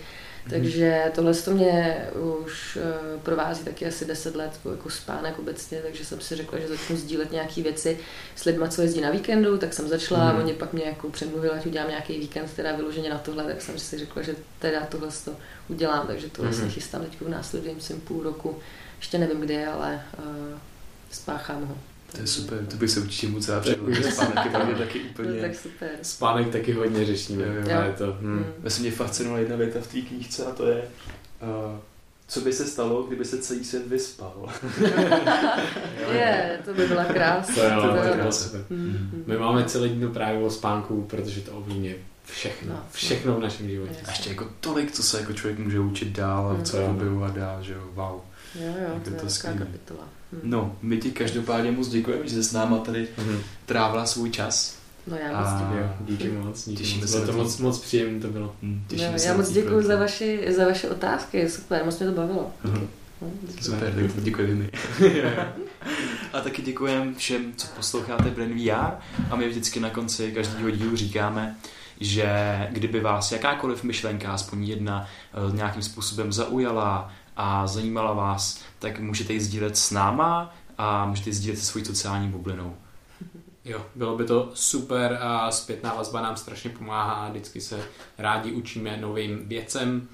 Takže 0.50 1.12
tohle 1.16 1.34
to 1.34 1.52
mě 1.52 2.06
už 2.44 2.78
uh, 2.78 3.22
provází 3.22 3.64
taky 3.64 3.86
asi 3.88 4.06
10 4.06 4.36
let 4.36 4.60
jako 4.72 4.90
spánek 4.90 5.40
obecně, 5.40 5.80
takže 5.82 6.06
jsem 6.06 6.22
si 6.22 6.36
řekla, 6.36 6.60
že 6.60 6.68
začnu 6.68 6.98
sdílet 6.98 7.32
nějaké 7.32 7.62
věci 7.62 8.00
s 8.36 8.46
lidmi, 8.46 8.66
co 8.70 8.82
jezdí 8.82 9.02
na 9.02 9.12
víkendu, 9.12 9.58
tak 9.58 9.74
jsem 9.74 9.88
začala, 9.88 10.34
mm. 10.34 10.40
oni 10.40 10.54
pak 10.54 10.74
mě 10.74 10.84
jako 10.84 11.10
přemluvili, 11.10 11.54
ať 11.54 11.66
udělám 11.66 11.90
nějaký 11.90 12.20
víkend, 12.20 12.50
která 12.50 12.76
vyloženě 12.76 13.10
na 13.10 13.18
tohle, 13.18 13.44
tak 13.44 13.62
jsem 13.62 13.80
si 13.80 13.98
řekla, 13.98 14.22
že 14.22 14.36
teda 14.60 14.86
tohle 14.86 15.10
to 15.26 15.36
udělám, 15.68 16.08
takže 16.08 16.30
to 16.30 16.42
vlastně 16.42 16.66
mm. 16.66 16.72
chystám 16.72 17.02
teď 17.02 17.22
v 17.22 17.30
následujícím 17.30 18.02
půl 18.02 18.24
roku. 18.24 18.60
Ještě 18.98 19.18
nevím 19.18 19.42
kdy, 19.42 19.66
ale 19.66 20.02
uh, 20.18 20.26
spáchám 21.12 21.66
ho. 21.66 21.78
To 22.11 22.22
je 22.22 22.27
super, 22.27 22.65
to 22.65 22.76
bych 22.77 22.90
se 22.91 22.99
určitě 22.99 23.27
moc 23.27 23.49
rád 23.49 23.60
předložil. 23.61 24.11
Spánek 24.11 24.45
je 24.45 24.52
pro 24.68 24.77
taky 24.77 24.99
úplně... 24.99 25.30
No, 25.30 25.41
tak 25.41 25.56
super. 25.56 25.90
Spánek 26.02 26.49
taky 26.49 26.73
hodně 26.73 27.06
řešíme. 27.06 27.44
Jo, 27.44 27.53
jo. 27.53 27.81
Je 27.86 27.94
to, 27.98 28.18
hm. 28.22 28.45
Myslím, 28.64 28.84
mě 28.86 28.91
fascinovala 28.91 29.40
jedna 29.40 29.56
věta 29.56 29.80
v 29.81 29.88
té 29.88 30.02
knížce 30.02 30.45
a 30.45 30.52
to 30.52 30.68
je 30.68 30.81
uh, 31.41 31.77
Co 32.27 32.41
by 32.41 32.53
se 32.53 32.65
stalo, 32.68 33.03
kdyby 33.03 33.26
se 33.26 33.38
celý 33.38 33.64
svět 33.64 33.88
vyspal? 33.88 34.49
Je, 36.14 36.60
to 36.65 36.73
by 36.73 36.88
byla 36.88 37.06
krása. 37.06 37.53
To, 37.53 37.64
jo, 37.64 37.69
to 37.81 37.88
to, 37.88 37.94
byla- 37.94 38.07
to 38.10 38.15
bylo 38.18 38.31
super. 38.31 38.61
Mm, 38.69 38.77
mm. 38.77 39.23
My 39.27 39.38
máme 39.38 39.64
celý 39.65 39.90
den 39.90 40.11
právě 40.14 40.40
o 40.44 40.49
spánku, 40.49 41.02
protože 41.03 41.41
to 41.41 41.52
ovlivňuje 41.52 41.95
všechno. 42.26 42.73
No. 42.73 42.84
Všechno 42.91 43.36
v 43.36 43.40
našem 43.40 43.69
životě. 43.69 43.95
A 44.06 44.10
ještě 44.10 44.30
jako 44.30 44.48
tolik, 44.60 44.91
co 44.91 45.03
se 45.03 45.19
jako 45.19 45.34
člověk 45.34 45.60
může 45.60 45.80
učit 45.80 46.07
dál 46.10 46.57
a 46.61 46.64
co 46.64 46.77
a 47.26 47.27
dál, 47.30 47.64
že 47.64 47.73
jo, 47.73 47.81
wow. 47.94 48.22
Jo, 48.56 48.68
jo, 48.68 48.94
Jako 48.94 49.10
to 49.10 49.15
to 49.15 49.26
je 49.26 49.30
skvělý. 49.30 49.57
kapitola. 49.57 50.03
Mm. 50.31 50.39
No, 50.43 50.76
my 50.81 50.97
ti 50.97 51.11
každopádně 51.11 51.72
moc 51.72 51.88
děkujeme, 51.89 52.27
že 52.27 52.35
jsi 52.35 52.43
s 52.43 52.53
náma 52.53 52.77
tady 52.77 53.07
Mhm. 53.18 53.39
trávila 53.65 54.06
svůj 54.06 54.30
čas. 54.30 54.80
No 55.07 55.18
já 55.18 55.39
moc 55.41 55.61
děkuji. 55.61 55.80
Jo, 55.80 55.89
díky 55.99 56.30
moc, 56.30 56.65
díky 56.69 56.77
Těšíme 56.84 57.01
moc. 57.01 57.11
se 57.11 57.19
Bylo 57.19 57.31
to 57.31 57.38
moc, 57.38 57.57
moc 57.57 57.80
příjemné 57.80 58.19
to 58.19 58.27
bylo. 58.27 58.56
Hm, 58.61 58.73
Jo, 58.73 58.80
těšíme 58.88 59.19
se 59.19 59.27
já 59.27 59.38
moc 59.38 59.51
děkuji 59.51 59.81
za, 59.81 59.95
vaši, 59.95 60.45
za 60.56 60.65
vaše 60.65 60.89
otázky, 60.89 61.49
super, 61.49 61.85
moc 61.85 61.99
mě 61.99 62.07
to 62.10 62.14
bavilo. 62.15 62.51
Mhm. 62.64 62.88
No, 63.22 63.27
díky. 63.47 63.64
Super, 63.64 63.93
tak 64.15 64.23
děkujeme 64.23 64.53
my. 64.56 64.69
a 66.34 66.41
taky 66.41 66.61
děkujeme 66.61 67.14
všem, 67.14 67.53
co 67.57 67.68
posloucháte 67.76 68.30
Brain 68.30 68.53
VR 68.65 68.93
a 69.30 69.35
my 69.35 69.49
vždycky 69.49 69.80
na 69.80 69.89
konci 69.89 70.31
každého 70.31 70.69
dílu 70.69 70.95
říkáme, 70.95 71.56
že 71.99 72.30
kdyby 72.72 72.99
vás 72.99 73.31
jakákoliv 73.31 73.84
myšlenka, 73.84 74.31
aspoň 74.31 74.64
jedna, 74.64 75.07
eh, 75.51 75.56
nějakým 75.56 75.81
způsobem 75.81 76.34
zaujala 76.34 77.11
a 77.41 77.68
zajímala 77.68 78.14
vás, 78.14 78.61
tak 78.80 78.99
můžete 78.99 79.34
ji 79.34 79.40
sdílet 79.40 79.78
s 79.78 79.91
náma 79.91 80.56
a 80.78 81.06
můžete 81.06 81.30
ji 81.30 81.34
sdílet 81.34 81.60
se 81.60 81.66
svojí 81.66 81.86
sociální 81.86 82.28
bublinou. 82.28 82.76
Jo, 83.66 83.86
bylo 83.95 84.18
by 84.18 84.26
to 84.26 84.52
super 84.53 85.18
a 85.22 85.52
zpětná 85.52 85.94
vazba 85.94 86.22
nám 86.22 86.38
strašně 86.38 86.70
pomáhá, 86.70 87.30
vždycky 87.30 87.61
se 87.61 87.80
rádi 88.18 88.52
učíme 88.52 88.98
novým 88.98 89.49
věcem. 89.49 90.07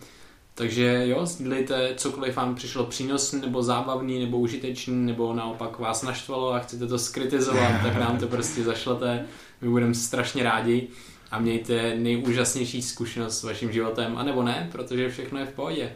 Takže 0.55 1.07
jo, 1.07 1.25
sdílejte 1.25 1.93
cokoliv 1.97 2.35
vám 2.35 2.55
přišlo 2.55 2.85
přínosný, 2.85 3.41
nebo 3.41 3.63
zábavný, 3.63 4.19
nebo 4.19 4.37
užitečný, 4.37 5.05
nebo 5.05 5.33
naopak 5.33 5.79
vás 5.79 6.03
naštvalo 6.03 6.53
a 6.53 6.59
chcete 6.59 6.87
to 6.87 6.99
skritizovat, 6.99 7.71
tak 7.83 7.95
nám 7.95 8.17
to 8.17 8.27
prostě 8.27 8.63
zašlete. 8.63 9.25
My 9.61 9.69
budeme 9.69 9.93
strašně 9.93 10.43
rádi 10.43 10.87
a 11.31 11.39
mějte 11.39 11.95
nejúžasnější 11.95 12.81
zkušenost 12.81 13.39
s 13.39 13.43
vaším 13.43 13.71
životem, 13.71 14.17
anebo 14.17 14.43
ne, 14.43 14.69
protože 14.71 15.09
všechno 15.09 15.39
je 15.39 15.45
v 15.45 15.53
pohodě. 15.53 15.91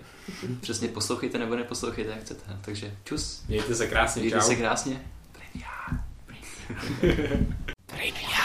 Přesně 0.62 0.88
poslouchejte 0.88 1.38
nebo 1.38 1.56
neposlouchejte, 1.56 2.12
jak 2.12 2.20
chcete. 2.22 2.42
Takže 2.62 2.94
čus, 3.04 3.44
Mějte 3.48 3.76
se 3.76 3.88
krásně, 3.88 4.22
mějte 4.22 4.40
čau. 4.40 4.46
se 4.48 4.56
krásně. 4.56 5.02
Brain 5.34 5.52
VR. 5.56 5.96